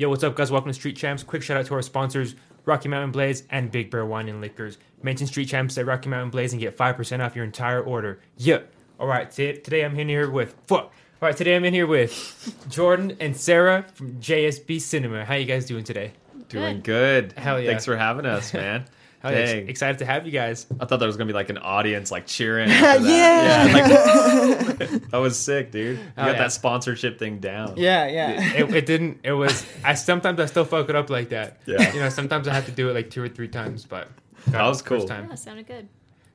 Yo, 0.00 0.08
what's 0.08 0.24
up, 0.24 0.34
guys? 0.34 0.50
Welcome 0.50 0.70
to 0.70 0.74
Street 0.74 0.96
Champs. 0.96 1.22
Quick 1.22 1.42
shout 1.42 1.58
out 1.58 1.66
to 1.66 1.74
our 1.74 1.82
sponsors, 1.82 2.34
Rocky 2.64 2.88
Mountain 2.88 3.10
Blades 3.10 3.42
and 3.50 3.70
Big 3.70 3.90
Bear 3.90 4.06
Wine 4.06 4.30
and 4.30 4.40
Liquors. 4.40 4.78
Mention 5.02 5.26
Street 5.26 5.44
Champs 5.44 5.76
at 5.76 5.84
Rocky 5.84 6.08
Mountain 6.08 6.30
Blades 6.30 6.54
and 6.54 6.62
get 6.62 6.74
5% 6.74 7.20
off 7.20 7.36
your 7.36 7.44
entire 7.44 7.82
order. 7.82 8.18
Yeah. 8.38 8.60
All 8.98 9.06
right, 9.06 9.30
t- 9.30 9.58
today 9.58 9.84
I'm 9.84 9.94
in 9.98 10.08
here 10.08 10.30
with, 10.30 10.56
fuck. 10.66 10.84
All 10.84 10.90
right, 11.20 11.36
today 11.36 11.54
I'm 11.54 11.66
in 11.66 11.74
here 11.74 11.86
with 11.86 12.64
Jordan 12.70 13.14
and 13.20 13.36
Sarah 13.36 13.84
from 13.92 14.14
JSB 14.14 14.80
Cinema. 14.80 15.26
How 15.26 15.34
you 15.34 15.44
guys 15.44 15.66
doing 15.66 15.84
today? 15.84 16.12
Doing 16.48 16.80
good. 16.80 17.32
Hell 17.32 17.60
yeah. 17.60 17.68
Thanks 17.68 17.84
for 17.84 17.98
having 17.98 18.24
us, 18.24 18.54
man. 18.54 18.86
Hell 19.20 19.32
yeah, 19.32 19.38
ex- 19.38 19.50
Dang. 19.52 19.68
excited 19.68 19.98
to 19.98 20.06
have 20.06 20.24
you 20.26 20.32
guys. 20.32 20.66
I 20.80 20.86
thought 20.86 20.98
there 20.98 21.06
was 21.06 21.16
gonna 21.16 21.26
be 21.28 21.34
like 21.34 21.50
an 21.50 21.58
audience 21.58 22.10
like 22.10 22.26
cheering. 22.26 22.70
After 22.70 23.02
that. 23.04 23.68
Yeah. 23.68 24.86
like, 24.88 25.02
that 25.10 25.18
was 25.18 25.38
sick, 25.38 25.70
dude. 25.70 25.98
You 25.98 26.04
Oh, 26.16 26.24
got 26.24 26.32
yeah. 26.32 26.38
that 26.38 26.52
sponsorship 26.52 27.18
thing 27.18 27.38
down. 27.38 27.74
Yeah, 27.76 28.06
yeah. 28.06 28.54
It, 28.54 28.74
it 28.74 28.86
didn't, 28.86 29.20
it 29.22 29.32
was, 29.32 29.66
I 29.84 29.92
sometimes 29.94 30.40
I 30.40 30.46
still 30.46 30.64
fuck 30.64 30.88
it 30.88 30.96
up 30.96 31.10
like 31.10 31.28
that. 31.30 31.60
Yeah. 31.66 31.92
You 31.92 32.00
know, 32.00 32.08
sometimes 32.08 32.48
I 32.48 32.54
have 32.54 32.64
to 32.66 32.72
do 32.72 32.88
it 32.88 32.94
like 32.94 33.10
two 33.10 33.22
or 33.22 33.28
three 33.28 33.48
times, 33.48 33.84
but 33.84 34.08
That 34.48 34.62
was 34.62 34.80
cool. 34.80 35.06
time. 35.06 35.26
Yeah, 35.28 35.34
sounded 35.34 35.66
good. 35.66 35.86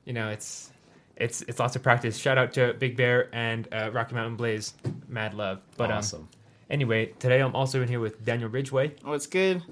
you 0.05 0.13
know, 0.13 0.29
it's 0.29 0.71
it's 1.15 1.41
it's 1.43 1.59
lots 1.59 1.75
of 1.75 1.81
practice. 1.81 2.17
Shout 2.17 2.37
out 2.37 2.53
to 2.53 2.73
Big 2.77 2.95
Bear 2.97 3.29
and 3.33 3.67
uh, 3.73 3.89
Rocky 3.93 4.13
Mountain 4.15 4.35
Blaze, 4.35 4.73
mad 5.07 5.33
love. 5.33 5.61
But 5.77 5.89
um, 5.89 5.97
awesome. 5.97 6.27
anyway, 6.69 7.07
today 7.19 7.39
I'm 7.39 7.55
also 7.55 7.81
in 7.81 7.87
here 7.87 7.99
with 8.01 8.23
Daniel 8.25 8.49
Ridgeway. 8.49 8.93
Oh, 9.05 9.13
it's 9.13 9.25
good? 9.25 9.63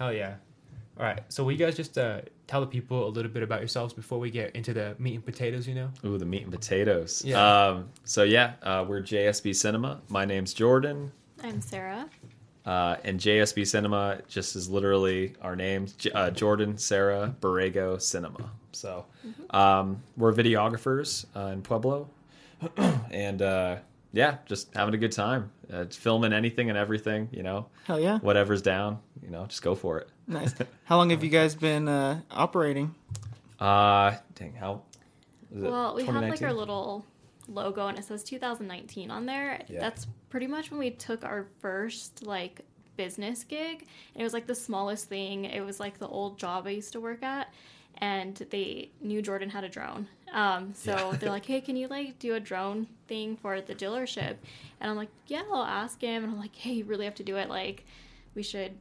Hell 0.00 0.12
yeah! 0.12 0.34
All 0.98 1.04
right, 1.04 1.20
so 1.28 1.44
will 1.44 1.52
you 1.52 1.58
guys 1.58 1.76
just 1.76 1.96
uh, 1.98 2.22
tell 2.46 2.60
the 2.60 2.66
people 2.66 3.06
a 3.06 3.10
little 3.10 3.30
bit 3.30 3.42
about 3.42 3.60
yourselves 3.60 3.92
before 3.92 4.18
we 4.18 4.30
get 4.30 4.54
into 4.54 4.72
the 4.72 4.94
meat 4.98 5.14
and 5.14 5.24
potatoes? 5.24 5.66
You 5.66 5.74
know, 5.74 5.90
Ooh, 6.04 6.18
the 6.18 6.24
meat 6.26 6.42
and 6.42 6.52
potatoes. 6.52 7.22
Yeah. 7.24 7.66
Um, 7.66 7.88
so 8.04 8.22
yeah, 8.22 8.54
uh, 8.62 8.84
we're 8.86 9.02
JSB 9.02 9.54
Cinema. 9.54 10.00
My 10.08 10.24
name's 10.24 10.54
Jordan. 10.54 11.12
I'm 11.42 11.60
Sarah. 11.60 12.08
Uh, 12.64 12.96
and 13.04 13.20
JSB 13.20 13.64
Cinema 13.66 14.20
just 14.26 14.56
is 14.56 14.68
literally 14.68 15.34
our 15.40 15.54
names 15.54 15.92
J- 15.92 16.10
uh, 16.10 16.30
Jordan, 16.30 16.76
Sarah, 16.76 17.34
Borrego 17.40 18.00
Cinema. 18.02 18.50
So 18.72 19.06
um, 19.50 20.02
we're 20.16 20.32
videographers 20.32 21.26
uh, 21.36 21.52
in 21.52 21.62
Pueblo. 21.62 22.08
and 23.10 23.40
uh, 23.40 23.76
yeah, 24.12 24.38
just 24.46 24.74
having 24.74 24.94
a 24.94 24.98
good 24.98 25.12
time. 25.12 25.50
Uh, 25.72 25.84
filming 25.90 26.32
anything 26.32 26.68
and 26.68 26.78
everything, 26.78 27.28
you 27.30 27.42
know, 27.42 27.66
Hell 27.84 28.00
yeah. 28.00 28.18
whatever's 28.18 28.62
down, 28.62 28.98
you 29.22 29.30
know, 29.30 29.46
just 29.46 29.62
go 29.62 29.74
for 29.74 29.98
it. 29.98 30.08
Nice. 30.26 30.54
How 30.84 30.96
long 30.96 31.10
have 31.10 31.22
you 31.22 31.30
guys 31.30 31.54
been 31.54 31.88
uh, 31.88 32.20
operating? 32.30 32.94
Uh, 33.60 34.16
dang, 34.34 34.54
how? 34.54 34.82
is 35.54 35.62
it 35.62 35.70
Well, 35.70 35.94
we 35.94 36.04
have 36.04 36.22
like 36.22 36.42
our 36.42 36.52
little 36.52 37.04
logo 37.48 37.86
and 37.86 37.98
it 37.98 38.04
says 38.04 38.24
2019 38.24 39.10
on 39.10 39.26
there. 39.26 39.62
Yeah. 39.68 39.80
That's 39.80 40.06
pretty 40.30 40.46
much 40.46 40.70
when 40.70 40.80
we 40.80 40.90
took 40.90 41.24
our 41.24 41.46
first 41.60 42.24
like 42.26 42.62
business 42.96 43.44
gig. 43.44 43.86
And 44.14 44.20
it 44.20 44.24
was 44.24 44.32
like 44.32 44.46
the 44.46 44.54
smallest 44.54 45.08
thing. 45.08 45.44
It 45.44 45.60
was 45.60 45.78
like 45.78 45.98
the 45.98 46.08
old 46.08 46.38
job 46.38 46.66
I 46.66 46.70
used 46.70 46.92
to 46.92 47.00
work 47.00 47.22
at. 47.22 47.52
And 47.98 48.34
they 48.50 48.90
knew 49.00 49.22
Jordan 49.22 49.48
had 49.48 49.64
a 49.64 49.68
drone. 49.68 50.08
Um, 50.32 50.74
so 50.74 50.92
Yeah. 51.12 51.16
they're 51.18 51.30
like, 51.38 51.46
hey, 51.46 51.60
can 51.60 51.76
you 51.76 51.86
like 51.88 52.18
do 52.18 52.34
a 52.34 52.40
drone 52.40 52.88
thing 53.06 53.36
for 53.36 53.60
the 53.60 53.74
dealership? 53.74 54.36
And 54.80 54.90
I'm 54.90 54.96
like, 54.96 55.08
yeah, 55.28 55.42
I'll 55.52 55.62
ask 55.64 56.00
him. 56.00 56.24
And 56.24 56.32
I'm 56.32 56.38
like, 56.38 56.54
hey, 56.56 56.72
you 56.72 56.84
really 56.84 57.04
have 57.04 57.14
to 57.16 57.24
do 57.24 57.36
it. 57.36 57.48
Like, 57.48 57.86
we 58.34 58.42
should 58.42 58.72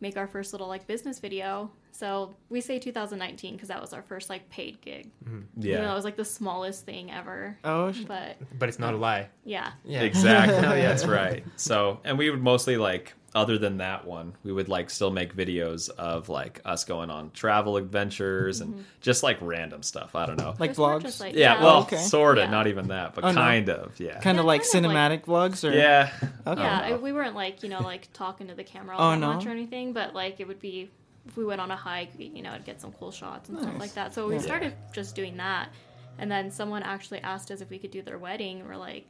make 0.00 0.16
our 0.16 0.26
first 0.26 0.52
little 0.52 0.68
like 0.68 0.86
business 0.86 1.18
video. 1.18 1.70
So 1.92 2.34
we 2.48 2.60
say 2.60 2.78
2019 2.78 3.54
because 3.54 3.68
that 3.68 3.80
was 3.80 3.92
our 3.92 4.02
first 4.02 4.28
like 4.28 4.48
paid 4.50 4.80
gig. 4.80 5.10
Mm-hmm. 5.24 5.66
Even 5.66 5.82
though 5.82 5.92
it 5.92 5.94
was 5.94 6.04
like 6.04 6.16
the 6.16 6.24
smallest 6.24 6.84
thing 6.84 7.10
ever. 7.10 7.56
Oh, 7.64 7.92
sh- 7.92 8.04
But 8.06 8.36
but 8.58 8.68
it's 8.68 8.78
not 8.78 8.94
a 8.94 8.96
lie. 8.96 9.28
yeah. 9.44 9.72
Yeah, 9.84 10.02
exactly. 10.02 10.56
Oh, 10.68 10.74
yeah. 10.74 10.88
That's 10.88 11.06
right. 11.06 11.44
So, 11.56 12.00
and 12.04 12.18
we 12.18 12.30
would 12.30 12.42
mostly 12.42 12.76
like, 12.76 13.14
other 13.34 13.58
than 13.58 13.78
that 13.78 14.06
one, 14.06 14.32
we 14.44 14.52
would 14.52 14.68
like 14.68 14.88
still 14.90 15.10
make 15.10 15.34
videos 15.34 15.90
of 15.90 16.28
like 16.28 16.60
us 16.64 16.84
going 16.84 17.10
on 17.10 17.30
travel 17.32 17.76
adventures 17.76 18.60
and 18.60 18.74
mm-hmm. 18.74 18.82
just 19.00 19.22
like 19.24 19.36
random 19.40 19.82
stuff. 19.82 20.14
I 20.14 20.26
don't 20.26 20.38
know. 20.38 20.54
like 20.58 20.70
Just 20.70 20.80
vlogs? 20.80 21.20
like- 21.20 21.34
yeah, 21.34 21.54
yeah. 21.56 21.62
well, 21.62 21.80
Okay. 21.82 21.96
sort 21.96 22.38
of, 22.38 22.44
Yeah. 22.44 22.50
not 22.50 22.66
even 22.68 22.88
that, 22.88 23.14
but 23.14 23.24
Oh, 23.24 23.28
no. 23.32 23.34
kind 23.40 23.68
of, 23.68 23.98
yeah. 23.98 24.20
kind 24.20 24.38
of 24.38 24.44
like 24.44 24.62
kind 24.62 24.84
of 24.86 24.92
like- 24.92 25.22
cinematic 25.22 25.24
vlogs? 25.24 25.68
Or? 25.68 25.74
yeah. 25.74 26.10
Okay. 26.22 26.26
Yeah, 26.26 26.28
oh, 26.46 26.50
I 26.52 26.54
don't 26.54 26.64
I, 26.64 26.90
know. 26.90 26.96
we 26.98 27.12
weren't 27.12 27.34
like, 27.34 27.62
you 27.64 27.68
know, 27.68 27.80
like 27.80 28.12
talking 28.12 28.46
to 28.48 28.54
the 28.54 28.64
camera 28.64 28.94
Oh, 28.96 29.02
all 29.02 29.10
that 29.10 29.18
no? 29.18 29.32
much 29.34 29.46
or 29.46 29.50
anything, 29.50 29.92
but 29.92 30.14
like 30.14 30.38
it 30.38 30.46
would 30.46 30.60
be 30.60 30.90
if 31.26 31.36
we 31.36 31.44
went 31.44 31.60
on 31.60 31.70
a 31.70 31.76
hike, 31.76 32.10
you 32.18 32.42
know, 32.42 32.52
I'd 32.52 32.64
get 32.64 32.80
some 32.80 32.92
cool 32.92 33.10
shots 33.10 33.48
and 33.48 33.58
stuff 33.60 33.78
like 33.78 33.94
that. 33.94 34.14
So 34.14 34.28
we 34.28 34.34
Yeah. 34.34 34.40
started 34.42 34.74
just 34.92 35.16
doing 35.16 35.38
that. 35.38 35.70
And 36.18 36.30
then 36.30 36.50
someone 36.52 36.82
actually 36.84 37.20
asked 37.22 37.50
us 37.50 37.60
if 37.60 37.70
we 37.70 37.78
could 37.78 37.90
do 37.90 38.02
their 38.02 38.18
wedding. 38.18 38.64
We're 38.68 38.76
like, 38.76 39.06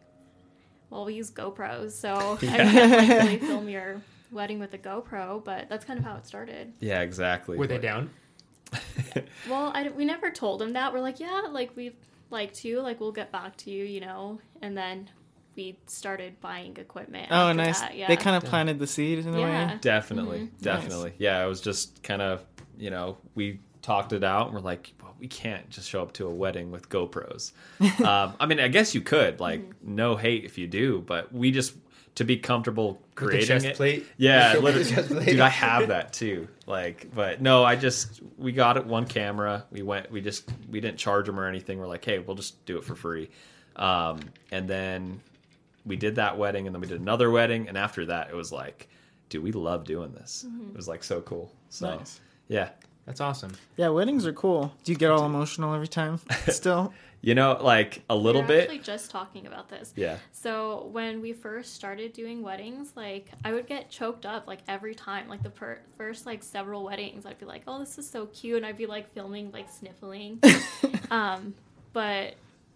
well, 0.91 1.05
we 1.05 1.15
use 1.15 1.31
GoPros. 1.31 1.91
So 1.91 2.39
I 2.41 2.45
mean, 2.47 2.51
you 2.53 2.57
can't 2.57 2.91
like, 3.11 3.23
really 3.23 3.39
film 3.39 3.69
your 3.69 4.01
wedding 4.35 4.59
with 4.59 4.75
a 4.75 4.79
GoPro, 4.79 5.43
but 5.45 5.69
that's 5.69 5.85
kind 5.85 5.99
of 5.99 6.05
how 6.05 6.17
it 6.17 6.27
started. 6.27 6.73
Yeah, 6.81 7.01
exactly. 7.01 7.57
Were 7.57 7.67
they 7.67 7.79
down? 7.79 8.11
Well, 9.49 9.71
I, 9.75 9.89
we 9.91 10.05
never 10.05 10.31
told 10.31 10.61
them 10.61 10.73
that. 10.73 10.93
We're 10.93 11.01
like, 11.01 11.21
yeah, 11.21 11.43
like 11.51 11.77
we'd 11.77 11.95
like 12.31 12.53
to, 12.55 12.81
like 12.81 12.99
we'll 13.01 13.13
get 13.13 13.31
back 13.31 13.57
to 13.59 13.71
you, 13.71 13.85
you 13.85 14.01
know. 14.01 14.41
And 14.63 14.77
then 14.77 15.09
we 15.55 15.79
started 15.87 16.41
buying 16.41 16.77
equipment. 16.79 17.29
Oh, 17.31 17.49
after 17.49 17.55
nice. 17.55 17.81
that, 17.81 17.97
yeah. 17.97 18.09
They 18.09 18.17
kind 18.17 18.37
of 18.37 18.45
planted 18.49 18.79
the 18.79 18.87
seed 18.87 19.21
in 19.21 19.29
a 19.35 19.39
Yeah. 19.39 19.73
way. 19.73 19.79
Definitely, 19.81 20.39
Mhm. 20.41 20.61
definitely. 20.63 21.13
Yeah, 21.19 21.45
it 21.45 21.49
was 21.49 21.61
just 21.61 22.03
kind 22.03 22.23
of, 22.23 22.45
you 22.77 22.91
know, 22.91 23.19
we 23.35 23.61
talked 23.83 24.13
it 24.13 24.25
out 24.25 24.47
and 24.47 24.55
we're 24.55 24.63
like, 24.63 24.93
well, 25.01 25.15
we 25.21 25.29
can't 25.29 25.69
just 25.71 25.89
show 25.89 26.03
up 26.03 26.13
to 26.15 26.27
a 26.27 26.35
wedding 26.35 26.71
with 26.73 26.89
GoPros. 26.89 27.53
um, 28.05 28.35
I 28.41 28.47
mean, 28.47 28.59
I 28.59 28.69
guess 28.69 28.95
you 28.95 29.01
could, 29.03 29.39
like, 29.41 29.61
Mm-hmm. 29.61 29.95
no 29.95 30.17
hate 30.17 30.45
if 30.45 30.59
you 30.59 30.67
do, 30.67 31.05
but 31.07 31.33
we 31.33 31.51
just, 31.53 31.75
to 32.17 32.25
be 32.25 32.37
comfortable 32.37 32.93
With 32.93 33.15
creating 33.17 33.47
chest 33.49 33.67
it. 33.67 33.77
plate? 33.77 34.07
Yeah, 34.17 34.55
With 34.55 34.63
literally. 34.65 34.91
chest 34.91 35.09
plate? 35.09 35.27
dude, 35.27 35.41
I 35.41 35.49
have 35.49 35.89
that 35.89 36.13
too. 36.13 36.49
Like, 36.67 37.09
but 37.15 37.41
no, 37.43 37.65
I 37.65 37.77
just 37.77 38.21
we 38.39 38.53
got 38.53 38.77
it 38.77 38.87
one 38.87 39.07
camera. 39.07 39.65
We 39.71 39.83
went, 39.83 40.11
we 40.11 40.21
just 40.21 40.49
we 40.71 40.81
didn't 40.81 40.99
charge 40.99 41.27
them 41.27 41.39
or 41.41 41.47
anything. 41.47 41.79
We're 41.79 41.87
like, 41.89 42.05
hey, 42.05 42.19
we'll 42.21 42.37
just 42.37 42.65
do 42.67 42.77
it 42.79 42.85
for 42.85 42.95
free. 42.95 43.31
Um, 43.77 44.21
and 44.53 44.69
then 44.69 45.21
we 45.85 45.97
did 45.97 46.17
that 46.17 46.39
wedding, 46.39 46.67
and 46.67 46.75
then 46.75 46.81
we 46.81 46.87
did 46.87 47.01
another 47.01 47.31
wedding, 47.31 47.69
and 47.69 47.77
after 47.77 48.07
that, 48.07 48.31
it 48.31 48.35
was 48.35 48.53
like, 48.53 48.89
dude, 49.29 49.43
we 49.43 49.53
love 49.53 49.85
doing 49.85 50.13
this. 50.13 50.47
It 50.71 50.77
was 50.77 50.87
like 50.89 51.03
so 51.05 51.21
cool. 51.23 51.53
So 51.69 51.97
Nice. 51.97 52.21
yeah, 52.49 52.71
That's 53.07 53.21
awesome. 53.21 53.53
Yeah, 53.77 53.89
weddings 53.89 54.25
are 54.27 54.33
cool. 54.33 54.73
Do 54.85 54.93
you 54.93 54.99
get 54.99 55.11
all 55.11 55.27
emotional 55.27 55.75
every 55.75 55.89
time? 55.89 56.21
Still? 56.49 56.95
You 57.25 57.35
know, 57.35 57.59
like 57.61 58.03
a 58.11 58.15
little 58.15 58.43
we 58.43 58.49
were 58.49 58.55
bit. 58.55 58.63
Actually, 58.65 58.79
just 58.81 59.11
talking 59.11 59.47
about 59.47 59.69
this. 59.69 59.93
Yeah, 59.97 60.19
So 60.33 60.89
when 60.93 61.23
we 61.23 61.33
first 61.33 61.75
started 61.75 62.13
doing 62.13 62.43
weddings, 62.43 62.93
like 62.95 63.31
I 63.45 63.53
would 63.53 63.67
get 63.67 63.89
choked 63.89 64.27
up 64.27 64.47
like 64.47 64.61
every 64.69 64.95
time. 64.95 65.29
Like 65.29 65.43
the 65.43 65.51
per- 65.51 65.81
first 65.97 66.27
like 66.27 66.43
several 66.43 66.85
weddings, 66.85 67.25
I'd 67.25 67.39
be 67.39 67.47
like, 67.47 67.63
"Oh, 67.67 67.79
this 67.79 67.99
is 67.99 68.09
so 68.09 68.27
cute," 68.27 68.59
and 68.59 68.67
I'd 68.67 68.77
be 68.77 68.87
like 68.87 69.11
filming 69.13 69.51
like 69.53 69.71
sniffling. 69.71 70.41
um, 71.11 71.55
but 71.95 72.35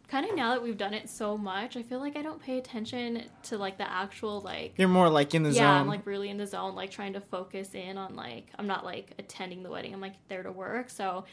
kind 0.09 0.25
of 0.29 0.35
now 0.35 0.55
that 0.55 0.63
we've 0.63 0.79
done 0.79 0.95
it 0.95 1.09
so 1.09 1.37
much, 1.37 1.77
I 1.77 1.83
feel 1.83 2.01
like 2.01 2.17
I 2.17 2.23
don't 2.23 2.43
pay 2.43 2.57
attention 2.57 3.25
to 3.45 3.59
like 3.59 3.77
the 3.77 3.89
actual 3.89 4.41
like. 4.41 4.75
You're 4.77 4.89
more 4.89 5.11
like 5.11 5.35
in 5.35 5.43
the 5.43 5.51
yeah, 5.51 5.57
zone. 5.57 5.81
I'm 5.83 5.87
like 5.87 6.07
really 6.07 6.31
in 6.31 6.39
the 6.39 6.47
zone, 6.47 6.75
like 6.75 6.91
trying 6.91 7.13
to 7.13 7.21
focus 7.21 7.75
in 7.75 7.99
on 7.99 8.17
like 8.17 8.47
I'm 8.59 8.67
not 8.67 8.85
like 8.85 9.13
attending 9.19 9.63
the 9.63 9.71
wedding. 9.71 9.93
I'm 9.93 10.01
like 10.01 10.15
there 10.29 10.43
to 10.43 10.51
work. 10.51 10.89
So, 10.89 11.25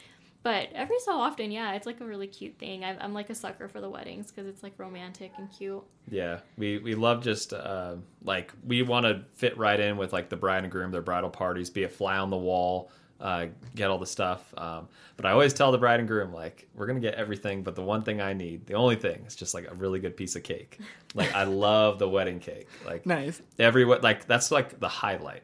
but 0.46 0.68
every 0.76 1.00
so 1.00 1.10
often, 1.10 1.50
yeah, 1.50 1.72
it's 1.72 1.86
like 1.86 2.00
a 2.00 2.04
really 2.04 2.28
cute 2.28 2.56
thing. 2.56 2.84
I'm, 2.84 2.96
I'm 3.00 3.12
like 3.12 3.30
a 3.30 3.34
sucker 3.34 3.66
for 3.66 3.80
the 3.80 3.90
weddings 3.90 4.30
because 4.30 4.46
it's 4.46 4.62
like 4.62 4.74
romantic 4.78 5.32
and 5.38 5.50
cute. 5.50 5.82
Yeah, 6.08 6.38
we 6.56 6.78
we 6.78 6.94
love 6.94 7.24
just 7.24 7.52
uh, 7.52 7.96
like 8.22 8.52
we 8.64 8.82
want 8.82 9.06
to 9.06 9.24
fit 9.34 9.58
right 9.58 9.80
in 9.80 9.96
with 9.96 10.12
like 10.12 10.28
the 10.28 10.36
bride 10.36 10.62
and 10.62 10.70
groom, 10.70 10.92
their 10.92 11.02
bridal 11.02 11.30
parties, 11.30 11.68
be 11.68 11.82
a 11.82 11.88
fly 11.88 12.18
on 12.18 12.30
the 12.30 12.36
wall, 12.36 12.92
uh, 13.18 13.46
get 13.74 13.90
all 13.90 13.98
the 13.98 14.06
stuff. 14.06 14.54
Um, 14.56 14.86
but 15.16 15.26
I 15.26 15.32
always 15.32 15.52
tell 15.52 15.72
the 15.72 15.78
bride 15.78 15.98
and 15.98 16.08
groom 16.08 16.32
like 16.32 16.68
we're 16.76 16.86
gonna 16.86 17.00
get 17.00 17.14
everything, 17.14 17.64
but 17.64 17.74
the 17.74 17.82
one 17.82 18.02
thing 18.04 18.20
I 18.20 18.32
need, 18.32 18.68
the 18.68 18.74
only 18.74 18.94
thing, 18.94 19.24
is 19.26 19.34
just 19.34 19.52
like 19.52 19.68
a 19.68 19.74
really 19.74 19.98
good 19.98 20.16
piece 20.16 20.36
of 20.36 20.44
cake. 20.44 20.78
Like 21.16 21.34
I 21.34 21.42
love 21.66 21.98
the 21.98 22.08
wedding 22.08 22.38
cake. 22.38 22.68
Like 22.84 23.04
nice. 23.04 23.42
every 23.58 23.84
like 23.84 24.28
that's 24.28 24.52
like 24.52 24.78
the 24.78 24.86
highlight. 24.86 25.42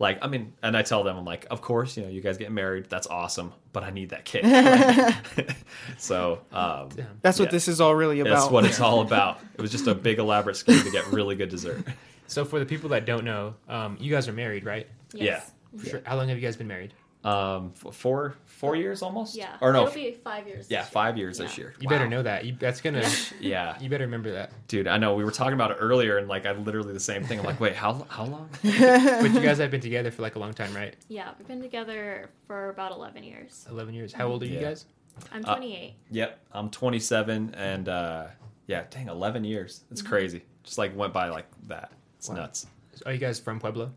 Like 0.00 0.18
I 0.22 0.26
mean, 0.26 0.54
and 0.62 0.76
I 0.76 0.82
tell 0.82 1.04
them 1.04 1.16
I'm 1.16 1.24
like, 1.26 1.46
of 1.50 1.60
course, 1.60 1.96
you 1.96 2.02
know, 2.02 2.08
you 2.08 2.20
guys 2.22 2.38
get 2.38 2.50
married, 2.50 2.86
that's 2.88 3.06
awesome, 3.06 3.52
but 3.72 3.84
I 3.84 3.90
need 3.90 4.10
that 4.10 4.24
cake. 4.24 4.44
so 5.98 6.40
um, 6.52 6.88
That's 7.22 7.38
what 7.38 7.46
Yeah. 7.46 7.50
this 7.52 7.68
is 7.68 7.80
all 7.80 7.94
really 7.94 8.20
about. 8.20 8.30
that's 8.40 8.50
what 8.50 8.64
it's 8.64 8.80
all 8.86 9.02
about. 9.02 9.40
It 9.54 9.60
was 9.60 9.70
just 9.70 9.86
a 9.86 9.94
big 9.94 10.18
elaborate 10.18 10.56
scheme 10.56 10.82
to 10.82 10.90
get 10.90 11.06
really 11.08 11.36
good 11.36 11.50
dessert. 11.50 11.84
So 12.26 12.44
for 12.44 12.58
the 12.58 12.66
people 12.66 12.88
that 12.90 13.04
don't 13.06 13.24
know, 13.24 13.54
um, 13.68 13.96
you 14.00 14.10
guys 14.10 14.26
are 14.26 14.32
married, 14.32 14.64
right? 14.64 14.86
Yes. 15.12 15.52
For 15.76 15.86
sure. 15.86 16.02
How 16.04 16.16
long 16.16 16.28
have 16.28 16.38
you 16.38 16.42
guys 16.46 16.56
been 16.56 16.68
married? 16.68 16.94
Um, 17.22 17.74
f- 17.86 17.94
four 17.94 18.34
four 18.46 18.76
years 18.76 19.02
almost. 19.02 19.36
Yeah. 19.36 19.56
Or 19.60 19.72
no, 19.74 19.82
It'll 19.82 19.94
be 19.94 20.12
five 20.12 20.46
years. 20.48 20.70
yeah, 20.70 20.82
five 20.84 21.18
years 21.18 21.36
this 21.36 21.58
year. 21.58 21.74
You 21.78 21.86
better 21.88 22.08
know 22.08 22.22
that. 22.22 22.46
You, 22.46 22.56
that's 22.58 22.80
gonna. 22.80 23.06
Yeah, 23.40 23.78
You 23.78 23.90
better 23.90 24.04
remember 24.04 24.32
that. 24.32 24.52
dude, 24.68 24.86
I 24.86 24.96
know. 24.96 25.14
We 25.14 25.24
were 25.24 25.30
talking 25.30 25.52
about 25.52 25.70
it 25.70 25.76
earlier, 25.80 26.16
and 26.16 26.28
like 26.28 26.46
I 26.46 26.52
literally 26.52 26.94
the 26.94 27.00
same 27.00 27.22
thing. 27.24 27.38
I'm 27.38 27.44
like, 27.44 27.60
wait, 27.66 27.74
how 27.74 28.06
how 28.08 28.24
long? 28.24 28.48
But 28.62 29.32
you 29.34 29.40
guys 29.40 29.58
have 29.58 29.70
been 29.70 29.80
together 29.82 30.10
for 30.10 30.22
like 30.22 30.36
a 30.36 30.38
long 30.38 30.54
time, 30.54 30.74
right? 30.74 30.94
Yeah, 31.08 31.32
we've 31.38 31.46
been 31.46 31.60
together 31.60 32.30
for 32.46 32.70
about 32.70 32.92
11 32.92 33.22
years. 33.22 33.66
Eleven 33.70 33.92
years. 33.94 34.12
How 34.14 34.26
old 34.28 34.42
are 34.42 34.46
you 34.46 34.54
Yeah. 34.54 34.62
guys? 34.70 34.86
I'm 35.32 35.44
Uh, 35.44 35.56
28. 35.56 35.94
yep, 36.10 36.40
I'm 36.52 36.70
27, 36.70 37.54
and 37.54 37.88
uh, 37.88 38.28
yeah, 38.66 38.84
dang, 38.88 39.08
11 39.08 39.44
years. 39.44 39.82
It's 39.90 40.00
crazy. 40.00 40.42
Just 40.64 40.78
like 40.78 40.96
went 40.96 41.12
by 41.12 41.28
like 41.28 41.46
that. 41.68 41.92
It's 42.16 42.30
Wow. 42.30 42.36
nuts. 42.36 42.66
Are 43.04 43.12
you 43.12 43.18
guys 43.18 43.38
from 43.38 43.60
Pueblo? 43.60 43.92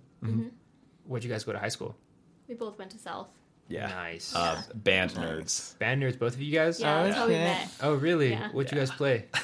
Where'd 1.06 1.24
you 1.24 1.30
guys 1.30 1.44
go 1.44 1.54
to 1.54 1.60
high 1.60 1.70
school? 1.70 1.96
We 2.54 2.58
both 2.58 2.78
went 2.78 2.92
to 2.92 3.00
South. 3.00 3.30
Yeah. 3.68 3.88
Nice. 3.88 4.36
Uh, 4.36 4.62
band 4.76 5.10
nerds. 5.14 5.76
Band 5.80 6.04
nerds, 6.04 6.20
both 6.20 6.36
of 6.36 6.42
you 6.42 6.54
guys? 6.54 6.80
Yeah, 6.80 7.02
that's 7.04 7.16
how 7.18 7.26
we 7.28 7.34
met. 7.34 7.68
Oh, 7.82 7.96
really? 7.96 8.30
Yeah. 8.30 8.50
What'd 8.52 8.72
you 8.72 8.78
guys 8.78 8.92
play? 8.92 9.26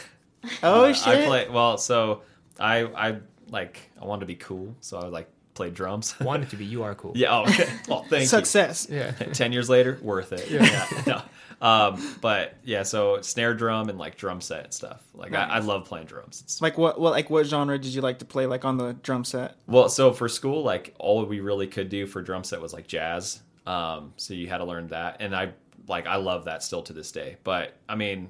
Oh 0.64 0.86
Uh, 0.86 0.94
shit! 0.94 1.08
I 1.08 1.26
play 1.26 1.50
well, 1.50 1.78
so 1.78 2.22
I 2.58 2.84
I 2.84 3.18
like 3.50 3.92
I 4.02 4.06
wanted 4.06 4.22
to 4.22 4.26
be 4.28 4.36
cool, 4.36 4.74
so 4.80 4.98
I 4.98 5.04
would 5.04 5.12
like 5.12 5.28
play 5.54 5.70
drums. 5.70 6.18
Wanted 6.22 6.50
to 6.52 6.56
be. 6.56 6.64
You 6.64 6.84
are 6.84 6.96
cool. 6.96 7.12
yeah. 7.16 7.36
Oh, 7.36 7.42
okay. 7.42 7.68
Well, 7.90 8.04
thank 8.04 8.22
you. 8.22 8.28
Success. 8.28 8.88
Yeah. 8.90 9.12
Ten 9.12 9.52
years 9.52 9.70
later, 9.70 9.98
worth 10.02 10.32
it. 10.32 10.50
Yeah. 10.50 10.88
no. 11.08 11.22
Um, 11.62 12.16
but 12.22 12.56
yeah, 12.64 12.84
so 12.84 13.22
snare 13.22 13.54
drum 13.54 13.90
and 13.90 13.98
like 14.00 14.16
drum 14.18 14.40
set 14.42 14.64
and 14.66 14.74
stuff. 14.74 15.02
Like 15.14 15.34
I, 15.34 15.44
I 15.44 15.60
love 15.60 15.86
playing 15.86 16.06
drums. 16.08 16.42
It's 16.44 16.62
Like 16.62 16.78
what? 16.78 17.00
What? 17.00 17.12
Like 17.12 17.30
what 17.30 17.46
genre 17.46 17.78
did 17.78 17.94
you 17.94 18.02
like 18.02 18.20
to 18.20 18.26
play? 18.26 18.46
Like 18.46 18.64
on 18.66 18.78
the 18.78 18.94
drum 18.94 19.24
set? 19.26 19.56
Well, 19.68 19.90
so 19.90 20.14
for 20.14 20.30
school, 20.30 20.64
like 20.64 20.96
all 21.00 21.26
we 21.26 21.40
really 21.42 21.68
could 21.68 21.90
do 21.90 22.06
for 22.08 22.22
drum 22.22 22.44
set 22.44 22.62
was 22.62 22.72
like 22.74 22.88
jazz. 22.88 23.42
Um, 23.68 24.14
so 24.16 24.34
you 24.34 24.48
had 24.48 24.60
to 24.60 24.66
learn 24.66 24.88
that, 24.88 25.18
and 25.20 25.36
I 25.36 25.52
like 25.88 26.08
I 26.08 26.16
love 26.16 26.46
that 26.46 26.64
still 26.64 26.82
to 26.84 26.94
this 26.94 27.12
day. 27.12 27.36
But 27.44 27.74
I 27.90 27.96
mean, 27.96 28.30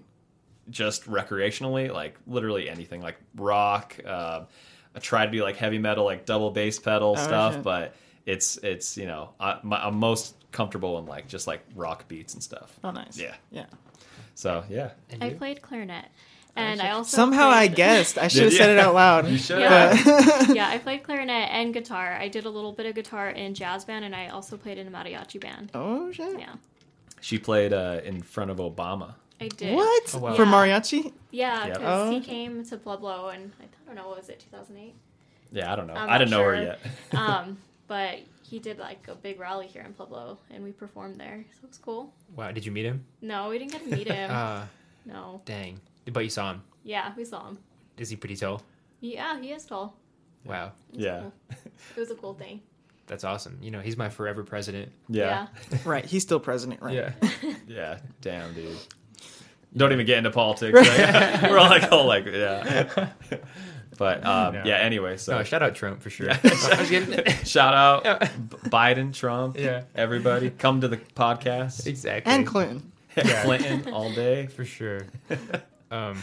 just 0.69 1.05
recreationally, 1.05 1.91
like 1.93 2.17
literally 2.25 2.69
anything, 2.69 3.01
like 3.01 3.17
rock. 3.35 3.95
Uh, 4.05 4.45
I 4.95 4.99
try 4.99 5.25
to 5.25 5.31
do 5.31 5.43
like 5.43 5.55
heavy 5.55 5.77
metal, 5.77 6.03
like 6.03 6.25
double 6.25 6.49
bass 6.49 6.79
pedal 6.79 7.15
Oh, 7.17 7.21
stuff, 7.23 7.53
shit. 7.55 7.63
but 7.63 7.95
it's 8.25 8.57
it's 8.57 8.97
you 8.97 9.05
know 9.05 9.29
I, 9.39 9.59
my, 9.63 9.85
I'm 9.85 9.95
most 9.97 10.35
comfortable 10.51 10.97
in 10.99 11.05
like 11.05 11.27
just 11.27 11.47
like 11.47 11.61
rock 11.75 12.07
beats 12.07 12.33
and 12.33 12.41
stuff. 12.43 12.77
Oh, 12.83 12.91
nice. 12.91 13.17
Yeah. 13.17 13.35
Yeah. 13.51 13.65
So 14.35 14.63
yeah, 14.69 14.91
And 15.09 15.23
I 15.23 15.29
you? 15.29 15.35
played 15.35 15.61
clarinet, 15.61 16.05
and 16.55 16.81
I 16.81 16.91
also 16.91 17.15
Somehow 17.15 17.49
I 17.49 17.67
guessed. 17.67 18.17
I 18.17 18.27
should 18.29 18.43
have 18.43 18.51
you? 18.53 18.57
said 18.57 18.69
it 18.69 18.79
out 18.79 18.93
loud. 18.93 19.27
You 19.27 19.37
should 19.37 19.59
Yeah. 19.59 20.01
But 20.03 20.49
yeah, 20.55 20.69
I 20.69 20.77
played 20.77 21.03
clarinet 21.03 21.49
and 21.51 21.73
guitar. 21.73 22.13
I 22.13 22.29
did 22.29 22.45
a 22.45 22.49
little 22.49 22.71
bit 22.71 22.85
of 22.85 22.95
guitar 22.95 23.29
in 23.29 23.53
jazz 23.53 23.83
band, 23.85 24.05
and 24.05 24.15
I 24.15 24.27
also 24.29 24.55
played 24.55 24.77
in 24.77 24.87
a 24.87 24.91
mariachi 24.91 25.41
band. 25.41 25.71
oh 25.73 26.11
shit! 26.11 26.39
Yeah, 26.39 26.53
she 27.19 27.37
played 27.37 27.73
uh, 27.73 27.99
in 28.05 28.21
front 28.21 28.49
of 28.51 28.57
Obama. 28.57 29.15
I 29.41 29.47
did. 29.49 29.75
What 29.75 30.15
Oh, 30.15 30.19
wow. 30.19 30.35
for 30.35 30.43
Yeah. 30.45 30.51
mariachi? 30.51 31.13
Yeah, 31.31 31.65
Yep. 31.67 31.73
because 31.77 32.07
Oh. 32.07 32.11
he 32.11 32.19
came 32.21 32.63
to 32.65 32.77
Pueblo, 32.77 33.29
and 33.29 33.51
I 33.61 33.65
don't 33.85 33.95
know, 33.95 34.07
what 34.09 34.17
was 34.19 34.29
it 34.29 34.39
2008? 34.39 34.93
Yeah, 35.51 35.71
I 35.71 35.75
don't 35.75 35.87
know. 35.87 35.93
I'm 35.95 36.09
I 36.09 36.17
didn't 36.17 36.31
not 36.31 36.37
know 36.37 36.43
her 36.43 36.61
yet. 36.63 36.79
Um, 37.13 37.57
but 37.89 38.19
he 38.43 38.59
did 38.59 38.79
like 38.79 39.05
a 39.09 39.15
big 39.15 39.37
rally 39.39 39.67
here 39.67 39.81
in 39.83 39.91
Pueblo, 39.93 40.39
and 40.49 40.63
we 40.63 40.71
performed 40.71 41.17
there, 41.19 41.43
so 41.51 41.65
it 41.65 41.67
was 41.69 41.77
cool. 41.77 42.13
Wow, 42.37 42.51
did 42.53 42.65
you 42.65 42.71
meet 42.71 42.85
him? 42.85 43.03
No, 43.21 43.49
we 43.49 43.59
didn't 43.59 43.73
get 43.73 43.83
to 43.83 43.89
meet 43.95 44.07
him. 44.11 44.31
Uh, 44.31 44.61
no. 45.05 45.41
dang. 45.43 45.81
But 46.13 46.23
you 46.23 46.29
saw 46.29 46.51
him. 46.53 46.63
Yeah, 46.83 47.11
we 47.17 47.25
saw 47.25 47.49
him. 47.49 47.57
Is 47.97 48.09
he 48.09 48.15
pretty 48.15 48.37
tall? 48.37 48.61
Yeah, 49.01 49.39
he 49.41 49.51
is 49.51 49.65
tall. 49.65 49.97
Wow, 50.45 50.71
It 50.93 51.01
Yeah. 51.01 51.19
cool. 51.19 51.33
It 51.97 51.99
was 51.99 52.11
a 52.11 52.15
cool 52.15 52.33
thing. 52.33 52.61
that's 53.07 53.23
awesome. 53.25 53.57
You 53.61 53.71
know, 53.71 53.81
he's 53.81 53.97
my 53.97 54.07
forever 54.09 54.43
president. 54.43 54.91
Yeah. 55.09 55.47
Right. 55.85 56.05
He's 56.05 56.23
still 56.23 56.39
president, 56.39 56.81
right? 56.81 56.95
Yeah. 56.95 57.11
Yeah. 57.67 57.99
Damn, 58.21 58.53
dude. 58.53 58.77
Don't 59.75 59.91
even 59.91 60.05
get 60.05 60.17
into 60.17 60.31
politics. 60.31 60.79
Like, 60.79 61.41
we're 61.43 61.57
all 61.59 61.69
like, 61.69 61.91
oh, 61.91 62.05
like, 62.05 62.25
yeah. 62.25 63.09
But 63.99 64.25
um, 64.25 64.53
No. 64.55 64.63
yeah. 64.65 64.77
Anyway, 64.77 65.17
so 65.17 65.37
No, 65.37 65.43
shout 65.43 65.61
out 65.61 65.75
Trump 65.75 66.01
for 66.01 66.09
sure. 66.09 66.27
Yeah. 66.27 66.39
I 66.43 66.49
was 66.79 66.89
kidding. 66.89 67.33
shout 67.45 67.73
out 67.75 68.05
Yeah. 68.05 68.29
Biden, 68.69 69.13
Trump, 69.13 69.59
Yeah. 69.59 69.83
everybody, 69.93 70.49
come 70.49 70.81
to 70.81 70.87
the 70.87 70.97
podcast. 70.97 71.85
exactly. 71.85 72.31
And 72.33 72.47
Clinton. 72.47 72.91
Yeah. 73.17 73.43
Clinton 73.43 73.93
all 73.93 74.11
day. 74.13 74.47
for 74.47 74.63
sure. 74.65 75.01
Um. 75.91 76.21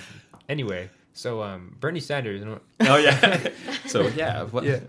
Anyway, 0.49 0.88
so 1.12 1.43
um, 1.43 1.76
Bernie 1.78 2.00
Sanders. 2.00 2.43
Oh 2.81 2.96
yeah. 2.96 3.49
so 3.87 4.06
yeah. 4.08 4.44
What, 4.44 4.64
Yeah. 4.64 4.81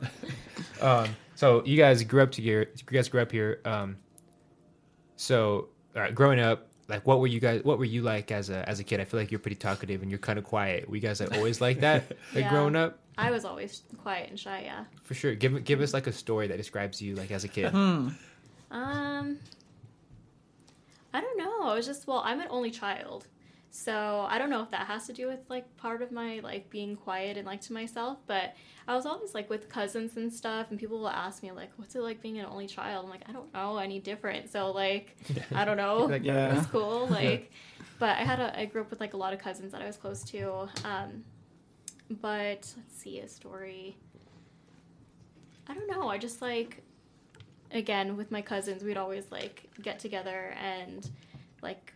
Um. 0.79 1.09
So 1.35 1.63
you 1.65 1.75
guys 1.77 2.01
grew 2.03 2.23
up 2.23 2.31
together. 2.31 2.67
You 2.75 2.83
guys 2.97 3.09
grew 3.09 3.21
up 3.21 3.31
here. 3.31 3.59
Um. 3.65 3.97
So, 5.17 5.69
all 5.95 6.01
right, 6.03 6.13
growing 6.15 6.39
up, 6.39 6.67
like, 6.87 7.05
what 7.05 7.19
were 7.19 7.27
you 7.27 7.39
guys? 7.39 7.63
What 7.63 7.77
were 7.79 7.85
you 7.85 8.01
like 8.01 8.31
as 8.31 8.49
a 8.49 8.67
as 8.69 8.79
a 8.79 8.83
kid? 8.83 8.99
I 8.99 9.05
feel 9.05 9.19
like 9.19 9.31
you're 9.31 9.39
pretty 9.39 9.55
talkative 9.57 10.01
and 10.01 10.09
you're 10.11 10.19
kind 10.19 10.39
of 10.39 10.45
quiet. 10.45 10.89
Were 10.89 10.95
you 10.95 11.01
guys 11.01 11.19
like 11.19 11.33
always 11.33 11.59
like 11.61 11.81
that? 11.81 12.03
Like 12.33 12.43
Yeah. 12.45 12.49
growing 12.49 12.75
up, 12.75 12.99
I 13.17 13.31
was 13.31 13.45
always 13.45 13.83
quiet 14.01 14.29
and 14.29 14.39
shy, 14.39 14.61
yeah. 14.65 14.85
for 15.03 15.13
sure. 15.13 15.35
Give 15.35 15.63
give 15.63 15.81
us 15.81 15.93
like 15.93 16.07
a 16.07 16.11
story 16.13 16.47
that 16.47 16.57
describes 16.57 17.01
you 17.01 17.15
like 17.15 17.31
as 17.31 17.43
a 17.43 17.47
kid. 17.47 17.71
Hmm. 17.71 18.09
Um, 18.71 19.37
I 21.13 21.21
don't 21.21 21.37
know. 21.37 21.63
I 21.63 21.73
was 21.75 21.85
just 21.85 22.07
well, 22.07 22.21
I'm 22.25 22.39
an 22.41 22.47
only 22.49 22.71
child, 22.71 23.27
so 23.77 24.25
I 24.27 24.39
don't 24.39 24.49
know 24.49 24.63
if 24.63 24.71
that 24.71 24.87
has 24.87 25.05
to 25.05 25.13
do 25.13 25.27
with 25.27 25.41
like 25.49 25.77
part 25.77 26.01
of 26.01 26.11
my 26.11 26.39
like 26.39 26.67
being 26.71 26.95
quiet 26.95 27.37
and 27.37 27.45
like 27.45 27.61
to 27.61 27.73
myself. 27.73 28.17
But 28.25 28.55
I 28.87 28.95
was 28.95 29.05
always 29.05 29.35
like 29.35 29.51
with 29.51 29.69
cousins 29.69 30.17
and 30.17 30.33
stuff, 30.33 30.71
and 30.71 30.79
people 30.79 30.97
will 30.97 31.09
ask 31.09 31.43
me 31.43 31.51
like, 31.51 31.69
"What's 31.75 31.95
it 31.95 32.01
like 32.01 32.19
being 32.19 32.39
an 32.39 32.47
only 32.47 32.65
child?" 32.65 33.05
I'm 33.05 33.11
like, 33.11 33.21
I 33.29 33.31
don't 33.33 33.53
know 33.53 33.77
any 33.77 33.99
different. 33.99 34.51
So 34.51 34.71
like, 34.71 35.15
I 35.53 35.63
don't 35.63 35.77
know. 35.77 36.07
Like, 36.09 36.23
Yeah. 36.23 36.57
It's 36.57 36.65
cool. 36.67 37.07
Like, 37.11 37.51
but 37.99 38.17
I 38.17 38.23
had 38.23 38.39
a 38.39 38.59
I 38.59 38.65
grew 38.65 38.81
up 38.81 38.89
with 38.89 38.99
like 38.99 39.13
a 39.13 39.17
lot 39.17 39.33
of 39.33 39.39
cousins 39.39 39.71
that 39.73 39.81
I 39.83 39.85
was 39.85 39.95
close 39.95 40.23
to. 40.31 40.67
Um, 40.83 41.23
but 42.09 42.73
let's 42.75 42.75
see 42.89 43.19
a 43.19 43.27
story. 43.27 43.95
I 45.67 45.75
don't 45.75 45.87
know. 45.87 46.09
I 46.09 46.17
just 46.17 46.41
like 46.41 46.81
again 47.71 48.17
with 48.17 48.31
my 48.31 48.41
cousins, 48.41 48.83
we'd 48.83 48.97
always 48.97 49.25
like 49.31 49.69
get 49.83 49.99
together 49.99 50.55
and 50.59 51.07
like 51.61 51.93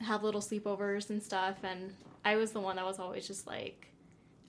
have 0.00 0.22
little 0.22 0.40
sleepovers 0.40 1.10
and 1.10 1.22
stuff. 1.22 1.56
And 1.62 1.92
I 2.24 2.36
was 2.36 2.52
the 2.52 2.60
one 2.60 2.76
that 2.76 2.84
was 2.84 2.98
always 2.98 3.26
just 3.26 3.46
like. 3.46 3.88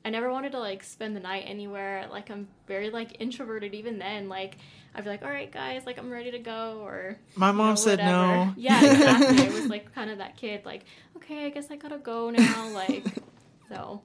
I 0.05 0.09
never 0.09 0.31
wanted 0.31 0.53
to 0.53 0.59
like 0.59 0.83
spend 0.83 1.17
the 1.17 1.19
night 1.19 1.43
anywhere. 1.47 2.07
Like 2.09 2.29
I'm 2.29 2.47
very 2.65 2.89
like 2.89 3.17
introverted 3.19 3.73
even 3.73 3.99
then. 3.99 4.29
Like 4.29 4.55
I'd 4.95 5.03
be 5.03 5.09
like, 5.09 5.21
"All 5.21 5.29
right, 5.29 5.51
guys, 5.51 5.85
like 5.85 5.97
I'm 5.97 6.09
ready 6.09 6.31
to 6.31 6.39
go," 6.39 6.81
or 6.85 7.17
My 7.35 7.47
you 7.49 7.53
mom 7.53 7.69
know, 7.69 7.75
said 7.75 7.99
whatever. 7.99 8.11
no. 8.11 8.53
Yeah, 8.57 8.85
exactly. 8.85 9.45
I 9.47 9.49
was 9.49 9.67
like 9.67 9.93
kind 9.93 10.09
of 10.09 10.19
that 10.19 10.37
kid, 10.37 10.65
like, 10.65 10.85
okay, 11.17 11.45
I 11.47 11.49
guess 11.49 11.69
I 11.71 11.75
gotta 11.75 11.97
go 11.97 12.29
now. 12.29 12.69
Like, 12.69 13.03
so 13.69 14.01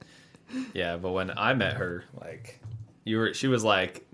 Yeah, 0.74 0.96
but 0.96 1.12
when 1.12 1.30
I 1.38 1.54
met 1.54 1.74
her, 1.74 2.02
like 2.20 2.58
you 3.04 3.18
were, 3.18 3.32
she 3.34 3.46
was 3.46 3.62
like, 3.62 4.04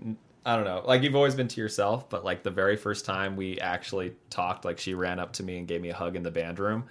I 0.45 0.55
don't 0.55 0.65
know, 0.65 0.83
like 0.85 1.01
you've 1.01 1.15
always 1.15 1.33
been 1.33 1.47
to 1.47 1.61
yourself, 1.61 2.07
but 2.07 2.23
like 2.23 2.43
the 2.43 2.51
very 2.51 2.75
first 2.77 3.03
time 3.05 3.35
we 3.35 3.59
actually 3.59 4.13
talked, 4.29 4.63
like 4.63 4.77
she 4.77 4.93
ran 4.93 5.17
up 5.19 5.33
to 5.33 5.43
me 5.43 5.57
and 5.57 5.67
gave 5.67 5.81
me 5.81 5.89
a 5.89 5.95
hug 5.95 6.15
in 6.15 6.21
the 6.21 6.31
band 6.31 6.59
room, 6.59 6.83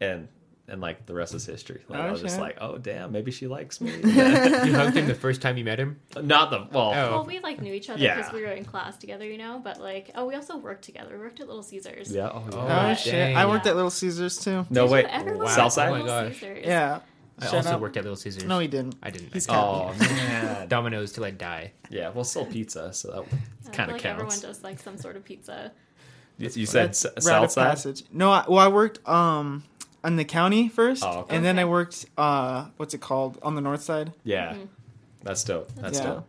and 0.00 0.28
and 0.68 0.80
like 0.80 1.04
the 1.06 1.14
rest 1.14 1.34
is 1.34 1.44
history. 1.44 1.82
Like, 1.88 2.00
I 2.00 2.08
Oh, 2.08 2.12
was 2.12 2.20
just 2.22 2.34
shit. 2.36 2.40
like, 2.40 2.58
oh 2.60 2.78
damn, 2.78 3.10
maybe 3.10 3.32
she 3.32 3.48
likes 3.48 3.80
me. 3.80 3.90
You 4.04 4.72
hugged 4.74 4.96
him 4.96 5.08
the 5.08 5.16
first 5.16 5.42
time 5.42 5.56
you 5.56 5.64
met 5.64 5.80
him. 5.80 5.98
Not 6.22 6.50
the 6.50 6.58
well, 6.72 6.90
Oh. 6.94 7.10
well, 7.10 7.24
we 7.24 7.40
like 7.40 7.60
knew 7.60 7.72
each 7.74 7.90
other 7.90 8.00
Yeah. 8.00 8.16
because 8.16 8.32
we 8.32 8.42
were 8.42 8.52
in 8.52 8.64
class 8.64 8.96
together, 8.96 9.24
you 9.24 9.36
know. 9.36 9.60
But 9.62 9.80
like, 9.80 10.10
oh, 10.14 10.26
we 10.26 10.36
also 10.36 10.56
worked 10.56 10.84
together. 10.84 11.10
We 11.16 11.18
worked 11.18 11.40
at 11.40 11.48
Little 11.48 11.64
Caesars. 11.64 12.12
yeah, 12.12 12.30
oh, 12.32 12.44
yeah. 12.52 12.56
Oh, 12.56 12.90
Oh 12.90 12.94
shit! 12.94 13.12
dang. 13.12 13.36
I 13.36 13.46
worked 13.46 13.64
Yeah. 13.66 13.72
at 13.72 13.76
Little 13.76 13.90
Caesars 13.90 14.38
too. 14.38 14.64
no 14.70 14.84
Did 14.84 14.90
wait, 14.92 15.02
you 15.06 15.08
ever 15.10 15.36
work 15.36 15.46
Wow. 15.48 15.54
Southside. 15.56 15.88
Oh 15.90 15.98
my 15.98 16.06
gosh. 16.06 16.34
Caesars? 16.34 16.64
Yeah. 16.64 17.00
I 17.40 17.44
Shout 17.46 17.54
also 17.54 17.70
out. 17.70 17.80
worked 17.80 17.96
at 17.96 18.04
Little 18.04 18.16
Caesars. 18.16 18.44
No, 18.44 18.58
he 18.60 18.68
didn't. 18.68 18.94
I 19.02 19.10
didn't. 19.10 19.32
He's 19.32 19.48
I 19.48 19.56
Oh 19.56 19.94
man, 19.98 20.68
Domino's 20.68 21.10
till 21.10 21.24
I 21.24 21.30
die. 21.30 21.72
yeah. 21.88 22.10
Well, 22.10 22.22
still 22.22 22.44
pizza, 22.46 22.92
so 22.92 23.08
that 23.10 23.16
I 23.18 23.24
feel 23.24 23.72
kind 23.72 23.90
of 23.90 23.94
like 23.94 24.02
counts. 24.02 24.06
everyone 24.36 24.40
does 24.40 24.62
like 24.62 24.78
some 24.78 24.98
sort 24.98 25.16
of 25.16 25.24
pizza. 25.24 25.72
You, 26.38 26.48
you 26.54 26.66
said 26.66 26.88
That's 26.90 27.06
s- 27.06 27.24
Southside. 27.24 28.02
No, 28.12 28.30
I, 28.30 28.44
well, 28.46 28.58
I 28.58 28.68
worked 28.68 29.06
um 29.08 29.64
in 30.04 30.16
the 30.16 30.24
county 30.24 30.68
first, 30.68 31.04
Oh, 31.04 31.20
okay. 31.20 31.36
and 31.36 31.44
then 31.44 31.58
I 31.58 31.64
worked 31.64 32.06
uh 32.16 32.66
what's 32.76 32.94
it 32.94 33.00
called 33.00 33.38
on 33.42 33.54
the 33.54 33.60
north 33.60 33.82
side. 33.82 34.12
Yeah, 34.24 34.54
Mhm. 34.54 34.68
that's 35.22 35.44
dope. 35.44 35.70
That's 35.76 35.98
Yeah. 35.98 36.04
dope. 36.06 36.26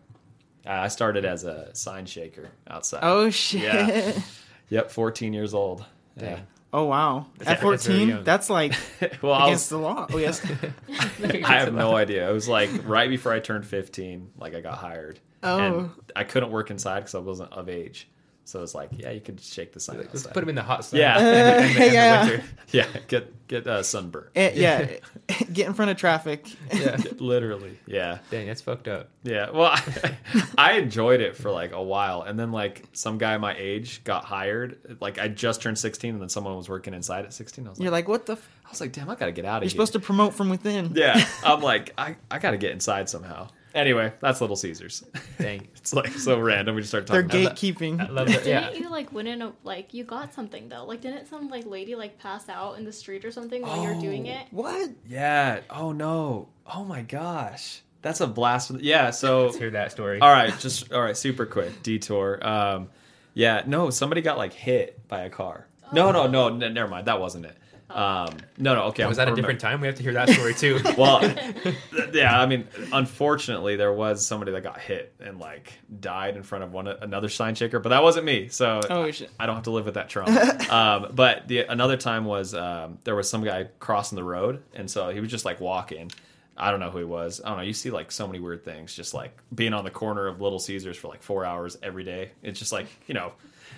Uh, 0.65 0.69
I 0.71 0.87
started 0.89 1.25
as 1.25 1.43
a 1.43 1.73
sign 1.73 2.05
shaker 2.05 2.49
outside. 2.67 2.99
Oh 3.03 3.29
shit! 3.29 3.61
Yeah. 3.63 4.11
Yep, 4.69 4.89
14 4.91 5.33
years 5.33 5.53
old. 5.53 5.83
Yeah. 6.15 6.39
Oh 6.71 6.85
wow! 6.85 7.25
That's- 7.39 7.39
At 7.39 7.45
that's 7.45 7.61
very 7.61 7.77
fourteen, 7.97 8.09
young. 8.09 8.23
that's 8.23 8.49
like 8.49 8.73
well, 9.21 9.33
I, 9.33 9.47
against 9.47 9.63
was, 9.63 9.69
the 9.69 9.77
law. 9.79 10.07
Oh 10.09 10.17
yes. 10.17 10.41
I 11.23 11.57
have 11.59 11.73
no 11.73 11.93
idea. 11.95 12.29
It 12.29 12.31
was 12.31 12.47
like 12.47 12.69
right 12.85 13.09
before 13.09 13.33
I 13.33 13.41
turned 13.41 13.65
15, 13.65 14.29
like 14.37 14.55
I 14.55 14.61
got 14.61 14.77
hired. 14.77 15.19
Oh. 15.43 15.57
And 15.59 15.89
I 16.15 16.23
couldn't 16.23 16.51
work 16.51 16.71
inside 16.71 16.99
because 17.01 17.15
I 17.15 17.19
wasn't 17.19 17.51
of 17.51 17.67
age. 17.67 18.07
So 18.43 18.61
it's 18.63 18.75
like, 18.75 18.89
yeah, 18.91 19.11
you 19.11 19.21
could 19.21 19.39
shake 19.39 19.71
the 19.71 19.79
sign 19.79 19.97
Let's 19.97 20.27
put 20.27 20.43
him 20.43 20.49
in 20.49 20.55
the 20.55 20.63
hot 20.63 20.83
sun. 20.83 20.99
Yeah. 20.99 21.19
In 21.19 21.25
in 21.71 21.77
the- 21.77 21.83
in 21.85 21.89
the 21.89 21.93
Yeah. 21.93 22.41
yeah, 22.71 22.87
get 23.07 23.47
get 23.47 23.67
uh, 23.67 23.83
sunburn. 23.83 24.27
Eh, 24.35 24.51
yeah, 24.55 24.87
get 25.53 25.67
in 25.67 25.73
front 25.73 25.91
of 25.91 25.97
traffic. 25.97 26.47
Yeah. 26.73 26.97
Literally. 27.19 27.77
Yeah. 27.85 28.19
Dang, 28.29 28.47
that's 28.47 28.61
fucked 28.61 28.87
up. 28.87 29.09
Yeah. 29.23 29.51
Well, 29.51 29.71
I, 29.73 30.17
I 30.57 30.71
enjoyed 30.73 31.21
it 31.21 31.37
for 31.37 31.51
like 31.51 31.71
a 31.71 31.81
while. 31.81 32.23
And 32.23 32.37
then 32.39 32.51
like 32.51 32.83
some 32.93 33.17
guy 33.17 33.37
my 33.37 33.55
age 33.57 34.03
got 34.03 34.25
hired. 34.25 34.97
Like 34.99 35.19
I 35.19 35.27
just 35.27 35.61
turned 35.61 35.77
16 35.77 36.13
and 36.13 36.21
then 36.21 36.29
someone 36.29 36.55
was 36.57 36.67
working 36.67 36.93
inside 36.93 37.25
at 37.25 37.33
16. 37.33 37.65
I 37.65 37.69
was 37.69 37.79
like, 37.79 37.83
You're 37.83 37.91
like, 37.91 38.07
what 38.07 38.25
the? 38.25 38.33
F-? 38.33 38.49
I 38.65 38.69
was 38.69 38.81
like, 38.81 38.91
damn, 38.93 39.09
I 39.09 39.15
got 39.15 39.25
to 39.25 39.31
get 39.33 39.45
out 39.45 39.57
of 39.57 39.61
here. 39.63 39.65
You're 39.65 39.69
supposed 39.71 39.93
to 39.93 39.99
promote 39.99 40.33
from 40.33 40.49
within. 40.49 40.93
Yeah, 40.95 41.23
I'm 41.43 41.61
like, 41.61 41.93
I, 41.97 42.15
I 42.29 42.39
got 42.39 42.51
to 42.51 42.57
get 42.57 42.71
inside 42.71 43.09
somehow. 43.09 43.49
Anyway, 43.73 44.11
that's 44.19 44.41
Little 44.41 44.55
Caesars. 44.55 45.03
Dang. 45.39 45.67
it's 45.75 45.93
like 45.93 46.09
so 46.09 46.39
random. 46.39 46.75
We 46.75 46.81
just 46.81 46.91
start 46.91 47.07
talking. 47.07 47.27
They're 47.27 47.41
about 47.43 47.55
gatekeeping. 47.55 48.01
I 48.01 48.09
love 48.09 48.27
that. 48.27 48.45
Yeah. 48.45 48.69
Didn't 48.69 48.83
you 48.83 48.89
like 48.89 49.11
win 49.13 49.27
in 49.27 49.41
a 49.41 49.53
like 49.63 49.93
you 49.93 50.03
got 50.03 50.33
something 50.33 50.67
though? 50.69 50.85
Like 50.85 51.01
didn't 51.01 51.27
some 51.27 51.47
like 51.49 51.65
lady 51.65 51.95
like 51.95 52.19
pass 52.19 52.49
out 52.49 52.77
in 52.77 52.83
the 52.85 52.91
street 52.91 53.23
or 53.25 53.31
something 53.31 53.61
while 53.61 53.81
you 53.81 53.89
were 53.95 54.01
doing 54.01 54.27
Oh. 54.27 54.31
it? 54.31 54.47
What? 54.51 54.89
Yeah. 55.07 55.61
Oh 55.69 55.91
no. 55.91 56.49
Oh 56.65 56.83
my 56.83 57.01
gosh. 57.01 57.81
That's 58.01 58.19
a 58.19 58.27
blast. 58.27 58.71
Yeah. 58.79 59.11
So 59.11 59.45
Let's 59.45 59.57
hear 59.57 59.69
that 59.71 59.91
story. 59.91 60.19
all 60.19 60.31
right, 60.31 60.57
just 60.59 60.91
all 60.91 61.01
right. 61.01 61.15
Super 61.15 61.45
quick 61.45 61.81
detour. 61.83 62.45
Um, 62.45 62.89
Yeah, 63.33 63.63
no, 63.65 63.89
somebody 63.89 64.21
got 64.21 64.37
like 64.37 64.51
hit 64.53 65.07
by 65.07 65.21
a 65.21 65.29
car. 65.29 65.67
No, 65.93 66.11
no, 66.11 66.27
no, 66.27 66.47
n- 66.47 66.73
never 66.73 66.89
mind. 66.89 67.07
That 67.07 67.19
wasn't 67.19 67.45
it. 67.45 67.57
Um, 67.93 68.37
no, 68.57 68.75
no, 68.75 68.83
okay. 68.85 69.05
Was 69.05 69.19
I'm- 69.19 69.27
that 69.27 69.33
a 69.33 69.35
different 69.35 69.59
time? 69.59 69.81
We 69.81 69.87
have 69.87 69.95
to 69.97 70.03
hear 70.03 70.13
that 70.13 70.29
story 70.29 70.53
too. 70.53 70.79
Well, 70.97 71.19
th- 71.21 71.75
yeah, 72.13 72.39
I 72.39 72.45
mean, 72.45 72.67
unfortunately, 72.93 73.75
there 73.75 73.91
was 73.93 74.25
somebody 74.25 74.51
that 74.51 74.61
got 74.63 74.79
hit 74.79 75.13
and 75.19 75.39
like 75.39 75.73
died 75.99 76.35
in 76.37 76.43
front 76.43 76.63
of 76.63 76.71
one 76.71 76.87
another 76.87 77.29
sign 77.29 77.55
shaker, 77.55 77.79
but 77.79 77.89
that 77.89 78.03
wasn't 78.03 78.25
me. 78.25 78.47
So 78.49 78.81
Oh, 78.89 79.09
shit. 79.11 79.29
I 79.39 79.45
don't 79.45 79.55
have 79.55 79.63
to 79.65 79.71
live 79.71 79.85
with 79.85 79.95
that 79.95 80.09
trauma. 80.09 80.57
um, 80.69 81.11
but 81.13 81.47
the 81.47 81.59
another 81.61 81.97
time 81.97 82.25
was 82.25 82.53
um, 82.53 82.99
there 83.03 83.15
was 83.15 83.29
some 83.29 83.43
guy 83.43 83.67
crossing 83.79 84.15
the 84.15 84.23
road, 84.23 84.61
and 84.73 84.89
so 84.89 85.09
he 85.09 85.19
was 85.19 85.29
just 85.29 85.45
like 85.45 85.59
walking. 85.59 86.11
I 86.57 86.69
don't 86.69 86.79
know 86.79 86.91
who 86.91 86.99
he 86.99 87.03
was. 87.05 87.41
I 87.43 87.47
don't 87.49 87.57
know. 87.57 87.63
You 87.63 87.73
see 87.73 87.89
like 87.89 88.11
so 88.11 88.27
many 88.27 88.39
weird 88.39 88.63
things, 88.63 88.93
just 88.93 89.13
like 89.13 89.35
being 89.55 89.73
on 89.73 89.83
the 89.83 89.89
corner 89.91 90.27
of 90.27 90.41
Little 90.41 90.59
Caesars 90.59 90.97
for 90.97 91.07
like 91.07 91.23
four 91.23 91.43
hours 91.45 91.77
every 91.81 92.03
day. 92.03 92.31
It's 92.43 92.59
just 92.59 92.71
like 92.71 92.87
you 93.07 93.13
know, 93.13 93.31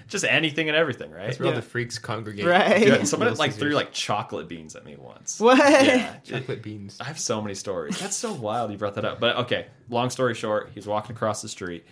just 0.07 0.25
anything 0.25 0.67
and 0.69 0.75
everything, 0.77 1.11
right? 1.11 1.27
That's 1.27 1.39
where 1.39 1.49
all 1.49 1.55
the 1.55 1.61
freaks 1.61 1.97
congregate. 1.97 2.45
Right. 2.45 2.83
Dude, 2.83 3.07
somebody 3.07 3.31
Little 3.31 3.39
like 3.43 3.51
Caesars. 3.51 3.59
threw 3.61 3.75
like 3.75 3.91
chocolate 3.91 4.47
beans 4.47 4.75
at 4.75 4.85
me 4.85 4.95
once. 4.97 5.39
What? 5.39 5.57
Yeah, 5.57 6.13
it- 6.23 6.23
chocolate 6.23 6.61
beans. 6.61 6.97
I 6.99 7.05
have 7.05 7.19
so 7.19 7.41
many 7.41 7.55
stories. 7.55 7.99
That's 7.99 8.15
so 8.15 8.33
wild 8.33 8.71
you 8.71 8.77
brought 8.77 8.95
that 8.95 9.05
up. 9.05 9.19
But 9.19 9.35
okay, 9.37 9.67
long 9.89 10.09
story 10.09 10.33
short, 10.35 10.69
he's 10.73 10.85
walking 10.87 11.15
across 11.15 11.41
the 11.41 11.49
street, 11.49 11.85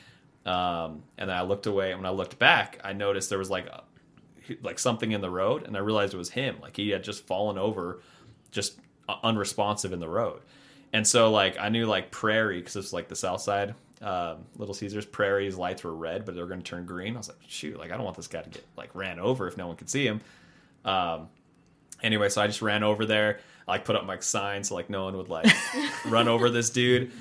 um, 0.46 1.03
and 1.18 1.30
then 1.30 1.38
I 1.38 1.41
looked 1.41 1.65
away. 1.65 1.91
And 1.91 2.00
when 2.01 2.06
I 2.08 2.13
looked 2.13 2.38
back, 2.39 2.80
I 2.84 2.94
noticed 2.94 3.30
there 3.30 3.39
was 3.39 3.50
like 3.50 3.68
a, 3.68 3.84
like 4.62 4.80
something 4.80 5.12
in 5.12 5.22
the 5.22 5.30
road, 5.30 5.65
and 5.65 5.75
I 5.77 5.80
realized 5.80 6.13
it 6.13 6.18
was 6.18 6.30
him. 6.32 6.58
Like 6.62 6.75
he 6.75 6.89
had 6.89 7.03
just 7.03 7.25
fallen 7.27 7.58
over, 7.58 8.01
just 8.51 8.80
uh, 9.08 9.15
unresponsive 9.24 9.94
in 9.94 10.00
the 10.00 10.10
road. 10.10 10.41
And 10.94 11.08
so 11.08 11.32
like 11.32 11.58
I 11.60 11.70
knew 11.70 11.86
like 11.86 12.12
Prairie 12.12 12.60
because 12.60 12.75
it's 12.75 12.91
like 12.94 13.08
the 13.08 13.15
South 13.15 13.41
Side. 13.41 13.75
Um, 14.01 14.46
Little 14.58 14.74
Caesars 14.74 15.05
Prairie's 15.05 15.58
lights 15.58 15.84
were 15.84 15.93
red, 15.93 16.25
but 16.25 16.34
they 16.36 16.41
were 16.41 16.48
going 16.48 16.62
to 16.62 16.65
turn 16.70 16.86
green. 16.86 17.13
I 17.15 17.17
was 17.20 17.27
like, 17.29 17.38
shoot, 17.48 17.77
like 17.77 17.91
I 17.91 17.96
don't 17.96 18.03
want 18.03 18.17
this 18.17 18.27
guy 18.27 18.41
to 18.41 18.50
get 18.50 18.65
like 18.75 18.96
ran 18.96 19.20
over 19.20 19.48
if 19.48 19.58
no 19.58 19.67
one 19.67 19.75
could 19.75 19.89
see 19.89 20.05
him. 20.08 20.22
Um, 20.86 21.29
anyway, 22.01 22.29
so 22.29 22.41
I 22.41 22.48
just 22.48 22.62
ran 22.62 22.84
over 22.84 23.05
there. 23.05 23.39
I 23.67 23.72
like 23.74 23.86
put 23.86 23.96
up 23.96 24.05
my 24.05 24.17
sign 24.20 24.63
so 24.63 24.74
like 24.75 24.89
no 24.89 25.03
one 25.03 25.15
would 25.17 25.29
like 25.29 25.46
run 26.05 26.27
over 26.27 26.50
this 26.50 26.70
dude. 26.72 27.12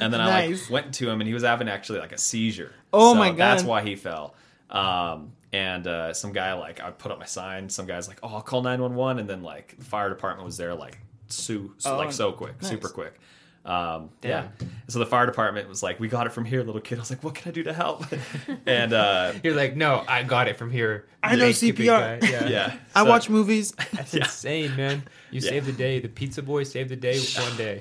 And 0.00 0.12
then 0.12 0.20
I 0.20 0.46
Nice. 0.48 0.62
like 0.62 0.70
went 0.70 0.94
to 0.94 1.10
him 1.10 1.20
and 1.20 1.28
he 1.28 1.34
was 1.34 1.42
having 1.42 1.68
actually 1.68 1.98
like 2.00 2.12
a 2.12 2.18
seizure. 2.18 2.72
Oh 2.92 3.12
So 3.12 3.18
my 3.18 3.28
God. 3.28 3.36
That's 3.38 3.62
why 3.64 3.82
he 3.82 3.96
fell. 3.96 4.34
Um, 4.70 5.32
and 5.52 5.86
uh, 5.86 6.14
some 6.14 6.32
guy 6.32 6.52
like 6.54 6.80
I 6.80 6.90
put 6.90 7.12
up 7.12 7.18
my 7.18 7.26
sign. 7.26 7.68
Some 7.68 7.84
guy's 7.86 8.06
like, 8.08 8.20
"Oh, 8.22 8.28
I'll 8.28 8.40
call 8.40 8.62
nine 8.62 8.80
one 8.80 8.94
one," 8.94 9.18
and 9.18 9.28
then 9.28 9.42
like 9.42 9.74
the 9.78 9.84
fire 9.84 10.08
department 10.08 10.46
was 10.46 10.56
there 10.56 10.74
like 10.76 10.98
so, 11.26 11.72
so 11.78 11.94
Oh, 11.94 11.98
like 11.98 12.12
so 12.12 12.30
quick, 12.32 12.60
nice. 12.62 12.70
super 12.70 12.88
quick. 12.88 13.18
Um, 13.64 14.10
yeah. 14.22 14.48
Damn. 14.58 14.70
So 14.88 14.98
the 14.98 15.06
fire 15.06 15.26
department 15.26 15.68
was 15.68 15.82
like, 15.82 16.00
"We 16.00 16.08
got 16.08 16.26
it 16.26 16.30
from 16.32 16.44
here, 16.46 16.62
little 16.62 16.80
kid." 16.80 16.96
I 16.98 17.02
was 17.02 17.10
like, 17.10 17.22
"What 17.22 17.34
can 17.34 17.50
I 17.50 17.52
do 17.52 17.62
to 17.64 17.72
help?" 17.74 18.04
and 18.66 18.92
uh, 18.92 19.32
You're 19.44 19.54
like, 19.54 19.76
no, 19.76 20.02
I 20.08 20.22
got 20.22 20.48
it 20.48 20.56
from 20.56 20.70
here. 20.70 21.06
I 21.22 21.36
know 21.36 21.44
Thank 21.52 21.62
you, 21.62 21.72
big 21.74 21.86
CPR. 21.88 22.20
guy." 22.20 22.28
Yeah. 22.28 22.46
yeah, 22.48 22.76
I 22.94 23.04
so- 23.04 23.08
watch 23.10 23.28
movies. 23.28 23.72
That's 23.92 24.14
Yeah. 24.14 24.24
insane, 24.24 24.74
man. 24.76 25.02
You 25.30 25.40
Yeah. 25.40 25.50
saved 25.50 25.66
the 25.66 25.72
day. 25.72 26.00
The 26.00 26.08
pizza 26.08 26.42
boy 26.42 26.64
saved 26.64 26.88
the 26.88 26.96
day 26.96 27.20
one 27.20 27.56
day. 27.56 27.80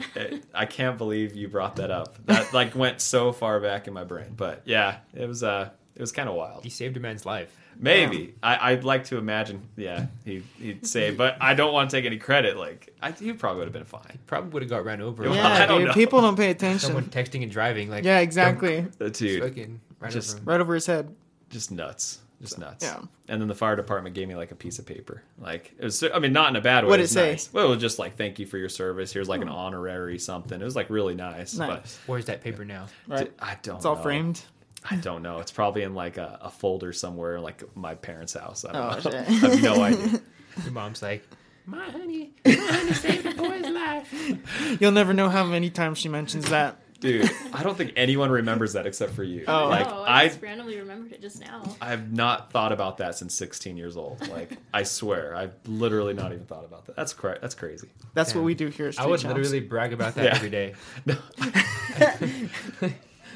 I 0.54 0.66
can't 0.66 0.98
believe 0.98 1.36
you 1.36 1.48
brought 1.48 1.78
that 1.78 1.92
up. 1.92 2.18
That 2.26 2.54
like 2.54 2.76
went 2.76 3.00
so 3.02 3.32
far 3.32 3.60
back 3.60 3.88
in 3.88 3.94
my 3.94 4.04
brain. 4.04 4.34
But 4.36 4.62
yeah, 4.66 4.98
it 5.16 5.28
was 5.28 5.44
uh 5.44 5.70
it 5.96 6.02
was 6.02 6.12
kind 6.12 6.28
of 6.30 6.36
wild. 6.36 6.64
He 6.64 6.70
saved 6.70 6.98
a 6.98 7.00
man's 7.00 7.26
life. 7.26 7.56
Maybe 7.82 8.36
I, 8.44 8.72
I'd 8.74 8.84
like 8.84 9.06
to 9.06 9.18
imagine. 9.18 9.62
Yeah, 9.78 10.08
he 10.26 10.44
he'd 10.60 10.86
say, 10.86 11.12
but 11.12 11.38
I 11.40 11.54
don't 11.54 11.72
want 11.74 11.90
to 11.90 11.96
take 11.96 12.06
any 12.06 12.18
credit. 12.18 12.58
Like 12.58 12.94
I, 13.02 13.12
he 13.12 13.32
probably 13.32 13.60
would 13.60 13.68
have 13.68 13.74
been 13.74 13.86
fine. 13.86 14.20
Probably 14.28 14.50
would 14.52 14.64
have 14.64 14.70
got 14.70 14.84
ran 14.84 15.02
over. 15.02 15.24
Yeah, 15.24 15.34
Yeah, 15.36 15.48
I 15.48 15.66
don't 15.66 15.80
dude. 15.80 15.88
know. 15.88 15.94
People 15.94 16.20
don't 16.22 16.36
pay 16.36 16.52
attention. 16.52 16.80
Someone 16.88 17.06
texting 17.06 17.42
and 17.42 17.52
driving. 17.52 17.90
Like, 17.90 18.04
yeah, 18.04 18.20
exactly. 18.20 18.80
Uh, 19.00 19.06
Just 19.08 19.20
Dude, 19.20 19.44
fucking 19.44 19.80
ran 20.02 20.12
just- 20.12 20.36
over. 20.38 20.44
Right 20.46 20.60
over 20.60 20.74
his 20.76 20.86
head. 20.88 21.16
just 21.50 21.72
nuts, 21.72 22.20
just 22.42 22.60
nuts. 22.60 22.84
Yeah. 22.84 23.00
And 23.30 23.40
then 23.40 23.48
the 23.48 23.56
fire 23.56 23.76
department 23.78 24.14
gave 24.14 24.28
me 24.28 24.36
like 24.36 24.52
a 24.52 24.56
piece 24.56 24.78
of 24.80 24.86
paper. 24.86 25.24
Like 25.40 25.74
it 25.78 25.86
was. 25.86 26.04
I 26.04 26.20
mean, 26.20 26.34
not 26.34 26.50
in 26.50 26.58
a 26.58 26.62
bad 26.62 26.84
way. 26.84 26.90
What'd 26.90 27.04
was 27.04 27.12
it 27.12 27.14
say? 27.14 27.32
Nice. 27.32 27.50
Well, 27.54 27.68
it 27.68 27.70
was 27.70 27.80
just 27.80 27.98
like 27.98 28.18
thank 28.18 28.40
you 28.40 28.46
for 28.46 28.58
your 28.58 28.68
service. 28.70 29.14
Here's 29.14 29.30
like 29.30 29.42
an 29.42 29.48
honorary 29.50 30.20
something. 30.20 30.60
It 30.60 30.66
was 30.66 30.76
like 30.76 30.90
really 30.90 31.16
nice. 31.16 31.54
Nice. 31.56 31.98
Where's 32.08 32.26
that 32.26 32.42
paper 32.42 32.66
now? 32.66 32.88
Right. 33.08 33.32
I 33.40 33.56
don't. 33.62 33.78
It's 33.78 33.86
all 33.86 33.96
know. 33.96 34.02
framed. 34.02 34.42
I 34.92 34.96
don't 34.98 35.22
know. 35.22 35.40
It's 35.40 35.52
probably 35.52 35.84
in 35.84 35.94
like 35.96 36.18
a, 36.18 36.40
a 36.42 36.50
folder 36.50 36.94
somewhere, 36.94 37.36
in 37.38 37.44
like 37.44 37.64
my 37.76 37.96
parents' 37.96 38.34
house. 38.34 38.66
I 38.66 38.72
don't 38.74 38.82
Oh, 38.84 38.90
know. 38.96 39.00
shit. 39.00 39.14
I 39.30 39.32
have 39.50 39.62
no 39.64 39.82
idea. 39.84 40.22
Your 40.64 40.72
mom's 40.74 41.02
like, 41.02 41.24
my 41.66 41.90
honey, 41.90 42.32
my 42.46 42.52
honey 42.56 42.94
saved 42.94 43.26
a 43.28 43.34
boy's 43.36 43.66
life. 43.68 44.78
You'll 44.82 44.92
never 44.92 45.14
know 45.14 45.30
how 45.30 45.46
many 45.46 45.70
times 45.70 45.98
she 46.00 46.10
mentions 46.10 46.50
that. 46.50 46.78
Dude, 47.00 47.32
I 47.54 47.64
don't 47.64 47.78
think 47.78 47.94
anyone 47.96 48.30
remembers 48.30 48.74
that 48.74 48.86
except 48.86 49.14
for 49.14 49.24
you. 49.24 49.46
Oh. 49.48 49.70
like 49.70 49.86
no, 49.88 50.02
I 50.02 50.24
I, 50.24 50.28
just 50.28 50.42
randomly 50.42 50.78
remembered 50.80 51.14
it 51.14 51.22
just 51.22 51.40
now. 51.40 51.64
I 51.82 51.92
have 51.92 52.12
not 52.12 52.52
thought 52.52 52.74
about 52.74 52.98
that 52.98 53.16
since 53.16 53.34
16 53.36 53.78
years 53.78 53.96
old. 53.96 54.28
Like 54.28 54.58
I 54.74 54.84
swear, 54.84 55.34
I've 55.34 55.54
literally 55.66 56.14
not 56.14 56.34
even 56.34 56.46
thought 56.46 56.66
about 56.66 56.88
that. 56.88 56.98
That's 56.98 57.14
cra- 57.14 57.38
That's 57.40 57.56
crazy. 57.56 57.88
That's 58.16 58.34
Damn. 58.34 58.42
what 58.42 58.46
we 58.48 58.54
do 58.54 58.68
here 58.68 58.88
at 58.90 59.00
I 59.00 59.06
would 59.06 59.22
Champs. 59.22 59.34
literally 59.38 59.62
brag 59.62 59.94
about 59.94 60.16
that 60.16 60.26
Yeah. 60.26 60.36
every 60.36 60.50
day. 60.50 60.74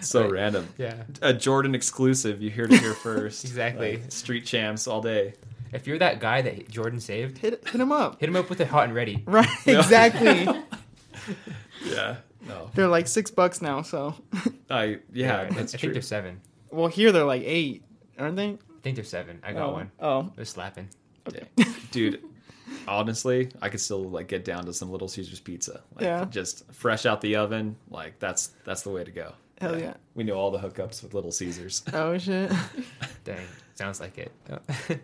So 0.07 0.23
Right. 0.23 0.31
random. 0.31 0.67
Yeah. 0.77 1.03
A 1.21 1.33
Jordan 1.33 1.75
exclusive. 1.75 2.41
You 2.41 2.49
heard 2.51 2.71
it 2.73 2.79
here 2.81 2.93
first. 2.93 3.43
Exactly. 3.45 3.97
Like, 3.97 4.11
street 4.11 4.45
champs 4.45 4.87
all 4.87 5.01
day. 5.01 5.33
If 5.71 5.87
you're 5.87 5.97
that 5.99 6.19
guy 6.19 6.41
that 6.43 6.69
Jordan 6.69 6.99
saved, 6.99 7.37
hit, 7.39 7.67
hit 7.67 7.81
him 7.81 7.91
up. 7.91 8.19
hit 8.19 8.29
him 8.29 8.35
up 8.35 8.49
with 8.49 8.61
it 8.61 8.67
hot 8.67 8.83
and 8.85 8.93
ready. 8.93 9.23
Right, 9.27 9.47
exactly. 9.65 10.47
Yeah. 11.85 12.17
No. 12.47 12.69
they're 12.75 12.87
like 12.87 13.07
six 13.07 13.31
bucks 13.31 13.61
now, 13.61 13.81
so. 13.81 14.15
I 14.69 14.99
yeah. 15.13 15.41
I, 15.41 15.45
that's 15.53 15.73
I 15.73 15.77
true. 15.77 15.87
think 15.87 15.93
they're 15.93 16.01
seven. 16.01 16.41
well, 16.71 16.87
here 16.87 17.11
they're 17.11 17.23
like 17.25 17.43
eight, 17.45 17.83
aren't 18.19 18.35
they? 18.35 18.49
I 18.49 18.57
think 18.83 18.95
they're 18.95 19.05
seven. 19.05 19.39
I 19.43 19.53
got 19.53 19.69
oh. 19.69 19.71
one. 19.73 19.91
Oh, 19.99 20.31
They're 20.35 20.43
slapping. 20.45 20.89
okay. 21.27 21.47
dude 21.91 22.21
honestly 22.87 23.49
i 23.61 23.69
could 23.69 23.79
still 23.79 24.03
like 24.09 24.27
get 24.27 24.43
down 24.43 24.65
to 24.65 24.73
some 24.73 24.89
little 24.91 25.07
caesars 25.07 25.39
pizza 25.39 25.81
like 25.95 26.03
Yeah. 26.03 26.25
just 26.25 26.69
fresh 26.73 27.05
out 27.05 27.21
the 27.21 27.35
oven 27.37 27.75
like 27.89 28.19
that's 28.19 28.47
that's 28.65 28.81
the 28.81 28.89
way 28.89 29.03
to 29.03 29.11
go 29.11 29.33
Oh, 29.63 29.69
Hell 29.69 29.79
yeah. 29.79 29.93
we 30.13 30.23
know 30.23 30.33
all 30.35 30.51
the 30.51 30.59
hookups 30.59 31.01
with 31.03 31.13
little 31.13 31.31
caesars 31.31 31.83
Oh 31.93 32.17
shit. 32.17 32.51
Dang, 33.23 33.45
sounds 33.75 33.99
like 34.01 34.17
it. 34.17 34.31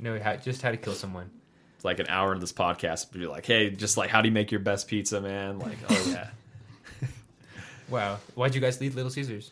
no, 0.00 0.18
how, 0.20 0.36
just 0.36 0.62
how 0.62 0.70
to 0.70 0.76
kill 0.76 0.94
someone. 0.94 1.30
it's 1.76 1.84
like 1.84 1.98
an 1.98 2.06
hour 2.08 2.32
into 2.32 2.40
this 2.40 2.52
podcast 2.52 3.12
be 3.12 3.26
like 3.26 3.44
hey 3.46 3.70
just 3.70 3.96
like 3.96 4.08
how 4.10 4.20
do 4.22 4.28
you 4.28 4.32
make 4.32 4.50
your 4.50 4.60
best 4.60 4.88
pizza 4.88 5.20
man 5.20 5.58
like 5.58 5.78
oh 5.90 6.06
yeah 6.10 6.28
Wow, 7.90 8.18
why'd 8.34 8.54
you 8.54 8.60
guys 8.60 8.78
leave 8.82 8.94
Little 8.96 9.10
Caesars? 9.10 9.50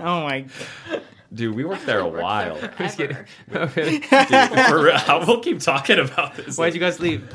Oh 0.00 0.22
my. 0.22 0.46
God. 0.88 1.02
dude 1.34 1.54
we 1.54 1.62
worked 1.64 1.84
there 1.84 1.98
a 2.00 2.06
Worked 2.08 2.22
while 2.22 2.56
forever. 2.56 2.74
Just 2.78 2.96
kidding. 2.96 3.16
Oh, 3.52 3.70
really? 3.76 3.98
dude, 3.98 4.66
for 4.68 4.82
real, 4.84 4.96
I 5.06 5.22
will 5.26 5.40
keep 5.40 5.60
talking 5.60 5.98
about 5.98 6.36
this 6.36 6.56
Why'd 6.56 6.72
you 6.72 6.80
guys 6.80 6.98
leave? 6.98 7.28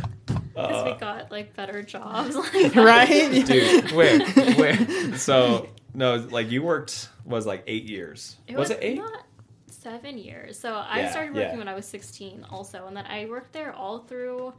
Because 0.56 0.82
Uh, 0.82 0.84
we 0.84 0.94
got 0.94 1.32
like 1.32 1.56
better 1.56 1.84
jobs. 1.84 2.36
Like, 2.54 2.76
Right? 2.76 3.46
dude 3.46 3.92
Where? 3.92 4.20
Where? 4.56 5.18
so 5.18 5.70
no 5.94 6.16
like 6.16 6.52
you 6.52 6.64
worked 6.64 7.10
was 7.26 7.46
like 7.46 7.64
eight 7.68 7.86
years 7.86 8.38
It 8.48 8.58
was, 8.58 8.70
was, 8.70 8.78
it 8.78 8.80
eight 8.82 8.98
Not 8.98 9.26
seven 9.68 10.18
years. 10.18 10.60
So 10.60 10.74
I 10.76 11.02
Yeah, 11.02 11.12
started 11.12 11.34
yeah. 11.34 11.46
working 11.46 11.60
when 11.60 11.68
I 11.68 11.74
was 11.74 11.86
16 11.88 12.46
also. 12.50 12.88
And 12.88 12.96
then 12.96 13.06
I 13.06 13.26
worked 13.26 13.54
there 13.54 13.74
all 13.74 14.00
through 14.00 14.54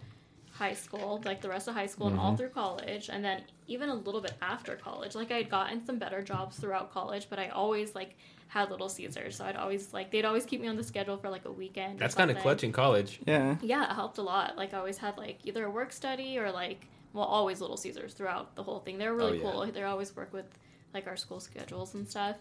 high 0.50 0.74
school, 0.74 1.20
like 1.24 1.40
the 1.40 1.48
rest 1.48 1.68
of 1.68 1.74
high 1.74 1.86
school 1.86 2.08
and 2.08 2.16
Mm-hmm. 2.16 2.24
all 2.24 2.36
through 2.36 2.50
college. 2.50 3.08
And 3.10 3.24
then 3.24 3.42
even 3.66 3.88
a 3.88 3.94
little 3.94 4.20
bit 4.20 4.34
after 4.42 4.76
college. 4.76 5.14
Like 5.14 5.30
I 5.30 5.36
had 5.38 5.50
gotten 5.50 5.84
some 5.84 5.98
better 5.98 6.22
jobs 6.22 6.58
throughout 6.58 6.92
college, 6.92 7.28
but 7.30 7.38
I 7.38 7.48
always 7.48 7.94
like 7.94 8.16
had 8.54 8.70
Little 8.70 8.88
Caesars. 8.88 9.36
So 9.36 9.44
I'd 9.44 9.56
always 9.56 9.92
like, 9.92 10.12
they'd 10.12 10.24
always 10.24 10.46
keep 10.46 10.60
me 10.60 10.68
on 10.68 10.76
the 10.76 10.84
schedule 10.84 11.16
for 11.16 11.28
like 11.28 11.44
a 11.44 11.50
weekend. 11.50 11.98
That's 11.98 12.14
kind 12.14 12.30
of 12.30 12.38
clutch 12.38 12.62
in 12.62 12.70
college. 12.70 13.18
Yeah. 13.26 13.56
Yeah, 13.60 13.90
it 13.90 13.94
helped 13.94 14.18
a 14.18 14.22
lot. 14.22 14.56
Like 14.56 14.72
I 14.72 14.78
always 14.78 14.96
had 14.96 15.18
like 15.18 15.40
either 15.42 15.64
a 15.64 15.70
work 15.70 15.90
study 15.92 16.38
or 16.38 16.52
like 16.52 16.86
well, 17.12 17.24
always 17.24 17.60
Little 17.60 17.76
Caesars 17.76 18.14
throughout 18.14 18.54
the 18.54 18.62
whole 18.62 18.78
thing. 18.78 18.96
They're 18.96 19.12
really 19.14 19.40
Oh, 19.40 19.44
yeah. 19.44 19.50
cool. 19.50 19.66
They 19.72 19.82
always 19.82 20.14
work 20.14 20.32
with 20.32 20.46
like 20.94 21.08
our 21.08 21.16
school 21.16 21.40
schedules 21.40 21.94
and 21.94 22.08
stuff. 22.08 22.36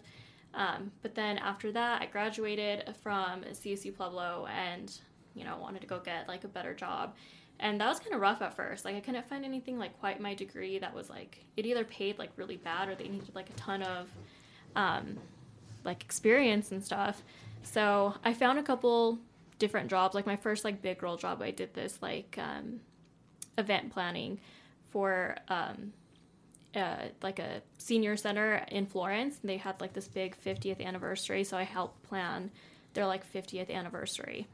Um, 0.54 0.92
but 1.02 1.16
then 1.16 1.36
after 1.38 1.72
that, 1.72 2.00
I 2.00 2.06
graduated 2.06 2.94
from 3.02 3.42
CSU 3.50 3.96
Pueblo 3.96 4.46
and 4.56 4.96
you 5.34 5.42
know 5.44 5.56
wanted 5.60 5.80
to 5.80 5.88
go 5.88 5.98
get 5.98 6.28
like 6.28 6.44
a 6.44 6.48
better 6.48 6.74
job. 6.74 7.16
And 7.58 7.80
that 7.80 7.88
was 7.88 7.98
kind 7.98 8.14
of 8.14 8.20
rough 8.20 8.40
at 8.40 8.54
first. 8.54 8.84
Like 8.84 8.94
I 8.94 9.00
couldn't 9.00 9.28
find 9.28 9.44
anything 9.44 9.78
like 9.80 9.98
quite 9.98 10.20
my 10.20 10.34
degree 10.34 10.78
that 10.78 10.94
was 10.94 11.10
like 11.10 11.44
it 11.56 11.66
either 11.66 11.84
paid 11.84 12.20
like 12.20 12.30
really 12.36 12.56
bad 12.56 12.88
or 12.88 12.94
they 12.94 13.08
needed 13.08 13.34
like 13.34 13.50
a 13.50 13.54
ton 13.54 13.82
of 13.82 14.08
um, 14.76 15.18
like 15.84 16.02
experience 16.02 16.72
and 16.72 16.82
stuff. 16.82 17.22
So 17.62 18.14
I 18.24 18.34
found 18.34 18.58
a 18.58 18.62
couple 18.62 19.18
different 19.58 19.88
jobs. 19.88 20.14
Like 20.14 20.26
my 20.26 20.36
first 20.36 20.64
like 20.64 20.82
big 20.82 21.02
role 21.02 21.16
job, 21.16 21.42
I 21.42 21.50
did 21.50 21.74
this 21.74 21.98
like 22.02 22.38
um, 22.38 22.80
event 23.58 23.92
planning 23.92 24.40
for 24.90 25.36
um, 25.48 25.92
uh, 26.74 27.06
like 27.22 27.38
a 27.38 27.62
senior 27.78 28.16
center 28.16 28.64
in 28.68 28.86
Florence. 28.86 29.38
They 29.42 29.56
had 29.56 29.80
like 29.80 29.92
this 29.92 30.08
big 30.08 30.36
50th 30.40 30.84
anniversary, 30.84 31.44
so 31.44 31.56
I 31.56 31.62
helped 31.62 32.02
plan 32.02 32.50
their 32.94 33.06
like 33.06 33.30
50th 33.30 33.70
anniversary. 33.70 34.46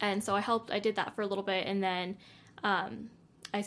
And 0.00 0.22
so 0.22 0.34
I 0.34 0.40
helped. 0.40 0.70
I 0.70 0.78
did 0.78 0.96
that 0.96 1.14
for 1.14 1.22
a 1.22 1.26
little 1.26 1.44
bit, 1.44 1.66
and 1.66 1.82
then 1.82 2.16
um, 2.62 3.10
I 3.54 3.64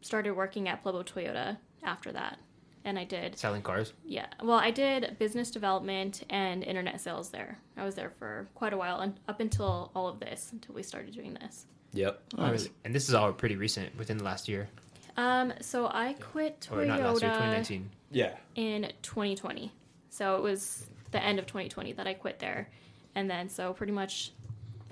started 0.00 0.32
working 0.32 0.68
at 0.68 0.82
Pueblo 0.82 1.02
Toyota 1.02 1.58
after 1.82 2.12
that. 2.12 2.38
And 2.84 2.98
I 2.98 3.04
did 3.04 3.38
Selling 3.38 3.62
cars. 3.62 3.92
yeah. 4.04 4.26
Well, 4.42 4.58
I 4.58 4.70
did 4.70 5.16
business 5.18 5.50
development 5.50 6.22
and 6.30 6.62
internet 6.64 7.00
sales 7.00 7.30
there. 7.30 7.58
I 7.76 7.84
was 7.84 7.94
there 7.94 8.10
for 8.18 8.48
quite 8.54 8.72
a 8.72 8.76
while, 8.76 9.00
and 9.00 9.18
up 9.28 9.40
until 9.40 9.90
all 9.94 10.08
of 10.08 10.20
this, 10.20 10.50
until 10.52 10.74
we 10.74 10.82
started 10.82 11.14
doing 11.14 11.34
this. 11.34 11.66
Yep. 11.92 12.22
Oh, 12.38 12.50
really? 12.50 12.70
And 12.84 12.94
this 12.94 13.08
is 13.08 13.14
all 13.14 13.32
pretty 13.32 13.56
recent, 13.56 13.96
within 13.96 14.16
the 14.18 14.24
last 14.24 14.48
year. 14.48 14.68
Um, 15.16 15.52
so 15.60 15.86
I 15.92 16.14
quit 16.14 16.68
Or 16.72 16.84
not 16.86 17.00
last 17.00 17.20
year, 17.22 17.30
2019. 17.32 17.90
Yeah. 18.10 18.34
in 18.54 18.92
2020. 19.02 19.70
So 20.10 20.36
it 20.36 20.42
was 20.42 20.86
the 21.10 21.22
end 21.22 21.38
of 21.38 21.46
2020 21.46 21.92
that 21.92 22.06
I 22.06 22.14
quit 22.14 22.38
there, 22.38 22.68
and 23.14 23.30
then 23.30 23.48
so 23.48 23.72
pretty 23.74 23.92
much 23.92 24.32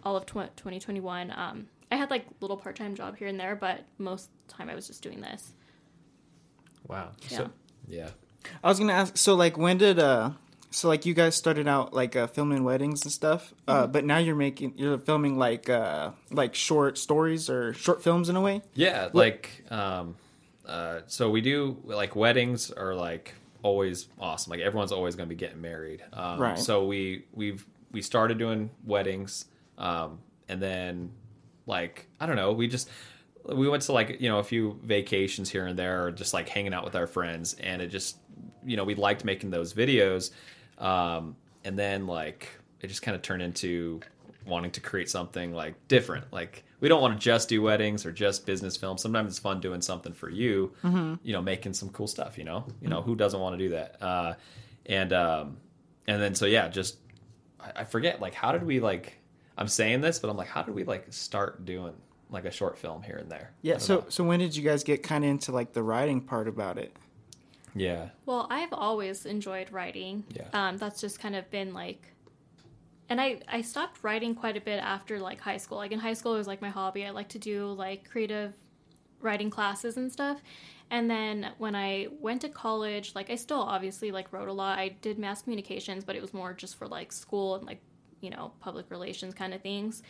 all 0.05 0.17
of 0.17 0.27
tw- 0.27 0.55
2021. 0.57 1.31
Um, 1.31 1.67
I 1.91 1.97
had 1.97 2.11
like 2.11 2.27
little 2.41 2.57
part-time 2.57 2.95
job 2.95 3.17
here 3.17 3.29
and 3.29 3.41
there, 3.41 3.57
but 3.57 3.85
most 3.99 4.31
time 4.49 4.69
I 4.71 4.75
was 4.75 4.87
just 4.87 5.03
doing 5.03 5.21
this. 5.23 5.53
Wow. 6.87 7.11
Yeah. 7.29 7.39
So, 7.39 7.51
Yeah. 7.91 8.11
I 8.65 8.69
was 8.69 8.79
gonna 8.79 8.93
ask. 8.93 9.17
So 9.17 9.35
like, 9.35 9.59
when 9.59 9.79
did 9.79 9.99
uh, 9.99 10.31
so 10.71 10.89
like 10.89 11.05
you 11.05 11.15
guys 11.15 11.35
started 11.35 11.67
out 11.69 11.93
like 11.93 12.17
uh, 12.17 12.27
filming 12.27 12.65
weddings 12.65 13.03
and 13.03 13.13
stuff, 13.13 13.53
uh, 13.69 13.87
but 13.87 14.05
now 14.05 14.19
you're 14.19 14.37
making 14.37 14.75
you're 14.77 14.99
filming 14.99 15.37
like 15.39 15.69
uh, 15.69 16.13
like 16.31 16.55
short 16.55 16.97
stories 16.97 17.51
or 17.51 17.75
short 17.75 18.03
films 18.03 18.29
in 18.29 18.37
a 18.37 18.41
way. 18.41 18.63
Yeah, 18.75 19.09
like 19.13 19.65
um 19.71 20.17
uh 20.67 21.01
so 21.07 21.31
we 21.31 21.41
do 21.41 21.77
like 21.85 22.15
weddings 22.15 22.71
are 22.71 22.95
like 22.95 23.35
always 23.63 24.07
awesome. 24.19 24.51
Like 24.53 24.61
everyone's 24.61 24.93
always 24.93 25.17
going 25.17 25.29
to 25.29 25.35
be 25.35 25.39
getting 25.39 25.61
married. 25.61 26.03
Um 26.13 26.39
Right. 26.39 26.59
so 26.59 26.87
we 26.87 27.25
we've 27.33 27.67
we 27.93 28.03
started 28.03 28.39
doing 28.39 28.71
weddings 28.85 29.47
um 29.79 30.21
and 30.49 30.63
then 30.63 31.11
like 31.67 32.07
I 32.21 32.27
don't 32.27 32.37
know, 32.37 32.53
we 32.53 32.69
just 32.69 32.89
we 33.45 33.69
went 33.69 33.83
to 33.85 33.93
like, 33.93 34.21
you 34.21 34.29
know, 34.29 34.39
a 34.39 34.45
few 34.45 34.79
vacations 34.83 35.51
here 35.51 35.67
and 35.67 35.79
there 35.79 36.05
or 36.05 36.11
just 36.11 36.35
like 36.35 36.49
hanging 36.49 36.75
out 36.75 36.85
with 36.85 36.95
our 36.95 37.07
friends 37.07 37.55
and 37.55 37.81
it 37.83 37.89
just 37.89 38.19
you 38.65 38.77
know, 38.77 38.85
we 38.85 38.95
liked 38.95 39.25
making 39.25 39.51
those 39.51 39.73
videos. 39.73 40.31
Um 40.79 41.37
and 41.65 41.79
then 41.79 42.07
like 42.07 42.49
it 42.81 42.87
just 42.89 43.03
kind 43.03 43.15
of 43.15 43.23
turned 43.23 43.43
into 43.43 44.01
wanting 44.47 44.71
to 44.73 44.81
create 44.81 45.09
something 45.09 45.53
like 45.53 45.75
different. 45.89 46.33
Like 46.33 46.65
we 46.81 46.89
don't 46.89 47.03
want 47.03 47.15
to 47.15 47.21
just 47.23 47.49
do 47.49 47.61
weddings 47.61 48.07
or 48.07 48.13
just 48.13 48.47
business 48.47 48.77
films. 48.77 49.03
Sometimes 49.03 49.29
it's 49.31 49.39
fun 49.39 49.61
doing 49.61 49.83
something 49.83 50.15
for 50.15 50.31
you, 50.31 50.73
you 51.23 51.33
know, 51.35 51.43
making 51.43 51.75
some 51.75 51.91
cool 51.91 52.07
stuff. 52.07 52.39
You 52.39 52.45
know, 52.45 52.65
you 52.81 52.89
know 52.89 53.03
who 53.03 53.15
doesn't 53.15 53.39
want 53.39 53.59
to 53.59 53.65
do 53.65 53.71
that? 53.71 54.03
Uh, 54.03 54.35
and 54.87 55.13
um, 55.13 55.59
and 56.07 56.21
then 56.23 56.35
so 56.35 56.47
yeah, 56.47 56.69
just 56.69 56.97
I, 57.61 57.81
I 57.81 57.85
forget 57.85 58.21
like 58.21 58.35
how 58.35 58.53
did 58.53 58.63
we 58.65 58.81
like 58.81 59.19
I'm 59.59 59.69
saying 59.69 60.01
this, 60.01 60.19
but 60.19 60.31
I'm 60.31 60.37
like 60.37 60.49
how 60.49 60.63
did 60.63 60.75
we 60.75 60.85
like 60.85 61.07
start 61.13 61.65
doing 61.67 61.93
like 62.31 62.45
a 62.45 62.51
short 62.51 62.79
film 62.79 63.03
here 63.03 63.17
and 63.17 63.31
there? 63.31 63.51
Yeah. 63.63 63.79
So 63.79 63.97
know. 63.97 64.05
so 64.09 64.25
when 64.25 64.39
did 64.41 64.57
you 64.57 64.63
guys 64.63 64.85
get 64.85 65.03
kind 65.03 65.25
of 65.25 65.31
into 65.31 65.53
like 65.53 65.73
the 65.73 65.83
writing 65.83 66.21
part 66.21 66.49
about 66.49 66.79
it? 66.79 66.95
yeah, 67.75 68.09
Well, 68.27 68.47
I've 68.51 68.73
always 68.73 69.27
enjoyed 69.27 69.71
writing. 69.71 70.25
Yeah. 70.35 70.49
Um, 70.53 70.77
that's 70.77 71.01
just 71.01 71.21
kind 71.21 71.37
of 71.37 71.49
been 71.51 71.73
like, 71.73 72.03
and 73.09 73.21
I 73.21 73.41
I 73.49 73.63
stopped 73.63 74.03
writing 74.03 74.35
quite 74.35 74.57
a 74.57 74.61
bit 74.61 74.81
after 74.81 75.19
like 75.19 75.41
high 75.41 75.57
school. 75.57 75.79
Like 75.79 75.93
in 75.93 75.99
high 75.99 76.15
school, 76.15 76.35
it 76.35 76.39
was 76.39 76.47
like 76.47 76.63
my 76.63 76.71
hobby. 76.71 77.05
I 77.05 77.11
like 77.11 77.29
to 77.31 77.39
do 77.39 77.67
like 77.73 78.09
creative 78.09 78.55
writing 79.21 79.51
classes 79.51 79.97
and 79.97 80.11
stuff. 80.11 80.43
And 80.91 81.09
then 81.09 81.53
when 81.59 81.77
I 81.77 82.09
went 82.19 82.41
to 82.41 82.49
college, 82.49 83.15
like 83.15 83.31
I 83.31 83.37
still 83.37 83.61
obviously 83.61 84.11
like 84.11 84.33
wrote 84.33 84.49
a 84.49 84.53
lot. 84.53 84.79
I 84.79 84.89
did 84.89 85.19
mass 85.19 85.43
communications, 85.43 86.05
but 86.05 86.17
it 86.17 86.23
was 86.23 86.35
more 86.35 86.53
just 86.53 86.77
for 86.77 86.89
like 86.89 87.13
school 87.13 87.55
and 87.57 87.65
like 87.65 87.81
you 88.21 88.31
know 88.31 88.53
public 88.61 88.91
relations 88.91 89.35
kind 89.35 89.55
of 89.55 89.63
things. 89.63 90.03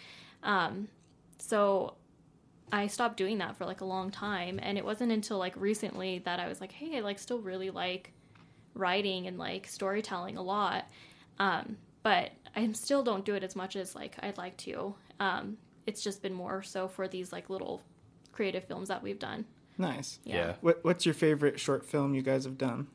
Um, 0.42 0.88
so 1.38 1.94
I 2.72 2.86
stopped 2.86 3.16
doing 3.16 3.38
that 3.38 3.56
for 3.56 3.64
like 3.64 3.80
a 3.80 3.84
long 3.84 4.10
time, 4.10 4.60
and 4.62 4.78
it 4.78 4.84
wasn't 4.84 5.12
until 5.12 5.38
like 5.38 5.54
recently 5.56 6.20
that 6.20 6.40
I 6.40 6.48
was 6.48 6.60
like, 6.60 6.72
hey, 6.72 6.98
I 6.98 7.00
like 7.00 7.18
still 7.18 7.40
really 7.40 7.70
like 7.70 8.12
writing 8.74 9.26
and 9.26 9.38
like 9.38 9.66
storytelling 9.66 10.36
a 10.36 10.42
lot, 10.42 10.86
um, 11.38 11.76
but 12.02 12.30
I 12.54 12.70
still 12.72 13.02
don't 13.02 13.24
do 13.24 13.34
it 13.34 13.42
as 13.42 13.56
much 13.56 13.76
as 13.76 13.94
like 13.94 14.16
I'd 14.22 14.38
like 14.38 14.56
to. 14.58 14.94
Um, 15.18 15.56
it's 15.86 16.02
just 16.02 16.22
been 16.22 16.34
more 16.34 16.62
so 16.62 16.88
for 16.88 17.08
these 17.08 17.32
like 17.32 17.50
little 17.50 17.82
creative 18.32 18.64
films 18.64 18.88
that 18.88 19.02
we've 19.02 19.18
done. 19.18 19.44
Nice. 19.78 20.18
yeah. 20.24 20.54
What 20.60 20.84
what's 20.84 21.06
your 21.06 21.14
favorite 21.14 21.58
short 21.58 21.84
film 21.86 22.14
you 22.14 22.22
guys 22.22 22.44
have 22.44 22.58
done? 22.58 22.88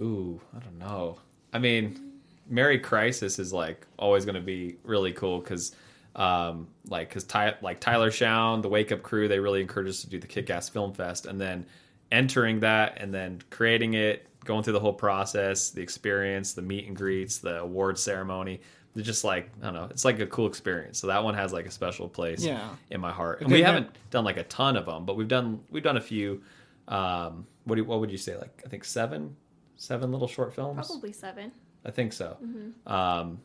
Ooh, 0.00 0.40
I 0.54 0.60
don't 0.60 0.78
know. 0.78 1.18
I 1.52 1.58
mean, 1.58 2.12
Mary 2.48 2.78
Crisis 2.78 3.38
is 3.38 3.52
like 3.52 3.86
always 3.98 4.24
going 4.24 4.34
to 4.34 4.40
be 4.40 4.76
really 4.84 5.12
cool 5.12 5.40
because, 5.40 5.74
um, 6.18 6.68
like, 6.88 7.08
because 7.08 7.24
Ty- 7.24 7.54
like 7.62 7.80
Tyler 7.80 8.10
Shown, 8.10 8.60
the 8.60 8.68
Wake 8.68 8.92
Up 8.92 9.02
Crew, 9.02 9.28
they 9.28 9.38
really 9.38 9.60
encouraged 9.62 9.90
us 9.90 10.00
to 10.02 10.10
do 10.10 10.18
the 10.18 10.26
Kick 10.26 10.50
Ass 10.50 10.68
Film 10.68 10.92
Fest, 10.92 11.24
and 11.26 11.40
then 11.40 11.64
entering 12.12 12.60
that 12.60 12.98
and 13.00 13.12
then 13.14 13.40
creating 13.50 13.94
it, 13.94 14.26
going 14.44 14.62
through 14.62 14.72
the 14.72 14.80
whole 14.80 14.92
process, 14.92 15.70
the 15.70 15.80
experience, 15.82 16.52
the 16.54 16.62
meet 16.62 16.86
and 16.86 16.96
greets, 16.96 17.38
the 17.38 17.60
award 17.60 17.98
ceremony. 17.98 18.60
It's 18.96 19.06
just 19.06 19.22
like 19.22 19.50
I 19.62 19.66
don't 19.66 19.74
know. 19.74 19.84
It's 19.90 20.04
like 20.04 20.18
a 20.18 20.26
cool 20.26 20.46
experience. 20.48 20.98
So 20.98 21.06
that 21.06 21.22
one 21.22 21.34
has 21.34 21.52
like 21.52 21.66
a 21.66 21.70
special 21.70 22.08
place 22.08 22.42
Yeah. 22.42 22.68
in 22.90 23.00
my 23.00 23.12
heart. 23.12 23.42
And 23.42 23.52
we 23.52 23.62
haven't 23.62 23.90
done 24.10 24.24
like 24.24 24.38
a 24.38 24.42
ton 24.44 24.76
of 24.76 24.86
them, 24.86 25.04
but 25.04 25.16
we've 25.16 25.28
done 25.28 25.60
we've 25.70 25.82
done 25.84 25.98
a 25.98 26.00
few. 26.00 26.42
Um, 26.88 27.46
what 27.64 27.76
do 27.76 27.82
you, 27.82 27.84
what 27.86 28.00
would 28.00 28.10
you 28.10 28.18
say? 28.18 28.36
Like 28.36 28.62
I 28.64 28.68
think 28.68 28.84
seven, 28.84 29.36
seven 29.76 30.10
little 30.10 30.26
short 30.26 30.52
films. 30.54 30.86
Probably 30.88 31.12
seven. 31.12 31.52
I 31.84 31.90
think 31.92 32.12
so. 32.12 32.38
Um, 32.86 33.40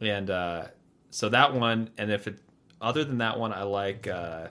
and 0.00 0.28
uh, 0.30 0.64
so 1.10 1.28
that 1.28 1.54
one, 1.54 1.90
and 1.98 2.10
if 2.10 2.26
it 2.26 2.38
other 2.80 3.04
than 3.04 3.18
that 3.18 3.38
one, 3.38 3.52
I 3.52 3.62
like. 3.64 4.06
Uh, 4.08 4.48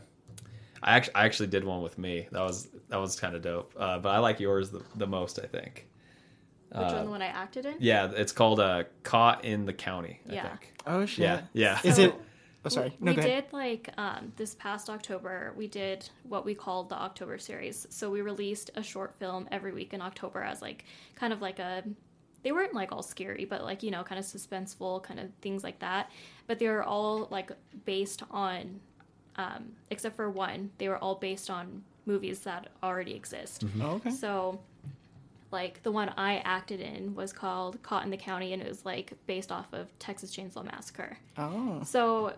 I 0.81 0.95
actually 0.95 1.15
I 1.15 1.25
actually 1.25 1.47
did 1.47 1.63
one 1.65 1.81
with 1.81 1.97
me. 1.97 2.27
That 2.31 2.41
was 2.41 2.69
that 2.87 2.97
was 2.97 3.19
kind 3.19 3.35
of 3.35 3.41
dope. 3.41 3.73
Uh, 3.77 3.99
but 3.99 4.09
I 4.09 4.19
like 4.19 4.39
yours 4.39 4.69
the, 4.69 4.81
the 4.95 5.07
most. 5.07 5.39
I 5.39 5.45
think. 5.47 5.87
Which 6.71 6.79
one? 6.81 7.05
The 7.05 7.11
one 7.11 7.21
I 7.21 7.27
acted 7.27 7.65
in? 7.65 7.75
Yeah, 7.79 8.11
it's 8.15 8.31
called 8.31 8.59
uh, 8.59 8.83
"Caught 9.03 9.43
in 9.43 9.65
the 9.65 9.73
County." 9.73 10.19
I 10.29 10.33
Yeah. 10.33 10.47
think. 10.49 10.73
Oh 10.85 11.05
shit. 11.05 11.23
Yeah, 11.23 11.41
yeah. 11.53 11.79
Is 11.83 11.97
it? 11.99 12.13
Oh 12.63 12.69
sorry. 12.69 12.95
No, 12.99 13.11
we 13.11 13.15
go 13.15 13.21
ahead. 13.21 13.45
did 13.45 13.53
like 13.53 13.89
um, 13.97 14.31
this 14.37 14.53
past 14.55 14.89
October. 14.89 15.53
We 15.57 15.67
did 15.67 16.07
what 16.23 16.45
we 16.45 16.53
called 16.53 16.89
the 16.89 16.95
October 16.95 17.37
series. 17.39 17.87
So 17.89 18.09
we 18.11 18.21
released 18.21 18.69
a 18.75 18.83
short 18.83 19.15
film 19.19 19.47
every 19.51 19.73
week 19.73 19.93
in 19.93 20.01
October 20.01 20.41
as 20.43 20.61
like 20.61 20.85
kind 21.15 21.33
of 21.33 21.41
like 21.41 21.59
a. 21.59 21.83
They 22.43 22.51
weren't 22.51 22.73
like 22.73 22.91
all 22.91 23.03
scary, 23.03 23.45
but 23.45 23.63
like 23.63 23.83
you 23.83 23.91
know, 23.91 24.03
kind 24.03 24.19
of 24.19 24.25
suspenseful, 24.25 25.03
kind 25.03 25.19
of 25.19 25.29
things 25.41 25.63
like 25.63 25.79
that. 25.79 26.11
But 26.47 26.59
they 26.59 26.67
were 26.67 26.83
all 26.83 27.27
like 27.29 27.51
based 27.85 28.23
on, 28.31 28.79
um, 29.35 29.73
except 29.89 30.15
for 30.15 30.29
one, 30.29 30.71
they 30.77 30.89
were 30.89 30.97
all 30.97 31.15
based 31.15 31.49
on 31.49 31.83
movies 32.05 32.39
that 32.41 32.67
already 32.81 33.13
exist. 33.13 33.63
Oh, 33.81 33.91
okay. 33.95 34.09
So, 34.09 34.59
like 35.51 35.83
the 35.83 35.91
one 35.91 36.09
I 36.17 36.37
acted 36.39 36.79
in 36.79 37.15
was 37.15 37.33
called 37.33 37.81
Caught 37.83 38.05
in 38.05 38.09
the 38.11 38.17
County, 38.17 38.53
and 38.53 38.61
it 38.61 38.67
was 38.67 38.85
like 38.85 39.13
based 39.27 39.51
off 39.51 39.71
of 39.73 39.87
Texas 39.99 40.35
Chainsaw 40.35 40.63
Massacre. 40.63 41.17
Oh. 41.37 41.81
So 41.83 42.33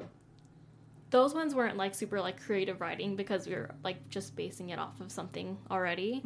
those 1.11 1.33
ones 1.33 1.53
weren't 1.53 1.77
like 1.77 1.93
super 1.93 2.19
like 2.21 2.41
creative 2.41 2.81
writing 2.81 3.15
because 3.15 3.45
we 3.45 3.53
were 3.53 3.69
like 3.83 4.09
just 4.09 4.35
basing 4.35 4.69
it 4.69 4.79
off 4.79 4.99
of 5.01 5.11
something 5.11 5.57
already. 5.69 6.21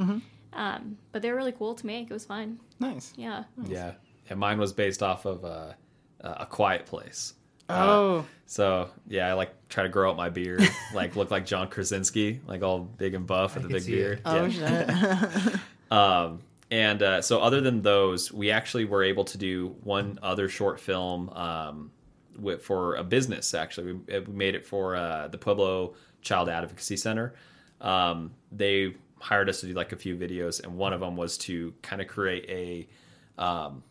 Um, 0.56 0.98
but 1.12 1.22
they 1.22 1.30
were 1.30 1.38
really 1.38 1.52
cool 1.52 1.76
to 1.76 1.86
make. 1.86 2.10
It 2.10 2.14
was 2.14 2.26
fun. 2.26 2.60
Nice. 2.80 3.14
Yeah. 3.16 3.44
Yeah, 3.66 3.94
and 4.30 4.40
mine 4.40 4.58
was 4.58 4.74
based 4.74 5.04
off 5.04 5.26
of 5.26 5.44
uh, 5.44 5.74
uh, 6.22 6.36
a 6.40 6.46
Quiet 6.46 6.86
Place. 6.86 7.34
Oh. 7.70 8.26
So 8.46 8.90
yeah, 9.08 9.28
I 9.28 9.34
like 9.34 9.52
try 9.70 9.84
to 9.84 9.90
grow 9.90 10.10
out 10.10 10.18
my 10.18 10.30
beard, 10.30 10.68
like 10.94 11.16
look 11.16 11.32
like 11.32 11.46
John 11.46 11.68
Krasinski, 11.68 12.40
like 12.48 12.64
all 12.64 12.80
big 12.80 13.14
and 13.16 13.26
buff 13.26 13.56
with 13.56 13.66
a 13.66 13.68
big 13.68 13.86
beard. 13.86 14.20
it. 14.20 14.22
Oh 14.26 14.46
yeah. 14.46 15.30
shit. 15.30 15.60
Um, 15.92 16.42
and 16.72 17.04
uh, 17.04 17.22
so 17.22 17.40
other 17.40 17.62
than 17.62 17.84
those, 17.84 18.34
we 18.34 18.50
actually 18.50 18.86
were 18.86 19.04
able 19.04 19.24
to 19.26 19.38
do 19.38 19.76
one 19.84 20.18
other 20.24 20.50
short 20.50 20.80
film 20.80 21.30
um, 21.30 21.92
with, 22.40 22.64
for 22.64 22.96
a 22.96 23.04
business. 23.04 23.54
Actually, 23.54 23.94
we, 23.94 24.20
we 24.20 24.34
made 24.34 24.56
it 24.56 24.66
for 24.66 24.96
uh, 24.96 25.28
the 25.28 25.38
Pueblo 25.38 25.94
Child 26.22 26.50
Advocacy 26.50 26.98
Center. 26.98 27.36
Um, 27.82 28.32
they 28.52 28.96
hired 29.26 29.50
us 29.50 29.62
to 29.62 29.66
do 29.66 29.74
like 29.74 29.92
a 29.92 29.96
few 29.96 30.16
videos, 30.16 30.64
and 30.64 30.78
one 30.78 30.94
of 30.94 31.00
them 31.00 31.16
was 31.16 31.36
to 31.40 31.74
kind 31.82 32.00
of 32.00 32.08
create 32.08 32.46
a 32.48 33.44
um, 33.44 33.84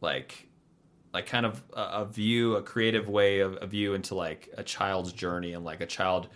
like 0.00 0.48
like 1.12 1.26
kind 1.26 1.44
of 1.44 1.62
a, 1.74 1.82
a 1.82 2.04
view, 2.06 2.56
a 2.56 2.62
creative 2.62 3.06
way 3.08 3.40
of 3.40 3.58
a 3.60 3.66
view 3.66 3.92
into 3.92 4.14
like 4.14 4.48
a 4.56 4.62
child's 4.62 5.12
journey 5.12 5.52
and 5.52 5.62
like 5.62 5.82
a 5.82 5.86
child 5.86 6.28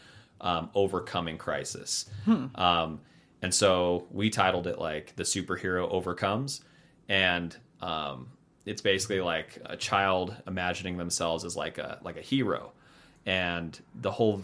um, 0.43 0.69
overcoming 0.75 1.39
crisis. 1.39 2.11
Um, 2.55 3.01
and 3.41 3.55
so 3.55 4.07
we 4.11 4.29
titled 4.29 4.67
it 4.67 4.79
like 4.79 5.17
the 5.17 5.23
superhero 5.23 5.89
overcomes, 5.91 6.61
and 7.09 7.57
um, 7.81 8.29
it's 8.67 8.83
basically 8.83 9.23
like 9.23 9.59
a 9.65 9.79
child 9.79 10.37
imagining 10.47 10.99
themselves 10.99 11.45
as 11.47 11.57
like 11.57 11.79
a 11.79 11.99
like 12.03 12.19
a 12.19 12.23
hero, 12.23 12.73
and 13.25 13.81
the 13.95 14.11
whole 14.11 14.43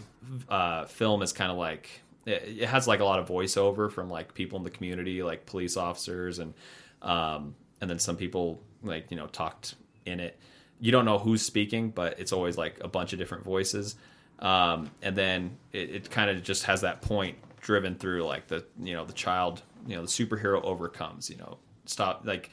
uh, 0.49 0.87
film 0.87 1.21
is 1.21 1.35
kind 1.35 1.53
of 1.53 1.59
like 1.59 2.03
it, 2.29 2.63
it 2.63 2.69
has 2.69 2.87
like 2.87 3.01
a 3.01 3.05
lot 3.05 3.19
of 3.19 3.29
voiceover 3.29 3.91
from 3.91 4.11
like 4.11 4.35
people 4.35 4.59
in 4.59 4.65
the 4.65 4.71
community, 4.71 5.23
like 5.23 5.47
police 5.47 5.77
officers, 5.77 6.39
and 6.39 6.55
um, 7.03 7.55
and 7.81 7.89
then 7.89 7.99
some 7.99 8.17
people 8.17 8.63
like 8.83 9.11
you 9.11 9.17
know 9.17 9.27
talked 9.27 9.75
in 10.05 10.21
it. 10.21 10.39
You 10.81 10.93
don't 10.93 11.05
know 11.05 11.19
who's 11.19 11.43
speaking, 11.43 11.91
but 11.91 12.21
it's 12.21 12.33
always 12.33 12.57
like 12.57 12.79
a 12.83 12.89
bunch 12.89 13.13
of 13.13 13.19
different 13.19 13.45
voices. 13.45 13.97
Um, 14.39 14.91
and 15.03 15.17
then 15.17 15.57
it, 15.73 15.91
it 15.91 16.11
kind 16.11 16.31
of 16.31 16.43
just 16.43 16.65
has 16.65 16.83
that 16.83 17.03
point 17.03 17.37
driven 17.61 17.97
through 17.97 18.25
like 18.25 18.47
the 18.47 18.65
you 18.81 18.95
know 18.95 19.05
the 19.05 19.13
child 19.13 19.63
you 19.87 19.97
know 19.97 20.03
the 20.03 20.09
superhero 20.09 20.63
overcomes 20.63 21.29
you 21.29 21.37
know 21.37 21.59
stop 21.87 22.23
like 22.25 22.51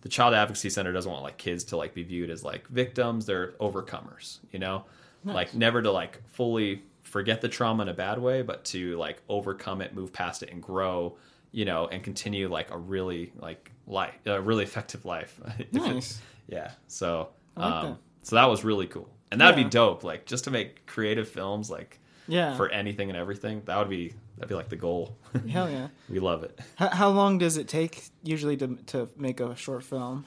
the 0.00 0.08
child 0.08 0.34
advocacy 0.34 0.68
center 0.68 0.92
doesn't 0.92 1.10
want 1.10 1.22
like 1.22 1.36
kids 1.38 1.62
to 1.62 1.76
like 1.76 1.94
be 1.94 2.02
viewed 2.02 2.28
as 2.28 2.42
like 2.42 2.66
victims 2.68 3.24
they're 3.24 3.52
overcomers 3.60 4.38
you 4.50 4.58
know 4.58 4.84
like 5.24 5.54
never 5.54 5.80
to 5.82 5.90
like 5.92 6.20
fully 6.28 6.82
forget 7.08 7.40
the 7.40 7.48
trauma 7.48 7.82
in 7.82 7.88
a 7.88 7.94
bad 7.94 8.18
way 8.18 8.42
but 8.42 8.64
to 8.64 8.96
like 8.98 9.20
overcome 9.28 9.80
it 9.80 9.94
move 9.94 10.12
past 10.12 10.42
it 10.42 10.50
and 10.52 10.62
grow 10.62 11.16
you 11.52 11.64
know 11.64 11.86
and 11.88 12.02
continue 12.02 12.48
like 12.48 12.70
a 12.70 12.76
really 12.78 13.32
like 13.38 13.70
life 13.86 14.14
a 14.26 14.40
really 14.40 14.62
effective 14.64 15.04
life 15.04 15.40
Nice. 15.72 16.20
yeah 16.46 16.70
so 16.86 17.28
like 17.56 17.72
um 17.72 17.86
that. 17.86 17.96
so 18.22 18.36
that 18.36 18.46
was 18.46 18.62
really 18.64 18.86
cool 18.86 19.08
and 19.30 19.40
that'd 19.40 19.56
Yeah. 19.58 19.64
be 19.64 19.70
dope 19.70 20.04
like 20.04 20.26
just 20.26 20.44
to 20.44 20.50
make 20.50 20.84
creative 20.86 21.28
films 21.28 21.70
like 21.70 21.98
Yeah. 22.26 22.54
for 22.56 22.68
anything 22.68 23.08
and 23.08 23.16
everything 23.18 23.62
that 23.64 23.78
would 23.78 23.88
be 23.88 24.12
that'd 24.36 24.48
be 24.50 24.54
like 24.54 24.68
the 24.68 24.76
goal 24.76 25.16
Hell 25.48 25.70
yeah. 25.70 25.88
we 26.10 26.18
love 26.20 26.42
it 26.44 26.58
How, 26.76 26.88
how 26.88 27.08
long 27.08 27.38
does 27.38 27.56
it 27.56 27.66
take 27.68 28.04
usually 28.22 28.56
to 28.58 28.76
to 28.92 29.08
make 29.16 29.40
a 29.40 29.56
short 29.56 29.82
film? 29.84 30.26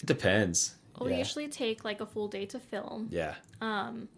it 0.00 0.06
depends 0.06 0.76
We 1.00 1.10
yeah. 1.10 1.18
usually 1.18 1.48
take 1.48 1.84
like 1.84 2.00
a 2.00 2.06
full 2.06 2.28
day 2.28 2.46
to 2.46 2.60
film. 2.60 3.08
yeah 3.10 3.34
Um, 3.60 4.08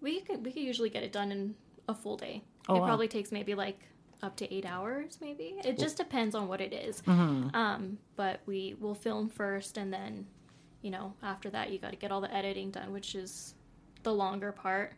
we 0.00 0.20
could 0.20 0.44
we 0.44 0.52
could 0.52 0.62
usually 0.62 0.90
get 0.90 1.02
it 1.02 1.12
done 1.12 1.32
in 1.32 1.54
a 1.88 1.94
full 1.94 2.16
day. 2.16 2.42
Oh, 2.68 2.76
it 2.76 2.80
wow. 2.80 2.86
probably 2.86 3.08
takes 3.08 3.32
maybe 3.32 3.54
like 3.54 3.78
up 4.22 4.36
to 4.36 4.54
eight 4.54 4.66
hours, 4.66 5.18
maybe. 5.20 5.54
It 5.64 5.78
just 5.78 5.96
depends 5.96 6.34
on 6.34 6.48
what 6.48 6.60
it 6.60 6.72
is. 6.72 7.02
Mm-hmm. 7.02 7.54
Um, 7.54 7.98
but 8.16 8.40
we 8.46 8.76
will 8.80 8.94
film 8.94 9.28
first, 9.28 9.78
and 9.78 9.92
then, 9.92 10.26
you 10.82 10.90
know, 10.90 11.14
after 11.22 11.50
that, 11.50 11.70
you 11.70 11.78
got 11.78 11.90
to 11.90 11.96
get 11.96 12.12
all 12.12 12.20
the 12.20 12.32
editing 12.34 12.70
done, 12.70 12.92
which 12.92 13.14
is 13.14 13.54
the 14.02 14.12
longer 14.12 14.52
part. 14.52 14.92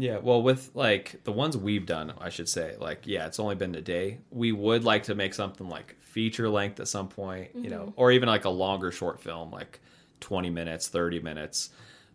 Yeah, 0.00 0.18
well, 0.18 0.42
with 0.42 0.70
like 0.74 1.24
the 1.24 1.32
ones 1.32 1.56
we've 1.56 1.84
done, 1.84 2.14
I 2.20 2.28
should 2.28 2.48
say, 2.48 2.76
like, 2.78 3.02
yeah, 3.04 3.26
it's 3.26 3.40
only 3.40 3.56
been 3.56 3.74
a 3.74 3.82
day. 3.82 4.18
We 4.30 4.52
would 4.52 4.84
like 4.84 5.04
to 5.04 5.16
make 5.16 5.34
something 5.34 5.68
like 5.68 5.96
feature 6.00 6.48
length 6.48 6.78
at 6.78 6.86
some 6.86 7.08
point, 7.08 7.50
you 7.54 7.68
know, 7.68 7.92
or 7.96 8.12
even 8.12 8.28
like 8.28 8.44
a 8.44 8.50
longer 8.50 8.92
short 8.92 9.20
film, 9.20 9.50
like 9.50 9.80
20 10.20 10.50
minutes, 10.50 10.86
30 10.88 11.20
minutes. 11.20 11.70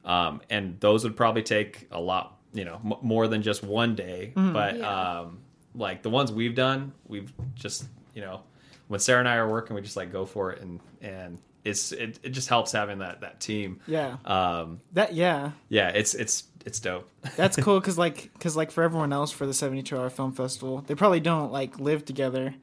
Um, 0.05 0.41
and 0.49 0.79
those 0.79 1.03
would 1.03 1.15
probably 1.15 1.43
take 1.43 1.87
a 1.91 1.99
lot, 1.99 2.37
you 2.53 2.65
know, 2.65 2.79
m- 2.83 2.93
more 3.01 3.27
than 3.27 3.41
just 3.41 3.63
one 3.63 3.95
day. 3.95 4.31
But 4.35 4.77
Yeah. 4.77 5.19
um, 5.21 5.39
like 5.75 6.03
the 6.03 6.09
ones 6.09 6.31
we've 6.31 6.55
done, 6.55 6.91
we've 7.07 7.31
just, 7.55 7.85
you 8.13 8.21
know, 8.21 8.41
when 8.89 8.99
Sarah 8.99 9.19
and 9.19 9.29
I 9.29 9.35
are 9.37 9.49
working, 9.49 9.75
we 9.75 9.81
just 9.81 9.95
like 9.97 10.11
go 10.11 10.25
for 10.25 10.51
it, 10.51 10.61
and 10.61 10.79
and 11.01 11.39
it's 11.63 11.91
it, 11.93 12.19
it 12.21 12.29
just 12.29 12.49
helps 12.49 12.71
having 12.73 12.99
that 12.99 13.21
that 13.21 13.39
team. 13.39 13.79
Yeah. 13.87 14.17
Um, 14.25 14.81
That 14.91 15.13
yeah. 15.13 15.51
yeah, 15.69 15.87
it's 15.89 16.13
it's 16.13 16.43
it's 16.65 16.79
dope. 16.79 17.09
That's 17.37 17.55
cool 17.57 17.79
because 17.79 17.97
like 17.97 18.29
because 18.33 18.55
like 18.57 18.71
for 18.71 18.83
everyone 18.83 19.13
else 19.13 19.31
for 19.31 19.45
the 19.45 19.53
72 19.53 19.97
hour 19.97 20.09
film 20.09 20.31
festival 20.33 20.81
they 20.85 20.95
probably 20.95 21.19
don't 21.21 21.51
like 21.51 21.79
live 21.79 22.05
together 22.05 22.53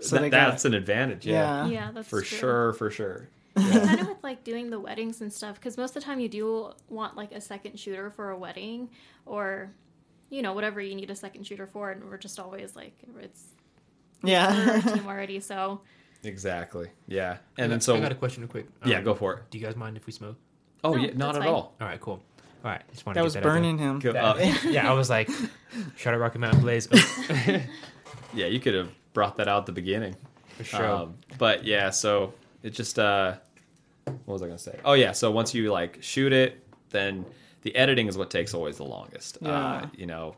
so 0.00 0.16
That- 0.16 0.22
they 0.22 0.30
got 0.30 0.50
that's 0.50 0.64
an 0.64 0.74
advantage. 0.74 1.26
Yeah. 1.26 1.66
Yeah. 1.66 1.70
yeah, 1.72 1.90
that's 1.92 2.08
for 2.08 2.22
true. 2.22 2.38
sure, 2.38 2.72
for 2.74 2.90
sure. 2.90 3.28
Kind 3.58 4.00
of 4.00 4.08
with 4.08 4.22
like 4.22 4.44
doing 4.44 4.70
the 4.70 4.80
weddings 4.80 5.20
and 5.20 5.32
stuff 5.32 5.56
because 5.56 5.76
most 5.76 5.90
of 5.90 6.02
the 6.02 6.06
time 6.06 6.20
you 6.20 6.28
do 6.28 6.72
want 6.88 7.16
like 7.16 7.32
a 7.32 7.40
second 7.40 7.78
shooter 7.78 8.10
for 8.10 8.30
a 8.30 8.38
wedding 8.38 8.90
or 9.26 9.70
you 10.30 10.42
know 10.42 10.52
whatever 10.52 10.80
you 10.80 10.94
need 10.94 11.10
a 11.10 11.14
second 11.16 11.46
shooter 11.46 11.66
for 11.66 11.90
and 11.90 12.04
we're 12.04 12.18
just 12.18 12.38
always 12.38 12.76
like 12.76 12.92
it's 13.20 13.44
yeah 14.22 14.80
team 14.94 15.06
already 15.06 15.40
so 15.40 15.80
Exactly. 16.24 16.88
Yeah. 17.06 17.36
And 17.56 17.70
then 17.70 17.80
so 17.80 17.94
I 17.94 18.00
got 18.00 18.10
a 18.10 18.14
question 18.16 18.42
real 18.42 18.50
quick. 18.50 18.66
yeah, 18.84 18.98
Um, 18.98 19.04
go 19.04 19.14
for 19.14 19.34
it. 19.34 19.42
Do 19.50 19.58
you 19.58 19.64
guys 19.64 19.76
mind 19.76 19.96
if 19.96 20.04
we 20.04 20.12
smoke? 20.12 20.34
Oh 20.82 20.94
No, 20.94 21.02
yeah, 21.02 21.10
not 21.14 21.36
at 21.36 21.42
fine. 21.42 21.48
all. 21.48 21.74
All 21.80 21.86
right, 21.86 22.00
cool. 22.00 22.20
All 22.64 22.70
right, 22.72 22.82
just 22.90 23.06
wanted 23.06 23.14
that 23.18 23.20
to 23.20 23.24
was 23.24 23.34
get 23.34 23.44
that 23.44 23.48
out 23.48 23.52
burning 23.54 23.78
him 23.78 24.00
Go- 24.00 24.10
uh, 24.10 24.34
yeah, 24.64 24.90
I 24.90 24.94
was 24.94 25.08
like, 25.08 25.30
shout 25.96 26.14
out 26.14 26.20
Rocky 26.20 26.40
Mountain 26.40 26.60
Blaze 26.62 26.88
Oh, 26.92 27.30
yeah, 28.34 28.46
you 28.46 28.58
could 28.58 28.74
have 28.74 28.90
brought 29.12 29.36
that 29.36 29.46
out 29.46 29.60
at 29.60 29.66
the 29.66 29.72
beginning. 29.72 30.16
for 30.56 30.64
sure. 30.64 30.84
Um, 30.90 31.14
but 31.38 31.64
yeah, 31.64 31.90
so 31.90 32.34
it 32.64 32.70
just 32.70 32.98
uh 32.98 33.36
what 34.08 34.34
was 34.34 34.42
I 34.42 34.46
gonna 34.46 34.58
say? 34.58 34.78
Oh 34.84 34.94
yeah, 34.94 35.12
so 35.12 35.30
once 35.30 35.54
you 35.54 35.70
like 35.72 36.02
shoot 36.02 36.32
it, 36.32 36.62
then 36.90 37.24
the 37.62 37.74
editing 37.76 38.06
is 38.06 38.16
what 38.16 38.30
takes 38.30 38.54
always 38.54 38.76
the 38.76 38.84
longest. 38.84 39.38
Uh, 39.42 39.86
you 39.96 40.06
know, 40.06 40.36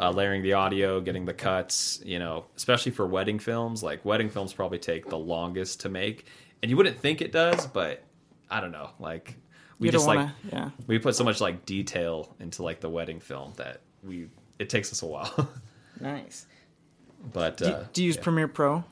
uh, 0.00 0.10
layering 0.10 0.42
the 0.42 0.54
audio, 0.54 1.00
getting 1.00 1.24
the 1.24 1.34
cuts, 1.34 2.00
you 2.04 2.18
know, 2.18 2.44
especially 2.56 2.92
for 2.92 3.06
wedding 3.06 3.38
films, 3.38 3.82
like 3.82 4.04
wedding 4.04 4.28
films 4.28 4.52
probably 4.52 4.78
take 4.78 5.08
the 5.08 5.18
longest 5.18 5.80
to 5.80 5.88
make. 5.88 6.26
And 6.62 6.70
you 6.70 6.76
wouldn't 6.76 6.98
think 6.98 7.20
it 7.20 7.32
does, 7.32 7.66
but 7.66 8.02
I 8.50 8.60
don't 8.60 8.72
know. 8.72 8.90
Like 8.98 9.36
we 9.78 9.90
just 9.90 10.06
want 10.06 10.20
like 10.20 10.30
yeah 10.52 10.70
we 10.86 10.98
put 10.98 11.14
so 11.14 11.24
much 11.24 11.40
like 11.40 11.66
detail 11.66 12.34
into 12.40 12.62
like 12.62 12.80
the 12.80 12.88
wedding 12.88 13.20
film 13.20 13.52
that 13.56 13.80
we 14.02 14.28
it 14.58 14.68
takes 14.68 14.92
us 14.92 15.02
a 15.02 15.06
while. 15.06 15.50
nice 16.00 16.46
but 17.32 17.56
do, 17.56 17.66
uh, 17.66 17.84
do 17.92 18.02
you 18.02 18.06
use 18.06 18.16
yeah. 18.16 18.22
Premiere 18.22 18.48
Pro 18.48 18.84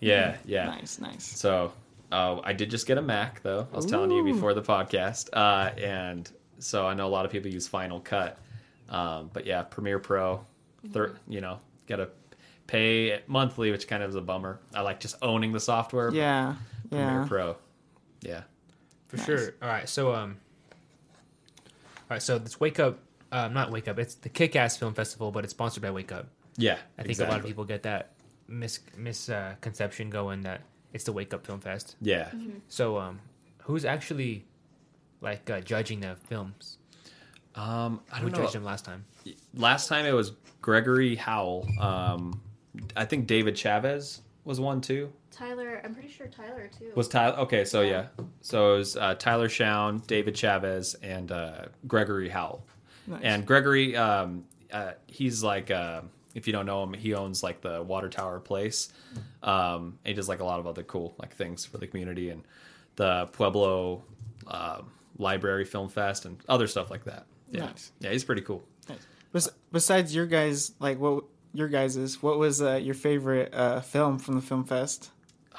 yeah, 0.00 0.36
yeah. 0.44 0.66
nice 0.66 0.98
nice 1.00 1.24
So 1.24 1.72
uh, 2.12 2.40
I 2.42 2.52
did 2.52 2.70
just 2.70 2.86
get 2.86 2.98
a 2.98 3.02
Mac 3.02 3.42
though. 3.42 3.66
I 3.72 3.76
was 3.76 3.86
telling 3.86 4.10
you 4.10 4.24
before 4.24 4.54
the 4.54 4.62
podcast, 4.62 5.28
uh, 5.32 5.70
and 5.78 6.30
so 6.58 6.86
I 6.86 6.94
know 6.94 7.06
a 7.06 7.10
lot 7.10 7.24
of 7.26 7.30
people 7.32 7.50
use 7.50 7.68
Final 7.68 8.00
Cut, 8.00 8.38
um, 8.88 9.30
but 9.32 9.46
yeah, 9.46 9.62
Premiere 9.62 9.98
Pro, 9.98 10.44
thir- 10.92 11.16
you 11.28 11.40
know, 11.40 11.58
got 11.86 11.96
to 11.96 12.08
pay 12.66 13.20
monthly, 13.26 13.70
which 13.70 13.86
kind 13.88 14.02
of 14.02 14.10
is 14.10 14.16
a 14.16 14.20
bummer. 14.20 14.58
I 14.74 14.80
like 14.82 15.00
just 15.00 15.16
owning 15.22 15.52
the 15.52 15.60
software. 15.60 16.10
yeah 16.12 16.54
Premiere 16.90 17.20
yeah 17.22 17.26
Pro, 17.28 17.56
yeah, 18.22 18.42
For 19.08 19.16
Nice. 19.18 19.26
sure. 19.26 19.54
All 19.62 19.68
right. 19.68 19.88
So 19.88 20.14
um. 20.14 20.36
All 22.10 22.14
right. 22.14 22.22
So 22.22 22.38
this 22.38 22.58
Wake 22.58 22.80
Up, 22.80 22.98
um, 23.32 23.52
not 23.54 23.70
Wake 23.70 23.86
Up. 23.88 23.98
It's 23.98 24.14
the 24.14 24.28
Kick 24.30 24.56
Ass 24.56 24.76
Film 24.76 24.94
Festival, 24.94 25.30
but 25.30 25.44
it's 25.44 25.52
sponsored 25.52 25.82
by 25.82 25.90
Wake 25.90 26.12
Up. 26.12 26.26
yeah. 26.56 26.78
I 26.98 27.02
think 27.02 27.18
a 27.18 27.24
lot 27.24 27.38
of 27.40 27.44
people 27.46 27.64
get 27.64 27.82
that 27.82 28.12
mis 28.48 28.80
misconception 28.96 30.08
going 30.10 30.42
that 30.42 30.62
it's 30.92 31.04
the 31.04 31.12
Wake 31.12 31.32
Up 31.34 31.46
Film 31.46 31.60
Fest. 31.60 31.96
Yeah. 32.00 32.30
So 32.68 32.98
um, 32.98 33.20
who's 33.62 33.84
actually 33.84 34.44
like 35.20 35.48
uh, 35.50 35.60
judging 35.60 36.00
the 36.00 36.16
films? 36.28 36.78
Um, 37.54 38.00
I 38.12 38.20
don't 38.20 38.30
know. 38.32 38.38
judged 38.42 38.54
them 38.54 38.64
last 38.64 38.84
time? 38.84 39.04
Last 39.54 39.88
time 39.88 40.06
it 40.06 40.12
was 40.12 40.32
Gregory 40.62 41.16
Howell. 41.16 41.68
Um, 41.80 42.40
I 42.96 43.04
think 43.04 43.26
David 43.26 43.56
Chavez 43.56 44.20
was 44.44 44.60
one 44.60 44.80
too. 44.80 45.12
tyler 45.30 45.80
i'm 45.84 45.92
pretty 45.92 46.08
sure 46.08 46.26
tyler 46.26 46.70
too 46.78 46.90
Was 46.94 47.06
Tyler? 47.08 47.36
Okay, 47.40 47.64
so 47.66 47.82
yeah, 47.82 48.06
Yeah. 48.18 48.24
so 48.40 48.74
it 48.74 48.78
was 48.78 48.96
uh, 48.96 49.14
Tyler 49.16 49.48
Shown, 49.48 49.98
David 50.06 50.34
Chavez, 50.34 50.94
and 51.02 51.30
uh, 51.32 51.66
Gregory 51.86 52.28
Howell. 52.30 52.64
Nice. 53.06 53.20
And 53.24 53.44
Gregory, 53.46 53.94
um, 53.96 54.44
uh, 54.72 54.92
he's 55.06 55.42
like, 55.42 55.70
uh, 55.70 56.00
if 56.34 56.46
you 56.46 56.52
don't 56.52 56.66
know 56.66 56.82
him, 56.82 56.92
he 56.92 57.14
owns 57.14 57.42
like 57.42 57.60
the 57.60 57.82
Water 57.82 58.08
Tower 58.08 58.40
Place. 58.40 58.92
Um, 59.42 59.98
he 60.04 60.12
does 60.14 60.28
like 60.28 60.40
a 60.40 60.44
lot 60.44 60.60
of 60.60 60.66
other 60.66 60.82
cool 60.82 61.14
like 61.18 61.34
things 61.34 61.64
for 61.64 61.78
the 61.78 61.86
community 61.86 62.30
and 62.30 62.42
the 62.96 63.26
Pueblo 63.32 64.02
uh, 64.46 64.82
Library 65.18 65.64
Film 65.64 65.88
Fest 65.88 66.24
and 66.26 66.38
other 66.48 66.66
stuff 66.66 66.90
like 66.90 67.04
that. 67.04 67.26
Yeah, 67.50 67.66
Nice. 67.66 67.92
yeah, 68.00 68.10
he's 68.10 68.24
pretty 68.24 68.42
cool. 68.42 68.62
Bes- 69.32 69.48
besides 69.72 70.14
your 70.14 70.26
guys 70.26 70.72
like 70.80 70.98
what 70.98 71.24
your 71.54 71.68
guys 71.68 71.96
is, 71.96 72.22
what 72.22 72.38
was 72.38 72.60
uh, 72.62 72.74
your 72.76 72.94
favorite 72.94 73.52
uh, 73.54 73.80
film 73.80 74.18
from 74.18 74.34
the 74.36 74.42
film 74.42 74.64
fest 74.64 75.10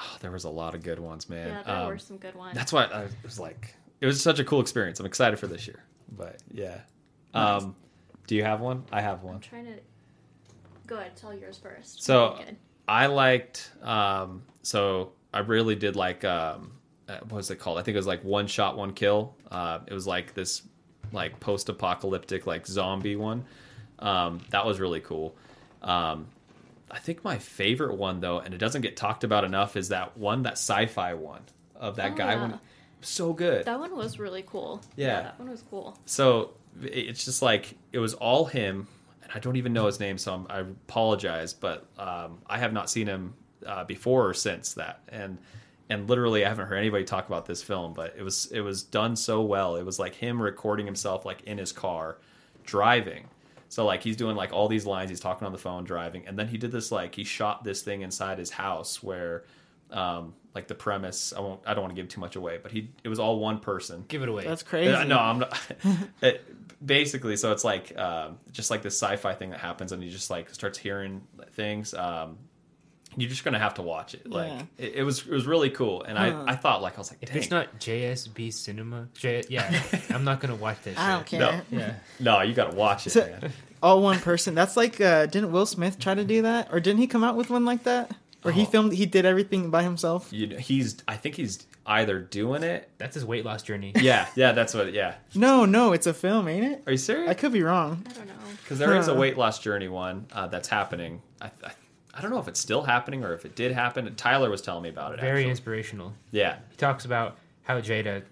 Oh, 0.02 0.16
there 0.20 0.30
was 0.30 0.44
a 0.44 0.48
lot 0.50 0.74
of 0.74 0.82
good 0.82 0.98
ones, 0.98 1.28
man. 1.28 1.48
yeah 1.48 1.62
there 1.62 1.76
Um, 1.76 1.88
were 1.88 1.98
some 1.98 2.16
good 2.16 2.34
ones 2.34 2.54
That's 2.54 2.72
why 2.72 2.84
I 2.84 3.06
was 3.22 3.38
like, 3.38 3.74
it 4.00 4.06
was 4.06 4.22
such 4.22 4.38
a 4.38 4.44
cool 4.44 4.60
experience. 4.60 4.98
I'm 4.98 5.04
excited 5.06 5.38
for 5.38 5.46
this 5.46 5.66
year. 5.66 5.82
But 6.16 6.38
yeah. 6.52 6.78
Um, 7.34 7.76
do 8.26 8.34
you 8.34 8.42
have 8.44 8.60
one? 8.60 8.84
I 8.90 9.00
have 9.02 9.22
one. 9.22 9.34
i'm 9.36 9.40
trying 9.40 9.66
to 9.66 9.74
go 10.90 10.96
ahead 10.96 11.16
tell 11.16 11.32
yours 11.32 11.56
first 11.56 12.02
So 12.02 12.34
good. 12.44 12.56
I 12.86 13.06
liked, 13.06 13.70
um, 13.82 14.42
so 14.62 15.12
I 15.32 15.38
really 15.38 15.76
did 15.76 15.96
like, 15.96 16.24
um, 16.24 16.72
uh, 17.08 17.18
what 17.28 17.32
was 17.36 17.50
it 17.50 17.56
called? 17.60 17.78
I 17.78 17.82
think 17.82 17.94
it 17.94 17.98
was 17.98 18.06
like 18.06 18.22
One 18.24 18.46
Shot, 18.46 18.76
One 18.76 18.92
Kill. 18.92 19.34
Uh, 19.50 19.78
it 19.86 19.94
was 19.94 20.06
like 20.06 20.34
this 20.34 20.62
like 21.12 21.40
post 21.40 21.68
apocalyptic, 21.68 22.46
like 22.46 22.66
zombie 22.66 23.16
one. 23.16 23.44
Um, 24.00 24.40
that 24.50 24.66
was 24.66 24.78
really 24.80 25.00
cool. 25.00 25.34
Um, 25.82 26.26
I 26.90 26.98
think 26.98 27.22
my 27.24 27.38
favorite 27.38 27.94
one 27.96 28.20
though, 28.20 28.38
and 28.40 28.52
it 28.52 28.58
doesn't 28.58 28.82
get 28.82 28.96
talked 28.96 29.22
about 29.24 29.44
enough, 29.44 29.76
is 29.76 29.88
that 29.90 30.16
one, 30.16 30.42
that 30.42 30.54
sci-fi 30.54 31.14
one 31.14 31.42
of 31.76 31.96
that 31.96 32.12
Oh, 32.12 32.16
guy 32.16 32.34
yeah. 32.34 32.40
one. 32.40 32.60
So 33.02 33.32
good. 33.32 33.64
that 33.64 33.78
one 33.80 33.96
was 33.96 34.18
really 34.18 34.42
cool 34.42 34.82
Yeah. 34.96 35.22
that 35.22 35.38
one 35.38 35.48
was 35.48 35.62
cool 35.70 35.96
So 36.04 36.50
it's 36.82 37.24
just 37.24 37.40
like 37.40 37.76
it 37.92 37.98
was 37.98 38.14
all 38.14 38.44
him, 38.46 38.86
and 39.30 39.36
I 39.36 39.40
don't 39.40 39.56
even 39.56 39.72
know 39.72 39.86
his 39.86 40.00
name, 40.00 40.18
so 40.18 40.34
I'm, 40.34 40.46
I 40.50 40.60
apologize, 40.60 41.52
but 41.52 41.86
um, 41.98 42.38
I 42.46 42.58
have 42.58 42.72
not 42.72 42.90
seen 42.90 43.06
him 43.06 43.34
uh, 43.66 43.84
before 43.84 44.28
or 44.28 44.34
since 44.34 44.74
that, 44.74 45.00
and 45.08 45.38
and 45.88 46.08
literally 46.08 46.44
I 46.44 46.48
haven't 46.48 46.68
heard 46.68 46.76
anybody 46.76 47.04
talk 47.04 47.26
about 47.26 47.46
this 47.46 47.62
film, 47.62 47.92
but 47.92 48.14
it 48.16 48.22
was 48.22 48.50
it 48.52 48.60
was 48.60 48.82
done 48.82 49.16
so 49.16 49.42
well. 49.42 49.76
It 49.76 49.84
was 49.84 49.98
like 49.98 50.14
him 50.14 50.40
recording 50.40 50.86
himself 50.86 51.24
like 51.24 51.42
in 51.42 51.58
his 51.58 51.72
car, 51.72 52.18
driving. 52.64 53.26
So 53.68 53.84
like 53.84 54.02
he's 54.02 54.16
doing 54.16 54.36
like 54.36 54.52
all 54.52 54.68
these 54.68 54.86
lines, 54.86 55.10
he's 55.10 55.20
talking 55.20 55.46
on 55.46 55.52
the 55.52 55.58
phone, 55.58 55.84
driving, 55.84 56.26
and 56.26 56.38
then 56.38 56.48
he 56.48 56.58
did 56.58 56.72
this 56.72 56.90
like 56.90 57.14
he 57.14 57.24
shot 57.24 57.64
this 57.64 57.82
thing 57.82 58.02
inside 58.02 58.38
his 58.38 58.50
house 58.50 59.02
where. 59.02 59.44
Um, 59.92 60.34
like 60.54 60.66
the 60.66 60.74
premise, 60.74 61.32
I 61.36 61.40
won't. 61.40 61.60
I 61.66 61.74
don't 61.74 61.82
want 61.84 61.94
to 61.94 62.00
give 62.02 62.08
too 62.10 62.20
much 62.20 62.34
away, 62.36 62.58
but 62.62 62.72
he. 62.72 62.90
It 63.04 63.08
was 63.08 63.18
all 63.18 63.38
one 63.38 63.58
person. 63.60 64.04
Give 64.08 64.22
it 64.22 64.28
away. 64.28 64.44
that's 64.44 64.62
crazy 64.64 64.92
Uh, 64.92 65.04
no, 65.04 65.18
I'm 65.18 65.38
not. 65.40 65.58
it, 66.22 66.44
basically, 66.84 67.36
so 67.36 67.52
it's 67.52 67.62
like 67.64 67.96
um, 67.96 68.38
just 68.50 68.70
like 68.70 68.82
this 68.82 69.00
sci-fi 69.00 69.34
thing 69.34 69.50
that 69.50 69.60
happens, 69.60 69.92
and 69.92 70.02
he 70.02 70.10
just 70.10 70.28
like 70.30 70.50
starts 70.50 70.76
hearing 70.78 71.22
things. 71.52 71.94
Um, 71.94 72.38
you're 73.16 73.28
just 73.30 73.44
gonna 73.44 73.58
have 73.58 73.74
to 73.74 73.82
watch 73.82 74.14
it. 74.14 74.28
Like 74.28 74.50
Yeah. 74.52 74.62
it, 74.78 74.92
it 74.96 75.02
was 75.04 75.20
it 75.20 75.30
was 75.30 75.46
really 75.46 75.70
cool, 75.70 76.02
and 76.02 76.16
Huh. 76.18 76.44
I 76.46 76.52
I 76.52 76.56
thought 76.56 76.82
like 76.82 76.94
I 76.94 76.98
was 76.98 77.10
like, 77.10 77.18
If 77.22 77.34
it's 77.34 77.50
not 77.50 77.78
JSB 77.80 78.52
Cinema, 78.52 79.08
J- 79.14 79.44
yeah, 79.48 79.82
I'm 80.10 80.24
not 80.24 80.40
gonna 80.40 80.54
watch 80.56 80.82
this. 80.82 80.96
I 80.98 81.12
don't 81.12 81.26
care. 81.26 81.40
No. 81.40 81.78
Yeah, 81.78 81.94
no, 82.18 82.40
you 82.42 82.54
gotta 82.54 82.74
watch 82.76 83.06
it, 83.06 83.10
So- 83.10 83.20
man. 83.26 83.52
All 83.82 84.02
one 84.02 84.18
person. 84.18 84.54
That's 84.54 84.76
like 84.76 85.00
uh 85.00 85.26
didn't 85.26 85.52
Will 85.52 85.64
Smith 85.66 85.98
try 85.98 86.14
to 86.14 86.24
do 86.24 86.42
that? 86.42 86.68
Or 86.72 86.80
didn't 86.80 87.00
he 87.00 87.06
come 87.06 87.24
out 87.24 87.34
with 87.36 87.50
one 87.50 87.64
like 87.64 87.84
that? 87.84 88.10
Where 88.42 88.54
he 88.54 88.62
Oh. 88.62 88.66
filmed 88.66 88.92
he 88.92 89.04
did 89.06 89.26
everything 89.26 89.70
by 89.70 89.82
himself? 89.82 90.32
You 90.32 90.46
know, 90.46 90.56
he's 90.56 90.96
I 91.06 91.16
think 91.16 91.34
he's 91.34 91.66
either 91.86 92.18
doing 92.20 92.62
it. 92.62 92.88
that's 92.98 93.14
his 93.14 93.24
weight 93.24 93.44
loss 93.44 93.62
journey. 93.62 93.92
Yeah, 93.96 94.26
yeah, 94.34 94.52
that's 94.52 94.72
what. 94.74 94.92
Yeah, 94.92 95.14
No, 95.34 95.64
no, 95.66 95.92
it's 95.92 96.06
a 96.06 96.14
film, 96.14 96.48
ain't 96.48 96.64
it? 96.64 96.82
are 96.86 96.92
you 96.92 96.98
serious? 96.98 97.28
I 97.30 97.34
could 97.34 97.52
be 97.52 97.62
wrong. 97.62 98.04
I 98.08 98.12
don't 98.14 98.26
know. 98.26 98.32
Because 98.62 98.78
there 98.78 98.96
is 98.96 99.08
a 99.08 99.14
weight 99.14 99.36
loss 99.36 99.58
journey 99.58 99.88
one 99.88 100.26
uh, 100.32 100.46
that's 100.46 100.68
happening. 100.68 101.20
I, 101.42 101.46
I 101.64 101.70
I 102.14 102.20
don't 102.22 102.30
know 102.32 102.38
if 102.40 102.48
it's 102.48 102.58
still 102.60 102.82
happening 102.82 103.24
or 103.24 103.34
if 103.34 103.44
it 103.44 103.54
did 103.54 103.72
happen. 103.72 104.12
Tyler 104.16 104.50
was 104.50 104.60
telling 104.62 104.82
me 104.82 104.88
about 104.88 105.12
it. 105.14 105.20
Very 105.20 105.40
actually. 105.40 105.50
inspirational. 105.50 106.12
Yeah. 106.32 106.56
He 106.70 106.76
talks 106.76 107.04
about 107.04 107.36
how 107.62 107.80
Jada, 107.80 108.22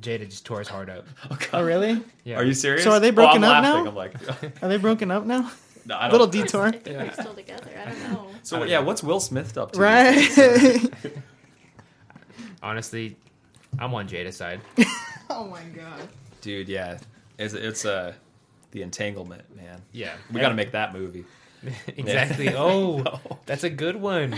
Jada 0.00 0.28
just 0.28 0.44
tore 0.44 0.58
his 0.58 0.68
heart 0.68 0.90
out. 0.90 1.04
Oh, 1.30 1.36
God. 1.36 1.48
Oh 1.54 1.64
really? 1.64 2.02
Yeah. 2.24 2.36
Are 2.36 2.44
you 2.44 2.52
serious? 2.54 2.84
So 2.84 2.90
are 2.92 3.00
they 3.00 3.08
Oh, 3.08 3.12
broken 3.12 3.42
I'm 3.44 3.50
up 3.50 3.62
laughing. 3.64 3.84
now? 3.84 3.90
I'm 3.90 3.96
like, 3.96 4.62
Are 4.62 4.68
they 4.68 4.76
broken 4.76 5.10
up 5.10 5.24
now? 5.24 5.50
no, 5.86 5.96
I 5.96 6.02
don't. 6.02 6.12
Little 6.12 6.26
detour. 6.26 6.64
I 6.66 6.70
think 6.72 6.84
they're 6.84 7.12
still 7.14 7.34
together. 7.34 7.70
I 7.80 7.90
don't 7.90 8.12
know. 8.12 8.27
So 8.42 8.64
yeah, 8.64 8.80
what's 8.80 9.02
Will 9.02 9.20
Smith 9.20 9.56
up 9.58 9.72
to? 9.72 9.80
Right. 9.80 10.86
Honestly, 12.62 13.16
I'm 13.78 13.94
on 13.94 14.08
Jada's 14.08 14.36
side. 14.36 14.60
oh 15.30 15.46
my 15.46 15.62
god. 15.64 16.08
dude? 16.40 16.68
Yeah, 16.68 16.98
it's 17.38 17.54
it's 17.54 17.84
uh, 17.84 18.14
the 18.72 18.82
entanglement, 18.82 19.44
man. 19.56 19.80
Yeah, 19.92 20.14
We 20.32 20.40
got 20.40 20.48
to 20.50 20.54
make 20.54 20.72
that 20.72 20.92
movie. 20.92 21.24
exactly. 21.96 22.54
Oh, 22.54 22.98
No. 22.98 23.20
that's 23.46 23.64
a 23.64 23.70
good 23.70 23.96
one. 23.96 24.30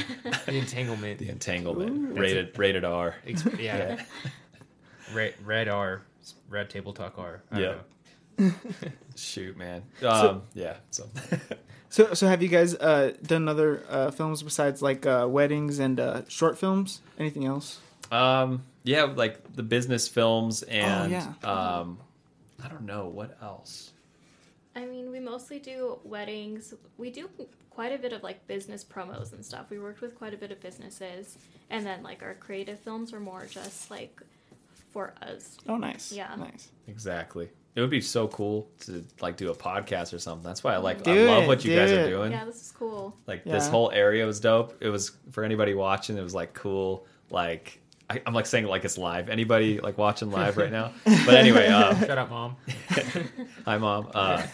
The 0.47 0.57
entanglement. 0.57 1.19
The 1.19 1.29
entanglement, 1.29 1.91
Ooh. 1.91 2.21
rated 2.21 2.59
rated 2.59 2.85
R. 2.85 3.15
Ex- 3.27 3.45
yeah. 3.59 3.97
Yeah. 3.99 4.05
Red, 5.13 5.35
red 5.45 5.69
R, 5.69 6.03
red 6.49 6.71
table 6.71 6.93
talk 6.93 7.19
R. 7.19 7.43
Yeah. 7.55 7.75
Shoot, 9.17 9.57
man. 9.59 9.83
Um, 10.03 10.43
yeah. 10.55 10.77
So 10.91 11.09
So 11.91 12.15
so 12.15 12.29
have 12.29 12.43
you 12.43 12.49
guys 12.49 12.75
uh 12.75 13.13
done 13.23 13.49
other 13.49 13.85
uh 13.91 14.11
films 14.11 14.43
besides 14.43 14.81
like 14.81 15.05
uh 15.07 15.27
weddings 15.29 15.79
and 15.79 16.01
uh 16.01 16.23
short 16.29 16.57
films? 16.57 17.01
Anything 17.19 17.45
else? 17.45 17.81
Um, 18.11 18.63
yeah, 18.83 19.05
like 19.05 19.55
the 19.55 19.63
business 19.63 20.09
films 20.09 20.63
and 20.65 21.13
yeah. 21.13 21.33
um, 21.45 21.99
I 22.63 22.69
don't 22.69 22.83
know 22.83 23.07
what 23.07 23.37
else. 23.43 23.93
I 24.75 24.85
mean, 24.85 25.11
we 25.11 25.21
mostly 25.21 25.59
do 25.59 25.99
weddings. 26.05 26.75
We 26.97 27.11
do 27.11 27.29
quite 27.71 27.93
a 27.93 27.99
bit 27.99 28.13
of 28.13 28.23
like 28.23 28.47
business 28.47 28.85
promos 28.85 29.33
and 29.33 29.45
stuff. 29.45 29.67
We 29.71 29.79
worked 29.79 30.01
with 30.01 30.17
quite 30.17 30.35
a 30.35 30.37
bit 30.37 30.51
of 30.51 30.61
businesses, 30.61 31.39
and 31.71 31.85
then 31.85 32.03
like 32.03 32.23
our 32.23 32.35
creative 32.35 32.79
films 32.81 33.13
are 33.13 33.21
more 33.21 33.47
just 33.47 33.91
like 33.91 34.21
for 34.93 35.15
us. 35.23 35.57
Oh 35.69 35.77
nice. 35.77 36.13
Yeah. 36.13 36.35
Nice. 36.37 36.69
Exactly. 36.89 37.51
It 37.77 37.81
would 37.81 37.91
be 37.91 38.01
so 38.01 38.27
cool 38.29 38.69
to 38.81 39.05
like 39.21 39.37
do 39.37 39.51
a 39.51 39.55
podcast 39.55 40.13
or 40.13 40.19
something. 40.19 40.43
That's 40.45 40.65
why 40.65 40.75
I 40.75 40.79
like. 40.79 41.07
I 41.07 41.13
love 41.27 41.45
it, 41.45 41.47
what 41.47 41.65
you 41.65 41.75
guys 41.77 41.91
it. 41.91 42.01
are 42.07 42.11
doing. 42.11 42.33
Yeah, 42.33 42.45
this 42.45 42.61
is 42.61 42.73
cool. 42.73 43.17
Like 43.27 43.45
this 43.45 43.69
whole 43.69 43.91
area 43.93 44.27
was 44.27 44.41
dope. 44.41 44.77
It 44.81 44.89
was 44.89 45.13
for 45.31 45.45
anybody 45.45 45.75
watching. 45.75 46.17
It 46.19 46.23
was 46.23 46.35
like 46.35 46.53
cool. 46.53 47.07
Like 47.31 47.81
I, 48.11 48.21
I'm 48.27 48.35
like 48.35 48.47
saying 48.47 48.65
like 48.67 48.85
it's 48.85 48.99
live. 48.99 49.29
Anybody 49.29 49.79
like 49.81 49.99
watching 49.99 50.31
live 50.33 50.57
right 50.57 50.73
now? 50.73 50.93
But 51.05 51.35
anyway, 51.35 51.69
um, 51.69 51.97
Shut 52.01 52.19
up, 52.19 52.29
mom. 52.31 52.57
Hi, 53.65 53.79
mom. 53.79 54.11
Uh, 54.13 54.45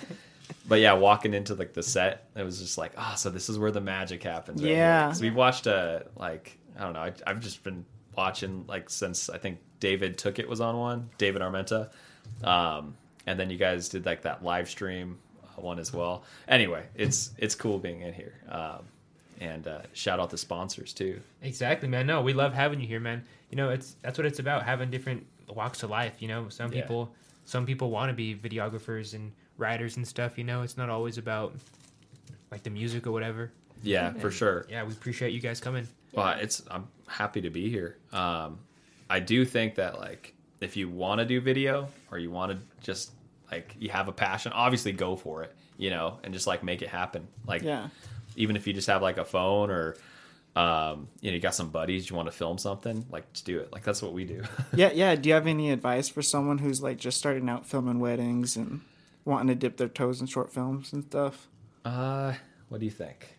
but 0.69 0.81
yeah, 0.81 0.93
walking 0.93 1.33
into 1.33 1.55
like 1.55 1.73
the 1.73 1.83
set, 1.83 2.29
it 2.37 2.43
was 2.43 2.59
just 2.61 2.77
like, 2.77 2.93
ah, 2.99 3.15
so 3.15 3.31
this 3.31 3.49
is 3.49 3.59
where 3.59 3.71
the 3.71 3.81
magic 3.81 4.23
happens. 4.23 4.61
right 4.63 4.69
here." 4.69 4.77
Yeah. 4.77 5.07
'Cause 5.09 5.23
we've 5.23 5.35
watched 5.35 5.67
uh 5.67 6.01
like 6.17 6.59
I 6.79 6.83
don't 6.83 6.93
know. 6.93 7.01
I, 7.01 7.13
I've 7.27 7.41
just 7.41 7.65
been 7.65 7.87
watching 8.15 8.67
like 8.69 8.91
since 8.91 9.31
I 9.31 9.39
think 9.39 9.59
David 9.81 10.19
took 10.19 10.39
it 10.39 10.47
was 10.49 10.61
on 10.61 10.77
one, 10.77 11.09
David 11.17 11.41
Armenta, 11.41 11.89
um, 12.45 12.95
and 13.27 13.39
then 13.39 13.51
you 13.51 13.59
guys 13.59 13.89
did 13.89 14.07
like 14.07 14.23
that 14.23 14.43
live 14.45 14.69
stream 14.69 15.19
uh, 15.45 15.61
one 15.61 15.79
as 15.79 15.93
well. 15.93 16.25
Anyway, 16.49 16.85
it's 16.95 17.31
it's 17.39 17.55
cool 17.55 17.79
being 17.79 18.01
in 18.03 18.13
here. 18.15 18.35
Um, 18.49 18.81
and 19.41 19.69
uh, 19.69 19.81
shout 19.93 20.19
out 20.19 20.31
the 20.31 20.39
sponsors 20.39 20.93
too. 20.95 21.21
Exactly, 21.43 21.89
man. 21.89 22.07
No, 22.07 22.23
we 22.23 22.33
love 22.33 22.55
having 22.55 22.81
you 22.81 22.87
here, 22.87 23.01
man. 23.01 23.23
You 23.51 23.57
know, 23.57 23.71
it's 23.71 23.97
that's 24.03 24.17
what 24.19 24.27
it's 24.27 24.39
about 24.39 24.63
having 24.65 24.91
different 24.91 25.27
walks 25.49 25.83
of 25.83 25.91
life. 25.91 26.21
You 26.23 26.29
know, 26.29 26.49
some 26.49 26.73
Yeah. 26.73 26.83
people, 26.83 27.13
some 27.45 27.67
people 27.67 27.91
want 27.91 28.09
to 28.11 28.15
be 28.15 28.35
videographers 28.35 29.15
and 29.15 29.33
writers 29.59 29.97
and 29.97 30.07
stuff. 30.09 30.39
You 30.39 30.45
know, 30.45 30.63
it's 30.63 30.77
not 30.77 30.89
always 30.91 31.19
about 31.19 31.55
like 32.51 32.63
the 32.63 32.71
music 32.71 33.07
or 33.07 33.13
whatever. 33.13 33.53
Yeah, 33.83 34.13
for 34.15 34.31
sure. 34.31 34.65
Yeah, 34.71 34.85
we 34.85 34.93
appreciate 34.93 35.33
you 35.35 35.41
guys 35.41 35.61
coming. 35.61 35.87
Well, 36.13 36.37
it's 36.41 36.63
I'm 36.71 36.89
happy 37.07 37.43
to 37.43 37.51
be 37.51 37.69
here. 37.69 37.99
Um, 38.13 38.59
I 39.11 39.21
do 39.21 39.45
think 39.45 39.75
that 39.75 39.99
like 39.99 40.35
if 40.63 40.77
you 40.79 40.89
want 40.89 41.19
to 41.19 41.27
do 41.27 41.41
video 41.43 41.89
or 42.11 42.19
you 42.19 42.31
want 42.31 42.53
to 42.53 42.59
just 42.83 43.13
like 43.51 43.75
you 43.79 43.91
have 43.91 44.09
a 44.09 44.13
passion, 44.13 44.53
obviously 44.53 44.93
go 44.93 45.17
for 45.17 45.43
it, 45.43 45.55
you 45.79 45.91
know, 45.91 46.19
and 46.25 46.33
just 46.35 46.47
like 46.47 46.63
make 46.63 46.83
it 46.83 46.89
happen. 46.89 47.29
Like 47.47 47.63
Yeah. 47.63 47.89
even 48.37 48.57
if 48.57 48.67
you 48.67 48.73
just 48.73 48.87
have 48.89 49.03
like 49.03 49.19
a 49.19 49.25
phone 49.25 49.71
or 49.71 49.97
um, 50.57 51.09
you 51.21 51.31
know 51.31 51.35
you 51.35 51.41
got 51.41 51.55
some 51.55 51.69
buddies 51.69 52.09
you 52.09 52.17
want 52.17 52.29
to 52.29 52.33
film 52.33 52.57
something, 52.59 53.05
like 53.11 53.31
just 53.33 53.45
do 53.45 53.59
it. 53.61 53.73
Like 53.73 53.85
that's 53.85 54.01
what 54.03 54.13
we 54.13 54.25
do. 54.25 54.43
Yeah, 54.75 54.91
yeah. 54.93 55.15
Do 55.15 55.29
you 55.29 55.35
have 55.35 55.47
any 55.47 55.71
advice 55.71 56.09
for 56.09 56.23
someone 56.23 56.59
who's 56.59 56.83
like 56.83 56.97
just 56.99 57.19
starting 57.19 57.49
out 57.49 57.67
filming 57.67 58.01
weddings 58.01 58.57
and 58.57 58.81
wanting 59.25 59.49
to 59.49 59.55
dip 59.55 59.77
their 59.77 59.89
toes 59.89 60.21
in 60.21 60.27
short 60.27 60.53
films 60.53 60.93
and 60.93 61.05
stuff? 61.05 61.47
uh, 61.85 62.33
what 62.69 62.79
do 62.81 62.85
you 62.87 62.91
think? 62.91 63.37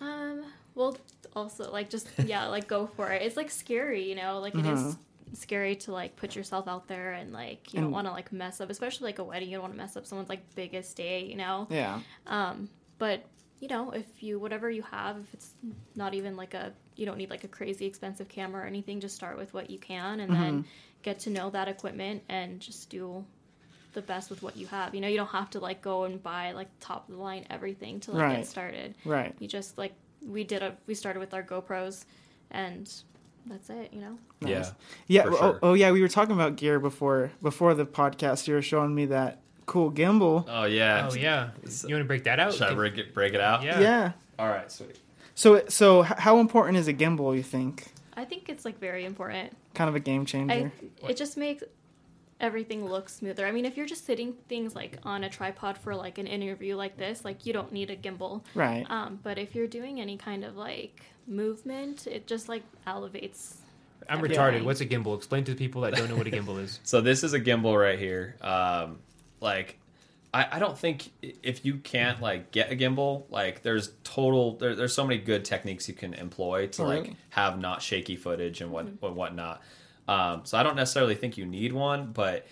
Um, 0.00 0.44
well, 0.74 0.96
also 1.34 1.70
like 1.70 1.88
just 1.90 2.08
yeah, 2.24 2.46
like 2.46 2.66
go 2.66 2.86
for 2.86 3.10
it. 3.10 3.22
It's 3.22 3.36
like 3.36 3.50
scary, 3.50 4.08
you 4.08 4.14
know. 4.14 4.38
Like 4.40 4.54
it 4.54 4.66
is 4.66 4.80
Mhm. 4.80 4.98
Scary 5.32 5.76
to 5.76 5.92
like 5.92 6.16
put 6.16 6.34
yourself 6.36 6.68
out 6.68 6.86
there 6.88 7.12
and 7.12 7.32
like 7.32 7.72
you 7.72 7.78
And- 7.78 7.86
don't 7.86 7.92
want 7.92 8.06
to 8.06 8.12
like 8.12 8.32
mess 8.32 8.60
up, 8.60 8.70
especially 8.70 9.06
like 9.06 9.18
a 9.18 9.24
wedding. 9.24 9.48
You 9.50 9.56
don't 9.56 9.62
want 9.62 9.74
to 9.74 9.78
mess 9.78 9.96
up 9.96 10.06
someone's 10.06 10.28
like 10.28 10.54
biggest 10.54 10.96
day, 10.96 11.24
you 11.24 11.36
know. 11.36 11.66
Yeah. 11.70 12.00
Um, 12.26 12.68
but 12.98 13.24
you 13.60 13.68
know, 13.68 13.90
if 13.90 14.22
you 14.22 14.38
whatever 14.38 14.70
you 14.70 14.82
have, 14.82 15.16
if 15.18 15.34
it's 15.34 15.50
not 15.94 16.14
even 16.14 16.36
like 16.36 16.54
a 16.54 16.72
you 16.96 17.06
don't 17.06 17.18
need 17.18 17.30
like 17.30 17.44
a 17.44 17.48
crazy 17.48 17.86
expensive 17.86 18.28
camera 18.28 18.62
or 18.64 18.66
anything, 18.66 19.00
just 19.00 19.14
start 19.16 19.36
with 19.38 19.52
what 19.54 19.70
you 19.70 19.78
can 19.78 20.20
and 20.20 20.32
then 20.32 20.64
get 21.02 21.18
to 21.20 21.30
know 21.30 21.50
that 21.50 21.68
equipment 21.68 22.22
and 22.28 22.58
just 22.60 22.88
do 22.90 23.24
the 23.92 24.02
best 24.02 24.28
with 24.30 24.42
what 24.42 24.56
you 24.56 24.66
have. 24.66 24.94
You 24.94 25.00
know, 25.00 25.08
you 25.08 25.16
don't 25.16 25.26
have 25.28 25.48
to 25.50 25.58
like 25.58 25.80
go 25.82 26.04
and 26.04 26.22
buy 26.22 26.52
like 26.52 26.68
top 26.80 27.08
of 27.08 27.14
the 27.16 27.20
line 27.22 27.46
everything 27.50 28.00
to 28.00 28.12
like 28.12 28.22
Right. 28.22 28.36
get 28.36 28.46
started. 28.46 28.94
Right. 29.04 29.34
You 29.38 29.48
just 29.48 29.76
like 29.78 29.92
we 30.26 30.44
did 30.44 30.62
a 30.62 30.76
we 30.86 30.94
started 30.94 31.18
with 31.20 31.32
our 31.34 31.42
GoPros 31.42 32.04
and 32.50 32.90
that's 33.46 33.70
it, 33.70 33.92
you 33.92 34.00
know. 34.00 34.18
Nice. 34.40 34.50
Yeah. 34.50 34.72
Yeah. 35.06 35.22
For 35.22 35.32
oh, 35.32 35.36
sure. 35.36 35.58
oh, 35.62 35.74
yeah. 35.74 35.90
We 35.90 36.02
were 36.02 36.08
talking 36.08 36.34
about 36.34 36.56
gear 36.56 36.78
before 36.78 37.30
before 37.42 37.74
the 37.74 37.86
podcast. 37.86 38.46
You 38.46 38.54
were 38.54 38.62
showing 38.62 38.94
me 38.94 39.06
that 39.06 39.40
cool 39.66 39.90
gimbal. 39.90 40.44
Oh 40.48 40.64
yeah. 40.64 41.08
Oh 41.10 41.14
yeah, 41.14 41.50
you 41.62 41.94
want 41.94 42.02
to 42.02 42.04
break 42.04 42.24
that 42.24 42.40
out? 42.40 42.54
Should 42.54 42.62
I 42.68 42.74
break 42.74 42.98
it 42.98 43.14
break 43.14 43.34
it 43.34 43.40
out? 43.40 43.62
Yeah. 43.62 43.80
Yeah. 43.80 44.12
All 44.38 44.48
right, 44.48 44.70
sweet. 44.70 44.98
So 45.34 45.62
so 45.68 46.02
how 46.02 46.38
important 46.38 46.78
is 46.78 46.88
a 46.88 46.94
gimbal? 46.94 47.36
You 47.36 47.42
think? 47.42 47.86
I 48.16 48.24
think 48.24 48.48
it's 48.48 48.64
like 48.64 48.80
very 48.80 49.04
important. 49.04 49.54
Kind 49.74 49.88
of 49.88 49.94
a 49.94 50.00
game 50.00 50.24
changer. 50.24 50.72
I 51.02 51.08
it 51.08 51.16
just 51.16 51.36
makes 51.36 51.62
everything 52.40 52.84
looks 52.86 53.14
smoother. 53.14 53.46
I 53.46 53.52
mean, 53.52 53.64
if 53.64 53.76
you're 53.76 53.86
just 53.86 54.04
sitting 54.06 54.34
things 54.48 54.74
like 54.74 54.98
on 55.04 55.24
a 55.24 55.28
tripod 55.30 55.78
for 55.78 55.94
like 55.94 56.18
an 56.18 56.26
interview 56.26 56.76
like 56.76 56.96
this, 56.96 57.24
like 57.24 57.46
you 57.46 57.52
don't 57.52 57.72
need 57.72 57.90
a 57.90 57.96
gimbal. 57.96 58.42
right. 58.54 58.84
Um, 58.90 59.18
but 59.22 59.38
if 59.38 59.54
you're 59.54 59.66
doing 59.66 60.00
any 60.00 60.16
kind 60.16 60.44
of 60.44 60.56
like 60.56 61.00
movement, 61.26 62.06
it 62.06 62.26
just 62.26 62.48
like 62.48 62.62
elevates. 62.86 63.56
I'm 64.08 64.18
everything. 64.18 64.38
retarded. 64.38 64.64
What's 64.64 64.80
a 64.80 64.86
gimbal? 64.86 65.16
Explain 65.16 65.44
to 65.44 65.52
the 65.52 65.56
people 65.58 65.82
that 65.82 65.94
don't 65.94 66.08
know 66.08 66.16
what 66.16 66.26
a 66.26 66.30
gimbal 66.30 66.60
is. 66.62 66.78
So 66.84 67.00
this 67.00 67.24
is 67.24 67.32
a 67.32 67.40
gimbal 67.40 67.80
right 67.80 67.98
here. 67.98 68.36
Um, 68.40 68.98
like, 69.40 69.78
I, 70.32 70.46
I 70.52 70.58
don't 70.58 70.78
think 70.78 71.10
if 71.22 71.64
you 71.64 71.76
can't 71.78 72.20
like 72.20 72.50
get 72.52 72.70
a 72.70 72.76
gimbal, 72.76 73.24
like 73.30 73.62
there's 73.62 73.92
total 74.04 74.56
there, 74.58 74.74
there's 74.74 74.92
so 74.94 75.06
many 75.06 75.18
good 75.20 75.44
techniques 75.44 75.88
you 75.88 75.94
can 75.94 76.12
employ 76.14 76.66
to 76.68 76.82
like 76.84 77.14
have 77.30 77.58
not 77.58 77.80
shaky 77.82 78.16
footage 78.16 78.60
and 78.60 78.70
what 78.70 78.86
Mm-hmm. 78.86 79.04
and 79.06 79.16
whatnot. 79.16 79.62
Um, 80.08 80.42
so 80.44 80.56
I 80.58 80.62
don't 80.62 80.76
necessarily 80.76 81.14
think 81.14 81.36
you 81.36 81.46
need 81.46 81.72
one, 81.72 82.12
but 82.12 82.46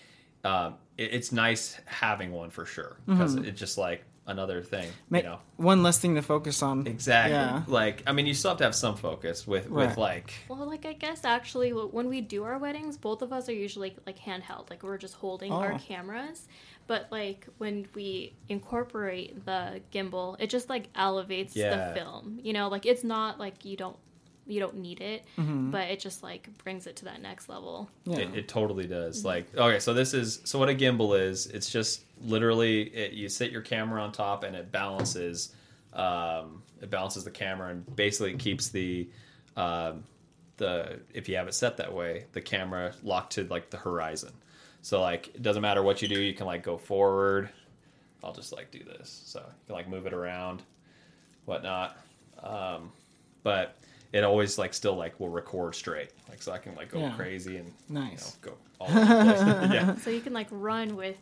um, 0.45 0.75
it, 0.99 1.15
it's 1.15 1.33
nice 1.33 1.79
having 1.87 2.33
one 2.33 2.51
for 2.51 2.67
sure 2.67 2.97
because 3.07 3.35
it's 3.37 3.59
just 3.59 3.79
like 3.79 4.05
another 4.27 4.63
thing, 4.63 4.87
Mm-hmm. 4.89 4.95
Ma- 5.11 5.19
you 5.19 5.25
know. 5.25 5.39
One 5.57 5.83
less 5.83 5.99
thing 5.99 6.15
to 6.17 6.23
focus 6.23 6.63
on. 6.63 6.87
Exactly. 6.87 7.35
Yeah. 7.35 7.63
Like 7.67 8.03
I 8.07 8.13
mean, 8.13 8.27
you 8.27 8.35
still 8.35 8.51
have 8.53 8.59
to 8.59 8.65
have 8.65 8.75
some 8.75 8.97
focus 8.97 9.47
with 9.47 9.71
with 9.71 9.97
like 9.97 10.33
Well, 10.49 10.67
like 10.67 10.85
I 10.87 10.95
guess 10.95 11.25
actually, 11.25 11.71
when 11.73 12.09
we 12.09 12.21
do 12.23 12.43
our 12.45 12.59
weddings, 12.59 12.97
both 12.97 13.23
of 13.23 13.33
us 13.33 13.49
are 13.49 13.53
usually 13.53 13.95
like 14.07 14.19
handheld, 14.19 14.71
like 14.71 14.83
we're 14.83 14.99
just 14.99 15.15
holding 15.15 15.53
our 15.53 15.75
Oh. 15.75 15.79
cameras. 15.79 16.49
But 16.87 17.09
like 17.11 17.47
when 17.59 17.87
we 17.95 18.35
incorporate 18.49 19.45
the 19.47 19.81
gimbal, 19.93 20.37
it 20.39 20.51
just 20.51 20.69
like 20.69 20.89
elevates 20.95 21.55
Yeah. 21.55 21.93
the 21.93 21.95
film. 22.01 22.41
You 22.43 22.53
know, 22.53 22.69
like 22.69 22.87
it's 22.87 23.05
not 23.05 23.39
like 23.39 23.65
you 23.65 23.77
don't 23.77 23.97
you 24.47 24.61
don't 24.61 24.77
need 24.77 25.01
it, 25.01 25.25
Mm-hmm. 25.39 25.71
but 25.71 25.89
it 25.91 26.01
just 26.01 26.23
like 26.23 26.49
brings 26.65 26.87
it 26.87 26.97
to 26.97 27.05
that 27.07 27.21
next 27.23 27.49
level. 27.49 27.89
Yeah. 28.05 28.19
It, 28.19 28.35
it 28.35 28.49
totally 28.49 28.87
does. 28.87 29.25
Like, 29.25 29.47
okay, 29.57 29.81
so 29.81 29.95
this 29.95 30.13
is 30.15 30.41
so 30.45 30.59
what 30.59 30.69
a 30.69 30.75
gimbal 30.75 31.19
is. 31.19 31.47
It's 31.47 31.71
just 31.71 32.05
literally 32.23 32.83
it, 32.95 33.13
you 33.13 33.29
sit 33.29 33.51
your 33.51 33.63
camera 33.63 34.03
on 34.03 34.13
top 34.13 34.45
and 34.45 34.55
it 34.57 34.71
balances 34.73 35.55
Um, 35.93 36.63
it 36.83 36.91
balances 36.91 37.25
the 37.25 37.31
camera 37.31 37.71
and 37.71 37.97
basically 37.97 38.35
keeps 38.37 38.69
the 38.69 39.09
um, 39.57 40.05
the 40.57 41.01
if 41.15 41.29
you 41.29 41.37
have 41.37 41.49
it 41.49 41.55
set 41.55 41.77
that 41.79 41.93
way, 41.93 42.27
the 42.33 42.41
camera 42.41 42.93
locked 43.03 43.33
to 43.35 43.45
like 43.45 43.71
the 43.71 43.77
horizon. 43.79 44.33
So 44.83 45.01
like 45.01 45.29
it 45.29 45.43
doesn't 45.43 45.63
matter 45.63 45.83
what 45.83 46.03
you 46.03 46.09
do, 46.09 46.21
you 46.21 46.35
can 46.35 46.47
like 46.47 46.63
go 46.63 46.77
forward. 46.77 47.49
I'll 48.23 48.35
just 48.35 48.53
like 48.53 48.71
do 48.71 48.81
this, 48.85 49.23
so 49.25 49.39
you 49.41 49.67
can 49.67 49.75
like 49.77 49.89
move 49.89 50.07
it 50.07 50.13
around, 50.13 50.63
whatnot. 51.45 51.97
Um, 52.43 52.91
but 53.43 53.77
it 54.15 54.25
always 54.25 54.57
like 54.59 54.73
still 54.73 54.95
like 54.97 55.19
will 55.21 55.29
record 55.29 55.75
straight, 55.75 56.11
like 56.29 56.41
so 56.43 56.53
I 56.53 56.59
can 56.59 56.75
like 56.77 56.91
go 56.91 57.01
Yeah. 57.01 57.13
crazy 57.17 57.57
and 57.59 57.67
you 57.89 57.95
know, 57.95 58.01
Nice. 58.03 58.37
go 58.37 58.53
all 58.81 58.89
over 58.89 59.01
the 59.01 59.07
place. 59.07 59.41
yeah. 59.75 59.97
So 59.97 60.11
you 60.11 60.21
can 60.21 60.33
like 60.33 60.47
run 60.51 60.97
with. 60.97 61.17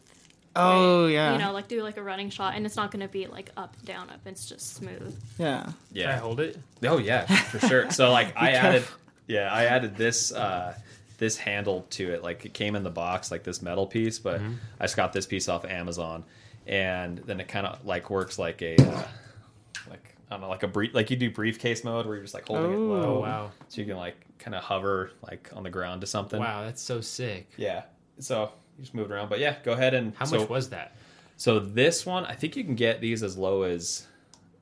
Oh 0.55 1.07
it, 1.07 1.13
yeah. 1.15 1.33
You 1.33 1.39
know, 1.39 1.53
like 1.53 1.67
do 1.69 1.83
like 1.83 1.97
a 1.97 2.03
running 2.03 2.29
shot, 2.29 2.55
and 2.55 2.67
it's 2.67 2.77
not 2.77 2.91
gonna 2.91 3.09
be 3.09 3.27
like 3.27 3.51
up, 3.57 3.75
down, 3.85 4.11
up. 4.11 4.21
It's 4.27 4.47
just 4.47 4.75
smooth. 4.77 5.19
yeah. 5.39 5.63
Can 5.63 5.71
I 5.73 5.75
Yeah. 5.93 6.19
hold 6.19 6.41
it? 6.41 6.59
Oh 6.85 6.99
yeah, 6.99 7.25
for 7.25 7.59
sure. 7.61 7.91
So 7.91 8.11
like 8.13 8.33
I 8.37 8.53
added 8.53 8.85
yeah, 9.27 9.51
I 9.53 9.65
added 9.65 9.97
this 9.97 10.31
uh 10.33 10.75
this 11.17 11.39
handle 11.39 11.87
to 11.91 12.13
it. 12.13 12.23
Like 12.23 12.45
it 12.45 12.53
came 12.53 12.77
in 12.77 12.83
the 12.83 12.91
box 12.91 13.31
like 13.31 13.45
this 13.45 13.63
metal 13.63 13.87
piece, 13.87 14.19
but 14.19 14.41
Mm-hmm. 14.41 14.55
I 14.79 14.85
just 14.85 14.97
got 14.97 15.13
this 15.15 15.25
piece 15.25 15.49
off 15.49 15.65
Amazon 15.65 16.25
and 16.67 17.19
then 17.19 17.41
it 17.41 17.49
kind 17.49 17.67
of 17.67 17.85
like 17.87 18.11
works 18.11 18.39
like 18.39 18.61
a 18.61 18.77
uh, 18.77 19.05
like 19.89 20.12
I 20.33 20.37
don't 20.37 20.41
know, 20.43 20.49
like 20.49 20.63
a 20.63 20.69
brief 20.69 20.95
like 20.95 21.11
you 21.11 21.17
do 21.17 21.31
briefcase 21.31 21.85
mode 21.85 22.07
where 22.07 22.15
you're 22.15 22.25
just 22.25 22.33
like 22.35 22.47
holding 22.47 22.73
it 22.73 22.77
Oh. 22.77 22.79
low. 22.79 23.17
Oh 23.17 23.21
wow, 23.21 23.51
So 23.69 23.81
you 23.83 23.87
can 23.87 23.97
like 23.97 24.17
kind 24.39 24.55
of 24.55 24.63
hover 24.65 25.11
like 25.29 25.51
on 25.53 25.63
the 25.63 25.71
ground 25.71 26.01
to 26.01 26.07
something. 26.07 26.41
wow, 26.41 26.65
that's 26.65 26.81
so 26.81 27.01
sick. 27.03 27.51
Yeah. 27.59 27.83
So 28.19 28.51
you 28.79 28.83
just 28.85 28.95
move 28.95 29.11
it 29.11 29.15
around. 29.15 29.29
But 29.29 29.41
yeah, 29.41 29.57
go 29.63 29.73
ahead 29.73 29.93
and 29.95 30.15
How 30.17 30.25
so, 30.25 30.39
much 30.41 30.49
was 30.49 30.71
that? 30.71 30.97
so 31.37 31.59
this 31.59 32.07
one, 32.07 32.25
I 32.25 32.35
think 32.35 32.57
you 32.57 32.65
can 32.65 32.75
get 32.77 33.01
these 33.03 33.23
as 33.23 33.37
low 33.37 33.63
as 33.63 34.07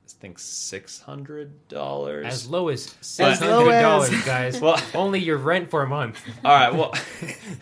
I 0.07 0.13
think 0.21 0.39
six 0.39 0.99
hundred 0.99 1.67
dollars. 1.69 2.25
As 2.27 2.49
low 2.49 2.67
as 2.67 2.87
As 2.99 3.07
six 3.07 3.41
low 3.41 3.69
as- 3.69 3.81
dollars, 3.81 4.25
guys. 4.25 4.59
Well- 4.61 4.79
only 4.93 5.19
your 5.19 5.37
rent 5.37 5.69
for 5.69 5.83
a 5.83 5.87
month. 5.87 6.21
All 6.43 6.51
right. 6.53 6.73
Well, 6.73 6.93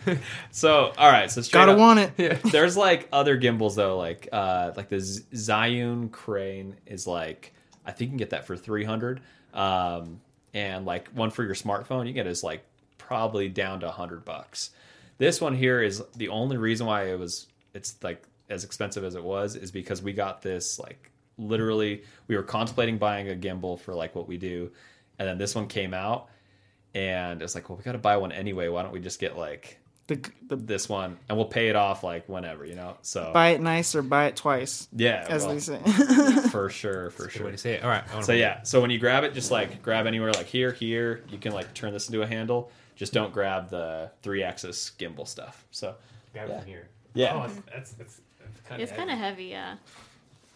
so 0.50 0.92
all 0.98 1.10
right. 1.10 1.30
So 1.30 1.42
straight 1.42 1.60
Gotta 1.60 1.72
up, 1.72 1.78
want 1.78 1.98
it. 2.00 2.12
Yeah. 2.16 2.34
There's 2.50 2.76
like 2.76 3.08
other 3.12 3.36
gimbals 3.36 3.76
though, 3.76 3.96
like 3.98 4.28
uh 4.32 4.72
like 4.76 4.88
the 4.88 5.00
Z- 5.00 5.24
Zhiyun 5.32 6.10
crane 6.10 6.76
is 6.86 7.06
like 7.06 7.54
I 7.84 7.92
think 7.92 8.08
you 8.08 8.08
can 8.08 8.18
get 8.18 8.30
that 8.30 8.46
for 8.46 8.56
three 8.56 8.84
hundred. 8.84 9.20
Um, 9.52 10.20
and 10.54 10.84
like 10.86 11.08
one 11.10 11.30
for 11.30 11.44
your 11.44 11.54
smartphone, 11.54 12.06
you 12.06 12.12
get 12.12 12.26
is 12.26 12.42
like 12.42 12.64
probably 12.98 13.48
down 13.48 13.80
to 13.80 13.88
a 13.88 13.92
hundred 13.92 14.24
bucks. 14.24 14.70
This 15.18 15.40
one 15.40 15.54
here 15.54 15.82
is 15.82 16.02
the 16.16 16.28
only 16.28 16.56
reason 16.56 16.86
why 16.86 17.08
it 17.10 17.18
was 17.18 17.46
it's 17.74 17.96
like 18.02 18.24
as 18.48 18.64
expensive 18.64 19.04
as 19.04 19.14
it 19.14 19.22
was 19.22 19.56
is 19.56 19.70
because 19.70 20.02
we 20.02 20.12
got 20.12 20.42
this 20.42 20.78
like 20.78 21.10
literally 21.38 22.04
we 22.28 22.36
were 22.36 22.42
contemplating 22.42 22.98
buying 22.98 23.30
a 23.30 23.34
gimbal 23.34 23.78
for 23.78 23.94
like 23.94 24.14
what 24.14 24.28
we 24.28 24.36
do, 24.36 24.70
and 25.18 25.28
then 25.28 25.38
this 25.38 25.54
one 25.54 25.66
came 25.66 25.94
out, 25.94 26.28
and 26.94 27.42
it's 27.42 27.54
like 27.54 27.68
well 27.68 27.76
we 27.76 27.84
got 27.84 27.92
to 27.92 27.98
buy 27.98 28.16
one 28.16 28.32
anyway. 28.32 28.68
Why 28.68 28.82
don't 28.82 28.92
we 28.92 29.00
just 29.00 29.20
get 29.20 29.36
like 29.36 29.79
The, 30.10 30.30
the 30.48 30.56
this 30.56 30.88
one 30.88 31.16
and 31.28 31.38
we'll 31.38 31.46
pay 31.46 31.68
it 31.68 31.76
off 31.76 32.02
like 32.02 32.28
whenever, 32.28 32.64
you 32.64 32.74
know. 32.74 32.96
So 33.02 33.30
buy 33.32 33.50
it 33.50 33.60
nice 33.60 33.94
or 33.94 34.02
buy 34.02 34.24
it 34.26 34.34
twice, 34.34 34.88
yeah, 34.92 35.24
as 35.28 35.44
well, 35.44 35.54
they 35.54 35.60
say. 35.60 35.78
for 36.50 36.68
sure, 36.70 37.10
for 37.10 37.26
Good 37.28 37.34
way 37.36 37.38
sure. 37.38 37.50
to 37.52 37.58
say 37.58 37.72
it. 37.74 37.84
All 37.84 37.88
right. 37.90 38.02
So 38.08 38.14
hold 38.16 38.28
yeah, 38.30 38.62
so 38.64 38.80
when 38.80 38.90
you 38.90 38.98
grab 38.98 39.22
it, 39.22 39.34
just 39.34 39.52
like 39.52 39.82
grab 39.82 40.08
anywhere, 40.08 40.32
like 40.32 40.46
here, 40.46 40.72
here. 40.72 41.22
You 41.30 41.38
can 41.38 41.52
like 41.52 41.72
turn 41.74 41.92
this 41.92 42.08
into 42.08 42.22
a 42.22 42.26
handle. 42.26 42.72
Just 42.96 43.12
don't 43.12 43.32
grab 43.32 43.70
the 43.70 44.10
three-axis 44.22 44.92
gimbal 44.98 45.28
stuff. 45.28 45.64
So 45.70 45.90
it. 45.90 45.94
Grab 46.32 46.50
it 46.50 46.58
from 46.58 46.66
here. 46.68 46.88
Yeah. 47.14 47.34
Oh, 47.34 47.44
it's- 47.44 47.62
that's 47.72 47.92
that's, 47.92 48.20
that's 48.40 48.60
kind 48.68 48.82
It's 48.82 48.90
kind 48.92 49.10
of 49.12 49.16
heavy, 49.18 49.44
yeah. 49.44 49.76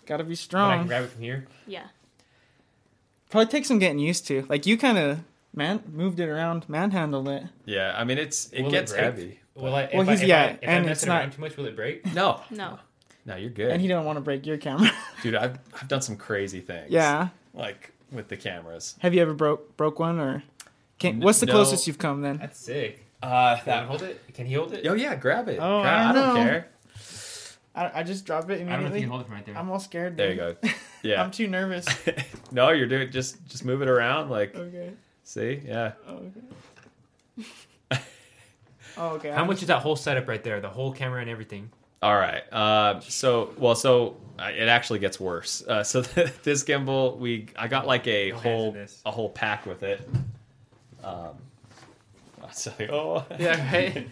Gotta 0.06 0.24
be 0.24 0.30
But 0.30 0.32
I 0.32 0.34
can 0.34 0.36
strong. 0.36 0.86
grab 0.88 1.04
it 1.04 1.10
from 1.10 1.22
here. 1.22 1.46
Yeah. 1.68 1.86
Probably 3.30 3.50
takes 3.50 3.68
some 3.68 3.78
getting 3.78 3.98
used 4.00 4.26
to. 4.28 4.44
Like 4.48 4.66
you 4.66 4.76
kind 4.76 4.98
of 4.98 5.20
man 5.54 5.82
moved 5.92 6.20
it 6.20 6.28
around, 6.28 6.68
manhandled 6.68 7.28
it. 7.28 7.44
yeah, 7.64 7.94
I 7.96 8.04
mean 8.04 8.18
it's 8.18 8.52
it 8.52 8.62
Will 8.62 8.70
gets 8.72 8.92
break? 8.92 9.04
heavy. 9.04 9.40
Will 9.54 9.74
I? 9.74 9.82
If 9.82 9.92
Well, 9.94 10.02
I, 10.02 10.04
he's- 10.12 10.22
if 10.22 10.28
yeah, 10.28 10.42
I, 10.42 10.44
if 10.46 10.58
and 10.62 10.70
I 10.70 10.76
it's 10.78 10.86
mess 10.86 11.02
it 11.02 11.06
not- 11.06 11.20
around 11.20 11.30
too 11.32 11.40
much, 11.40 11.56
will 11.56 11.66
it 11.66 11.76
break? 11.76 12.12
No, 12.14 12.40
No. 12.50 12.78
no, 13.26 13.36
you're 13.36 13.50
good, 13.50 13.70
And 13.70 13.80
he 13.80 13.88
don't 13.88 14.04
want 14.04 14.16
to 14.16 14.20
break 14.20 14.46
your 14.46 14.58
camera. 14.58 14.90
dude. 15.22 15.34
I've 15.34 15.58
I've 15.80 15.88
done 15.88 16.00
some 16.02 16.16
crazy 16.16 16.60
things. 16.60 16.90
yeah. 16.90 17.28
like 17.54 17.92
with 18.12 18.28
the 18.28 18.36
cameras. 18.36 18.96
Have 19.00 19.14
you 19.14 19.22
ever 19.22 19.34
broke 19.34 19.76
broke 19.76 19.98
one 19.98 20.18
or? 20.20 20.42
Can, 20.98 21.16
N- 21.16 21.20
what's 21.20 21.40
the 21.40 21.46
no. 21.46 21.52
closest 21.54 21.86
you've 21.86 21.98
come 21.98 22.22
then? 22.22 22.38
That's 22.38 22.58
sick. 22.58 23.04
Uh, 23.22 23.56
Can 23.56 23.64
that. 23.66 23.86
hold 23.86 24.02
it? 24.02 24.20
Can 24.34 24.46
he 24.46 24.54
hold 24.54 24.72
it? 24.72 24.86
Oh 24.86 24.94
yeah, 24.94 25.14
grab 25.16 25.48
it. 25.48 25.58
Oh, 25.60 25.82
Grab- 25.82 26.06
I 26.06 26.10
I 26.10 26.12
don't 26.12 26.36
care. 26.36 26.68
I, 27.76 28.00
I 28.00 28.02
just 28.04 28.24
drop 28.24 28.44
it 28.50 28.60
immediately. 28.60 28.72
I 28.72 28.76
don't 28.76 28.82
know 28.82 28.86
if 28.88 28.92
immediately. 28.92 28.98
he 28.98 29.02
can 29.02 29.10
hold 29.10 29.20
it 29.22 29.24
from 29.26 29.34
right 29.34 29.46
there. 29.46 29.56
I'm 29.58 29.70
all 29.70 29.80
scared. 29.80 30.16
There 30.16 30.30
you 30.30 30.36
go. 30.36 30.56
Yeah. 31.02 31.22
I'm 31.22 31.30
too 31.30 31.48
nervous. 31.48 31.86
no, 32.50 32.70
you're 32.70 32.86
doing 32.86 33.10
just 33.10 33.44
just 33.46 33.62
move 33.62 33.82
it 33.82 33.88
around. 33.88 34.30
Like, 34.30 34.54
okay. 34.54 34.92
see, 35.22 35.60
yeah. 35.66 35.92
Oh, 36.08 36.14
okay. 36.14 37.46
Oh, 38.96 39.08
okay. 39.16 39.30
How 39.30 39.38
I'm- 39.38 39.46
much 39.46 39.62
is 39.62 39.68
that 39.68 39.82
whole 39.82 39.96
setup 39.96 40.28
right 40.28 40.42
there? 40.42 40.60
The 40.60 40.68
whole 40.70 40.92
camera 40.92 41.20
and 41.20 41.30
everything. 41.30 41.70
All 42.02 42.14
right. 42.16 42.42
Uh, 42.52 43.00
so 43.00 43.54
well, 43.58 43.74
so 43.74 44.16
uh, 44.38 44.50
it 44.54 44.68
actually 44.68 44.98
gets 44.98 45.18
worse. 45.18 45.62
Uh, 45.66 45.82
so 45.82 46.00
this 46.42 46.62
gimbal, 46.64 47.16
we 47.18 47.46
I 47.56 47.66
got 47.68 47.86
like 47.86 48.06
a 48.06 48.30
No 48.32 48.38
whole 48.38 48.76
a 49.06 49.10
whole 49.10 49.30
pack 49.30 49.64
with 49.66 49.82
it. 49.82 50.06
Um, 51.02 51.30
so, 52.52 52.72
oh 52.90 53.24
Yeah, 53.38 53.72
right. 53.72 54.08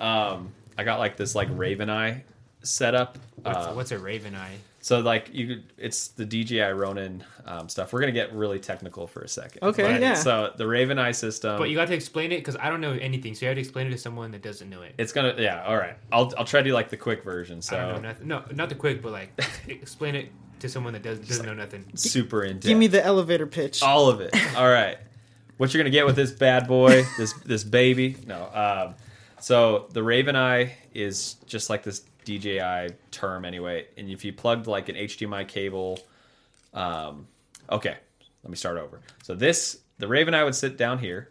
um, 0.00 0.52
I 0.78 0.84
got 0.84 0.98
like 1.00 1.16
this 1.16 1.34
like 1.34 1.48
Raven 1.50 1.90
Eye 1.90 2.24
setup. 2.62 3.18
What's, 3.42 3.58
Uh, 3.58 3.72
what's 3.72 3.90
a 3.90 3.98
Raven 3.98 4.34
Eye? 4.36 4.56
So 4.82 4.98
like 4.98 5.30
you, 5.32 5.62
it's 5.78 6.08
the 6.08 6.26
DJI 6.26 6.60
Ronin 6.72 7.24
um, 7.46 7.68
stuff. 7.68 7.92
We're 7.92 8.00
gonna 8.00 8.12
get 8.12 8.32
really 8.34 8.58
technical 8.58 9.06
for 9.06 9.22
a 9.22 9.28
second. 9.28 9.62
Okay, 9.62 9.82
But- 9.84 10.00
yeah. 10.00 10.14
So 10.14 10.52
the 10.56 10.66
Raven 10.66 10.98
Eye 10.98 11.12
system. 11.12 11.56
But 11.56 11.70
you 11.70 11.76
got 11.76 11.86
to 11.88 11.94
explain 11.94 12.32
it 12.32 12.38
because 12.38 12.56
I 12.56 12.68
don't 12.68 12.80
know 12.80 12.92
anything, 12.92 13.34
so 13.34 13.46
you 13.46 13.48
have 13.48 13.56
to 13.56 13.60
explain 13.60 13.86
it 13.86 13.90
to 13.90 13.98
someone 13.98 14.32
that 14.32 14.42
doesn't 14.42 14.68
know 14.68 14.82
it. 14.82 14.94
it's 14.98 15.12
gonna 15.12 15.34
yeah. 15.38 15.62
All 15.64 15.76
right. 15.76 15.96
I'll 16.10 16.32
I'll 16.36 16.44
try 16.44 16.60
to 16.60 16.68
do 16.68 16.74
like 16.74 16.90
the 16.90 16.96
quick 16.96 17.22
version. 17.22 17.62
So 17.62 17.76
I 17.78 17.80
don't 17.92 18.02
know 18.02 18.08
nothing. 18.08 18.26
No, 18.28 18.42
not 18.52 18.68
the 18.68 18.74
quick, 18.74 19.00
but 19.00 19.12
like 19.12 19.30
explain 19.68 20.16
it 20.16 20.32
to 20.58 20.68
someone 20.68 20.92
that 20.92 21.02
does, 21.02 21.18
doesn't 21.20 21.46
know 21.46 21.54
nothing. 21.54 21.84
super 21.94 22.42
in 22.42 22.54
depth. 22.54 22.66
Give 22.66 22.76
me 22.78 22.88
the 22.88 23.04
elevator 23.04 23.46
pitch. 23.46 23.82
all 23.82 24.08
of 24.08 24.20
it. 24.20 24.34
All 24.56 24.68
right. 24.68 24.98
What 25.58 25.72
you're 25.72 25.80
gonna 25.82 25.90
get 25.90 26.06
with 26.06 26.16
this 26.16 26.32
bad 26.32 26.66
boy, 26.66 27.04
this 27.18 27.32
this 27.44 27.62
baby? 27.62 28.16
No. 28.26 28.48
Um, 28.52 28.94
so 29.40 29.86
the 29.92 30.02
Raven 30.02 30.34
Eye 30.34 30.74
is 30.94 31.34
just 31.46 31.70
like 31.70 31.82
this 31.84 32.02
DJI 32.24 32.94
term 33.10 33.44
anyway, 33.44 33.86
and 33.96 34.08
if 34.08 34.24
you 34.24 34.32
plugged 34.32 34.66
like 34.66 34.88
an 34.88 34.96
HDMI 34.96 35.46
cable, 35.46 35.98
um, 36.74 37.26
okay, 37.70 37.96
let 38.42 38.50
me 38.50 38.56
start 38.56 38.78
over. 38.78 39.00
So 39.22 39.34
this 39.34 39.80
the 39.98 40.08
Raven 40.08 40.34
Eye 40.34 40.44
would 40.44 40.54
sit 40.54 40.76
down 40.76 40.98
here, 40.98 41.30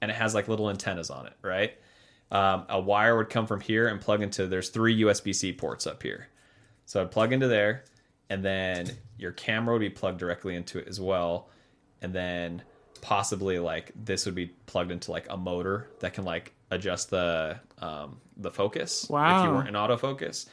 and 0.00 0.10
it 0.10 0.14
has 0.14 0.34
like 0.34 0.48
little 0.48 0.70
antennas 0.70 1.10
on 1.10 1.26
it, 1.26 1.34
right? 1.42 1.74
Um, 2.32 2.64
a 2.68 2.80
wire 2.80 3.16
would 3.16 3.28
come 3.28 3.46
from 3.46 3.60
here 3.60 3.88
and 3.88 4.00
plug 4.00 4.22
into. 4.22 4.46
There's 4.46 4.68
three 4.68 5.00
USB 5.02 5.34
C 5.34 5.52
ports 5.52 5.86
up 5.86 6.02
here, 6.02 6.28
so 6.86 7.00
I'd 7.00 7.10
plug 7.10 7.32
into 7.32 7.48
there, 7.48 7.84
and 8.28 8.44
then 8.44 8.90
your 9.18 9.32
camera 9.32 9.74
would 9.74 9.80
be 9.80 9.90
plugged 9.90 10.18
directly 10.18 10.54
into 10.54 10.78
it 10.78 10.88
as 10.88 11.00
well, 11.00 11.48
and 12.02 12.12
then 12.12 12.62
possibly 13.00 13.58
like 13.58 13.92
this 13.94 14.26
would 14.26 14.34
be 14.34 14.46
plugged 14.66 14.90
into 14.90 15.10
like 15.10 15.26
a 15.30 15.36
motor 15.36 15.88
that 16.00 16.12
can 16.12 16.24
like 16.24 16.52
adjust 16.70 17.10
the 17.10 17.58
um, 17.78 18.20
the 18.40 18.50
focus 18.50 19.06
if 19.42 19.44
you 19.44 19.50
weren't 19.54 19.68
in 19.68 19.74
autofocus, 19.74 20.46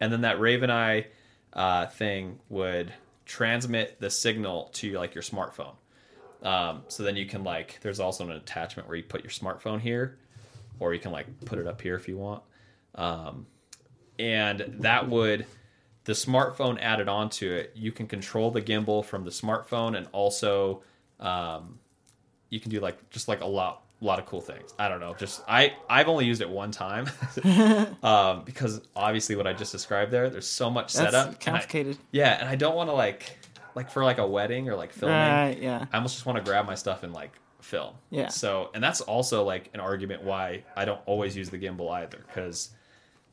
and 0.00 0.12
then 0.12 0.22
that 0.22 0.40
Raven 0.40 0.70
Eye 0.70 1.06
uh, 1.52 1.86
thing 1.86 2.38
would 2.48 2.92
transmit 3.24 4.00
the 4.00 4.10
signal 4.10 4.70
to 4.74 4.92
like 4.92 5.14
your 5.14 5.22
smartphone. 5.22 5.74
Um, 6.42 6.82
so 6.88 7.02
then 7.02 7.16
you 7.16 7.26
can 7.26 7.42
like, 7.44 7.78
there's 7.82 8.00
also 8.00 8.24
an 8.24 8.30
attachment 8.30 8.88
where 8.88 8.96
you 8.96 9.02
put 9.02 9.22
your 9.22 9.30
smartphone 9.30 9.80
here, 9.80 10.18
or 10.78 10.94
you 10.94 11.00
can 11.00 11.12
like 11.12 11.26
put 11.44 11.58
it 11.58 11.66
up 11.66 11.80
here 11.80 11.96
if 11.96 12.08
you 12.08 12.16
want. 12.16 12.42
Um, 12.94 13.46
and 14.18 14.60
that 14.80 15.08
would, 15.08 15.46
the 16.04 16.12
smartphone 16.12 16.78
added 16.80 17.08
onto 17.08 17.50
it, 17.50 17.72
you 17.74 17.92
can 17.92 18.06
control 18.06 18.50
the 18.50 18.62
gimbal 18.62 19.04
from 19.04 19.24
the 19.24 19.30
smartphone, 19.30 19.96
and 19.96 20.06
also 20.12 20.82
um, 21.20 21.78
you 22.50 22.60
can 22.60 22.70
do 22.70 22.80
like 22.80 23.10
just 23.10 23.28
like 23.28 23.40
a 23.40 23.46
lot, 23.46 23.82
lot 24.04 24.18
of 24.18 24.26
cool 24.26 24.40
things. 24.40 24.72
I 24.78 24.88
don't 24.88 25.00
know, 25.00 25.14
just 25.18 25.42
I 25.48 25.74
I've 25.88 26.08
only 26.08 26.24
used 26.26 26.40
it 26.40 26.48
one 26.48 26.70
time 26.70 27.08
um, 28.02 28.44
because 28.44 28.80
obviously 28.94 29.36
what 29.36 29.46
I 29.46 29.52
just 29.52 29.72
described 29.72 30.10
there, 30.12 30.30
there's 30.30 30.46
so 30.46 30.70
much 30.70 30.92
That's 30.92 31.12
setup. 31.12 31.26
and 31.28 31.36
I- 31.36 31.38
complicated. 31.38 31.98
yeah, 32.12 32.38
and 32.40 32.48
I 32.48 32.54
don't 32.56 32.76
want 32.76 32.88
to 32.90 32.94
like 32.94 33.38
like 33.74 33.90
for 33.90 34.04
like 34.04 34.18
a 34.18 34.26
wedding 34.26 34.68
or 34.68 34.74
like 34.76 34.92
filming. 34.92 35.16
Right. 35.16 35.58
Yeah. 35.60 35.84
I 35.92 35.96
almost 35.96 36.14
just 36.16 36.26
want 36.26 36.36
to 36.38 36.44
grab 36.44 36.66
my 36.66 36.74
stuff 36.74 37.02
and 37.04 37.12
like 37.12 37.32
film. 37.60 37.94
Yeah. 38.10 38.28
So, 38.28 38.70
and 38.74 38.82
that's 38.82 39.00
also 39.00 39.44
like 39.44 39.70
an 39.74 39.80
argument 39.80 40.22
why 40.24 40.64
I 40.76 40.84
don't 40.84 41.00
always 41.06 41.36
use 41.36 41.48
the 41.50 41.58
gimbal 41.58 41.90
either, 41.92 42.18
because 42.26 42.70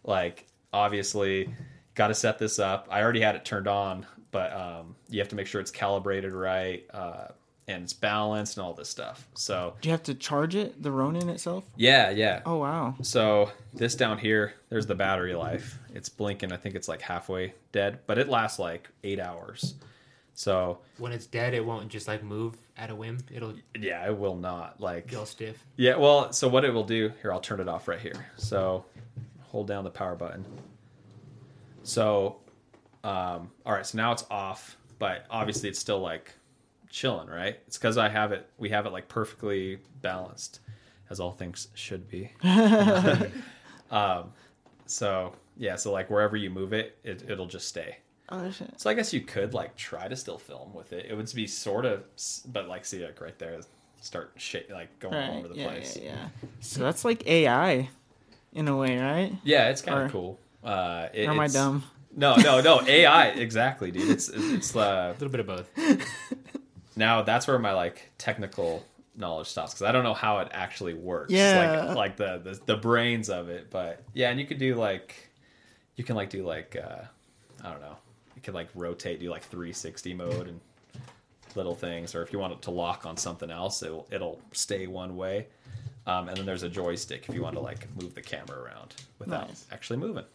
like 0.03 0.45
obviously 0.73 1.49
got 1.95 2.09
to 2.09 2.13
set 2.13 2.37
this 2.37 2.59
up. 2.59 2.87
I 2.91 3.01
already 3.01 3.21
had 3.21 3.35
it 3.35 3.45
turned 3.45 3.67
on, 3.67 4.05
but 4.31 4.51
um, 4.53 4.95
you 5.09 5.19
have 5.19 5.29
to 5.29 5.35
make 5.35 5.47
sure 5.47 5.61
it's 5.61 5.71
calibrated 5.71 6.33
right 6.33 6.85
uh, 6.93 7.27
and 7.67 7.83
it's 7.83 7.93
balanced 7.93 8.57
and 8.57 8.65
all 8.65 8.73
this 8.73 8.89
stuff. 8.89 9.27
So 9.33 9.73
Do 9.81 9.89
you 9.89 9.91
have 9.91 10.03
to 10.03 10.13
charge 10.13 10.55
it, 10.55 10.81
the 10.83 10.91
Ronin 10.91 11.29
itself? 11.29 11.63
yeah, 11.75 12.09
yeah. 12.11 12.41
Oh 12.45 12.57
wow. 12.57 12.95
So 13.01 13.51
this 13.73 13.95
down 13.95 14.17
here, 14.19 14.53
there's 14.69 14.85
the 14.85 14.95
battery 14.95 15.33
life. 15.35 15.79
It's 15.93 16.09
blinking. 16.09 16.51
I 16.51 16.57
think 16.57 16.75
it's 16.75 16.87
like 16.87 17.01
halfway 17.01 17.53
dead, 17.71 17.99
but 18.05 18.17
it 18.17 18.27
lasts 18.29 18.59
like 18.59 18.89
eight 19.03 19.19
hours. 19.19 19.75
So 20.37 20.79
When 20.97 21.11
it's 21.13 21.25
dead, 21.25 21.53
it 21.53 21.65
won't 21.65 21.87
just 21.89 22.07
like 22.09 22.21
move 22.21 22.55
at 22.77 22.89
a 22.89 22.95
whim. 22.95 23.19
It'll 23.33 23.53
yeah, 23.79 24.05
it 24.05 24.17
will 24.17 24.35
not 24.35 24.79
like 24.81 25.07
get 25.07 25.17
all 25.19 25.25
stiff. 25.25 25.63
Yeah, 25.77 25.95
well, 25.95 26.33
so 26.33 26.47
what 26.49 26.65
it 26.65 26.73
will 26.73 26.83
do 26.83 27.11
here, 27.21 27.31
I'll 27.31 27.39
turn 27.39 27.59
it 27.61 27.69
off 27.69 27.87
right 27.87 27.99
here. 27.99 28.27
So 28.35 28.83
hold 29.43 29.67
down 29.67 29.83
the 29.85 29.89
power 29.89 30.15
button. 30.15 30.43
So, 31.83 32.37
um, 33.03 33.51
all 33.65 33.73
right, 33.73 33.85
so 33.85 33.97
now 33.97 34.11
it's 34.11 34.25
off, 34.29 34.75
but 34.99 35.25
obviously 35.29 35.69
it's 35.69 35.79
still 35.79 35.99
like 35.99 36.33
chilling, 36.89 37.27
right? 37.27 37.57
It's 37.67 37.77
because 37.77 37.97
I 37.97 38.09
have 38.09 38.31
it, 38.31 38.49
we 38.57 38.69
have 38.69 38.85
it 38.85 38.91
like 38.91 39.07
perfectly 39.07 39.79
balanced, 40.01 40.59
as 41.09 41.19
all 41.19 41.31
things 41.31 41.67
should 41.73 42.07
be. 42.09 42.31
um, 43.91 44.31
so 44.85 45.33
yeah, 45.57 45.75
so 45.75 45.91
like 45.91 46.09
wherever 46.09 46.35
you 46.35 46.49
move 46.49 46.73
it, 46.73 46.97
it 47.03 47.23
it'll 47.29 47.47
just 47.47 47.67
stay. 47.67 47.97
Oh 48.29 48.49
shit. 48.49 48.79
So 48.79 48.89
I 48.89 48.93
guess 48.95 49.13
you 49.13 49.21
could 49.21 49.53
like 49.53 49.75
try 49.75 50.07
to 50.07 50.15
still 50.15 50.37
film 50.39 50.73
with 50.73 50.93
it. 50.93 51.05
It 51.09 51.15
would 51.15 51.31
be 51.33 51.47
sort 51.47 51.85
of, 51.85 52.03
but 52.47 52.67
like 52.67 52.85
see 52.85 53.03
like 53.05 53.21
right 53.21 53.37
there, 53.37 53.59
start 54.01 54.31
shit 54.37 54.69
like 54.71 54.97
going 54.99 55.13
all 55.15 55.19
Right. 55.19 55.37
over 55.39 55.47
the 55.47 55.55
Yeah, 55.55 55.67
place. 55.69 55.97
yeah, 55.97 56.03
yeah. 56.11 56.27
So 56.59 56.81
that's 56.81 57.05
like 57.05 57.25
AI, 57.27 57.89
in 58.53 58.67
a 58.67 58.75
way, 58.75 58.97
right? 58.97 59.33
Yeah, 59.43 59.69
it's 59.69 59.81
kind 59.81 60.05
of 60.05 60.11
cool. 60.11 60.39
Uh, 60.63 61.07
it, 61.13 61.27
Or 61.27 61.31
am 61.31 61.39
I 61.39 61.47
dumb? 61.47 61.83
No, 62.17 62.35
no, 62.37 62.61
no. 62.61 62.81
AI, 62.87 63.27
exactly, 63.27 63.91
dude. 63.91 64.09
It's 64.09 64.29
it's 64.29 64.75
uh, 64.75 65.13
A 65.15 65.19
little 65.19 65.29
bit 65.29 65.41
of 65.41 65.47
both. 65.47 65.69
now 66.95 67.21
that's 67.21 67.47
where 67.47 67.59
my 67.59 67.73
like 67.73 68.11
technical 68.17 68.85
knowledge 69.17 69.47
stops 69.47 69.73
because 69.73 69.83
I 69.83 69.91
don't 69.91 70.03
know 70.03 70.13
how 70.13 70.39
it 70.39 70.49
actually 70.51 70.93
works. 70.93 71.31
Yeah. 71.31 71.85
like 71.87 71.95
like 71.95 72.17
the, 72.17 72.39
the 72.43 72.59
the 72.65 72.77
brains 72.77 73.29
of 73.29 73.49
it. 73.49 73.69
But 73.69 74.03
yeah, 74.13 74.29
and 74.29 74.39
you 74.39 74.45
could 74.45 74.57
do 74.59 74.75
like 74.75 75.29
you 75.95 76.03
can 76.03 76.15
like 76.15 76.29
do 76.29 76.45
like 76.45 76.75
uh, 76.75 77.03
I 77.63 77.71
don't 77.71 77.81
know. 77.81 77.95
You 78.35 78.41
could 78.41 78.53
like 78.53 78.67
rotate, 78.75 79.19
do 79.19 79.29
like 79.29 79.43
360 79.43 80.13
mode 80.13 80.47
and 80.47 80.59
little 81.55 81.75
things, 81.75 82.13
or 82.15 82.21
if 82.21 82.33
you 82.33 82.39
want 82.39 82.53
it 82.53 82.61
to 82.63 82.71
lock 82.71 83.05
on 83.05 83.15
something 83.17 83.49
else, 83.49 83.81
it'll 83.83 84.07
it'll 84.11 84.41
stay 84.51 84.87
one 84.87 85.15
way. 85.15 85.47
Um, 86.07 86.27
and 86.27 86.37
then 86.37 86.45
there's 86.45 86.61
a 86.63 86.69
joystick 86.69 87.25
if 87.27 87.33
you 87.33 87.41
want 87.41 87.55
to 87.55 87.61
like 87.61 87.87
move 87.99 88.13
the 88.13 88.21
camera 88.21 88.59
around 88.59 88.93
without 89.17 89.47
Nice. 89.47 89.65
actually 89.71 89.97
moving. 89.97 90.25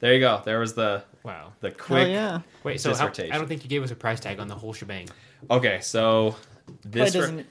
There 0.00 0.12
you 0.12 0.18
go. 0.20 0.42
There 0.44 0.58
was 0.58 0.74
the 0.74 1.04
Wow. 1.22 1.52
the 1.60 1.68
Hell 1.68 1.76
quick. 1.78 2.08
yeah. 2.08 2.40
Wait, 2.64 2.80
so 2.80 2.88
how, 2.90 3.06
Dissertation. 3.06 3.32
I 3.34 3.38
don't 3.38 3.46
think 3.46 3.62
you 3.62 3.70
gave 3.70 3.82
us 3.84 3.90
a 3.92 3.94
price 3.94 4.18
tag 4.18 4.40
on 4.40 4.48
the 4.48 4.54
whole 4.56 4.72
shebang. 4.72 5.08
Okay, 5.50 5.80
so 5.82 6.30
Why 6.66 6.74
this. 6.84 7.12
doesn't? 7.12 7.46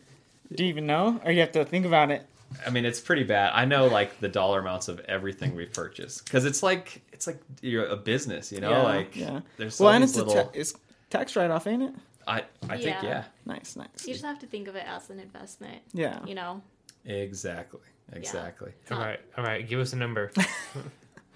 do 0.53 0.63
you 0.63 0.69
even 0.69 0.85
know, 0.85 1.19
or 1.25 1.31
you 1.31 1.39
have 1.41 1.51
to 1.53 1.65
think 1.65 1.85
about 1.85 2.11
it? 2.11 2.25
I 2.65 2.69
mean, 2.69 2.85
it's 2.85 2.99
pretty 2.99 3.23
bad. 3.23 3.51
I 3.55 3.65
know 3.65 3.87
like 3.87 4.19
the 4.19 4.27
dollar 4.29 4.59
amounts 4.59 4.87
of 4.87 4.99
everything 5.01 5.55
we 5.55 5.65
purchase 5.65 6.21
because 6.21 6.45
it's 6.45 6.61
like 6.61 7.01
it's 7.11 7.25
like 7.25 7.41
you're 7.61 7.87
a 7.87 7.95
business, 7.97 8.51
you 8.51 8.61
know. 8.61 8.69
Yeah, 8.69 8.81
like 8.83 9.15
yeah. 9.15 9.39
there's 9.57 9.79
well, 9.79 9.89
and 9.91 10.03
these 10.03 10.15
it's 10.17 10.31
a 10.31 10.43
ta- 10.43 10.49
it's 10.53 10.73
tax 11.09 11.35
write 11.35 11.49
off, 11.49 11.65
ain't 11.67 11.83
it? 11.83 11.93
I 12.27 12.43
I 12.69 12.77
think 12.77 12.83
Yeah. 13.01 13.03
yeah, 13.03 13.23
Nice, 13.45 13.75
nice. 13.75 13.87
You 14.05 14.13
just 14.13 14.23
have 14.25 14.39
to 14.39 14.45
think 14.45 14.67
of 14.67 14.75
it 14.75 14.85
as 14.87 15.09
an 15.09 15.19
investment. 15.19 15.81
Yeah. 15.93 16.23
You 16.25 16.35
know. 16.35 16.61
exactly, 17.05 17.81
exactly. 18.11 18.71
All 18.91 18.99
right, 18.99 19.19
all 19.37 19.43
right. 19.43 19.67
Give 19.67 19.79
us 19.79 19.93
a 19.93 19.97
number. 19.97 20.31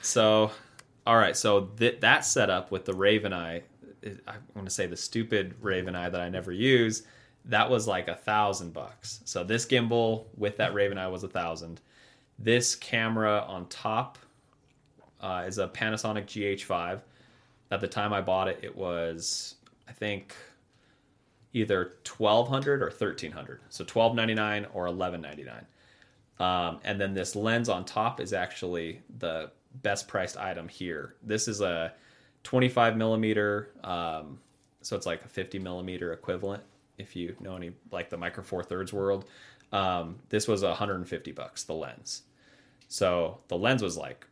So, 0.02 0.52
all 1.06 1.18
right. 1.18 1.36
So 1.36 1.62
th- 1.78 2.02
that 2.02 2.24
setup 2.26 2.72
with 2.72 2.86
the 2.86 2.94
Raven 2.94 3.34
Eye, 3.34 3.56
I 3.58 3.77
want 4.56 4.68
to 4.68 4.74
say 4.74 4.88
the 4.88 4.98
stupid 4.98 5.56
Raven 5.62 5.96
Eye 5.96 6.10
that 6.10 6.22
I 6.22 6.30
never 6.30 6.52
use, 6.52 7.04
that 7.46 7.70
was 7.70 7.88
like 7.88 8.08
a 8.08 8.16
thousand 8.16 8.74
bucks. 8.74 9.22
So 9.26 9.44
this 9.44 9.66
gimbal 9.66 10.26
with 10.36 10.58
that 10.58 10.74
Raven 10.74 10.98
Eye 10.98 11.08
was 11.08 11.24
a 11.24 11.28
thousand. 11.28 11.82
This 12.40 12.76
camera 12.76 13.44
on 13.48 13.68
top 13.68 14.18
uh, 15.22 15.46
is 15.48 15.58
a 15.58 15.68
Panasonic 15.68 16.26
GH5. 16.26 17.02
At 17.72 17.82
the 17.82 17.88
time 17.88 18.14
I 18.14 18.22
bought 18.22 18.48
it, 18.48 18.60
it 18.62 18.76
was 18.76 19.56
I 19.88 19.92
think 19.92 20.36
either 21.54 21.94
twelve 22.04 22.48
hundred 22.48 22.84
or 22.84 22.92
thirteen 22.92 23.32
hundred. 23.32 23.62
So 23.70 23.84
twelve 23.84 24.16
ninety 24.16 24.34
nine 24.36 24.68
or 24.74 24.88
eleven 24.88 25.22
ninety 25.22 25.44
nine. 25.44 25.66
Um, 26.40 26.80
and 26.84 27.02
then 27.02 27.14
this 27.14 27.36
lens 27.36 27.68
on 27.68 27.84
top 27.84 28.20
is 28.20 28.32
actually 28.32 29.02
the 29.18 29.52
best 29.82 30.08
priced 30.08 30.38
item 30.38 30.68
here. 30.68 31.16
This 31.24 31.48
is 31.48 31.62
a 31.62 31.94
25 32.48 32.96
millimeter, 32.96 33.72
um, 33.84 34.40
so 34.82 34.96
it's 34.96 35.06
like 35.06 35.22
a 35.26 35.28
50 35.28 35.60
millimeter 35.60 36.14
equivalent. 36.14 36.64
If 36.98 37.14
you 37.14 37.36
know 37.42 37.58
any 37.58 37.74
like 37.92 38.10
the 38.10 38.16
Micro 38.16 38.42
Four 38.42 38.64
Thirds 38.64 38.94
world, 38.94 39.26
um, 39.74 40.20
this 40.30 40.48
was 40.48 40.64
150 40.64 41.34
bucks 41.34 41.66
the 41.66 41.74
lens. 41.74 42.22
So 42.88 43.40
the 43.50 43.58
lens 43.58 43.84
was 43.84 43.98
like 43.98 44.26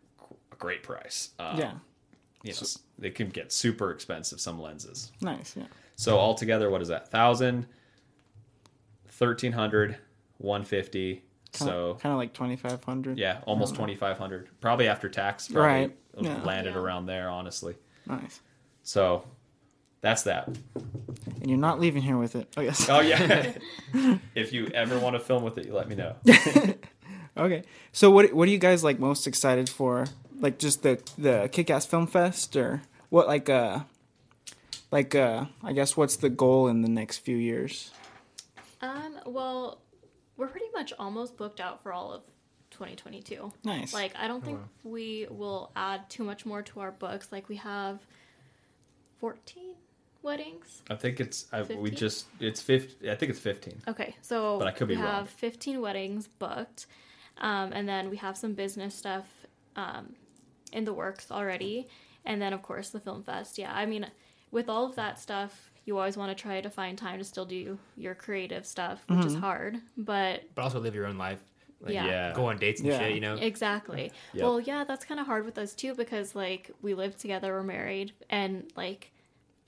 a 0.53 0.55
great 0.55 0.81
price. 0.81 1.31
Um, 1.39 1.57
Yeah. 1.59 1.73
you 2.43 2.53
know, 2.53 2.59
they 2.97 3.09
can 3.09 3.27
get 3.27 3.51
super 3.51 3.91
expensive 3.91 4.39
some 4.39 4.61
lenses. 4.61 5.11
Nice. 5.19 5.57
Yeah. 5.57 5.65
So 5.97 6.17
altogether, 6.17 6.69
what 6.69 6.81
is 6.81 6.87
that? 6.87 7.11
Thousand, 7.11 7.67
thirteen 9.09 9.51
hundred, 9.51 9.97
one 10.37 10.63
fifty. 10.63 11.25
Kinda, 11.57 11.73
So 11.73 11.97
kind 12.01 12.13
of 12.13 12.17
like 12.17 12.33
twenty 12.33 12.55
five 12.55 12.83
hundred. 12.83 13.17
yeah, 13.17 13.41
almost 13.45 13.75
twenty 13.75 13.95
five 13.95 14.17
hundred. 14.17 14.49
Probably 14.61 14.87
after 14.87 15.09
tax. 15.09 15.47
Probably 15.47 15.67
Right, 15.67 15.97
yeah. 16.19 16.41
landed 16.43 16.73
Yeah. 16.75 16.79
around 16.81 17.05
there, 17.07 17.29
honestly. 17.29 17.75
Nice. 18.07 18.41
So 18.83 19.25
that's 20.01 20.23
that. 20.23 20.47
And 20.47 21.49
you're 21.49 21.57
not 21.57 21.79
leaving 21.79 22.01
here 22.03 22.17
with 22.17 22.35
it. 22.35 22.53
Oh 22.57 22.61
yes. 22.61 22.87
Oh 22.89 22.99
yeah. 23.01 23.53
if 24.35 24.53
you 24.53 24.67
ever 24.73 24.99
want 24.99 25.15
to 25.15 25.19
film 25.19 25.43
with 25.43 25.57
it, 25.57 25.65
you 25.65 25.73
let 25.73 25.87
me 25.89 25.95
know. 25.95 26.15
Okay. 27.37 27.63
So 27.91 28.09
what 28.11 28.31
what 28.33 28.47
are 28.47 28.51
you 28.51 28.57
guys 28.57 28.81
like 28.81 28.97
most 28.97 29.27
excited 29.27 29.67
for? 29.69 30.05
Like 30.39 30.57
just 30.57 30.83
the 30.83 31.01
the 31.17 31.49
Kick 31.51 31.69
Ass 31.69 31.85
Film 31.85 32.07
Fest 32.07 32.55
or 32.55 32.81
what 33.09 33.27
like 33.27 33.49
uh 33.49 33.79
like 34.89 35.13
uh 35.15 35.45
I 35.61 35.73
guess 35.73 35.97
what's 35.97 36.15
the 36.15 36.29
goal 36.29 36.69
in 36.69 36.81
the 36.81 36.87
next 36.87 37.17
few 37.17 37.35
years? 37.35 37.91
Um. 38.81 39.19
Well, 39.25 39.79
we're 40.37 40.47
pretty 40.47 40.69
much 40.73 40.93
almost 40.99 41.37
booked 41.37 41.59
out 41.59 41.81
for 41.81 41.93
all 41.93 42.11
of 42.11 42.23
2022. 42.71 43.51
Nice. 43.63 43.93
Like, 43.93 44.13
I 44.15 44.27
don't 44.27 44.43
think 44.43 44.59
wow. 44.59 44.65
we 44.83 45.27
will 45.29 45.71
add 45.75 46.09
too 46.09 46.23
much 46.23 46.45
more 46.45 46.61
to 46.63 46.79
our 46.81 46.91
books. 46.91 47.31
Like, 47.31 47.47
we 47.49 47.55
have 47.57 47.99
14 49.19 49.75
weddings. 50.25 50.81
I 50.89 50.95
think 50.95 51.21
it's 51.21 51.45
I, 51.53 51.61
we 51.61 51.91
just 51.91 52.25
it's 52.41 52.59
fifty. 52.59 53.09
I 53.09 53.15
think 53.15 53.29
it's 53.29 53.39
fifteen. 53.39 53.81
Okay, 53.87 54.15
so 54.21 54.57
But 54.57 54.67
I 54.67 54.71
could 54.71 54.89
be 54.89 54.95
we 54.95 55.01
wrong. 55.01 55.11
have 55.11 55.29
15 55.29 55.79
weddings 55.79 56.27
booked, 56.27 56.87
um, 57.37 57.71
and 57.71 57.87
then 57.87 58.09
we 58.09 58.17
have 58.17 58.35
some 58.35 58.53
business 58.53 58.95
stuff 58.95 59.27
um, 59.77 60.15
in 60.73 60.83
the 60.83 60.93
works 60.93 61.31
already, 61.31 61.87
and 62.25 62.41
then 62.41 62.51
of 62.51 62.61
course 62.61 62.89
the 62.89 62.99
film 62.99 63.23
fest. 63.23 63.57
Yeah, 63.57 63.71
I 63.73 63.85
mean, 63.85 64.07
with 64.51 64.67
all 64.67 64.85
of 64.85 64.95
that 64.95 65.19
stuff, 65.19 65.71
you 65.85 65.97
always 65.97 66.17
want 66.17 66.35
to 66.35 66.41
try 66.41 66.59
to 66.61 66.69
find 66.69 66.97
time 66.97 67.19
to 67.19 67.23
still 67.23 67.45
do 67.45 67.77
your 67.95 68.15
creative 68.15 68.65
stuff, 68.65 69.03
which 69.07 69.19
Mm-hmm. 69.19 69.27
is 69.27 69.35
hard, 69.35 69.77
but 69.97 70.43
but 70.55 70.63
also 70.63 70.79
live 70.79 70.95
your 70.95 71.05
own 71.07 71.17
life. 71.17 71.39
Like, 71.81 71.93
Yeah. 71.93 72.05
Yeah. 72.07 72.33
Go 72.33 72.45
on 72.47 72.57
dates 72.57 72.81
and 72.81 72.89
Yeah. 72.89 72.99
shit. 72.99 73.13
You 73.15 73.21
know. 73.21 73.35
Exactly. 73.35 74.11
Yep. 74.33 74.43
Well, 74.43 74.59
yeah, 74.59 74.83
that's 74.83 75.05
kind 75.05 75.19
of 75.19 75.25
hard 75.27 75.45
with 75.45 75.57
us 75.57 75.73
too 75.75 75.93
because 75.93 76.35
like 76.35 76.71
we 76.81 76.93
live 76.93 77.17
together, 77.17 77.53
we're 77.53 77.63
married, 77.63 78.13
and 78.29 78.71
like 78.75 79.11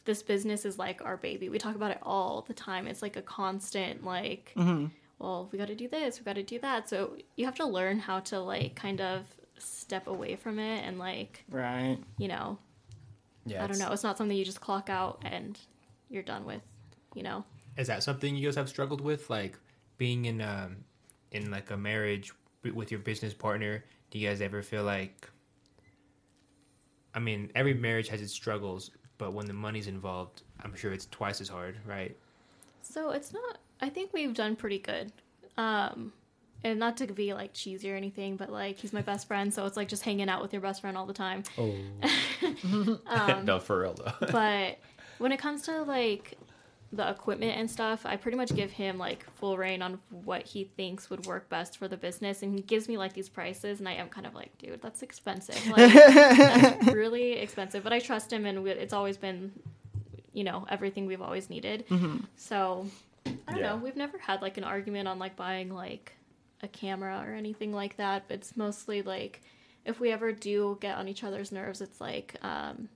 this 0.06 0.24
business 0.24 0.66
is 0.66 0.80
like 0.80 1.04
our 1.04 1.18
baby. 1.18 1.50
We 1.50 1.58
talk 1.60 1.76
about 1.76 1.92
it 1.92 2.00
all 2.02 2.42
the 2.48 2.54
time. 2.54 2.88
It's 2.88 3.02
like 3.02 3.16
a 3.18 3.22
constant 3.22 4.04
like 4.06 4.54
well, 5.20 5.50
we 5.52 5.58
got 5.58 5.68
to 5.68 5.76
do 5.76 5.88
this, 5.88 6.20
we 6.20 6.26
got 6.26 6.36
to 6.36 6.44
do 6.44 6.60
that. 6.60 6.88
So 6.88 7.18
you 7.36 7.46
have 7.46 7.56
to 7.56 7.66
learn 7.66 7.98
how 8.00 8.20
to 8.22 8.40
like 8.40 8.76
kind 8.76 9.02
of 9.02 9.24
step 9.58 10.06
away 10.08 10.36
from 10.36 10.60
it 10.60 10.86
and 10.86 11.00
like, 11.00 11.44
right. 11.50 11.98
you 12.20 12.28
know, 12.28 12.58
Yeah. 13.46 13.64
I 13.64 13.68
don't 13.68 13.80
know, 13.80 13.92
it's 13.92 14.04
not 14.04 14.18
something 14.18 14.38
you 14.38 14.46
just 14.46 14.62
clock 14.62 14.90
out 14.90 15.22
and 15.26 15.60
you're 16.10 16.24
done 16.24 16.46
with, 16.46 16.62
you 17.14 17.24
know. 17.24 17.44
Is 17.78 17.88
that 17.88 18.04
something 18.04 18.36
you 18.36 18.48
guys 18.48 18.56
have 18.56 18.70
struggled 18.70 19.02
with, 19.02 19.30
like 19.30 19.58
being 19.98 20.26
in 20.26 20.42
um 20.42 20.78
in 21.32 21.52
like 21.52 21.72
a 21.72 21.78
marriage 21.78 22.34
with 22.74 22.92
your 22.92 23.00
business 23.00 23.34
partner? 23.34 23.84
Do 24.12 24.20
you 24.20 24.28
guys 24.28 24.42
ever 24.42 24.62
feel 24.62 24.84
like? 24.84 25.30
I 27.14 27.20
mean, 27.20 27.52
every 27.56 27.74
marriage 27.74 28.10
has 28.10 28.22
its 28.22 28.34
struggles, 28.34 28.92
but 29.18 29.34
when 29.34 29.48
the 29.48 29.54
money's 29.54 29.88
involved, 29.88 30.44
I'm 30.62 30.76
sure 30.76 30.94
it's 30.94 31.08
twice 31.08 31.42
as 31.42 31.50
hard, 31.50 31.78
right? 31.86 32.16
So 32.82 33.12
it's 33.12 33.34
not. 33.34 33.58
I 33.82 33.90
think 33.90 34.14
we've 34.14 34.34
done 34.34 34.56
pretty 34.56 34.80
good. 34.80 35.12
Um, 35.58 36.14
and 36.64 36.80
not 36.80 36.98
to 36.98 37.08
be 37.08 37.34
like 37.34 37.54
cheesy 37.54 37.92
or 37.92 37.96
anything, 37.96 38.36
but 38.36 38.52
like 38.52 38.78
he's 38.78 38.94
my 38.94 39.02
best 39.02 39.28
friend, 39.28 39.54
so 39.54 39.66
it's 39.66 39.78
like 39.78 39.88
just 39.88 40.04
hanging 40.04 40.30
out 40.30 40.42
with 40.42 40.54
your 40.54 40.62
best 40.62 40.82
friend 40.82 40.98
all 40.98 41.06
the 41.06 41.14
time. 41.14 41.44
Oh. 41.58 41.76
Um, 43.08 43.46
no, 43.46 43.60
for 43.60 43.82
real 43.82 43.94
though. 43.94 44.28
But 44.32 44.80
when 45.20 45.32
it 45.32 45.38
comes 45.38 45.62
to 45.64 45.84
like 45.84 46.38
the 46.94 47.10
equipment 47.10 47.58
and 47.58 47.70
stuff, 47.70 48.06
I 48.06 48.16
pretty 48.16 48.38
much 48.38 48.56
give 48.56 48.72
him 48.72 48.98
like 48.98 49.30
full 49.36 49.58
rein 49.58 49.82
on 49.82 50.00
what 50.10 50.44
he 50.44 50.64
thinks 50.64 51.10
would 51.10 51.26
work 51.26 51.50
best 51.50 51.78
for 51.78 51.88
the 51.88 51.98
business, 51.98 52.44
and 52.44 52.54
he 52.54 52.62
gives 52.62 52.88
me 52.88 52.98
like 52.98 53.14
these 53.14 53.28
prices, 53.30 53.80
and 53.80 53.90
I 53.90 53.94
am 53.94 54.08
kind 54.10 54.26
of 54.26 54.34
like, 54.34 54.58
dude, 54.58 54.82
that's 54.82 55.02
expensive, 55.04 55.68
like 55.78 55.94
that's 55.94 56.88
really 56.88 57.34
expensive. 57.34 57.84
But 57.84 57.92
I 57.94 58.00
trust 58.00 58.32
him, 58.32 58.46
and 58.46 58.64
we- 58.64 58.72
it's 58.72 58.94
always 58.94 59.18
been, 59.18 59.52
you 60.34 60.44
know, 60.46 60.66
everything 60.70 61.06
we've 61.08 61.22
always 61.22 61.50
needed. 61.50 61.84
So 62.38 62.88
I 63.26 63.32
don't 63.52 63.58
Yeah. 63.58 63.70
know. 63.72 63.76
We've 63.78 63.98
never 63.98 64.18
had 64.18 64.42
like 64.42 64.58
an 64.58 64.64
argument 64.64 65.08
on 65.10 65.20
like 65.20 65.36
buying 65.36 65.74
like 65.74 66.14
a 66.64 66.68
camera 66.70 67.22
or 67.28 67.34
anything 67.34 67.74
like 67.74 67.98
that. 67.98 68.24
It's 68.30 68.56
mostly 68.56 69.02
like 69.02 69.42
if 69.84 70.00
we 70.00 70.12
ever 70.12 70.32
do 70.32 70.78
get 70.80 70.98
on 70.98 71.08
each 71.10 71.24
other's 71.26 71.52
nerves, 71.52 71.82
it's 71.82 72.00
like 72.00 72.36
um 72.42 72.88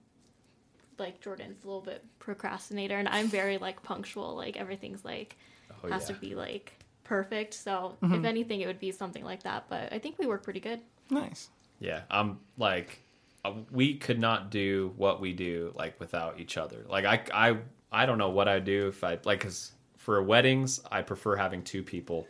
like 1.01 1.19
Jordan's 1.21 1.63
a 1.63 1.67
little 1.67 1.81
bit 1.81 2.03
procrastinator, 2.19 2.97
and 2.97 3.09
I'm 3.09 3.27
very 3.27 3.57
like 3.57 3.83
punctual. 3.83 4.35
Like 4.35 4.55
everything's 4.57 5.03
like 5.03 5.35
Oh, 5.83 5.89
has 5.89 6.07
yeah. 6.09 6.15
to 6.15 6.21
be 6.21 6.35
like 6.35 6.73
perfect. 7.03 7.53
So 7.55 7.97
Mm-hmm. 8.01 8.13
if 8.15 8.23
anything, 8.25 8.61
it 8.61 8.67
would 8.67 8.79
be 8.79 8.91
something 8.91 9.23
like 9.25 9.43
that. 9.43 9.65
But 9.67 9.91
I 9.91 9.99
think 9.99 10.17
we 10.19 10.27
work 10.27 10.43
pretty 10.43 10.59
good. 10.61 10.79
Nice. 11.09 11.49
Yeah, 11.79 12.01
I'm 12.09 12.39
like, 12.57 13.01
uh, 13.43 13.53
we 13.71 13.95
could 13.97 14.19
not 14.19 14.51
do 14.51 14.93
what 14.97 15.19
we 15.19 15.33
do 15.33 15.73
like 15.75 15.99
without 15.99 16.39
each 16.39 16.55
other. 16.57 16.85
Like 16.87 17.05
I, 17.05 17.23
I, 17.33 17.57
I 17.91 18.05
don't 18.05 18.17
know 18.19 18.29
what 18.29 18.47
I'd 18.47 18.63
do 18.65 18.87
if 18.89 19.03
I 19.03 19.17
like, 19.25 19.39
cause 19.41 19.71
for 19.97 20.21
weddings, 20.23 20.79
I 20.91 21.01
prefer 21.01 21.35
having 21.35 21.63
two 21.63 21.81
people, 21.83 22.27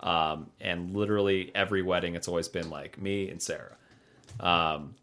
um, 0.00 0.46
and 0.60 0.94
literally 0.96 1.50
every 1.54 1.82
wedding, 1.82 2.14
it's 2.14 2.28
always 2.28 2.48
been 2.48 2.70
like 2.70 3.00
me 3.00 3.28
and 3.28 3.42
Sarah, 3.42 3.76
um, 4.40 4.94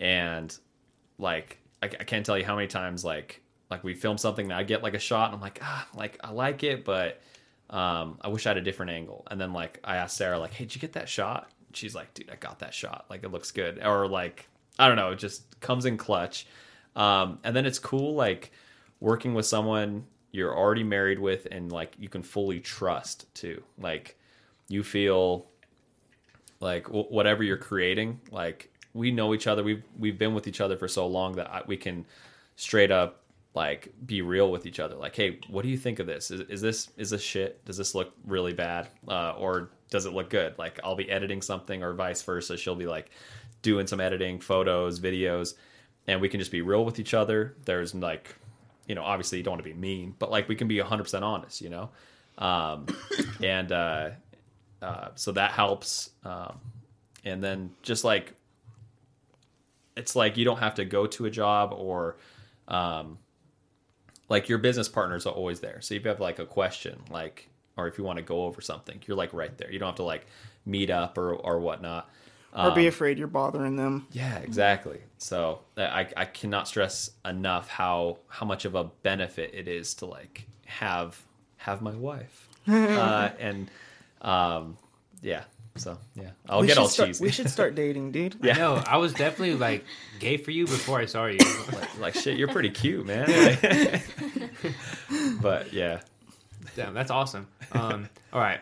and 0.00 0.56
like 1.18 1.58
I, 1.84 2.00
I 2.00 2.04
can't 2.04 2.24
tell 2.24 2.38
you 2.38 2.44
how 2.44 2.56
many 2.56 2.68
times 2.68 3.04
like 3.04 3.42
like 3.70 3.84
we 3.84 3.94
film 3.94 4.18
something 4.18 4.46
and 4.46 4.52
I 4.54 4.62
get 4.62 4.82
like 4.82 4.94
a 4.94 4.98
shot 4.98 5.26
and 5.26 5.36
I'm 5.36 5.40
like 5.40 5.58
ah 5.62 5.86
like 5.94 6.18
I 6.22 6.30
like 6.30 6.62
it 6.62 6.84
but 6.84 7.20
um 7.70 8.18
I 8.20 8.28
wish 8.28 8.46
I 8.46 8.50
had 8.50 8.56
a 8.56 8.62
different 8.62 8.92
angle. 8.92 9.26
And 9.30 9.40
then 9.40 9.52
like 9.52 9.80
I 9.84 9.96
asked 9.96 10.16
Sarah 10.16 10.38
like 10.38 10.52
hey 10.52 10.64
did 10.64 10.74
you 10.74 10.80
get 10.80 10.94
that 10.94 11.08
shot? 11.08 11.50
She's 11.72 11.94
like 11.94 12.12
dude 12.14 12.30
I 12.30 12.36
got 12.36 12.60
that 12.60 12.74
shot. 12.74 13.06
Like 13.10 13.22
it 13.24 13.30
looks 13.30 13.50
good. 13.50 13.84
Or 13.84 14.08
like 14.08 14.48
I 14.78 14.88
don't 14.88 14.96
know 14.96 15.10
it 15.10 15.18
just 15.18 15.60
comes 15.60 15.84
in 15.84 15.96
clutch. 15.96 16.46
Um 16.96 17.38
and 17.44 17.54
then 17.54 17.66
it's 17.66 17.78
cool 17.78 18.14
like 18.14 18.52
working 19.00 19.34
with 19.34 19.46
someone 19.46 20.06
you're 20.32 20.56
already 20.56 20.82
married 20.82 21.18
with 21.18 21.46
and 21.50 21.70
like 21.70 21.94
you 21.98 22.08
can 22.08 22.22
fully 22.22 22.60
trust 22.60 23.32
too. 23.34 23.62
Like 23.78 24.18
you 24.68 24.82
feel 24.82 25.46
like 26.60 26.88
whatever 26.88 27.42
you're 27.42 27.58
creating 27.58 28.20
like 28.30 28.70
we 28.94 29.10
know 29.10 29.34
each 29.34 29.46
other. 29.46 29.62
We've 29.62 29.82
we've 29.98 30.18
been 30.18 30.34
with 30.34 30.46
each 30.46 30.60
other 30.60 30.76
for 30.76 30.88
so 30.88 31.06
long 31.06 31.34
that 31.34 31.50
I, 31.50 31.62
we 31.66 31.76
can 31.76 32.06
straight 32.56 32.92
up 32.92 33.20
like 33.54 33.92
be 34.06 34.22
real 34.22 34.50
with 34.50 34.66
each 34.66 34.80
other. 34.80 34.94
Like 34.94 35.14
hey 35.14 35.40
what 35.48 35.62
do 35.62 35.68
you 35.68 35.76
think 35.76 35.98
of 35.98 36.06
this? 36.06 36.30
Is, 36.30 36.40
is 36.42 36.60
this 36.60 36.90
is 36.96 37.10
this 37.10 37.22
shit? 37.22 37.62
Does 37.64 37.76
this 37.76 37.94
look 37.94 38.12
really 38.24 38.52
bad? 38.52 38.88
Uh, 39.06 39.32
or 39.32 39.70
does 39.90 40.06
it 40.06 40.12
look 40.12 40.30
good? 40.30 40.56
Like 40.58 40.80
i'll 40.82 40.96
be 40.96 41.10
editing 41.10 41.42
something 41.42 41.82
or 41.82 41.92
vice 41.92 42.22
versa. 42.22 42.56
She'll 42.56 42.74
be 42.76 42.86
like 42.86 43.10
doing 43.62 43.86
some 43.86 44.00
editing 44.00 44.40
photos 44.40 45.00
videos 45.00 45.54
and 46.06 46.20
we 46.20 46.28
can 46.28 46.38
just 46.38 46.52
be 46.52 46.62
real 46.62 46.84
with 46.84 46.98
each 46.98 47.14
other. 47.14 47.56
There's 47.64 47.94
like 47.94 48.34
you 48.86 48.94
know 48.94 49.02
obviously 49.02 49.38
you 49.38 49.44
don't 49.44 49.52
want 49.52 49.64
to 49.64 49.70
be 49.70 49.74
mean 49.74 50.14
but 50.18 50.30
like 50.30 50.48
we 50.48 50.54
can 50.54 50.68
be 50.68 50.78
100% 50.78 51.22
honest 51.22 51.60
you 51.60 51.70
know? 51.70 51.90
Um, 52.38 52.86
and 53.42 53.70
uh, 53.70 54.10
uh, 54.82 55.08
so 55.14 55.32
that 55.32 55.52
helps 55.52 56.10
um, 56.24 56.58
and 57.24 57.42
then 57.42 57.70
just 57.82 58.04
like 58.04 58.34
it's 59.96 60.16
like 60.16 60.36
you 60.36 60.44
don't 60.44 60.58
have 60.58 60.74
to 60.76 60.84
go 60.84 61.06
to 61.06 61.26
a 61.26 61.30
job 61.30 61.72
or 61.76 62.16
um, 62.68 63.18
like 64.28 64.48
your 64.48 64.58
business 64.58 64.88
partners 64.88 65.26
are 65.26 65.32
always 65.34 65.60
there 65.60 65.80
so 65.80 65.94
if 65.94 66.02
you 66.02 66.08
have 66.08 66.20
like 66.20 66.38
a 66.38 66.46
question 66.46 66.98
like 67.10 67.48
or 67.76 67.86
if 67.88 67.98
you 67.98 68.04
want 68.04 68.16
to 68.18 68.22
go 68.22 68.44
over 68.44 68.60
something 68.60 69.00
you're 69.06 69.16
like 69.16 69.32
right 69.32 69.56
there 69.58 69.70
you 69.70 69.78
don't 69.78 69.88
have 69.88 69.96
to 69.96 70.02
like 70.02 70.26
meet 70.64 70.90
up 70.90 71.18
or 71.18 71.34
or 71.34 71.60
whatnot 71.60 72.08
Or 72.62 72.70
be 72.70 72.86
Um, 72.86 72.86
afraid 72.86 73.18
you're 73.18 73.26
bothering 73.26 73.76
them. 73.76 74.06
yeah, 74.12 74.38
exactly. 74.38 75.00
So 75.18 75.60
I, 75.76 76.06
I 76.16 76.24
cannot 76.24 76.68
stress 76.68 77.10
enough 77.24 77.68
how 77.68 78.18
how 78.28 78.46
much 78.46 78.64
of 78.64 78.74
a 78.74 78.84
benefit 79.02 79.50
it 79.54 79.66
is 79.68 79.94
to 79.94 80.06
like 80.06 80.46
have 80.66 81.20
have 81.58 81.82
my 81.82 81.94
wife, 81.94 82.48
uh, 82.68 83.30
and 83.38 83.70
um, 84.22 84.78
yeah. 85.22 85.44
So 85.76 85.98
yeah, 86.14 86.30
I'll 86.48 86.60
we 86.60 86.68
get 86.68 86.78
all 86.78 86.86
start, 86.88 87.08
cheesy. 87.08 87.24
We 87.24 87.30
should 87.32 87.50
start 87.50 87.74
dating, 87.74 88.12
dude. 88.12 88.36
Yeah. 88.42 88.56
No, 88.56 88.74
I 88.86 88.96
was 88.98 89.12
definitely 89.12 89.56
like 89.56 89.84
gay 90.20 90.36
for 90.36 90.52
you 90.52 90.66
before 90.66 90.98
I 91.00 91.06
saw 91.06 91.26
you. 91.26 91.38
like, 91.72 91.98
like 92.00 92.14
shit, 92.14 92.38
you're 92.38 92.48
pretty 92.48 92.70
cute, 92.70 93.04
man. 93.04 93.26
Like- 93.28 94.02
but 95.42 95.72
yeah, 95.72 96.00
Damn, 96.76 96.94
that's 96.94 97.10
awesome. 97.10 97.46
Um, 97.72 98.08
all 98.32 98.40
right, 98.40 98.60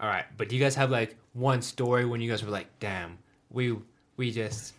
all 0.00 0.08
right. 0.08 0.24
But 0.36 0.48
do 0.48 0.56
you 0.56 0.62
guys 0.62 0.74
have 0.76 0.90
like 0.90 1.16
one 1.34 1.62
story 1.62 2.04
when 2.04 2.20
you 2.20 2.30
guys 2.30 2.42
were 2.42 2.50
like, 2.50 2.66
"Damn, 2.80 3.18
we 3.50 3.76
we 4.16 4.30
just." 4.30 4.72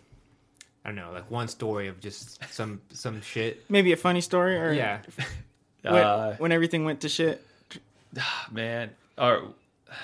I 0.84 0.90
don't 0.90 0.96
know, 0.96 1.12
like 1.12 1.30
one 1.30 1.48
story 1.48 1.88
of 1.88 2.00
just 2.00 2.42
some 2.52 2.80
some 2.92 3.20
shit. 3.20 3.64
Maybe 3.68 3.92
a 3.92 3.96
funny 3.96 4.20
story, 4.20 4.56
or 4.56 4.72
Yeah, 4.72 5.00
when, 5.82 5.94
uh, 5.94 6.36
when 6.36 6.50
everything 6.52 6.84
went 6.84 7.02
to 7.02 7.08
shit. 7.08 7.44
man. 8.50 8.90
Or 9.18 9.48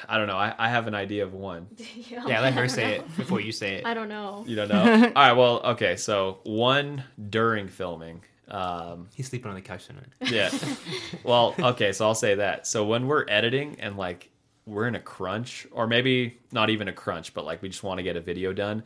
I 0.09 0.19
don't 0.19 0.27
know. 0.27 0.37
I, 0.37 0.55
I 0.59 0.69
have 0.69 0.87
an 0.87 0.95
idea 0.95 1.25
of 1.25 1.35
one. 1.35 1.69
yeah. 2.11 2.41
Let 2.41 2.55
her 2.55 2.69
say 2.69 2.97
it 2.97 3.17
before 3.17 3.41
you 3.41 3.53
say 3.53 3.77
it. 3.77 3.87
I 3.87 3.95
don't 3.95 4.09
know. 4.09 4.45
You 4.47 4.57
don't 4.57 4.69
know? 4.69 4.83
All 5.17 5.29
right. 5.29 5.33
Well, 5.33 5.61
okay. 5.65 5.97
So 5.97 6.39
one 6.45 7.05
during 7.31 7.69
filming. 7.69 8.23
Um, 8.49 9.09
He's 9.15 9.29
sleeping 9.29 9.49
on 9.49 9.55
the 9.55 9.63
couch 9.63 9.87
tonight. 9.87 10.07
Yeah. 10.21 10.51
well, 11.25 11.55
okay, 11.59 11.93
so 11.93 12.07
I'll 12.07 12.15
say 12.15 12.35
that. 12.37 12.67
So 12.67 12.85
when 12.85 13.07
we're 13.07 13.25
editing 13.29 13.77
and 13.81 13.97
like 13.97 14.31
we're 14.67 14.87
in 14.87 14.95
a 14.95 15.01
crunch, 15.01 15.67
or 15.73 15.87
maybe 15.87 16.39
not 16.53 16.71
even 16.71 16.89
a 16.89 16.93
crunch, 16.93 17.35
but 17.35 17.45
like 17.45 17.63
we 17.63 17.69
just 17.69 17.83
want 17.83 17.99
to 17.99 18.03
get 18.03 18.17
a 18.17 18.21
video 18.21 18.53
done, 18.53 18.83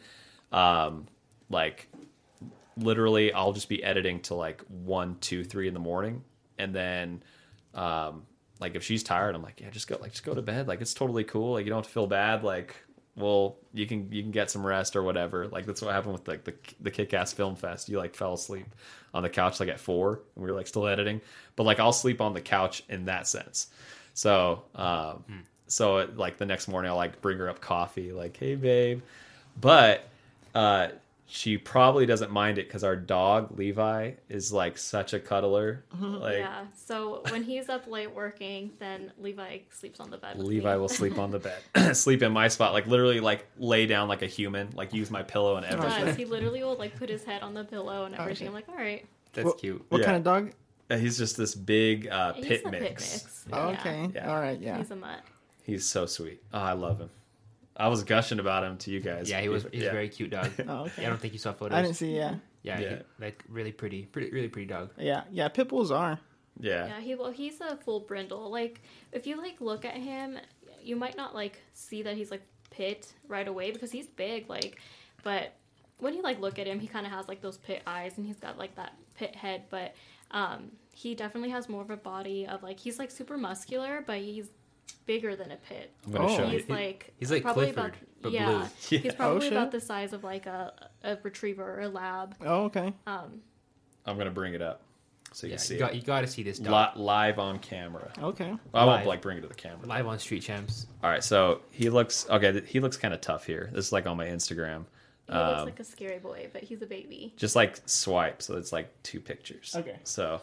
um, 0.53 1.07
like 1.51 1.89
literally 2.77 3.33
I'll 3.33 3.53
just 3.53 3.69
be 3.69 3.83
editing 3.83 4.21
to 4.23 4.35
like 4.35 4.63
one, 4.69 5.17
two, 5.21 5.45
three 5.45 5.69
in 5.69 5.75
the 5.75 5.81
morning, 5.81 6.23
and 6.59 6.75
then 6.75 7.23
um, 7.75 8.23
like 8.61 8.75
if 8.75 8.83
she's 8.83 9.03
tired, 9.03 9.35
I'm 9.35 9.43
like, 9.43 9.61
yeah, 9.61 9.71
just 9.71 9.89
go, 9.89 9.97
like 10.01 10.13
just 10.13 10.25
go 10.25 10.35
to 10.35 10.43
bed. 10.43 10.69
Like 10.69 10.81
it's 10.81 10.95
totally 10.95 11.25
cool. 11.25 11.53
Like 11.55 11.65
you 11.65 11.71
don't 11.71 11.79
have 11.79 11.87
to 11.87 11.93
feel 11.93 12.07
bad. 12.07 12.43
Like 12.43 12.75
well, 13.19 13.57
you 13.73 13.87
can 13.87 14.11
you 14.13 14.23
can 14.23 14.31
get 14.31 14.51
some 14.51 14.67
rest 14.67 14.95
or 14.95 15.03
whatever. 15.03 15.49
Like 15.49 15.67
that's 15.67 15.83
what 15.83 15.93
happened 15.93 16.13
with 16.13 16.29
like 16.29 16.45
the 16.45 16.55
the 16.81 16.91
Kick 16.91 17.13
Ass 17.15 17.33
Film 17.33 17.57
Fest. 17.57 17.89
You 17.89 17.99
like 17.99 18.15
fell 18.15 18.35
asleep 18.35 18.67
on 19.13 19.23
the 19.23 19.29
couch 19.29 19.61
like 19.61 19.69
at 19.69 19.81
four, 19.81 20.21
and 20.35 20.45
we 20.45 20.51
were 20.51 20.57
like 20.57 20.67
still 20.67 20.87
editing. 20.87 21.21
But 21.57 21.65
like 21.65 21.81
I'll 21.81 21.93
sleep 21.93 22.21
on 22.21 22.33
the 22.33 22.41
couch 22.41 22.85
in 22.89 23.07
that 23.07 23.27
sense. 23.27 23.69
So 24.15 24.63
um, 24.75 25.45
so 25.67 25.99
it, 25.99 26.17
like 26.17 26.39
the 26.39 26.47
next 26.47 26.69
morning 26.69 26.91
I'll 26.91 26.97
like 26.97 27.21
bring 27.21 27.39
her 27.39 27.49
up 27.49 27.61
coffee, 27.61 28.13
like 28.13 28.37
hey 28.37 28.55
babe, 28.55 29.03
but 29.61 30.09
uh, 30.55 30.89
she 31.31 31.59
probably 31.59 32.07
doesn't 32.07 32.31
mind 32.31 32.57
it 32.57 32.67
because 32.67 32.83
our 32.83 32.97
dog 32.97 33.59
Levi 33.59 34.13
is 34.31 34.51
like 34.51 34.79
such 34.79 35.13
a 35.13 35.21
cuddler. 35.21 35.85
Like 36.01 36.39
yeah. 36.39 36.65
So 36.75 37.23
when 37.29 37.43
he's 37.43 37.69
up 37.69 37.87
late 37.87 38.15
working, 38.15 38.71
then 38.79 39.13
Levi 39.19 39.59
sleeps 39.71 40.01
on 40.01 40.11
the 40.11 40.17
bed. 40.17 40.39
Levi 40.39 40.73
me. 40.73 40.81
will 40.81 40.89
sleep 40.89 41.19
on 41.19 41.31
the 41.31 41.39
bed, 41.39 41.61
sleep 41.97 42.23
in 42.23 42.33
my 42.33 42.49
spot, 42.49 42.73
like 42.73 42.87
literally 42.87 43.21
like 43.21 43.47
lay 43.59 43.85
down 43.87 44.09
like 44.09 44.23
a 44.23 44.27
human, 44.27 44.71
like 44.75 44.95
use 44.95 45.11
my 45.11 45.23
pillow 45.23 45.57
and 45.57 45.67
everything. 45.67 46.07
does. 46.07 46.17
He 46.17 46.25
literally 46.25 46.63
will 46.63 46.77
like 46.77 46.97
put 46.97 47.11
his 47.11 47.25
head 47.25 47.43
on 47.43 47.53
the 47.53 47.65
pillow 47.65 48.07
and 48.07 48.15
everything. 48.15 48.47
Okay. 48.47 48.47
I'm 48.49 48.55
like, 48.55 48.69
all 48.71 48.77
right. 48.77 49.05
That's 49.35 49.45
What- 49.45 49.59
cute. 49.59 49.85
What 49.91 49.99
Yeah. 49.99 50.05
kind 50.07 50.17
of 50.17 50.25
dog? 50.25 50.53
He's 50.91 51.19
just 51.19 51.37
this 51.37 51.55
big 51.55 52.09
uh, 52.09 52.33
He's 52.33 52.47
pit 52.47 52.63
a 52.65 52.71
mix. 52.71 52.83
pit 52.85 53.23
mix. 53.25 53.45
Oh, 53.53 53.69
okay. 53.73 54.09
Yeah. 54.15 54.31
All 54.33 54.41
right. 54.41 54.59
Yeah. 54.59 54.79
He's 54.79 54.91
a 54.91 54.97
mutt. 54.97 55.21
He's 55.63 55.85
so 55.87 56.07
sweet. 56.07 56.43
Oh, 56.55 56.59
I 56.59 56.73
love 56.73 56.99
him. 56.99 57.11
I 57.79 57.89
was 57.89 58.03
gushing 58.05 58.41
about 58.41 58.65
him 58.65 58.77
to 58.79 58.91
you 58.91 59.01
guys. 59.01 59.31
Yeah, 59.31 59.41
he 59.41 59.49
was. 59.49 59.67
He's 59.73 59.83
Yeah. 59.85 59.91
a 59.91 59.93
very 59.93 60.09
cute 60.09 60.31
dog. 60.31 60.51
Oh, 60.69 60.85
okay. 60.85 61.03
Yeah, 61.03 61.07
I 61.07 61.11
don't 61.11 61.21
think 61.21 61.33
you 61.33 61.39
saw 61.39 61.53
photos. 61.53 61.77
I 61.79 61.83
didn't 61.83 61.97
see. 61.97 62.17
Yeah. 62.17 62.35
Yeah, 62.63 62.81
Yeah. 62.81 62.89
He, 62.97 63.25
like 63.25 63.45
really 63.49 63.73
pretty, 63.73 64.03
pretty, 64.07 64.31
really 64.31 64.49
pretty 64.49 64.67
dog. 64.67 64.91
Yeah. 64.99 65.23
Yeah. 65.31 65.49
Pit 65.49 65.69
bulls 65.69 65.91
are. 65.91 66.19
Yeah. 66.61 66.89
Yeah, 66.89 67.01
he 67.01 67.15
well, 67.15 67.31
he's 67.31 67.61
a 67.61 67.77
full 67.77 68.01
brindle. 68.01 68.51
Like 68.51 68.83
if 69.13 69.27
you 69.27 69.37
like 69.37 69.61
look 69.61 69.85
at 69.85 69.95
him, 69.97 70.39
you 70.83 70.97
might 70.97 71.17
not 71.17 71.35
like 71.35 71.61
see 71.73 72.03
that 72.03 72.17
he's 72.17 72.31
like 72.33 72.43
pit 72.71 73.13
right 73.29 73.47
away 73.47 73.71
because 73.71 73.93
he's 73.93 74.07
big. 74.09 74.49
Like, 74.51 74.81
but 75.23 75.53
when 75.99 76.15
you 76.15 76.23
like 76.23 76.41
look 76.41 76.59
at 76.59 76.67
him, 76.67 76.81
he 76.81 76.89
kind 76.89 77.07
of 77.07 77.13
has 77.13 77.29
like 77.29 77.41
those 77.41 77.59
pit 77.59 77.83
eyes 77.87 78.15
and 78.17 78.27
he's 78.27 78.41
got 78.41 78.59
like 78.59 78.75
that 78.75 78.95
pit 79.15 79.37
head. 79.37 79.63
But 79.71 79.95
um, 80.33 80.73
he 80.95 81.15
definitely 81.15 81.51
has 81.51 81.69
more 81.69 81.83
of 81.83 81.91
a 81.91 81.97
body 81.97 82.47
of 82.47 82.63
like 82.65 82.81
he's 82.81 82.99
like 82.99 83.11
super 83.13 83.39
muscular, 83.39 84.03
but 84.05 84.19
he's 84.19 84.49
bigger 85.07 85.35
than 85.37 85.51
a 85.53 85.57
pit. 85.57 85.91
I'm 86.07 86.13
gonna 86.13 86.27
Oh. 86.27 86.37
show 86.37 86.45
you. 86.47 86.59
He's 86.59 86.69
like 86.69 87.13
He's 87.19 87.31
like 87.31 87.43
probably 87.43 87.67
Clifford, 87.73 87.95
about 87.95 88.23
but 88.23 88.33
yeah, 88.33 88.47
blue. 88.47 88.59
Yeah. 88.91 88.99
he's 89.03 89.15
probably 89.15 89.41
shit. 89.43 89.53
about 89.53 89.71
the 89.73 89.81
size 89.81 90.13
of 90.13 90.25
like 90.25 90.47
a 90.47 90.73
a 91.03 91.17
retriever 91.23 91.63
or 91.77 91.81
a 91.81 91.89
lab. 91.89 92.35
Oh, 92.45 92.65
okay. 92.65 92.93
Um, 93.07 93.41
I'm 94.07 94.17
gonna 94.19 94.31
bring 94.31 94.55
it 94.55 94.63
up 94.63 94.83
so 95.33 95.47
you 95.47 95.53
Yeah, 95.53 95.57
see 95.59 95.75
you 95.75 95.81
got 95.81 95.93
it 95.93 95.97
you 95.97 96.03
got 96.03 96.21
to 96.23 96.27
see 96.27 96.43
this 96.43 96.59
dog 96.59 96.97
Li- 96.97 97.03
live 97.03 97.39
on 97.39 97.59
camera. 97.59 98.11
Okay. 98.19 98.55
I 98.75 98.85
won't 98.85 98.99
Live. 99.01 99.07
like 99.07 99.23
bring 99.23 99.39
it 99.39 99.43
to 99.43 99.49
the 99.49 99.55
camera. 99.55 99.87
live 99.87 100.07
on 100.07 100.19
Street 100.19 100.41
Champs. 100.43 100.87
All 101.05 101.11
right, 101.11 101.23
so 101.23 101.61
he 101.71 101.91
looks 101.91 102.29
okay. 102.31 102.53
th- 102.53 102.69
He 102.69 102.81
looks 102.81 102.97
kind 102.97 103.13
of 103.15 103.21
tough 103.21 103.45
here. 103.47 103.69
This 103.73 103.87
is 103.87 103.93
like 103.93 104.07
on 104.07 104.17
my 104.17 104.27
Instagram. 104.27 104.85
he 105.27 105.35
looks 105.35 105.61
Um, 105.61 105.65
like 105.67 105.81
a 105.81 105.85
scary 105.85 106.19
boy, 106.19 106.49
but 106.55 106.63
he's 106.63 106.81
a 106.81 106.87
baby. 106.87 107.35
just 107.37 107.55
like 107.55 107.79
swipe, 107.87 108.41
so 108.41 108.57
it's 108.57 108.73
like 108.73 108.91
two 109.03 109.21
pictures. 109.21 109.75
Okay. 109.77 109.97
So 110.05 110.41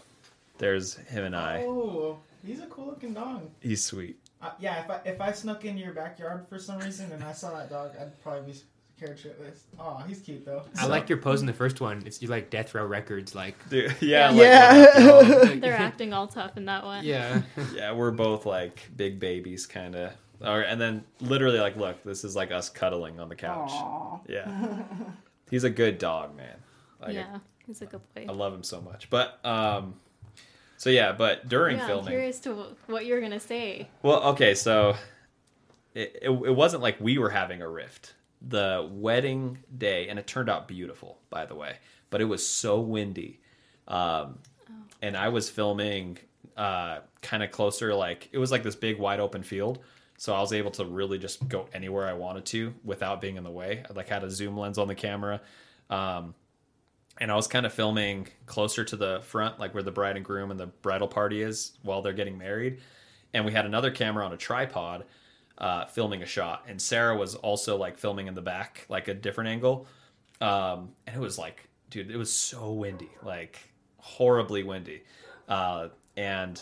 there's 0.59 0.93
him 0.95 1.23
and 1.25 1.35
I. 1.35 1.63
Oh, 1.65 2.19
he's 2.45 2.61
a 2.61 2.67
cool 2.67 2.85
looking 2.85 3.13
dog. 3.15 3.49
He's 3.61 3.83
sweet. 3.83 4.19
Uh, 4.45 4.51
yeah, 4.59 4.83
if 4.83 4.89
I 4.89 4.99
if 5.05 5.21
I 5.21 5.31
snuck 5.31 5.65
into 5.65 5.81
your 5.81 5.93
backyard 5.93 6.45
for 6.47 6.59
some 6.59 6.79
reason 6.79 7.11
and 7.11 7.23
I 7.23 7.31
saw 7.33 7.51
that 7.57 7.69
dog, 7.69 7.91
I'd 7.99 8.21
probably 8.21 8.51
be 8.53 8.59
scared 8.97 9.17
shitless. 9.17 9.61
Oh, 9.79 10.03
he's 10.07 10.19
cute 10.19 10.45
though. 10.45 10.63
I 10.77 10.85
like 10.85 11.09
your 11.09 11.17
pose 11.17 11.41
in 11.41 11.47
the 11.47 11.53
first 11.53 11.81
one. 11.81 12.03
It's 12.05 12.21
you 12.21 12.27
like 12.27 12.49
Death 12.49 12.75
Row 12.75 12.85
Records, 12.85 13.33
like 13.35 13.55
Dude, 13.69 13.95
yeah, 14.01 14.31
Yeah. 14.33 14.71
like, 14.71 14.97
Yeah. 14.97 15.55
They're 15.59 15.73
acting 15.73 16.13
all 16.13 16.27
tough 16.27 16.57
in 16.57 16.65
that 16.65 16.83
one. 16.83 17.03
yeah. 17.03 17.41
yeah, 17.73 17.91
we're 17.91 18.11
both 18.11 18.45
like 18.45 18.89
big 18.95 19.19
babies, 19.19 19.65
kind 19.65 19.95
of. 19.95 20.11
All 20.43 20.57
right, 20.57 20.67
and 20.67 20.79
then 20.79 21.03
literally, 21.21 21.59
like, 21.59 21.77
look, 21.77 22.03
this 22.03 22.25
is 22.25 22.35
like 22.35 22.51
us 22.51 22.69
cuddling 22.69 23.19
on 23.21 23.29
the 23.29 23.35
couch. 23.35 23.71
Aw. 23.71 24.19
Yeah, 24.27 24.83
he's 25.49 25.63
a 25.63 25.69
good 25.69 25.97
dog, 25.97 26.35
man. 26.35 26.57
Like, 27.01 27.13
yeah. 27.13 27.39
He's 27.65 27.81
a 27.81 27.85
good 27.85 28.01
boy. 28.13 28.25
I 28.29 28.31
love 28.31 28.53
him 28.53 28.61
so 28.61 28.79
much. 28.81 29.09
But 29.09 29.39
um, 29.43 29.95
so 30.77 30.89
yeah, 30.89 31.11
but 31.11 31.47
during 31.47 31.77
yeah, 31.77 31.95
I'm 31.97 32.05
curious 32.05 32.39
to 32.41 32.75
what 32.87 33.05
you're 33.05 33.21
gonna 33.21 33.39
say. 33.39 33.87
well, 34.03 34.21
okay, 34.23 34.55
so 34.55 34.95
it, 35.93 36.17
it 36.21 36.29
it 36.29 36.55
wasn't 36.55 36.83
like 36.83 36.99
we 36.99 37.17
were 37.17 37.29
having 37.29 37.61
a 37.61 37.69
rift. 37.69 38.13
The 38.47 38.87
wedding 38.91 39.59
day, 39.75 40.07
and 40.09 40.19
it 40.19 40.27
turned 40.27 40.49
out 40.49 40.67
beautiful, 40.67 41.17
by 41.29 41.45
the 41.45 41.55
way, 41.55 41.77
but 42.09 42.21
it 42.21 42.25
was 42.25 42.47
so 42.47 42.79
windy, 42.79 43.39
um, 43.87 44.37
and 45.01 45.17
I 45.17 45.29
was 45.29 45.49
filming 45.49 46.19
uh, 46.55 46.99
kind 47.21 47.41
of 47.43 47.51
closer, 47.51 47.93
like 47.95 48.29
it 48.31 48.37
was 48.37 48.51
like 48.51 48.63
this 48.63 48.75
big 48.75 48.99
wide 48.99 49.19
open 49.19 49.43
field. 49.43 49.79
So 50.17 50.33
I 50.33 50.39
was 50.39 50.53
able 50.53 50.71
to 50.71 50.85
really 50.85 51.17
just 51.17 51.45
go 51.47 51.67
anywhere 51.73 52.07
I 52.07 52.13
wanted 52.13 52.45
to 52.47 52.73
without 52.83 53.19
being 53.19 53.35
in 53.35 53.43
the 53.43 53.51
way. 53.51 53.83
I 53.89 53.93
like 53.93 54.07
had 54.07 54.23
a 54.23 54.31
zoom 54.31 54.57
lens 54.57 54.77
on 54.77 54.87
the 54.87 54.95
camera. 54.95 55.41
Um, 55.89 56.33
and 57.19 57.31
I 57.31 57.35
was 57.35 57.47
kind 57.47 57.65
of 57.65 57.73
filming 57.73 58.27
closer 58.45 58.83
to 58.83 58.95
the 58.95 59.21
front, 59.23 59.59
like 59.59 59.73
where 59.73 59.83
the 59.83 59.91
bride 59.91 60.17
and 60.17 60.25
groom 60.25 60.51
and 60.51 60.59
the 60.59 60.67
bridal 60.67 61.07
party 61.07 61.41
is 61.41 61.73
while 61.83 62.01
they're 62.01 62.13
getting 62.13 62.37
married. 62.37 62.79
And 63.33 63.45
we 63.45 63.51
had 63.51 63.65
another 63.65 63.91
camera 63.91 64.25
on 64.25 64.33
a 64.33 64.37
tripod 64.37 65.05
uh, 65.57 65.85
filming 65.85 66.21
a 66.23 66.25
shot. 66.25 66.65
And 66.67 66.81
Sarah 66.81 67.15
was 67.15 67.35
also 67.35 67.77
like 67.77 67.97
filming 67.97 68.27
in 68.27 68.35
the 68.35 68.41
back, 68.41 68.85
like 68.89 69.07
a 69.07 69.13
different 69.13 69.49
angle. 69.49 69.87
Um, 70.41 70.89
and 71.07 71.15
it 71.15 71.19
was 71.19 71.37
like, 71.37 71.67
dude, 71.89 72.11
it 72.11 72.17
was 72.17 72.31
so 72.31 72.73
windy, 72.73 73.09
like 73.23 73.59
horribly 73.97 74.63
windy. 74.63 75.03
Uh, 75.47 75.89
and 76.17 76.61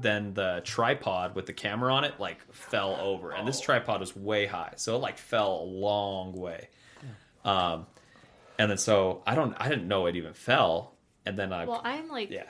then 0.00 0.34
the 0.34 0.60
tripod 0.64 1.34
with 1.34 1.46
the 1.46 1.52
camera 1.52 1.92
on 1.92 2.04
it 2.04 2.14
like 2.18 2.38
fell 2.52 2.96
over 2.96 3.32
and 3.32 3.48
this 3.48 3.60
tripod 3.60 3.98
was 3.98 4.14
way 4.14 4.44
high 4.44 4.72
so 4.76 4.94
it 4.94 4.98
like 4.98 5.16
fell 5.16 5.60
a 5.62 5.64
long 5.64 6.32
way 6.34 6.68
um 7.46 7.86
and 8.58 8.70
then 8.70 8.78
so 8.78 9.22
i 9.26 9.34
don't 9.34 9.54
i 9.58 9.68
didn't 9.68 9.88
know 9.88 10.06
it 10.06 10.16
even 10.16 10.32
fell 10.34 10.94
and 11.24 11.38
then 11.38 11.52
i 11.52 11.64
Well, 11.64 11.80
I'm 11.84 12.08
like 12.08 12.30
yeah 12.30 12.44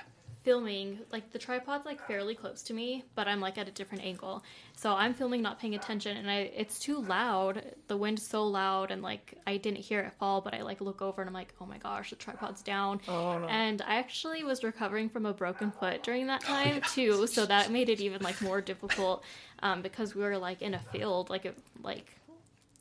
filming, 0.47 1.01
like 1.11 1.33
the 1.33 1.41
tripod's 1.41 1.85
like 1.85 2.01
fairly 2.07 2.33
close 2.37 2.63
to 2.63 2.73
me, 2.73 3.03
but 3.17 3.27
I'm 3.27 3.41
like 3.41 3.59
at 3.59 3.67
a 3.67 3.73
different 3.73 4.05
angle. 4.05 4.45
So 4.77 4.93
I'm 4.93 5.13
filming, 5.13 5.43
not 5.43 5.59
paying 5.59 5.75
attention, 5.75 6.17
and 6.17 6.31
I 6.31 6.53
it's 6.55 6.79
too 6.79 7.01
loud. 7.03 7.65
The 7.89 7.97
wind's 7.97 8.25
so 8.25 8.45
loud, 8.47 8.93
and 8.93 9.03
like 9.03 9.35
I 9.45 9.57
didn't 9.57 9.81
hear 9.81 9.99
it 10.03 10.13
fall, 10.13 10.41
but 10.41 10.55
I 10.55 10.63
like 10.63 10.81
look 10.81 11.03
over 11.03 11.21
and 11.21 11.29
I'm 11.29 11.35
like, 11.35 11.53
oh 11.61 11.67
my 11.67 11.79
gosh, 11.79 12.11
the 12.11 12.17
tripod's 12.17 12.63
down. 12.63 13.01
Oh, 13.09 13.39
no. 13.41 13.49
And 13.49 13.83
I 13.83 13.97
actually 13.97 14.45
was 14.45 14.63
recovering 14.63 15.09
from 15.09 15.27
a 15.27 15.33
broken 15.35 15.73
foot 15.73 16.05
during 16.05 16.29
that 16.29 16.43
Oh, 16.45 16.47
time 16.47 16.81
too, 16.95 17.27
so 17.27 17.45
that 17.47 17.73
made 17.77 17.89
it 17.89 18.01
even 18.01 18.23
like 18.23 18.41
more 18.41 18.61
difficult, 18.61 19.25
um, 19.65 19.83
because 19.83 20.15
we 20.15 20.23
were 20.23 20.39
like 20.39 20.63
in 20.63 20.75
a 20.75 20.79
field, 20.93 21.29
like 21.29 21.45
it 21.45 21.59
like. 21.83 22.07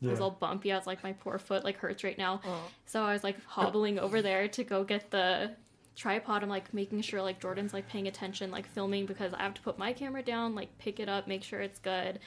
It 0.08 0.12
was 0.12 0.20
all 0.22 0.32
bumpy. 0.32 0.72
I 0.72 0.78
was 0.78 0.88
like, 0.88 1.04
my 1.04 1.14
poor 1.14 1.38
foot 1.38 1.64
like 1.64 1.78
hurts 1.78 2.04
right 2.04 2.18
now. 2.18 2.42
Oh. 2.46 2.62
So 2.86 3.04
I 3.04 3.14
was 3.14 3.24
like 3.24 3.44
hobbling 3.46 4.00
over 4.00 4.22
there 4.22 4.48
to 4.50 4.64
go 4.64 4.84
get 4.84 5.12
the 5.12 5.52
tripod. 5.96 6.44
I'm 6.44 6.50
like 6.50 6.74
making 6.74 7.02
sure 7.02 7.22
like 7.22 7.40
Jordan's 7.42 7.74
like 7.74 7.88
paying 7.88 8.08
attention, 8.08 8.52
like 8.52 8.68
filming 8.68 9.06
because 9.06 9.34
I 9.34 9.44
have 9.44 9.54
to 9.56 9.62
put 9.62 9.78
my 9.78 9.94
camera 9.94 10.22
down, 10.24 10.56
like 10.56 10.78
pick 10.78 11.00
it 11.00 11.08
up, 11.10 11.28
make 11.28 11.44
sure 11.44 11.62
it's 11.62 11.80
good. 11.80 12.20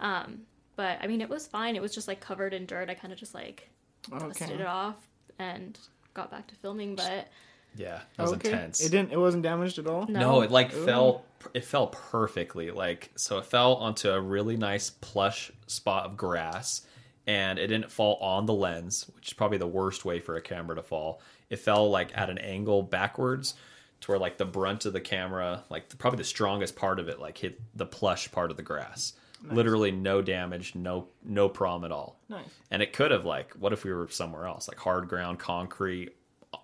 Um, 0.00 0.42
but 0.76 0.98
I 1.02 1.06
mean, 1.06 1.20
it 1.20 1.28
was 1.28 1.46
fine. 1.46 1.76
It 1.76 1.82
was 1.82 1.94
just 1.94 2.08
like 2.08 2.20
covered 2.20 2.54
in 2.54 2.66
dirt. 2.66 2.88
I 2.88 2.94
kind 2.94 3.12
of 3.12 3.18
just 3.18 3.34
like 3.34 3.68
dusted 4.10 4.42
Okay. 4.50 4.54
it 4.54 4.66
off 4.66 4.96
and 5.38 5.78
got 6.14 6.30
back 6.30 6.46
to 6.48 6.54
filming. 6.56 6.96
But 6.96 7.28
yeah 7.76 8.00
that 8.16 8.24
was 8.24 8.32
okay. 8.32 8.50
intense 8.50 8.80
It 8.84 8.90
didn't. 8.90 9.12
It 9.12 9.18
wasn't 9.18 9.44
damaged 9.44 9.78
at 9.78 9.86
all. 9.86 10.06
no, 10.08 10.18
No, 10.20 10.40
it 10.40 10.50
like 10.50 10.74
Ooh. 10.74 10.84
fell. 10.84 11.24
It 11.54 11.64
fell 11.64 11.86
perfectly. 11.88 12.70
Like 12.70 13.10
so, 13.16 13.38
it 13.38 13.46
fell 13.46 13.74
onto 13.76 14.10
a 14.10 14.20
really 14.20 14.56
nice 14.56 14.90
plush 14.90 15.50
spot 15.66 16.04
of 16.06 16.16
grass, 16.16 16.82
and 17.26 17.58
it 17.58 17.68
didn't 17.68 17.90
fall 17.90 18.16
on 18.16 18.46
the 18.46 18.54
lens, 18.54 19.06
which 19.14 19.28
is 19.28 19.32
probably 19.32 19.58
the 19.58 19.66
worst 19.66 20.04
way 20.04 20.20
for 20.20 20.36
a 20.36 20.40
camera 20.42 20.76
to 20.76 20.82
fall. 20.82 21.20
It 21.48 21.58
fell 21.58 21.90
like 21.90 22.16
at 22.16 22.30
an 22.30 22.38
angle 22.38 22.82
backwards, 22.82 23.54
to 24.00 24.10
where 24.10 24.18
like 24.18 24.38
the 24.38 24.44
brunt 24.46 24.86
of 24.86 24.92
the 24.92 25.00
camera, 25.00 25.64
like 25.68 25.88
the, 25.88 25.96
probably 25.96 26.18
the 26.18 26.24
strongest 26.24 26.76
part 26.76 26.98
of 26.98 27.08
it, 27.08 27.20
like 27.20 27.38
hit 27.38 27.60
the 27.74 27.86
plush 27.86 28.30
part 28.32 28.50
of 28.50 28.56
the 28.56 28.62
grass. 28.62 29.12
Literally 29.50 29.90
no 29.90 30.20
damage, 30.20 30.74
no 30.74 31.08
no 31.24 31.48
problem 31.48 31.90
at 31.90 31.94
all. 31.94 32.20
Nice. 32.28 32.44
And 32.70 32.82
it 32.82 32.92
could 32.92 33.10
have 33.10 33.24
like, 33.24 33.54
what 33.54 33.72
if 33.72 33.84
we 33.84 33.92
were 33.92 34.06
somewhere 34.10 34.44
else, 34.44 34.68
like 34.68 34.76
hard 34.76 35.08
ground, 35.08 35.38
concrete, 35.38 36.10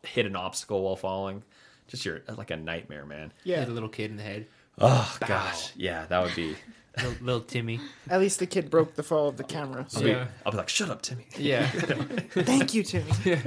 hit 0.02 0.26
an 0.26 0.36
obstacle 0.36 0.82
while 0.82 0.96
falling? 0.96 1.42
Just 1.88 2.04
your 2.04 2.20
like 2.36 2.50
a 2.50 2.57
nightmare, 2.57 3.07
man. 3.07 3.32
Yeah. 3.44 3.61
Hit 3.61 3.70
a 3.70 3.72
little 3.72 3.88
kid 3.88 4.11
in 4.11 4.18
the 4.18 4.22
head. 4.22 4.46
Oh 4.78 5.16
gosh, 5.26 5.72
yeah, 5.74 6.04
that 6.07 6.22
would 6.22 6.34
be. 6.34 6.54
Little, 6.97 7.12
little 7.24 7.40
Timmy. 7.42 7.80
At 8.09 8.20
least 8.20 8.38
the 8.38 8.47
kid 8.47 8.70
broke 8.70 8.94
the 8.94 9.03
fall 9.03 9.28
of 9.28 9.36
the 9.36 9.44
camera. 9.44 9.84
So 9.88 9.99
I'll, 9.99 10.05
be 10.05 10.11
Yeah. 10.11 10.26
I'll 10.47 10.53
be 10.53 10.59
like, 10.59 10.68
shut 10.68 10.88
up, 10.90 11.03
Timmy. 11.03 11.26
Yeah. 11.36 11.66
thank 12.30 12.72
you, 12.74 12.82
Timmy. 12.82 13.12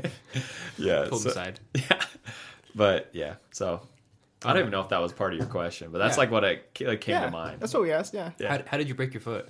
Yeah, 0.78 1.08
Pulled 1.10 1.24
so- 1.24 1.30
aside. 1.32 1.60
yeah, 1.74 2.02
but 2.76 3.10
yeah. 3.14 3.36
So 3.52 3.82
I 4.46 4.54
don't 4.54 4.60
even 4.62 4.72
know 4.72 4.82
if 4.82 4.90
that 4.90 5.02
was 5.02 5.12
part 5.14 5.34
of 5.34 5.40
your 5.40 5.48
question, 5.48 5.92
but 5.92 5.98
that's 5.98 6.16
Yeah. 6.16 6.20
like 6.22 6.32
what 6.32 6.44
it 6.44 6.70
ca- 6.76 6.88
like 6.88 7.02
came 7.02 7.14
yeah, 7.16 7.26
to 7.26 7.32
mind. 7.32 7.60
that's 7.60 7.74
what 7.74 7.84
we 7.84 7.92
asked. 7.92 8.14
Yeah. 8.14 8.32
Yeah. 8.40 8.58
How, 8.58 8.64
how 8.68 8.78
did 8.78 8.88
you 8.88 8.96
break 8.96 9.14
your 9.14 9.22
foot? 9.22 9.50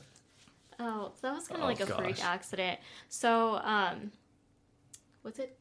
Oh, 0.80 1.12
that 1.22 1.34
was 1.34 1.48
kind 1.48 1.60
of 1.62 1.66
Oh, 1.66 1.68
like 1.68 1.80
a 1.82 1.86
freak 1.86 2.16
gosh. 2.18 2.24
accident. 2.26 2.80
So, 3.10 3.56
um, 3.58 4.12
what's 5.24 5.38
it? 5.40 5.58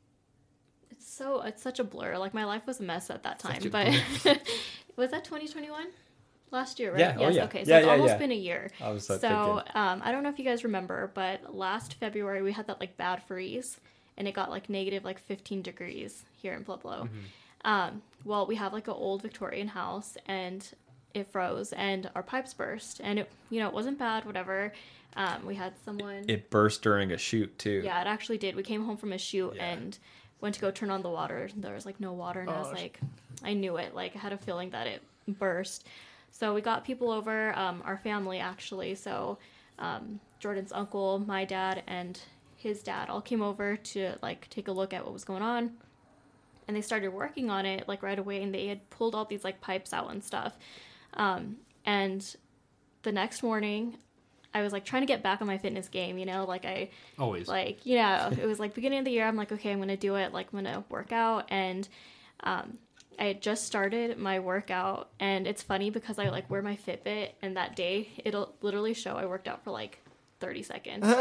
It's 0.93 1.13
so 1.13 1.43
it's 1.43 1.61
such 1.63 1.81
a 1.81 1.85
blur. 1.85 2.17
Like 2.19 2.33
my 2.35 2.45
life 2.45 2.67
was 2.67 2.79
a 2.81 2.85
mess 2.85 3.11
at 3.11 3.25
that 3.25 3.39
time. 3.41 3.55
Such 3.61 3.67
a 3.67 3.71
But 3.71 3.89
was 4.97 5.11
that 5.11 5.25
2021? 5.25 5.87
Last 6.51 6.79
year, 6.81 6.91
right? 6.93 7.01
Yeah, 7.01 7.17
oh, 7.19 7.23
Yes. 7.23 7.35
yeah. 7.35 7.45
Okay. 7.45 7.65
So 7.65 7.71
Yeah, 7.71 7.77
it's 7.79 7.87
yeah, 7.87 7.93
almost 7.93 8.19
been 8.19 8.33
a 8.33 8.35
year. 8.35 8.71
I 8.81 8.91
was 8.91 9.09
uh, 9.11 9.19
So 9.19 9.63
um, 9.75 10.01
I 10.05 10.11
don't 10.13 10.23
know 10.23 10.31
if 10.31 10.39
you 10.39 10.45
guys 10.45 10.65
remember, 10.65 11.11
but 11.15 11.55
last 11.55 11.95
February 11.95 12.43
we 12.43 12.53
had 12.53 12.67
that 12.69 12.81
like 12.81 12.97
bad 12.97 13.23
freeze, 13.25 13.79
and 14.17 14.27
it 14.27 14.33
got 14.35 14.51
like 14.51 14.69
negative 14.71 15.05
like 15.05 15.19
15 15.19 15.63
degrees 15.63 16.25
here 16.41 16.55
in 16.55 16.65
Pueblo. 16.65 17.05
Mm-hmm. 17.05 17.71
Um, 17.71 18.03
well, 18.25 18.47
we 18.47 18.55
have 18.57 18.73
like 18.73 18.89
an 18.89 18.95
old 18.95 19.23
Victorian 19.23 19.69
house, 19.69 20.17
and 20.27 20.67
it 21.15 21.31
froze, 21.31 21.73
and 21.73 22.09
our 22.15 22.23
pipes 22.23 22.55
burst, 22.55 23.01
and 23.03 23.19
it 23.19 23.31
you 23.51 23.61
know 23.61 23.69
it 23.69 23.75
wasn't 23.75 23.99
bad, 23.99 24.25
whatever. 24.25 24.73
Um, 25.17 25.45
we 25.47 25.55
had 25.57 25.73
someone. 25.85 26.25
It 26.29 26.49
burst 26.51 26.83
during 26.83 27.13
a 27.13 27.19
shoot 27.19 27.59
too. 27.59 27.83
yeah, 27.85 28.01
it 28.01 28.07
actually 28.07 28.39
did. 28.39 28.55
We 28.57 28.63
came 28.63 28.85
home 28.85 28.97
from 28.97 29.13
a 29.13 29.19
shoot 29.19 29.57
and 29.59 29.99
went 30.41 30.55
to 30.55 30.61
go 30.61 30.71
turn 30.71 30.91
on 30.91 31.03
the 31.03 31.09
water. 31.11 31.49
and 31.53 31.63
There 31.65 31.75
was 31.75 31.85
like 31.85 31.99
no 31.99 32.13
water, 32.13 32.41
and 32.41 32.49
I 32.51 32.59
was 32.61 32.69
Oh, 32.69 32.75
like, 32.75 33.01
I 33.43 33.55
knew 33.55 33.77
it. 33.79 33.95
Like 33.95 34.15
I 34.15 34.19
had 34.21 34.33
a 34.33 34.39
feeling 34.39 34.71
that 34.71 34.87
it 34.87 35.03
burst. 35.27 35.87
So 36.31 36.55
we 36.55 36.61
got 36.61 36.85
people 36.85 37.11
over, 37.11 37.57
um, 37.59 37.83
our 37.85 37.99
family 37.99 38.39
actually. 38.39 38.95
So 38.95 39.39
um, 39.79 40.21
Jordan's 40.39 40.73
uncle, 40.73 41.19
my 41.19 41.45
dad, 41.45 41.83
and 41.87 42.21
his 42.57 42.83
dad 42.83 43.09
all 43.09 43.21
came 43.21 43.43
over 43.43 43.77
to 43.77 44.15
like 44.23 44.49
take 44.51 44.69
a 44.69 44.73
look 44.73 44.93
at 44.93 45.05
what 45.05 45.13
was 45.13 45.25
going 45.25 45.43
on. 45.43 45.73
And 46.67 46.77
they 46.77 46.83
started 46.83 47.09
working 47.09 47.49
on 47.49 47.65
it 47.65 47.89
like 47.89 48.03
right 48.03 48.19
away, 48.19 48.43
and 48.43 48.55
they 48.55 48.67
had 48.67 48.89
pulled 48.91 49.15
all 49.15 49.25
these 49.25 49.45
like 49.45 49.61
pipes 49.61 49.93
out 49.93 50.11
and 50.11 50.23
stuff. 50.23 50.53
Um, 51.15 51.57
and 51.87 52.37
the 53.03 53.13
next 53.13 53.43
morning, 53.43 53.97
I 54.53 54.63
was 54.63 54.73
like 54.73 54.85
trying 54.85 55.03
to 55.03 55.07
get 55.07 55.23
back 55.23 55.41
on 55.41 55.47
my 55.47 55.59
fitness 55.59 55.89
game, 55.89 56.19
you 56.19 56.27
know, 56.27 56.45
like 56.45 56.65
I 56.65 56.91
Always. 57.19 57.49
like 57.49 57.81
yeah 57.85 58.31
it 58.31 58.47
was 58.47 58.59
like 58.59 58.75
beginning 58.75 58.99
of 59.01 59.05
the 59.05 59.11
year 59.11 59.27
i'm 59.27 59.37
like 59.37 59.53
okay 59.53 59.71
i'm 59.73 59.79
gonna 59.79 59.97
do 59.97 60.17
it 60.17 60.33
like 60.33 60.49
i'm 60.53 60.65
gonna 60.65 60.85
work 60.89 61.13
out 61.13 61.47
and 61.51 61.89
um 62.45 62.79
i 63.19 63.25
had 63.25 63.43
just 63.43 63.65
started 63.65 64.19
my 64.19 64.39
workout 64.39 65.09
and 65.21 65.47
it's 65.47 65.63
funny 65.63 65.91
because 65.91 66.19
i 66.19 66.29
like 66.29 66.49
wear 66.51 66.63
my 66.63 66.77
fitbit 66.77 67.31
and 67.43 67.57
that 67.57 67.77
day 67.77 68.09
it'll 68.25 68.55
literally 68.63 68.95
show 68.95 69.17
i 69.17 69.27
worked 69.27 69.49
out 69.49 69.63
for 69.65 69.71
like 69.71 70.01
30 70.41 70.63
seconds. 70.63 71.05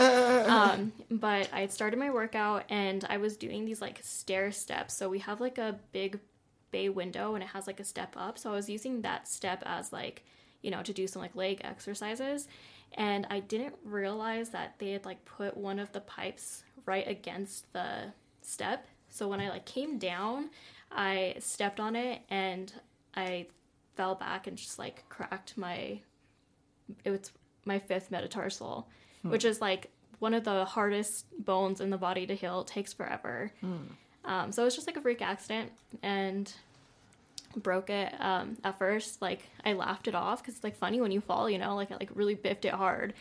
Um 0.47 0.91
but 1.09 1.49
i 1.51 1.61
had 1.61 1.71
started 1.71 1.97
my 1.99 2.11
workout 2.11 2.65
and 2.69 3.05
i 3.09 3.17
was 3.17 3.35
doing 3.35 3.65
these 3.65 3.81
like 3.81 3.99
stair 4.03 4.51
steps. 4.51 4.95
So 4.95 5.09
we 5.09 5.19
have 5.19 5.41
like 5.41 5.57
a 5.57 5.79
big 5.91 6.19
bay 6.71 6.89
window 6.89 7.33
and 7.33 7.43
it 7.43 7.49
has 7.49 7.67
like 7.67 7.79
a 7.79 7.83
step 7.83 8.13
up. 8.15 8.37
So 8.37 8.51
i 8.51 8.53
was 8.53 8.69
using 8.69 9.01
that 9.01 9.27
step 9.27 9.63
as 9.65 9.91
like 9.91 10.23
you 10.61 10.71
know 10.71 10.83
to 10.83 10.93
do 10.93 11.07
some 11.07 11.21
like 11.21 11.35
leg 11.35 11.61
exercises. 11.63 12.47
And 12.93 13.27
I 13.29 13.39
didn't 13.41 13.75
realize 13.83 14.49
that 14.51 14.75
they 14.79 14.91
had 14.91 15.05
like 15.05 15.23
put 15.25 15.57
one 15.57 15.79
of 15.79 15.91
the 15.91 16.01
pipes 16.01 16.63
right 16.85 17.07
against 17.07 17.71
the 17.73 18.13
step. 18.41 18.87
So 19.09 19.27
when 19.27 19.41
I 19.41 19.49
like 19.49 19.65
came 19.65 19.97
down, 19.97 20.49
I 20.91 21.35
stepped 21.39 21.79
on 21.79 21.95
it 21.95 22.21
and 22.29 22.71
I 23.15 23.47
fell 23.95 24.15
back 24.15 24.47
and 24.47 24.57
just 24.57 24.77
like 24.79 25.03
cracked 25.09 25.57
my 25.57 25.99
it 27.03 27.11
was 27.11 27.31
my 27.65 27.79
fifth 27.79 28.11
metatarsal, 28.11 28.87
which 29.23 29.43
is 29.45 29.59
like 29.61 29.89
one 30.19 30.33
of 30.33 30.43
the 30.43 30.63
hardest 30.65 31.25
bones 31.43 31.81
in 31.81 31.89
the 31.89 31.97
body 31.97 32.25
to 32.27 32.35
heal. 32.35 32.61
It 32.61 32.67
takes 32.67 32.93
forever. 32.93 33.51
Um, 34.25 34.51
so 34.51 34.61
it 34.61 34.65
was 34.65 34.75
just 34.75 34.87
like 34.87 34.97
a 34.97 35.01
freak 35.01 35.21
accident 35.21 35.71
and 36.01 36.51
broke 37.55 37.89
it 37.89 38.13
um, 38.19 38.57
at 38.63 38.77
first. 38.77 39.21
Like 39.21 39.47
i 39.65 39.73
laughed 39.73 40.07
it 40.07 40.15
off 40.15 40.41
because 40.41 40.55
it's 40.55 40.63
like 40.63 40.75
funny 40.77 41.01
when 41.01 41.11
you 41.11 41.19
fall 41.21 41.49
you 41.49 41.57
know 41.57 41.75
like 41.75 41.91
i 41.91 41.95
like 41.95 42.09
really 42.13 42.35
biffed 42.35 42.65
it 42.65 42.73
hard. 42.73 43.13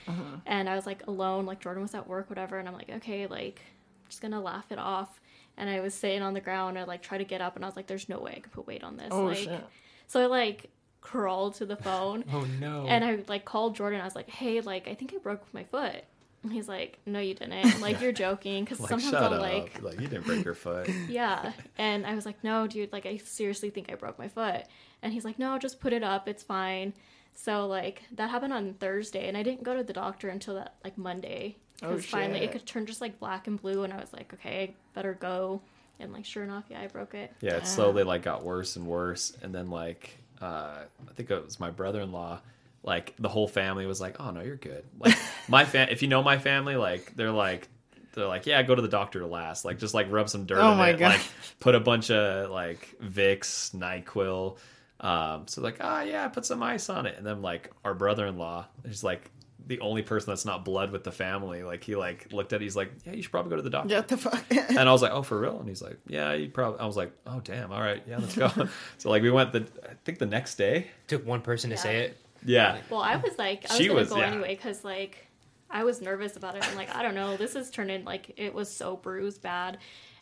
And 0.46 0.68
i 0.68 0.74
was 0.76 0.86
like 0.86 1.06
alone 1.06 1.46
like 1.46 1.60
jordan 1.60 1.82
was 1.82 1.94
at 1.94 2.06
work 2.06 2.28
whatever 2.30 2.58
and 2.58 2.68
i'm 2.68 2.74
like 2.74 2.90
okay 2.90 3.26
like 3.26 3.60
i'm 3.64 4.08
just 4.10 4.20
gonna 4.20 4.40
laugh 4.40 4.66
it 4.70 4.78
off 4.78 5.20
and 5.57 5.68
i 5.70 5.80
was 5.80 5.94
sitting 5.94 6.22
on 6.22 6.34
the 6.34 6.40
ground 6.40 6.78
i 6.78 6.84
like 6.84 7.02
try 7.02 7.18
to 7.18 7.24
get 7.24 7.40
up 7.40 7.57
and 7.57 7.64
i 7.64 7.68
was 7.68 7.76
like 7.76 7.86
there's 7.86 8.09
no 8.09 8.18
way 8.18 8.32
i 8.36 8.40
can 8.40 8.50
put 8.50 8.66
weight 8.66 8.82
on 8.84 8.96
this 8.96 9.09
Oh 9.11 9.24
like 9.24 9.38
shit. 9.38 9.64
so 10.07 10.20
i 10.22 10.26
like 10.26 10.70
crawled 11.00 11.54
to 11.54 11.66
the 11.66 11.76
phone 11.76 12.24
oh 12.32 12.46
no. 12.61 12.86
and 12.88 13.04
I 13.04 13.18
like 13.28 13.44
called 13.44 13.76
Jordan. 13.76 14.00
I 14.00 14.04
was 14.04 14.16
like, 14.16 14.28
"Hey, 14.28 14.61
like 14.61 14.88
I 14.88 14.94
think 14.94 15.14
I 15.14 15.18
broke 15.18 15.42
my 15.54 15.62
foot." 15.62 16.02
And 16.42 16.52
he's 16.52 16.68
like, 16.68 16.98
no, 17.07 17.18
you 17.18 17.34
didn't. 17.34 17.52
I'm 17.74 17.80
like, 17.80 18.00
you're 18.02 18.12
joking. 18.12 18.62
Because 18.64 18.78
Like, 18.78 18.88
sometimes 18.90 19.14
I'll 19.14 19.34
up. 19.34 19.40
like, 19.40 19.82
Like, 19.82 20.00
you 20.00 20.07
didn't 20.07 20.26
break 20.26 20.44
your 20.44 20.54
foot. 20.54 20.88
yeah. 21.09 21.52
And 21.76 22.07
I 22.07 22.14
was 22.14 22.24
like, 22.24 22.42
no, 22.44 22.68
dude, 22.68 22.92
like, 22.92 23.04
I 23.04 23.16
seriously 23.16 23.70
think 23.70 23.90
I 23.90 23.96
broke 23.96 24.16
my 24.16 24.28
foot. 24.28 24.62
And 25.02 25.12
he's 25.12 25.24
like, 25.24 25.40
no, 25.40 25.59
just 25.59 25.80
put 25.80 25.92
it 25.92 26.04
up. 26.04 26.28
It's 26.28 26.44
fine. 26.44 26.92
So, 27.37 27.66
like, 27.66 28.03
that 28.16 28.30
happened 28.30 28.53
on 28.53 28.74
Thursday. 28.74 29.28
And 29.28 29.37
I 29.37 29.43
didn't 29.45 29.62
go 29.62 29.76
to 29.76 29.84
the 29.84 29.93
doctor 29.93 30.28
until 30.28 30.55
that, 30.57 30.74
like, 30.82 30.99
Monday. 30.99 31.57
Oh, 31.82 31.91
Because 31.91 32.07
finally 32.07 32.41
it 32.41 32.51
could 32.53 32.66
turn 32.66 32.87
just, 32.87 33.01
like, 33.01 33.20
black 33.20 33.47
and 33.47 33.61
blue. 33.61 33.84
And 33.84 33.93
I 33.93 33.99
was 34.01 34.12
like, 34.12 34.32
okay, 34.34 34.74
better 34.95 35.14
go. 35.14 35.61
And, 36.01 36.12
like, 36.12 36.24
sure 36.24 36.43
enough, 36.45 36.64
yeah, 36.68 36.80
I 36.80 36.87
broke 36.89 37.14
it. 37.14 37.32
Yeah, 37.41 37.53
it 37.53 37.59
Damn. 37.61 37.64
slowly 37.66 38.03
like 38.03 38.22
got 38.22 38.43
worse 38.43 38.76
and 38.76 38.87
worse, 38.87 39.32
and 39.43 39.55
then 39.55 39.70
like 39.70 40.18
uh, 40.43 40.80
I 41.09 41.12
think 41.14 41.30
it 41.30 41.43
was 41.43 41.59
my 41.59 41.70
brother-in-law. 41.70 42.41
Like 42.82 43.14
the 43.18 43.30
whole 43.30 43.49
family 43.49 43.87
was 43.87 43.99
like, 43.99 44.20
"Oh 44.20 44.30
no, 44.30 44.43
you're 44.43 44.57
good." 44.57 44.84
Like 44.99 45.16
my 45.49 45.64
fam, 45.64 45.89
if 45.89 46.03
you 46.03 46.09
know 46.09 46.22
my 46.22 46.37
family, 46.37 46.76
like 46.76 47.16
they're 47.16 47.32
like 47.32 47.68
they're 48.12 48.26
like, 48.26 48.45
"Yeah, 48.47 48.62
go 48.62 48.74
to 48.74 48.82
the 48.82 48.89
doctor 48.89 49.24
last." 49.24 49.64
Like 49.64 49.78
just 49.78 49.95
like 49.95 50.11
rub 50.11 50.28
some 50.28 50.45
dirt 50.45 50.59
Oh 50.59 50.72
in 50.72 50.76
my 50.78 50.91
it, 50.91 50.99
God. 50.99 51.12
like 51.12 51.22
put 51.61 51.74
a 51.74 51.80
bunch 51.80 52.11
of 52.11 52.51
like 52.51 52.95
Vicks, 53.03 53.74
Nyquil. 53.74 54.59
Um, 55.07 55.46
so 55.46 55.61
like, 55.62 55.76
ah, 55.80 56.02
yeah, 56.02 56.26
put 56.28 56.44
some 56.46 56.62
ice 56.62 56.88
on 56.88 57.07
it, 57.07 57.16
and 57.16 57.26
then 57.26 57.42
like 57.42 57.70
our 57.84 57.94
brother-in-law 57.94 58.66
is 58.84 59.04
like 59.04 59.30
the 59.68 59.80
only 59.80 60.00
person 60.02 60.30
that's 60.30 60.44
not 60.44 60.64
blood 60.64 60.90
with 60.92 61.02
the 61.04 61.11
family. 61.12 61.62
Like 61.62 61.82
he 61.84 61.96
like 61.96 62.32
looked 62.32 62.52
at, 62.52 62.61
it, 62.61 62.64
he's 62.64 62.76
like, 62.76 62.90
"Yeah, 63.04 63.12
you 63.12 63.22
should 63.22 63.30
probably 63.32 63.50
go 63.50 63.57
to 63.57 63.62
the 63.62 63.70
doctor." 63.70 63.94
Yeah, 63.94 64.00
the 64.00 64.16
fuck. 64.16 64.44
and 64.50 64.78
I 64.78 64.92
was 64.92 65.02
like, 65.02 65.12
"Oh, 65.12 65.22
for 65.22 65.38
real?" 65.40 65.59
And 65.61 65.68
he's 65.68 65.82
like, 65.82 65.98
"Yeah, 66.07 66.32
you 66.34 66.48
probably." 66.48 66.80
I 66.80 66.86
was 66.86 66.96
like, 66.96 67.12
"Oh, 67.26 67.40
damn. 67.40 67.72
All 67.72 67.80
right, 67.80 68.02
yeah, 68.09 68.18
let's 68.18 68.36
go." 68.36 68.48
so 68.98 69.11
like 69.11 69.22
we 69.22 69.30
went 69.30 69.52
the 69.52 69.66
I 69.88 69.94
think 70.04 70.18
the 70.18 70.26
next 70.26 70.54
day. 70.57 70.88
Took 71.09 71.26
one 71.26 71.40
person 71.42 71.70
to 71.70 71.76
say 71.76 71.98
it. 72.04 72.16
Yeah, 72.44 72.78
Well, 72.90 73.00
I 73.00 73.16
was 73.16 73.36
like, 73.38 73.64
I 73.68 73.72
was 73.74 73.78
She 73.78 73.86
gonna 73.88 73.98
was- 74.00 74.09
go 74.09 74.18
yeah. 74.18 74.26
anyway 74.26 74.54
because 74.54 74.84
like 74.84 75.26
I 75.68 75.82
was 75.84 76.00
nervous 76.00 76.36
about 76.36 76.54
it. 76.57 76.68
I'm 76.68 76.76
like, 76.76 76.94
I 76.94 77.02
don't 77.02 77.14
know, 77.16 77.36
this 77.36 77.57
is 77.57 77.70
turning 77.70 78.04
like 78.04 78.32
it 78.36 78.54
was 78.54 78.70
so 78.70 78.96
bruised 78.96 79.42
bad, 79.42 79.78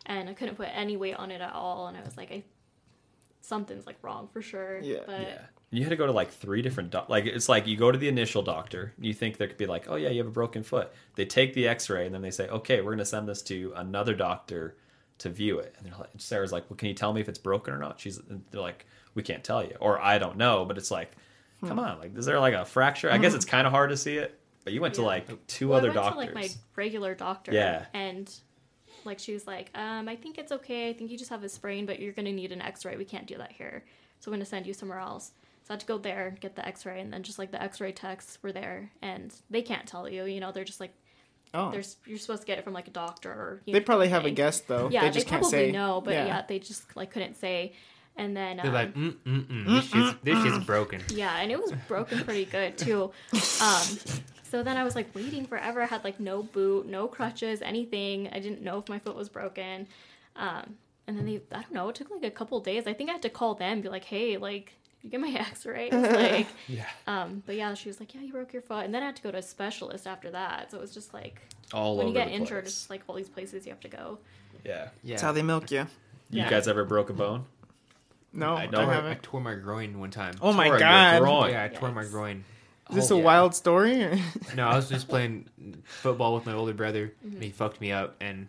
and 0.06 0.28
I 0.30 0.32
couldn't 0.34 0.54
put 0.56 0.68
any 0.72 0.96
weight 0.96 1.16
on 1.16 1.30
it 1.30 1.40
at 1.42 1.52
all. 1.52 1.86
And 1.88 1.98
I 1.98 2.02
was 2.02 2.16
like, 2.16 2.32
I 2.32 2.42
something's 3.44 3.86
like 3.86 3.96
wrong 4.02 4.28
for 4.32 4.42
sure. 4.42 4.80
Yeah. 4.80 5.00
but 5.06 5.20
yeah. 5.20 5.38
You 5.70 5.82
had 5.82 5.90
to 5.90 5.96
go 5.96 6.06
to 6.06 6.12
like 6.12 6.30
three 6.30 6.62
different 6.62 6.90
doc- 6.90 7.08
like 7.08 7.26
it's 7.26 7.48
like 7.48 7.66
you 7.66 7.76
go 7.76 7.90
to 7.90 7.98
the 7.98 8.08
initial 8.08 8.42
doctor. 8.42 8.92
You 8.98 9.12
think 9.12 9.38
there 9.38 9.48
could 9.48 9.56
be 9.56 9.66
like, 9.66 9.86
"Oh 9.88 9.96
yeah, 9.96 10.08
you 10.08 10.18
have 10.18 10.28
a 10.28 10.30
broken 10.30 10.62
foot." 10.62 10.92
They 11.16 11.26
take 11.26 11.52
the 11.52 11.66
X-ray 11.66 12.06
and 12.06 12.14
then 12.14 12.22
they 12.22 12.30
say, 12.30 12.48
"Okay, 12.48 12.80
we're 12.80 12.92
gonna 12.92 13.04
send 13.04 13.28
this 13.28 13.42
to 13.42 13.72
another 13.74 14.14
doctor 14.14 14.76
to 15.18 15.30
view 15.30 15.58
it." 15.58 15.74
And 15.76 15.86
they're 15.86 15.98
like, 15.98 16.10
Sarah's 16.18 16.52
like, 16.52 16.70
"Well, 16.70 16.76
can 16.76 16.88
you 16.88 16.94
tell 16.94 17.12
me 17.12 17.20
if 17.20 17.28
it's 17.28 17.40
broken 17.40 17.74
or 17.74 17.78
not?" 17.78 17.98
She's 17.98 18.20
they're 18.50 18.60
like, 18.60 18.86
"We 19.14 19.24
can't 19.24 19.42
tell 19.42 19.64
you," 19.64 19.76
or 19.80 20.00
"I 20.00 20.18
don't 20.18 20.36
know," 20.36 20.64
but 20.64 20.78
it's 20.78 20.92
like, 20.92 21.10
hmm. 21.60 21.66
come 21.66 21.80
on, 21.80 21.98
like, 21.98 22.16
is 22.16 22.24
there 22.24 22.38
like 22.38 22.54
a 22.54 22.64
fracture? 22.64 23.10
I 23.10 23.18
guess 23.18 23.32
hmm. 23.32 23.36
it's 23.36 23.44
kind 23.44 23.66
of 23.66 23.72
hard 23.72 23.90
to 23.90 23.96
see 23.96 24.16
it, 24.16 24.38
but 24.62 24.72
you 24.72 24.80
went 24.80 24.94
to 24.94 25.02
like 25.02 25.26
two 25.48 25.68
Well, 25.70 25.78
other 25.78 25.90
I 25.90 25.94
went 25.94 26.04
doctors. 26.04 26.28
to 26.28 26.34
like 26.34 26.34
my 26.34 26.48
regular 26.76 27.16
doctor. 27.16 27.52
Yeah. 27.52 27.86
And 27.92 28.32
like 29.06 29.18
she 29.18 29.32
was 29.32 29.46
like, 29.46 29.70
um, 29.74 30.08
I 30.08 30.16
think 30.16 30.38
it's 30.38 30.52
okay. 30.52 30.88
I 30.90 30.92
think 30.92 31.10
you 31.10 31.18
just 31.18 31.30
have 31.30 31.44
a 31.44 31.48
sprain, 31.48 31.86
but 31.86 32.00
you're 32.00 32.12
gonna 32.12 32.32
need 32.32 32.52
an 32.52 32.62
X-ray. 32.62 32.96
We 32.96 33.04
can't 33.04 33.26
do 33.26 33.38
that 33.38 33.52
here, 33.52 33.84
so 34.20 34.30
I'm 34.30 34.34
gonna 34.34 34.44
send 34.44 34.66
you 34.66 34.74
somewhere 34.74 34.98
else. 34.98 35.32
So 35.62 35.70
I 35.70 35.74
had 35.74 35.80
to 35.80 35.86
go 35.86 35.96
there, 35.98 36.36
get 36.40 36.56
the 36.56 36.66
X-ray, 36.66 37.00
and 37.00 37.12
then 37.12 37.22
just 37.22 37.38
like 37.38 37.50
the 37.50 37.62
X-ray 37.62 37.92
techs 37.92 38.38
were 38.42 38.52
there, 38.52 38.90
and 39.00 39.34
they 39.48 39.62
can't 39.62 39.86
tell 39.86 40.08
you. 40.08 40.24
You 40.24 40.40
know, 40.40 40.52
they're 40.52 40.64
just 40.64 40.80
like, 40.80 40.92
Oh, 41.54 41.70
there's 41.70 41.96
you're 42.04 42.18
supposed 42.18 42.42
to 42.42 42.46
get 42.46 42.58
it 42.58 42.64
from 42.64 42.72
like 42.72 42.88
a 42.88 42.90
doctor. 42.90 43.30
Or, 43.30 43.62
you 43.64 43.72
they 43.72 43.78
know, 43.78 43.84
probably 43.84 44.08
have 44.08 44.22
a 44.22 44.24
thing. 44.24 44.34
guess 44.34 44.60
though. 44.60 44.88
Yeah, 44.90 45.02
they 45.02 45.10
they, 45.10 45.20
can't 45.20 45.42
probably 45.42 45.50
say. 45.50 45.70
know, 45.70 46.02
but 46.04 46.14
yeah. 46.14 46.42
they 46.46 46.58
just 46.58 46.96
like 46.96 47.12
couldn't 47.12 47.36
say. 47.36 47.72
And 48.16 48.36
then 48.36 48.58
They're 48.58 48.66
um, 48.66 48.72
like, 48.72 48.94
mm 48.94 49.16
mm 49.26 49.46
mm. 49.46 49.66
This 49.66 49.84
shit's, 49.86 50.16
this 50.22 50.42
shit's 50.44 50.64
broken. 50.66 51.02
yeah, 51.08 51.36
and 51.40 51.50
it 51.50 51.60
was 51.60 51.72
broken 51.88 52.20
pretty 52.20 52.44
good 52.44 52.78
too. 52.78 53.10
Um, 53.60 53.86
so 54.54 54.62
then 54.62 54.76
I 54.76 54.84
was 54.84 54.94
like 54.94 55.12
waiting 55.16 55.46
forever. 55.46 55.82
I 55.82 55.86
had 55.86 56.04
like 56.04 56.20
no 56.20 56.44
boot, 56.44 56.86
no 56.86 57.08
crutches, 57.08 57.60
anything. 57.60 58.28
I 58.32 58.38
didn't 58.38 58.62
know 58.62 58.78
if 58.78 58.88
my 58.88 59.00
foot 59.00 59.16
was 59.16 59.28
broken. 59.28 59.88
Um, 60.36 60.76
and 61.08 61.18
then 61.18 61.26
they, 61.26 61.40
I 61.50 61.62
don't 61.62 61.72
know, 61.72 61.88
it 61.88 61.96
took 61.96 62.08
like 62.08 62.22
a 62.22 62.30
couple 62.30 62.60
days. 62.60 62.86
I 62.86 62.92
think 62.92 63.10
I 63.10 63.14
had 63.14 63.22
to 63.22 63.30
call 63.30 63.56
them, 63.56 63.80
be 63.80 63.88
like, 63.88 64.04
hey, 64.04 64.36
like, 64.36 64.72
you 65.02 65.10
get 65.10 65.20
my 65.20 65.28
X-ray. 65.50 65.90
like, 65.90 66.46
Yeah. 66.68 66.86
um, 67.08 67.42
but 67.46 67.56
yeah, 67.56 67.74
she 67.74 67.88
was 67.88 67.98
like, 67.98 68.14
yeah, 68.14 68.20
you 68.20 68.30
broke 68.32 68.52
your 68.52 68.62
foot, 68.62 68.84
and 68.84 68.94
then 68.94 69.02
I 69.02 69.06
had 69.06 69.16
to 69.16 69.22
go 69.22 69.32
to 69.32 69.38
a 69.38 69.42
specialist 69.42 70.06
after 70.06 70.30
that. 70.30 70.70
So 70.70 70.78
it 70.78 70.80
was 70.80 70.94
just 70.94 71.12
like 71.12 71.42
all 71.72 71.96
when 71.96 72.06
over 72.06 72.12
you 72.12 72.14
get 72.24 72.28
the 72.28 72.34
injured, 72.34 72.62
place. 72.62 72.72
it's 72.72 72.74
just 72.82 72.90
like 72.90 73.02
all 73.08 73.16
these 73.16 73.28
places 73.28 73.66
you 73.66 73.72
have 73.72 73.80
to 73.80 73.88
go. 73.88 74.18
yeah. 74.64 74.90
Yeah. 75.02 75.14
That's 75.14 75.22
how 75.22 75.32
they 75.32 75.42
milk 75.42 75.72
you. 75.72 75.80
You 76.30 76.42
Yeah. 76.42 76.48
guys 76.48 76.68
ever 76.68 76.84
broke 76.84 77.10
a 77.10 77.12
bone? 77.12 77.44
No, 78.32 78.54
I 78.54 78.62
I, 78.62 78.66
know. 78.66 78.80
I, 78.88 78.94
haven't. 78.94 79.10
I 79.10 79.18
tore 79.20 79.40
my 79.40 79.54
groin 79.56 79.98
one 79.98 80.10
time. 80.10 80.34
Oh 80.40 80.52
my 80.52 80.64
Tore 80.68 80.74
your 80.74 80.78
god! 80.80 81.20
groin. 81.22 81.50
yeah, 81.50 81.64
I 81.64 81.68
tore 81.68 81.90
my 81.92 82.04
groin. 82.04 82.44
Is 82.90 82.96
this 82.96 83.10
Oh, 83.10 83.16
a 83.16 83.18
yeah. 83.18 83.24
wild 83.24 83.54
story? 83.54 84.02
or- 84.04 84.18
No, 84.56 84.68
I 84.68 84.76
was 84.76 84.88
just 84.88 85.08
playing 85.08 85.46
football 85.84 86.34
with 86.34 86.46
my 86.46 86.52
older 86.52 86.74
brother, 86.74 87.12
Mm-hmm. 87.24 87.34
and 87.34 87.42
he 87.44 87.50
fucked 87.50 87.80
me 87.80 87.92
up, 87.92 88.16
and 88.20 88.48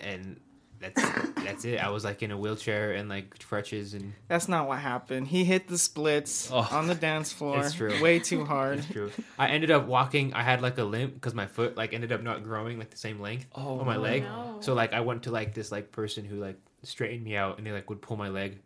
and 0.00 0.40
that's 0.80 1.00
that's 1.44 1.64
it. 1.64 1.78
I 1.78 1.90
was 1.90 2.04
like 2.04 2.22
in 2.24 2.30
a 2.32 2.36
wheelchair 2.36 2.92
and 2.92 3.08
like 3.08 3.38
crutches, 3.46 3.94
and 3.94 4.14
That's 4.26 4.48
not 4.48 4.66
what 4.66 4.78
happened. 4.80 5.28
He 5.28 5.44
hit 5.44 5.68
the 5.68 5.78
splits 5.78 6.50
Oh. 6.52 6.66
on 6.72 6.88
the 6.88 6.94
dance 6.96 7.32
floor 7.32 7.60
It's 7.60 7.74
true. 7.74 8.02
way 8.02 8.18
too 8.18 8.44
hard. 8.44 8.78
it's 8.78 8.88
true. 8.88 9.12
I 9.38 9.48
ended 9.48 9.70
up 9.70 9.86
walking. 9.86 10.34
I 10.34 10.42
had 10.42 10.60
like 10.60 10.76
a 10.78 10.84
limp 10.84 11.14
because 11.14 11.34
my 11.34 11.46
foot 11.46 11.76
like 11.76 11.92
ended 11.94 12.10
up 12.10 12.22
not 12.22 12.42
growing 12.42 12.78
like 12.78 12.90
the 12.90 12.96
same 12.96 13.20
length 13.20 13.46
Oh, 13.54 13.78
on 13.78 13.86
my 13.86 13.96
leg. 13.96 14.24
No. 14.24 14.56
So 14.60 14.74
like 14.74 14.92
I 14.92 15.00
went 15.02 15.22
to 15.24 15.30
like 15.30 15.54
this 15.54 15.70
like 15.70 15.92
person 15.92 16.24
who 16.24 16.36
like 16.36 16.56
straightened 16.82 17.22
me 17.22 17.36
out, 17.36 17.58
and 17.58 17.66
they 17.66 17.70
like 17.72 17.88
would 17.88 18.02
pull 18.02 18.16
my 18.16 18.28
leg, 18.28 18.58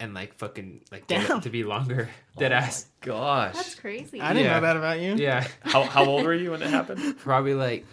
and 0.00 0.14
like 0.14 0.34
fucking 0.34 0.82
like 0.92 1.06
Damn. 1.06 1.40
to 1.40 1.50
be 1.50 1.64
longer. 1.64 2.08
Dead 2.38 2.52
Oh 2.52 2.56
ass. 2.56 2.86
gosh. 3.00 3.54
That's 3.54 3.74
crazy. 3.74 4.20
I 4.20 4.32
didn't 4.32 4.46
Yeah. 4.46 4.54
know 4.54 4.66
that 4.66 4.76
about 4.76 5.00
you. 5.00 5.14
Yeah, 5.14 5.46
how 5.60 5.82
how 5.82 6.04
old 6.04 6.24
were 6.24 6.34
you 6.34 6.52
when 6.52 6.62
it 6.62 6.70
happened? 6.70 7.18
probably 7.18 7.54
like 7.54 7.86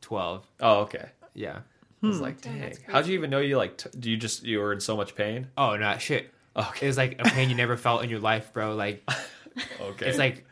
twelve. 0.00 0.46
Oh, 0.60 0.80
okay. 0.80 1.08
Yeah. 1.34 1.60
I 2.02 2.06
was 2.06 2.18
hmm. 2.18 2.22
like, 2.22 2.40
dang. 2.40 2.60
that's 2.60 2.78
How'd 2.86 3.06
you 3.06 3.14
even 3.14 3.30
know 3.30 3.40
you 3.40 3.56
like? 3.56 3.76
T- 3.78 3.90
do 3.98 4.10
you 4.10 4.16
just 4.16 4.44
you 4.44 4.60
were 4.60 4.72
in 4.72 4.80
so 4.80 4.96
much 4.96 5.14
pain? 5.16 5.48
Oh 5.56 5.76
no, 5.76 5.98
shit. 5.98 6.30
Okay. 6.56 6.86
It 6.86 6.88
was 6.88 6.96
like 6.96 7.20
a 7.20 7.24
pain 7.24 7.48
you 7.50 7.54
never 7.56 7.76
felt 7.76 8.02
in 8.04 8.10
your 8.10 8.20
life, 8.20 8.52
bro. 8.52 8.74
Like 8.74 9.08
Okay. 9.80 10.06
it's 10.08 10.18
like 10.18 10.44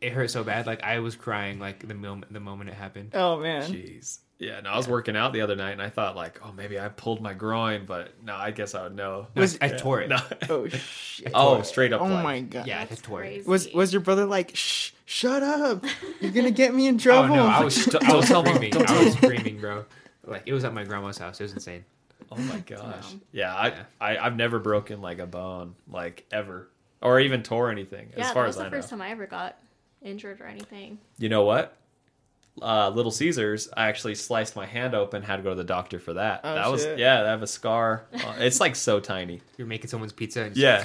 it 0.00 0.12
hurt 0.12 0.30
so 0.30 0.42
bad. 0.44 0.66
Like 0.66 0.82
I 0.82 0.98
was 0.98 1.14
crying 1.16 1.58
like 1.60 1.86
the 1.86 1.94
moment 1.94 2.32
the 2.32 2.40
moment 2.40 2.70
it 2.70 2.74
happened. 2.74 3.10
Oh 3.14 3.38
man. 3.40 3.62
Jeez. 3.72 4.18
Yeah. 4.42 4.60
No, 4.60 4.70
I 4.70 4.76
was 4.76 4.88
working 4.88 5.16
out 5.16 5.32
the 5.32 5.40
other 5.40 5.54
night 5.56 5.70
and 5.70 5.80
I 5.82 5.88
thought 5.88 6.16
like, 6.16 6.40
oh, 6.44 6.52
maybe 6.52 6.78
I 6.78 6.88
pulled 6.88 7.20
my 7.22 7.32
groin, 7.32 7.84
but 7.86 8.12
no, 8.22 8.34
I 8.34 8.50
guess 8.50 8.74
I 8.74 8.82
would 8.82 8.94
know. 8.96 9.26
No, 9.34 9.40
Was- 9.42 9.56
I 9.60 9.68
tore 9.68 10.00
it. 10.02 10.08
No. 10.08 10.18
Oh 10.50 10.68
shit. 10.68 11.30
oh, 11.34 11.62
straight 11.62 11.92
up. 11.92 12.00
Oh 12.00 12.06
like, 12.06 12.24
my 12.24 12.40
god. 12.40 12.66
Yeah, 12.66 12.80
I 12.80 12.84
That's 12.86 13.00
tore 13.00 13.22
it. 13.24 13.46
Was 13.46 13.72
was 13.72 13.92
your 13.92 14.02
brother 14.02 14.26
like, 14.26 14.50
shh, 14.54 14.90
shut 15.04 15.42
up? 15.42 15.84
You're 16.20 16.32
gonna 16.32 16.50
get 16.62 16.74
me 16.74 16.86
in 16.88 16.96
Oh 16.96 16.98
trouble. 16.98 17.36
no, 17.36 17.46
I 17.46 17.62
was 17.64 17.84
Don't- 17.86 18.04
I 18.08 18.14
was 18.16 18.28
don't 18.28 18.44
tell 18.44 18.52
mom, 18.54 18.56
screaming. 18.62 18.86
I 18.88 19.04
was 19.04 19.14
screaming, 19.14 19.60
bro. 19.60 19.84
Like 20.26 20.42
it 20.46 20.52
was 20.52 20.64
at 20.64 20.74
my 20.74 20.84
grandma's 20.84 21.18
house. 21.18 21.40
It 21.40 21.44
was 21.44 21.52
insane. 21.52 21.84
Oh 22.30 22.36
my 22.36 22.58
gosh. 22.60 22.80
Wow. 22.82 23.20
Yeah. 23.32 23.54
I, 23.54 23.68
Yeah. 23.68 23.82
I 24.00 24.16
I've 24.18 24.36
never 24.36 24.58
broken 24.58 25.00
like 25.02 25.18
a 25.18 25.26
bone 25.26 25.74
like 25.90 26.26
ever, 26.32 26.68
or 27.00 27.20
even 27.20 27.42
tore 27.42 27.70
anything. 27.70 28.10
yeah, 28.16 28.24
as 28.26 28.32
far 28.32 28.42
that 28.42 28.46
was 28.48 28.56
as 28.56 28.60
the 28.60 28.66
I 28.66 28.68
know. 28.70 28.76
first 28.76 28.90
time 28.90 29.02
I 29.02 29.10
ever 29.10 29.26
got 29.26 29.56
injured 30.02 30.40
or 30.40 30.46
anything. 30.46 30.98
You 31.18 31.28
know 31.28 31.44
what? 31.44 31.76
Uh, 32.60 32.90
Little 32.90 33.10
Caesars, 33.10 33.68
I 33.76 33.86
actually 33.88 34.14
sliced 34.14 34.56
my 34.56 34.66
hand 34.66 34.94
open. 34.94 35.22
Had 35.22 35.36
to 35.36 35.42
go 35.42 35.50
to 35.50 35.54
the 35.56 35.64
doctor 35.64 35.98
for 35.98 36.12
that. 36.14 36.40
Oh, 36.44 36.54
that 36.54 36.70
was 36.70 36.84
yeah. 36.98 37.22
I 37.22 37.26
have 37.28 37.42
a 37.42 37.46
scar. 37.46 38.06
Uh, 38.12 38.34
it's 38.38 38.60
like 38.60 38.76
so 38.76 39.00
tiny. 39.00 39.40
You're 39.56 39.66
making 39.66 39.88
someone's 39.88 40.12
pizza. 40.12 40.42
And 40.44 40.56
Yeah. 40.56 40.84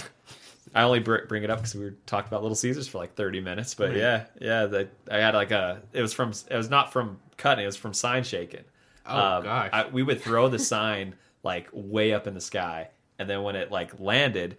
I 0.75 0.83
only 0.83 0.99
br- 0.99 1.25
bring 1.27 1.43
it 1.43 1.49
up 1.49 1.59
because 1.59 1.75
we 1.75 1.83
were 1.83 1.95
talking 2.05 2.27
about 2.27 2.41
Little 2.41 2.55
Caesars 2.55 2.87
for 2.87 2.97
like 2.99 3.15
30 3.15 3.41
minutes, 3.41 3.73
but 3.73 3.89
Right. 3.89 3.97
yeah, 3.97 4.25
yeah, 4.39 4.65
the, 4.65 4.87
I 5.11 5.17
had 5.17 5.33
like 5.33 5.51
a. 5.51 5.81
It 5.93 6.01
was 6.01 6.13
from. 6.13 6.31
It 6.49 6.55
was 6.57 6.69
not 6.69 6.91
from 6.93 7.19
cutting. 7.37 7.63
It 7.63 7.67
was 7.67 7.77
from 7.77 7.93
sign 7.93 8.23
shaking. 8.23 8.63
Oh 9.05 9.41
gosh. 9.41 9.69
I, 9.73 9.87
we 9.87 10.03
would 10.03 10.21
throw 10.21 10.49
the 10.49 10.59
sign 10.59 11.15
like 11.43 11.69
way 11.71 12.13
up 12.13 12.27
in 12.27 12.33
the 12.33 12.41
sky, 12.41 12.89
and 13.19 13.29
then 13.29 13.43
when 13.43 13.55
it 13.55 13.71
like 13.71 13.97
landed, 13.99 14.57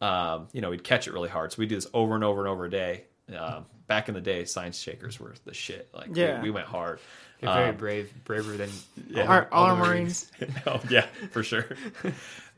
um, 0.00 0.46
you 0.52 0.60
know, 0.60 0.70
we'd 0.70 0.84
catch 0.84 1.08
it 1.08 1.12
really 1.12 1.28
hard. 1.28 1.52
So 1.52 1.58
we 1.58 1.62
would 1.62 1.68
do 1.70 1.74
this 1.74 1.88
over 1.92 2.14
and 2.14 2.22
over 2.24 2.40
and 2.40 2.48
over 2.48 2.64
a 2.66 2.70
day. 2.70 3.04
Um, 3.36 3.66
back 3.88 4.08
in 4.08 4.14
the 4.14 4.20
day, 4.20 4.44
sign 4.44 4.70
shakers 4.72 5.18
were 5.18 5.34
the 5.44 5.52
shit. 5.54 5.88
Like, 5.92 6.10
we- 6.10 6.20
Yeah. 6.20 6.40
we, 6.40 6.50
went 6.50 6.66
hard. 6.66 7.00
You're 7.40 7.52
very 7.52 7.68
Um, 7.70 7.76
brave, 7.76 8.12
braver 8.24 8.56
than 8.56 8.70
Yeah. 9.08 9.22
all, 9.22 9.28
Our, 9.28 9.48
all 9.52 9.64
all 9.64 9.70
our 9.70 9.76
the 9.76 9.88
Marines. 9.88 10.30
oh 10.66 10.80
yeah, 10.90 11.06
for 11.32 11.42
sure. 11.42 11.66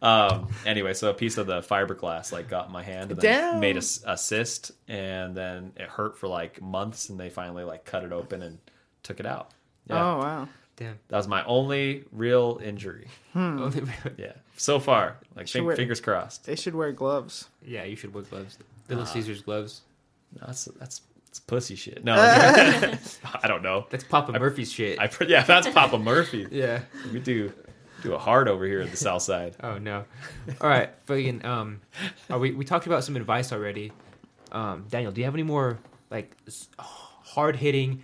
um, 0.02 0.48
anyway, 0.64 0.94
so 0.94 1.10
a 1.10 1.14
piece 1.14 1.36
of 1.38 1.46
the 1.46 1.60
fiberglass 1.60 2.32
like 2.32 2.48
got 2.48 2.66
in 2.66 2.72
my 2.72 2.82
hand 2.82 3.10
and 3.12 3.20
then 3.20 3.40
Damn. 3.52 3.60
made 3.60 3.76
a 3.76 3.82
cyst, 3.82 4.72
and 4.88 5.34
then 5.34 5.72
it 5.76 5.88
hurt 5.88 6.16
for 6.18 6.28
like 6.28 6.60
months, 6.62 7.10
and 7.10 7.20
they 7.20 7.28
finally 7.30 7.64
like 7.64 7.84
cut 7.84 8.04
it 8.04 8.12
open 8.12 8.42
and 8.42 8.58
took 9.02 9.20
it 9.20 9.26
out. 9.26 9.50
Yeah, 9.88 9.96
Oh 10.02 10.18
wow. 10.18 10.48
Damn. 10.76 10.98
that 11.08 11.16
was 11.18 11.28
my 11.28 11.44
only 11.44 12.04
real 12.10 12.58
injury. 12.64 13.08
Only- 13.34 13.82
Yeah, 14.16 14.32
so 14.56 14.80
far, 14.80 15.18
like 15.36 15.46
Should 15.46 15.62
wear- 15.64 15.76
fingers 15.76 16.00
crossed. 16.00 16.46
They 16.46 16.56
should 16.56 16.74
wear 16.74 16.90
gloves. 16.92 17.48
yeah, 17.62 17.84
you 17.84 17.96
should 17.96 18.14
wear 18.14 18.22
gloves. 18.24 18.56
Little 18.88 19.04
Ah. 19.04 19.06
Caesar's 19.06 19.42
gloves. 19.42 19.82
No, 20.40 20.46
that's 20.46 20.64
that's 20.78 21.02
it's 21.30 21.40
pussy 21.40 21.76
shit. 21.76 22.04
No, 22.04 22.14
I 22.18 23.46
don't 23.48 23.62
know. 23.62 23.86
That's 23.90 24.04
Papa 24.04 24.32
Murphy's 24.38 24.70
shit. 24.70 24.98
I 24.98 25.08
yeah, 25.26 25.42
that's 25.44 25.68
Papa 25.68 25.98
Murphy. 26.10 26.46
yeah. 26.50 26.82
We 27.12 27.20
do 27.20 27.52
do 28.02 28.14
a 28.14 28.18
hard 28.18 28.48
over 28.48 28.66
here 28.66 28.80
at 28.80 28.90
the 28.90 28.96
South 28.96 29.22
Side. 29.22 29.56
Oh 29.62 29.78
no. 29.78 30.04
All 30.60 30.68
right, 30.68 30.90
fucking. 31.06 31.44
Um, 31.44 31.80
are 32.28 32.38
we 32.38 32.52
we 32.52 32.64
talked 32.64 32.86
about 32.86 33.04
some 33.04 33.16
advice 33.16 33.52
already. 33.52 33.92
Um, 34.52 34.86
Daniel, 34.90 35.12
do 35.12 35.20
you 35.20 35.24
have 35.24 35.34
any 35.34 35.44
more 35.44 35.78
like 36.10 36.36
hard 36.78 37.56
hitting, 37.56 38.02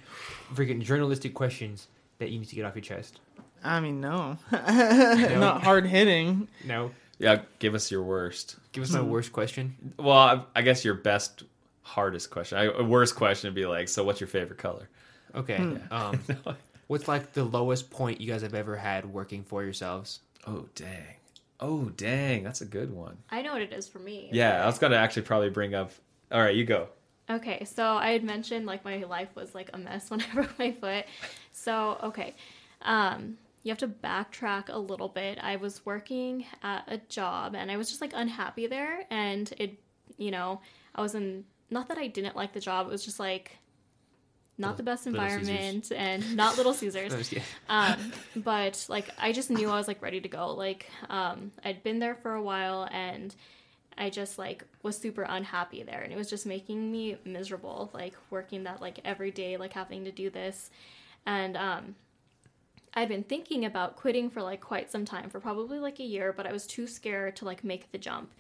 freaking 0.55 0.81
journalistic 0.81 1.35
questions 1.35 1.89
that 2.19 2.31
you 2.31 2.39
need 2.39 2.49
to 2.49 2.55
get 2.55 2.65
off 2.65 2.75
your 2.77 2.83
chest? 2.83 3.19
I 3.65 3.81
mean, 3.81 4.01
no, 4.01 4.39
not 4.53 5.65
hard 5.65 5.87
hitting. 5.87 6.47
No. 6.65 6.93
Yeah, 7.19 7.41
give 7.59 7.75
us 7.75 7.91
your 7.91 8.03
worst. 8.03 8.57
Give 8.73 8.85
us 8.85 8.93
my 8.93 9.01
worst 9.01 9.33
question. 9.33 9.75
Well, 9.99 10.13
I, 10.17 10.43
I 10.55 10.63
guess 10.63 10.85
your 10.85 10.95
best, 10.95 11.43
hardest 11.87 12.31
question. 12.31 12.59
I, 12.59 12.65
a 12.65 12.83
worst 12.83 13.15
question 13.15 13.49
would 13.49 13.55
be 13.55 13.65
like, 13.65 13.89
so 13.89 14.03
what's 14.03 14.21
your 14.21 14.27
favorite 14.27 14.59
color? 14.59 14.89
Okay. 15.37 15.79
Um, 15.91 16.21
what's 16.89 17.07
like 17.07 17.33
the 17.33 17.45
lowest 17.45 17.91
point 17.91 18.21
you 18.21 18.31
guys 18.31 18.43
have 18.43 18.55
ever 18.55 18.75
had 18.77 19.07
working 19.07 19.45
for 19.45 19.63
yourselves? 19.63 20.21
Oh 20.49 20.69
dang. 20.75 21.17
Oh 21.61 21.85
dang, 21.97 22.43
that's 22.43 22.61
a 22.61 22.67
good 22.67 22.93
one. 22.93 23.17
I 23.31 23.41
know 23.43 23.53
what 23.53 23.63
it 23.63 23.73
is 23.73 23.87
for 23.87 24.01
me. 24.01 24.29
Yeah, 24.33 24.63
I 24.63 24.67
was 24.67 24.79
gonna 24.81 24.97
actually 24.97 25.23
probably 25.23 25.49
bring 25.49 25.75
up. 25.75 25.93
All 26.33 26.41
right, 26.41 26.57
you 26.57 26.65
go. 26.65 26.89
Okay, 27.31 27.65
so 27.65 27.85
I 27.85 28.11
had 28.11 28.25
mentioned 28.25 28.67
like 28.67 28.85
my 28.85 28.99
life 29.05 29.29
was 29.37 29.55
like 29.55 29.71
a 29.73 29.79
mess 29.79 30.11
when 30.11 30.21
I 30.21 30.35
broke 30.35 30.59
my 30.59 30.73
foot. 30.73 31.05
So, 31.53 31.99
okay. 32.03 32.35
Um, 32.83 33.39
you 33.63 33.71
have 33.71 33.79
to 33.79 33.89
backtrack 33.89 34.69
a 34.69 34.79
little 34.79 35.09
bit. 35.09 35.39
I 35.41 35.57
was 35.57 35.85
working 35.87 36.47
at 36.63 36.85
a 36.89 36.99
job 37.09 37.55
and 37.55 37.71
I 37.71 37.77
was 37.77 37.89
just 37.89 38.01
like 38.01 38.13
unhappy 38.15 38.67
there 38.67 39.05
and 39.11 39.53
it 39.59 39.79
you 40.19 40.31
know, 40.31 40.61
I 40.95 41.03
was 41.03 41.15
in 41.15 41.45
not 41.71 41.89
that 41.89 41.99
I 41.99 42.07
didn't 42.07 42.37
like 42.37 42.53
the 42.53 42.61
job, 42.61 42.87
it 42.87 42.91
was 42.91 43.05
just 43.05 43.21
like 43.21 43.59
not 44.59 44.77
the 44.77 44.83
best 44.83 45.07
environment 45.07 45.93
and 45.95 46.37
not 46.37 46.57
Little 46.57 46.73
Caesars. 46.73 47.13
No, 47.13 47.19
just 47.19 47.31
kidding. 47.31 47.45
um, 47.69 48.13
but 48.37 48.87
like 48.89 49.11
I 49.19 49.33
just 49.33 49.51
knew 49.51 49.69
I 49.69 49.77
was 49.77 49.89
like 49.89 50.01
ready 50.01 50.21
to 50.21 50.29
go. 50.29 50.55
Like 50.55 50.87
um, 51.11 51.53
I'd 51.65 51.83
been 51.83 51.99
there 51.99 52.15
for 52.15 52.35
a 52.35 52.43
while 52.43 52.89
and 52.91 53.35
I 53.99 54.11
just 54.11 54.39
like 54.39 54.65
was 54.83 54.97
super 54.97 55.23
unhappy 55.23 55.83
there 55.83 56.01
and 56.01 56.13
it 56.13 56.17
was 56.17 56.29
just 56.29 56.47
making 56.47 56.91
me 56.93 57.17
miserable 57.25 57.91
like 57.95 58.15
working 58.31 58.65
that 58.65 58.81
like 58.81 59.01
every 59.05 59.31
day 59.31 59.57
like 59.57 59.73
having 59.73 60.05
to 60.05 60.13
do 60.13 60.29
this 60.31 60.71
and 61.25 61.57
um 61.57 61.95
I'd 62.95 63.09
been 63.09 63.23
thinking 63.23 63.65
about 63.65 63.97
quitting 63.97 64.31
for 64.31 64.43
like 64.43 64.61
quite 64.61 64.91
some 64.91 65.05
time 65.05 65.31
for 65.31 65.41
probably 65.41 65.79
like 65.79 65.99
a 65.99 66.05
year 66.05 66.33
but 66.33 66.47
I 66.47 66.53
was 66.53 66.67
too 66.67 66.87
scared 66.87 67.37
to 67.37 67.45
like 67.45 67.65
make 67.65 67.91
the 67.91 67.99
jump 67.99 68.33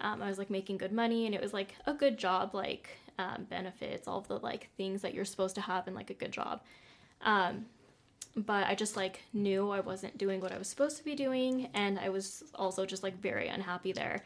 um, 0.00 0.22
I 0.22 0.28
was 0.28 0.38
like 0.38 0.50
making 0.50 0.78
good 0.78 0.92
money 0.92 1.26
and 1.26 1.34
it 1.34 1.40
was 1.40 1.52
like 1.52 1.74
a 1.86 1.92
good 1.92 2.18
job 2.18 2.54
like 2.54 2.88
um, 3.18 3.46
benefits 3.48 4.08
all 4.08 4.20
the 4.22 4.38
like 4.38 4.68
things 4.76 5.02
that 5.02 5.14
you're 5.14 5.24
supposed 5.24 5.54
to 5.56 5.60
have 5.60 5.86
in 5.88 5.94
like 5.94 6.10
a 6.10 6.14
good 6.14 6.32
job 6.32 6.62
um, 7.22 7.66
but 8.36 8.66
I 8.66 8.74
just 8.74 8.96
like 8.96 9.22
knew 9.32 9.70
I 9.70 9.80
wasn't 9.80 10.16
doing 10.16 10.40
what 10.40 10.52
I 10.52 10.58
was 10.58 10.68
supposed 10.68 10.96
to 10.98 11.04
be 11.04 11.14
doing 11.14 11.68
and 11.74 11.98
I 11.98 12.08
was 12.08 12.44
also 12.54 12.86
just 12.86 13.02
like 13.02 13.20
very 13.20 13.48
unhappy 13.48 13.92
there 13.92 14.22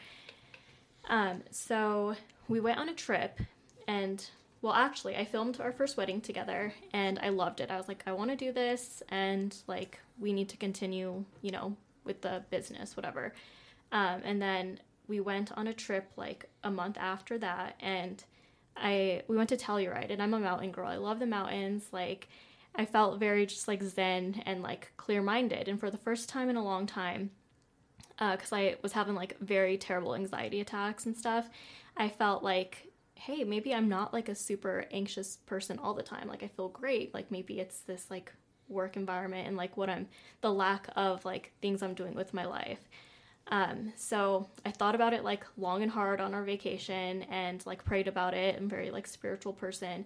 um, 1.08 1.42
so 1.50 2.16
we 2.48 2.60
went 2.60 2.78
on 2.78 2.88
a 2.88 2.94
trip, 2.94 3.40
and 3.86 4.24
well, 4.62 4.72
actually, 4.72 5.16
I 5.16 5.24
filmed 5.24 5.60
our 5.60 5.72
first 5.72 5.96
wedding 5.96 6.20
together, 6.20 6.72
and 6.92 7.18
I 7.18 7.28
loved 7.28 7.60
it. 7.60 7.70
I 7.70 7.76
was 7.76 7.88
like, 7.88 8.02
I 8.06 8.12
want 8.12 8.30
to 8.30 8.36
do 8.36 8.52
this, 8.52 9.02
and 9.08 9.54
like, 9.66 10.00
we 10.18 10.32
need 10.32 10.48
to 10.50 10.56
continue, 10.56 11.24
you 11.42 11.50
know, 11.50 11.76
with 12.04 12.22
the 12.22 12.44
business, 12.50 12.96
whatever. 12.96 13.34
Um, 13.92 14.22
and 14.24 14.40
then 14.40 14.80
we 15.06 15.20
went 15.20 15.52
on 15.52 15.66
a 15.66 15.74
trip 15.74 16.10
like 16.16 16.48
a 16.62 16.70
month 16.70 16.96
after 16.98 17.38
that, 17.38 17.76
and 17.80 18.22
I 18.76 19.22
we 19.28 19.36
went 19.36 19.48
to 19.50 19.56
Telluride, 19.56 20.10
and 20.10 20.22
I'm 20.22 20.34
a 20.34 20.40
mountain 20.40 20.72
girl. 20.72 20.88
I 20.88 20.96
love 20.96 21.18
the 21.18 21.26
mountains. 21.26 21.88
Like, 21.92 22.28
I 22.74 22.84
felt 22.84 23.20
very 23.20 23.46
just 23.46 23.68
like 23.68 23.82
zen 23.82 24.42
and 24.46 24.62
like 24.62 24.92
clear 24.96 25.22
minded, 25.22 25.68
and 25.68 25.78
for 25.78 25.90
the 25.90 25.98
first 25.98 26.28
time 26.28 26.48
in 26.48 26.56
a 26.56 26.64
long 26.64 26.86
time, 26.86 27.30
uh, 28.18 28.32
because 28.36 28.52
I 28.52 28.76
was 28.82 28.92
having 28.92 29.14
like 29.14 29.38
very 29.40 29.76
terrible 29.76 30.14
anxiety 30.14 30.60
attacks 30.60 31.06
and 31.06 31.16
stuff, 31.16 31.48
I 31.96 32.08
felt 32.08 32.42
like, 32.42 32.88
hey, 33.14 33.44
maybe 33.44 33.74
I'm 33.74 33.88
not 33.88 34.12
like 34.12 34.28
a 34.28 34.34
super 34.34 34.86
anxious 34.90 35.36
person 35.46 35.78
all 35.78 35.94
the 35.94 36.02
time. 36.02 36.28
Like 36.28 36.42
I 36.42 36.48
feel 36.48 36.68
great. 36.68 37.14
Like 37.14 37.30
maybe 37.30 37.60
it's 37.60 37.80
this 37.80 38.10
like 38.10 38.32
work 38.68 38.96
environment 38.96 39.46
and 39.46 39.56
like 39.56 39.76
what 39.76 39.90
I'm 39.90 40.08
the 40.40 40.52
lack 40.52 40.88
of 40.96 41.24
like 41.24 41.52
things 41.60 41.82
I'm 41.82 41.94
doing 41.94 42.14
with 42.14 42.34
my 42.34 42.44
life. 42.44 42.88
Um, 43.48 43.92
so 43.96 44.48
I 44.64 44.70
thought 44.70 44.94
about 44.94 45.12
it 45.12 45.22
like 45.22 45.44
long 45.56 45.82
and 45.82 45.90
hard 45.90 46.20
on 46.20 46.34
our 46.34 46.44
vacation 46.44 47.22
and 47.24 47.64
like 47.66 47.84
prayed 47.84 48.08
about 48.08 48.34
it. 48.34 48.56
I'm 48.56 48.68
very 48.68 48.90
like 48.90 49.06
spiritual 49.06 49.52
person. 49.52 50.04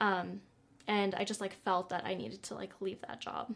Um, 0.00 0.40
and 0.86 1.14
I 1.14 1.24
just 1.24 1.40
like 1.40 1.54
felt 1.64 1.88
that 1.90 2.04
I 2.04 2.14
needed 2.14 2.42
to 2.44 2.54
like 2.54 2.72
leave 2.80 3.00
that 3.02 3.20
job. 3.20 3.54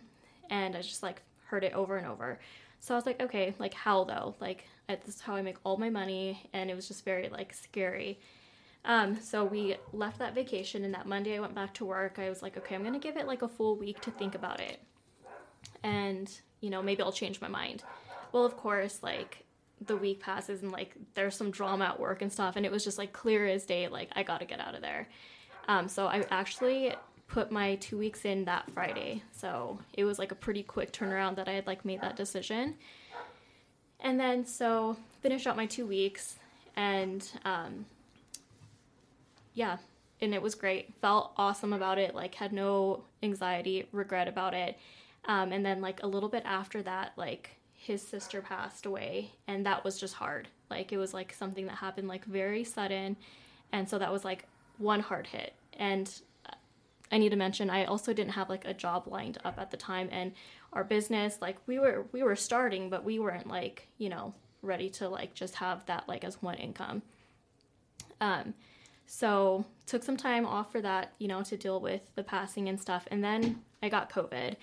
And 0.51 0.77
I 0.77 0.83
just 0.83 1.03
like 1.03 1.23
heard 1.45 1.65
it 1.65 1.73
over 1.73 1.97
and 1.97 2.07
over. 2.07 2.39
So 2.81 2.95
I 2.95 2.97
was 2.97 3.07
like, 3.07 3.21
okay, 3.21 3.55
like 3.59 3.75
how 3.75 4.05
though? 4.05 4.37
Like 4.41 4.67
this 4.87 5.17
is 5.17 5.21
how 5.21 5.35
I 5.35 5.43
make 5.43 5.57
all 5.65 5.77
my 5.77 5.91
money, 5.91 6.49
and 6.53 6.71
it 6.71 6.75
was 6.75 6.89
just 6.89 7.05
very 7.05 7.29
like 7.29 7.53
scary. 7.53 8.19
Um, 8.85 9.21
so 9.21 9.45
we 9.45 9.77
left 9.93 10.19
that 10.21 10.35
vacation, 10.35 10.85
and 10.85 10.95
that 10.95 11.07
Monday 11.07 11.37
I 11.37 11.41
went 11.41 11.55
back 11.55 11.75
to 11.75 11.85
work. 11.85 12.19
I 12.19 12.29
was 12.29 12.43
like, 12.43 12.57
okay, 12.57 12.75
I'm 12.75 12.85
gonna 12.85 12.99
give 12.99 13.17
it 13.17 13.27
like 13.27 13.43
a 13.43 13.49
full 13.49 13.77
week 13.77 14.01
to 14.03 14.11
think 14.11 14.35
about 14.35 14.61
it, 14.61 14.81
and 15.83 16.31
you 16.61 16.71
know 16.71 16.83
maybe 16.83 17.03
I'll 17.03 17.13
change 17.13 17.41
my 17.41 17.49
mind. 17.49 17.83
Well, 18.33 18.45
of 18.45 18.57
course, 18.57 19.03
like 19.03 19.45
the 19.81 19.97
week 19.97 20.21
passes, 20.21 20.63
and 20.63 20.73
like 20.73 20.95
there's 21.15 21.37
some 21.37 21.51
drama 21.51 21.87
at 21.87 22.01
work 22.01 22.23
and 22.23 22.33
stuff, 22.33 22.57
and 22.57 22.67
it 22.67 22.73
was 22.73 22.85
just 22.85 22.99
like 22.99 23.13
clear 23.13 23.47
as 23.47 23.65
day, 23.65 23.89
like 23.89 24.11
I 24.15 24.23
gotta 24.23 24.45
get 24.45 24.61
out 24.61 24.75
of 24.75 24.83
there. 24.83 25.09
Um, 25.69 25.89
so 25.89 26.07
I 26.07 26.25
actually 26.31 26.95
put 27.29 27.53
my 27.53 27.77
two 27.77 27.99
weeks 27.99 28.25
in 28.25 28.47
that 28.47 28.71
Friday. 28.73 29.23
So 29.33 29.79
it 29.93 30.05
was 30.05 30.19
like 30.19 30.33
a 30.33 30.35
pretty 30.35 30.63
quick 30.63 30.93
turnaround 30.93 31.37
that 31.37 31.47
I 31.49 31.53
had 31.53 31.67
like 31.67 31.85
made 31.85 32.01
that 32.01 32.17
decision. 32.17 32.75
And 34.01 34.19
then 34.19 34.47
so 34.47 34.97
finished 35.21 35.47
out 35.47 35.57
my 35.57 35.67
two 35.67 35.87
weeks 35.87 36.37
and 36.75 37.29
um, 37.45 37.85
yeah, 39.53 39.77
and 40.21 40.33
it 40.33 40.41
was 40.41 40.55
great. 40.55 40.95
Felt 41.01 41.33
awesome 41.37 41.73
about 41.73 41.99
it. 41.99 42.15
Like 42.15 42.35
had 42.35 42.53
no 42.53 43.05
anxiety, 43.23 43.87
regret 43.93 44.27
about 44.27 44.55
it. 44.55 44.79
Um, 45.27 45.53
and 45.53 45.65
then 45.65 45.83
like 45.83 46.03
a 46.03 46.07
little 46.07 46.29
bit 46.31 46.45
after 46.47 46.83
that, 46.83 47.13
like 47.17 47.51
his 47.89 48.03
sister 48.03 48.41
passed 48.41 48.87
away, 48.87 49.33
and 49.49 49.67
that 49.67 49.83
was 49.83 49.99
just 49.99 50.15
hard. 50.15 50.47
Like 50.71 50.93
it 50.93 50.99
was 50.99 51.13
like 51.13 51.33
something 51.33 51.67
that 51.67 51.77
happened 51.77 52.07
like 52.07 52.25
very 52.25 52.63
sudden, 52.63 53.17
and 53.73 53.89
so 53.89 53.99
that 53.99 54.13
was 54.13 54.25
like 54.25 54.45
one 54.79 55.01
hard 55.01 55.27
hit. 55.27 55.55
And 55.73 56.09
I 57.11 57.19
need 57.19 57.31
to 57.31 57.37
mention 57.37 57.71
I 57.71 57.85
also 57.85 58.13
didn't 58.13 58.33
have 58.33 58.49
like 58.49 58.67
a 58.67 58.75
job 58.75 59.07
lined 59.07 59.39
up 59.45 59.59
at 59.59 59.71
the 59.71 59.77
time 59.77 60.09
and 60.13 60.33
our 60.73 60.85
business 60.85 61.39
like 61.41 61.57
we 61.67 61.79
were 61.79 62.07
we 62.13 62.23
were 62.23 62.37
starting 62.37 62.91
but 62.91 63.05
we 63.05 63.19
weren't 63.19 63.47
like, 63.49 63.89
you 63.97 64.09
know, 64.09 64.35
ready 64.63 64.91
to 64.91 65.09
like 65.09 65.35
just 65.35 65.55
have 65.57 65.87
that 65.87 66.07
like 66.07 66.25
as 66.25 66.43
one 66.43 66.57
income. 66.57 67.03
Um 68.21 68.55
so 69.07 69.65
took 69.87 70.03
some 70.03 70.19
time 70.19 70.45
off 70.45 70.71
for 70.71 70.83
that, 70.83 71.15
you 71.19 71.29
know, 71.29 71.43
to 71.43 71.57
deal 71.57 71.81
with 71.81 72.03
the 72.15 72.23
passing 72.23 72.69
and 72.69 72.79
stuff 72.79 73.09
and 73.11 73.25
then 73.25 73.63
I 73.83 73.89
got 73.89 74.13
COVID. 74.13 74.57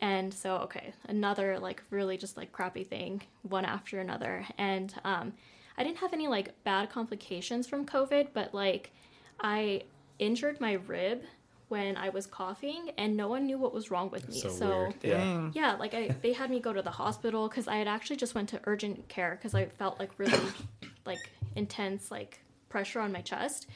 And 0.00 0.32
so 0.32 0.56
okay, 0.58 0.92
another 1.08 1.58
like 1.58 1.82
really 1.90 2.16
just 2.16 2.36
like 2.36 2.52
crappy 2.52 2.84
thing 2.84 3.22
one 3.42 3.64
after 3.64 4.00
another 4.00 4.46
and 4.56 4.94
um 5.04 5.32
I 5.76 5.84
didn't 5.84 5.98
have 5.98 6.12
any 6.12 6.26
like 6.26 6.62
bad 6.64 6.90
complications 6.90 7.68
from 7.68 7.86
COVID, 7.86 8.28
but 8.34 8.52
like 8.52 8.90
I 9.40 9.82
injured 10.18 10.60
my 10.60 10.72
rib 10.72 11.22
when 11.68 11.96
I 11.96 12.08
was 12.08 12.26
coughing, 12.26 12.90
and 12.96 13.16
no 13.16 13.28
one 13.28 13.46
knew 13.46 13.58
what 13.58 13.74
was 13.74 13.90
wrong 13.90 14.10
with 14.10 14.28
me. 14.28 14.40
So, 14.40 14.48
So, 14.48 14.68
weird. 14.68 14.94
Yeah. 15.02 15.50
Yeah, 15.52 15.76
like 15.76 15.94
I, 15.94 16.16
they 16.22 16.32
had 16.32 16.50
me 16.50 16.60
go 16.60 16.72
to 16.72 16.82
the 16.82 16.90
hospital 16.90 17.48
because 17.48 17.68
I 17.68 17.76
had 17.76 17.86
actually 17.86 18.16
just 18.16 18.34
went 18.34 18.48
to 18.50 18.60
urgent 18.64 19.06
care 19.08 19.36
because 19.36 19.54
I 19.54 19.66
felt 19.66 19.98
like 19.98 20.10
really 20.18 20.40
like 21.06 21.30
intense 21.56 22.10
like 22.10 22.40
pressure 22.70 23.00
on 23.00 23.12
my 23.12 23.20
chest. 23.20 23.68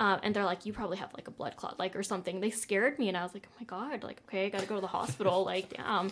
Um, 0.00 0.18
and 0.22 0.34
they're 0.34 0.46
like, 0.46 0.64
you 0.66 0.72
probably 0.72 0.96
have 0.96 1.12
like 1.14 1.28
a 1.28 1.30
blood 1.30 1.56
clot, 1.56 1.78
like 1.78 1.94
or 1.94 2.02
something. 2.02 2.40
They 2.40 2.50
scared 2.50 2.98
me, 2.98 3.08
and 3.08 3.16
I 3.16 3.22
was 3.22 3.34
like, 3.34 3.46
oh 3.48 3.54
my 3.60 3.64
god, 3.66 4.02
like 4.02 4.22
okay, 4.28 4.46
I 4.46 4.48
gotta 4.48 4.66
go 4.66 4.74
to 4.76 4.80
the 4.80 4.86
hospital, 4.86 5.44
like 5.52 5.68
damn. 5.76 6.10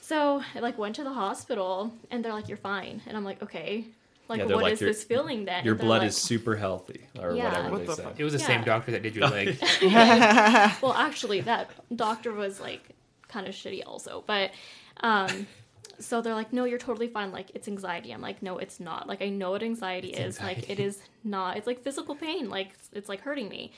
So 0.00 0.42
I 0.54 0.58
like 0.58 0.76
went 0.76 0.96
to 0.96 1.04
the 1.04 1.12
hospital, 1.12 1.92
and 2.10 2.24
they're 2.24 2.32
like, 2.32 2.48
you're 2.48 2.58
fine, 2.58 3.00
and 3.06 3.16
I'm 3.16 3.24
like, 3.24 3.42
okay, 3.42 3.84
like 4.28 4.40
Yeah, 4.40 4.46
what 4.46 4.64
they're 4.64 4.72
is 4.72 4.80
this 4.80 5.04
feeling 5.04 5.44
then? 5.44 5.64
Your 5.64 5.76
blood 5.76 6.00
like, 6.00 6.08
is 6.08 6.16
super 6.16 6.56
healthy, 6.56 7.06
or 7.20 7.34
Yeah. 7.36 7.44
whatever 7.44 7.70
What 7.70 7.78
they 7.80 7.86
the 7.86 7.92
say. 7.92 8.02
fuck? 8.02 8.18
It 8.18 8.24
was 8.24 8.32
the 8.32 8.40
Yeah. 8.40 8.46
same 8.46 8.64
doctor 8.64 8.90
that 8.92 9.02
did 9.02 9.14
your 9.14 9.28
leg. 9.30 9.56
well 10.82 10.92
actually 10.94 11.40
that 11.42 11.70
doctor 11.94 12.32
was 12.32 12.60
like 12.60 12.82
kind 13.28 13.46
of 13.46 13.54
shitty 13.54 13.82
also 13.86 14.22
but 14.26 14.50
um 15.00 15.46
so 15.98 16.20
they're 16.20 16.34
like 16.34 16.52
no 16.52 16.64
you're 16.64 16.78
totally 16.78 17.08
fine. 17.08 17.32
Like 17.32 17.50
it's 17.54 17.68
anxiety. 17.68 18.12
I'm 18.12 18.20
like 18.20 18.42
no 18.42 18.58
it's 18.58 18.80
not. 18.80 19.08
Like 19.08 19.22
i 19.22 19.28
know 19.28 19.50
what 19.52 19.62
anxiety 19.62 20.10
is. 20.10 20.40
Like 20.40 20.68
it 20.70 20.80
is 20.80 21.00
not. 21.22 21.56
It's 21.56 21.66
like 21.66 21.82
physical 21.82 22.14
pain. 22.14 22.48
Like 22.48 22.72
it's, 22.74 22.90
it's 22.92 23.08
like 23.08 23.20
hurting 23.20 23.48
me. 23.48 23.72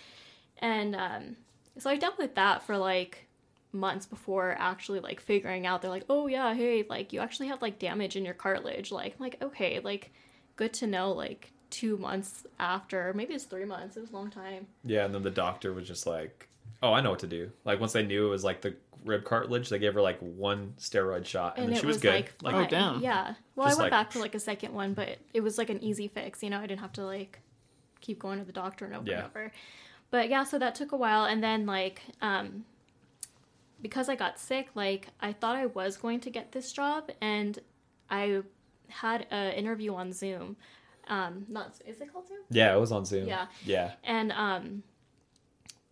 And 0.59 0.95
um 0.97 1.37
so 1.79 1.91
i 1.91 1.97
dealt 1.97 2.19
with 2.19 2.35
that 2.37 2.62
for 2.62 2.79
like 2.79 3.27
months 3.73 4.07
before 4.07 4.57
actually 4.59 5.01
like 5.01 5.21
figuring 5.21 5.67
out. 5.67 5.83
They're 5.83 5.91
like 5.91 6.07
oh 6.09 6.27
yeah 6.27 6.55
hey 6.55 6.85
like 6.89 7.12
you 7.12 7.21
actually 7.21 7.49
have 7.49 7.62
like 7.62 7.79
damage 7.79 8.17
in 8.17 8.25
your 8.25 8.35
cartilage. 8.35 8.91
Like 8.91 9.14
i'm 9.19 9.23
like 9.25 9.37
okay 9.43 9.81
like 9.81 10.12
good 10.57 10.73
to 10.75 10.87
know 10.87 11.12
like 11.12 11.53
two 11.71 11.97
months 11.99 12.47
after 12.59 13.12
maybe 13.14 13.35
it's 13.35 13.45
three 13.45 13.64
months 13.64 13.97
it 13.97 14.01
was 14.01 14.11
a 14.11 14.14
long 14.14 14.31
time. 14.31 14.67
Yeah, 14.85 15.05
and 15.05 15.14
then 15.14 15.23
the 15.23 15.31
doctor 15.31 15.73
was 15.73 15.87
just 15.87 16.07
like, 16.07 16.49
"Oh, 16.83 16.93
I 16.93 17.01
know 17.01 17.11
what 17.11 17.19
to 17.21 17.27
do." 17.27 17.51
Like 17.64 17.81
once 17.81 17.93
they 17.93 18.05
knew 18.05 18.27
it 18.27 18.31
was 18.31 18.45
like 18.45 18.62
the 18.62 18.75
rib 19.07 19.25
cartilage, 19.25 19.69
they 19.71 19.79
gave 19.79 19.95
her 19.95 20.03
like 20.03 20.19
one 20.21 20.75
steroid 20.79 21.25
shot, 21.25 21.57
and, 21.57 21.65
and 21.67 21.73
then 21.75 21.81
she 21.81 21.87
was, 21.87 21.97
was 21.97 22.03
good. 22.03 22.15
like, 22.15 22.35
Like, 22.43 22.55
Oh, 22.55 22.59
fine. 22.63 22.69
damn. 22.71 23.01
yeah 23.01 23.35
well 23.55 23.67
i 23.67 23.71
went 23.71 23.79
like- 23.79 23.91
back 23.91 24.13
for 24.13 24.19
like 24.19 24.35
a 24.35 24.41
second 24.41 24.75
one 24.75 24.93
but 24.95 25.17
it 25.33 25.41
was 25.41 25.57
like 25.59 25.71
an 25.71 25.83
easy 25.83 26.09
fix 26.09 26.43
you 26.43 26.51
know 26.51 26.59
i 26.59 26.67
didn't 26.67 26.81
have 26.81 26.93
to 26.95 27.05
like 27.05 27.39
keep 28.01 28.19
going 28.19 28.39
to 28.39 28.45
the 28.45 28.53
doctor 28.53 28.85
and 28.85 28.95
over 28.95 29.09
Yeah. 29.09 29.17
and 29.19 29.27
over 29.27 29.53
but 30.11 30.29
yeah, 30.29 30.45
so 30.45 30.59
that 30.61 30.77
took 30.77 30.93
a 30.93 30.97
while, 30.97 31.25
and 31.25 31.43
then 31.43 31.67
like 31.67 32.01
um, 32.23 32.65
because 33.83 34.09
I 34.09 34.15
got 34.17 34.39
sick, 34.39 34.69
like 34.77 35.09
I 35.21 35.33
thought 35.33 35.57
I 35.57 35.67
was 35.67 35.97
going 35.97 36.21
to 36.21 36.31
get 36.31 36.53
this 36.53 36.73
job, 36.73 37.11
and 37.21 37.59
I 38.09 38.43
had 38.89 39.27
an 39.33 39.53
interview 39.55 39.95
on 39.95 40.13
Zoom. 40.13 40.57
Um, 41.09 41.45
not 41.49 41.75
is 41.87 42.01
it 42.01 42.13
called 42.13 42.29
Zoom? 42.29 42.39
Yeah, 42.51 42.75
it 42.77 42.79
was 42.81 42.93
on 42.93 43.05
Zoom. 43.05 43.27
Yeah. 43.27 43.47
Yeah. 43.65 43.93
and 44.05 44.31
um 44.33 44.83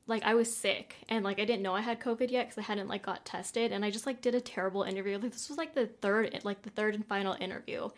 like 0.07 0.22
i 0.24 0.34
was 0.34 0.55
sick 0.55 0.96
and 1.09 1.24
like 1.24 1.40
i 1.40 1.44
didn't 1.44 1.62
know 1.62 1.74
i 1.74 1.80
had 1.80 1.98
covid 1.98 2.30
yet 2.30 2.46
because 2.46 2.59
i 2.59 2.62
hadn't 2.62 2.88
like 2.88 3.02
got 3.02 3.24
tested 3.24 3.72
and 3.72 3.84
i 3.84 3.90
just 3.90 4.07
like 4.07 4.20
did 4.20 4.34
a 4.34 4.40
terrible 4.40 4.82
interview. 4.82 5.18
Like 5.18 5.32
this 5.32 5.48
was 5.48 5.59
like 5.59 5.74
the 5.74 5.86
third 5.86 6.38
like 6.44 6.62
the 6.62 6.70
third 6.70 6.94
and 6.94 7.07
final 7.07 7.36
interview 7.40 7.88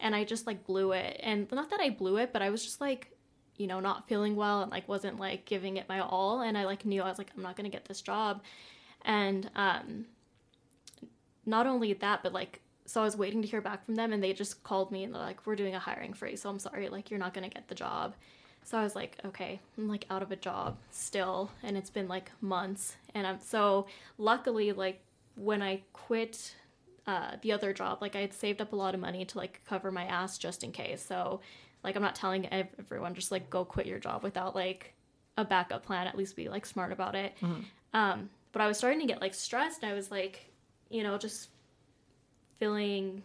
and 0.00 0.14
i 0.14 0.24
just 0.24 0.46
like 0.46 0.64
blew 0.66 0.92
it. 0.92 1.18
And 1.22 1.50
not 1.50 1.70
that 1.70 1.80
i 1.80 1.90
blew 1.90 2.18
it 2.18 2.32
but 2.32 2.42
i 2.42 2.50
was 2.50 2.64
just 2.64 2.80
like 2.80 3.10
you 3.56 3.66
know 3.66 3.80
not 3.80 4.08
feeling 4.08 4.36
well 4.36 4.62
and 4.62 4.70
like 4.70 4.88
wasn't 4.88 5.18
like 5.18 5.44
giving 5.44 5.76
it 5.76 5.88
my 5.88 6.00
all 6.00 6.42
and 6.42 6.58
i 6.58 6.64
like 6.64 6.84
knew 6.84 7.02
i 7.02 7.08
was 7.08 7.18
like 7.18 7.30
i'm 7.36 7.42
not 7.42 7.56
gonna 7.56 7.68
get 7.68 7.84
this 7.86 8.00
job. 8.00 8.42
And 9.04 9.50
um 9.56 10.06
not 11.44 11.66
only 11.66 11.92
that 11.94 12.22
but 12.22 12.32
like 12.32 12.60
so 12.86 13.00
i 13.00 13.04
was 13.04 13.16
waiting 13.16 13.42
to 13.42 13.48
hear 13.48 13.60
back 13.60 13.84
from 13.84 13.94
them 13.96 14.12
and 14.12 14.22
they 14.22 14.32
just 14.32 14.62
called 14.62 14.92
me 14.92 15.04
and 15.04 15.14
they're 15.14 15.22
like 15.22 15.44
we're 15.46 15.56
doing 15.56 15.74
a 15.74 15.78
hiring 15.78 16.12
freeze 16.12 16.42
so 16.42 16.50
i'm 16.50 16.58
sorry 16.58 16.88
like 16.88 17.10
you're 17.10 17.20
not 17.20 17.34
gonna 17.34 17.48
get 17.48 17.66
the 17.68 17.74
job 17.74 18.14
so 18.66 18.76
I 18.76 18.82
was 18.82 18.96
like, 18.96 19.16
okay, 19.24 19.60
I'm 19.78 19.88
like 19.88 20.06
out 20.10 20.22
of 20.22 20.32
a 20.32 20.36
job 20.36 20.76
still, 20.90 21.52
and 21.62 21.76
it's 21.76 21.88
been 21.88 22.08
like 22.08 22.32
months. 22.40 22.96
And 23.14 23.24
I'm 23.24 23.38
so 23.40 23.86
luckily, 24.18 24.72
like 24.72 25.00
when 25.36 25.62
I 25.62 25.82
quit 25.92 26.56
uh, 27.06 27.36
the 27.42 27.52
other 27.52 27.72
job, 27.72 27.98
like 28.00 28.16
I 28.16 28.22
had 28.22 28.34
saved 28.34 28.60
up 28.60 28.72
a 28.72 28.76
lot 28.76 28.92
of 28.92 29.00
money 29.00 29.24
to 29.24 29.38
like 29.38 29.60
cover 29.68 29.92
my 29.92 30.04
ass 30.06 30.36
just 30.36 30.64
in 30.64 30.72
case. 30.72 31.00
So 31.00 31.40
like 31.84 31.94
I'm 31.94 32.02
not 32.02 32.16
telling 32.16 32.48
everyone 32.48 33.14
just 33.14 33.30
like 33.30 33.48
go 33.50 33.64
quit 33.64 33.86
your 33.86 34.00
job 34.00 34.24
without 34.24 34.56
like 34.56 34.94
a 35.38 35.44
backup 35.44 35.86
plan. 35.86 36.08
At 36.08 36.18
least 36.18 36.34
be 36.34 36.48
like 36.48 36.66
smart 36.66 36.90
about 36.90 37.14
it. 37.14 37.34
Um, 37.94 38.30
but 38.50 38.62
I 38.62 38.66
was 38.66 38.78
starting 38.78 38.98
to 38.98 39.06
get 39.06 39.20
like 39.20 39.34
stressed. 39.34 39.84
And 39.84 39.92
I 39.92 39.94
was 39.94 40.10
like, 40.10 40.44
you 40.90 41.04
know, 41.04 41.16
just 41.18 41.50
feeling 42.58 43.22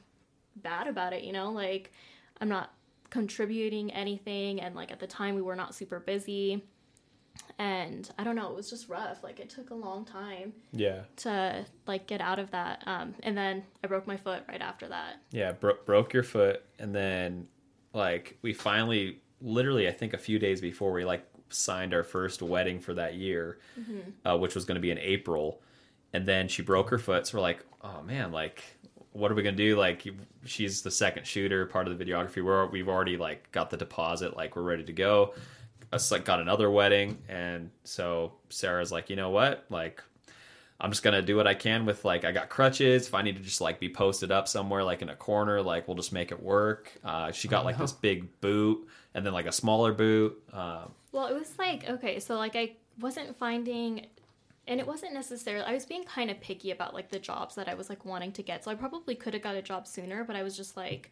bad 0.58 0.86
about 0.86 1.14
it. 1.14 1.24
You 1.24 1.32
know, 1.32 1.50
like 1.52 1.92
I'm 2.40 2.48
not 2.50 2.72
contributing 3.12 3.92
anything 3.92 4.60
and 4.60 4.74
like 4.76 4.92
at 4.92 5.00
the 5.00 5.06
time 5.06 5.36
we 5.36 5.42
were 5.44 5.56
not 5.56 5.76
super 5.76 6.00
busy. 6.00 6.64
And 7.60 8.10
i 8.18 8.24
don't 8.24 8.36
know 8.36 8.50
it 8.50 8.56
was 8.56 8.70
just 8.70 8.90
rough. 8.90 9.24
Like 9.24 9.40
it 9.40 9.50
took 9.50 9.70
a 9.70 9.76
long 9.76 10.04
time 10.06 10.54
Yeah. 10.72 11.02
to 11.18 11.66
like 11.86 12.08
get 12.08 12.22
out 12.22 12.40
of 12.40 12.50
that. 12.52 12.84
Um 12.88 13.14
and 13.22 13.38
then 13.38 13.64
i 13.84 13.88
broke 13.88 14.08
my 14.08 14.18
foot 14.18 14.44
right 14.48 14.62
after 14.62 14.88
that. 14.88 15.22
Yeah, 15.32 15.52
bro- 15.52 15.78
broke 15.86 16.14
your 16.14 16.24
foot, 16.24 16.64
and 16.80 16.96
then 16.96 17.48
like 17.94 18.38
we 18.42 18.54
finally, 18.54 19.22
literally, 19.42 19.88
I 19.88 19.92
think 19.92 20.14
a 20.14 20.18
few 20.18 20.40
days 20.40 20.62
before 20.62 20.92
we 20.94 21.04
like 21.06 21.26
signed 21.50 21.94
our 21.94 22.04
first 22.04 22.42
wedding 22.42 22.80
for 22.80 22.94
that 22.94 23.16
year, 23.16 23.60
uh, 24.26 24.38
which 24.38 24.56
was 24.56 24.64
going 24.66 24.76
to 24.76 24.82
be 24.82 24.92
in 24.92 24.98
April, 25.00 25.62
and 26.14 26.26
then 26.26 26.48
she 26.48 26.62
broke 26.62 26.90
her 26.90 26.98
foot. 26.98 27.28
So 27.28 27.38
we're 27.38 27.42
like, 27.42 27.66
oh 27.82 28.02
man, 28.02 28.32
like 28.32 28.64
what 29.14 29.32
are 29.32 29.36
we 29.36 29.44
gonna 29.44 29.56
do? 29.56 29.78
Like 29.78 30.08
she's 30.46 30.82
the 30.82 30.92
second 30.92 31.26
shooter, 31.26 31.66
part 31.66 31.88
of 31.88 31.98
the 31.98 32.04
videography. 32.04 32.44
We're 32.44 32.68
we've 32.68 32.90
already 32.90 33.18
like 33.18 33.52
got 33.52 33.70
the 33.70 33.78
deposit, 33.78 34.36
like 34.36 34.56
we're 34.56 34.64
ready 34.64 34.84
to 34.84 34.94
go. 34.94 35.34
Us 35.92 36.12
like 36.12 36.24
got 36.24 36.40
another 36.40 36.72
wedding, 36.72 37.18
and 37.28 37.70
so 37.84 38.34
Sarah's 38.50 38.92
like, 38.92 39.10
you 39.10 39.16
know 39.16 39.30
what, 39.30 39.66
like 39.70 40.02
I'm 40.80 40.92
just 40.92 41.04
gonna 41.04 41.22
do 41.22 41.36
what 41.36 41.48
I 41.48 41.54
can 41.54 41.86
with 41.86 42.06
like 42.06 42.24
I 42.24 42.32
got 42.32 42.50
crutches. 42.50 43.08
If 43.08 43.14
I 43.14 43.22
need 43.22 43.36
to 43.36 43.42
just 43.42 43.62
like 43.62 43.80
be 43.80 43.90
posted 43.90 44.32
up 44.32 44.48
somewhere 44.48 44.84
like 44.84 45.02
in 45.02 45.10
a 45.10 45.16
corner, 45.16 45.62
like 45.62 45.88
we'll 45.88 45.98
just 45.98 46.14
make 46.14 46.32
it 46.32 46.42
work. 46.42 46.92
Uh, 47.04 47.32
she 47.32 47.48
got 47.48 47.66
like 47.66 47.78
this 47.78 47.92
big 47.92 48.40
boot 48.40 48.88
and 49.14 49.26
then 49.26 49.34
like 49.34 49.46
a 49.46 49.52
smaller 49.52 49.92
boot. 49.92 50.42
Um, 50.54 50.94
well 51.12 51.28
it 51.28 51.34
was 51.34 51.58
like 51.58 51.90
okay 51.90 52.20
so 52.20 52.36
like 52.36 52.56
i 52.56 52.72
wasn't 53.00 53.38
finding 53.38 54.06
and 54.72 54.80
it 54.80 54.88
wasn't 54.88 55.14
necessarily 55.14 55.66
i 55.66 55.74
was 55.74 55.86
being 55.86 56.04
kind 56.04 56.32
of 56.32 56.40
picky 56.42 56.72
about 56.72 56.94
like 56.94 57.10
the 57.10 57.20
jobs 57.20 57.56
that 57.56 57.70
i 57.70 57.74
was 57.74 57.90
like 57.90 58.04
wanting 58.06 58.32
to 58.32 58.42
get 58.42 58.64
so 58.64 58.72
i 58.72 58.76
probably 58.76 59.14
could 59.14 59.34
have 59.34 59.44
got 59.44 59.56
a 59.56 59.62
job 59.62 59.88
sooner 59.88 60.24
but 60.24 60.36
i 60.36 60.42
was 60.42 60.58
just 60.58 60.76
like 60.76 61.12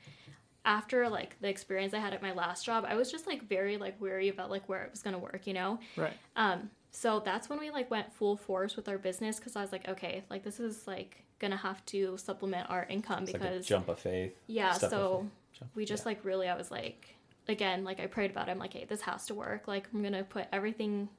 after 0.66 1.08
like 1.08 1.40
the 1.42 1.48
experience 1.48 1.94
i 1.94 2.00
had 2.00 2.14
at 2.14 2.22
my 2.22 2.34
last 2.34 2.66
job 2.66 2.86
i 2.88 2.96
was 2.96 3.12
just 3.12 3.28
like 3.28 3.48
very 3.48 3.78
like 3.78 4.00
weary 4.02 4.30
about 4.30 4.50
like 4.50 4.68
where 4.68 4.84
it 4.84 4.92
was 4.92 5.02
going 5.02 5.14
to 5.14 5.20
work 5.20 5.46
you 5.46 5.54
know 5.54 5.80
Right. 5.96 6.14
Um, 6.36 6.70
so 6.92 7.22
that's 7.24 7.50
when 7.50 7.60
we 7.60 7.70
like 7.70 7.92
went 7.92 8.12
full 8.14 8.36
force 8.36 8.76
with 8.76 8.88
our 8.90 8.98
business 8.98 9.38
because 9.38 9.56
I 9.56 9.62
was 9.62 9.72
like, 9.72 9.88
okay, 9.88 10.24
like 10.30 10.44
this 10.44 10.60
is 10.60 10.88
like 10.88 11.24
gonna 11.40 11.58
have 11.58 11.86
to 11.88 12.18
supplement 12.18 12.70
our 12.70 12.86
income 12.90 13.24
it's 13.24 13.34
like 13.34 13.42
because 13.42 13.66
jump 13.66 13.90
of 13.90 14.00
faith. 14.00 14.34
yeah. 14.48 14.74
So 14.74 15.28
faith. 15.52 15.70
We 15.76 15.86
just 15.86 16.04
yeah. 16.04 16.10
like 16.10 16.26
really, 16.26 16.48
I 16.48 16.56
was 16.56 16.72
like, 16.72 17.16
again, 17.48 17.84
like 17.84 18.00
I 18.00 18.08
prayed 18.08 18.32
about 18.32 18.48
it. 18.48 18.52
I'm 18.52 18.60
like, 18.60 18.74
hey, 18.74 18.86
this 18.88 19.02
has 19.02 19.26
to 19.28 19.36
work. 19.36 19.68
Like 19.68 19.88
I'm 19.94 20.02
gonna 20.02 20.24
put 20.24 20.48
everything 20.52 21.10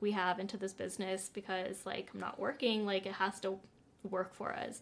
we 0.00 0.12
have 0.12 0.38
into 0.38 0.56
this 0.56 0.72
business 0.72 1.30
because 1.32 1.86
like 1.86 2.10
I'm 2.14 2.20
not 2.20 2.38
working. 2.38 2.84
Like 2.86 3.06
it 3.06 3.14
has 3.14 3.40
to 3.40 3.58
work 4.08 4.34
for 4.34 4.54
us. 4.54 4.80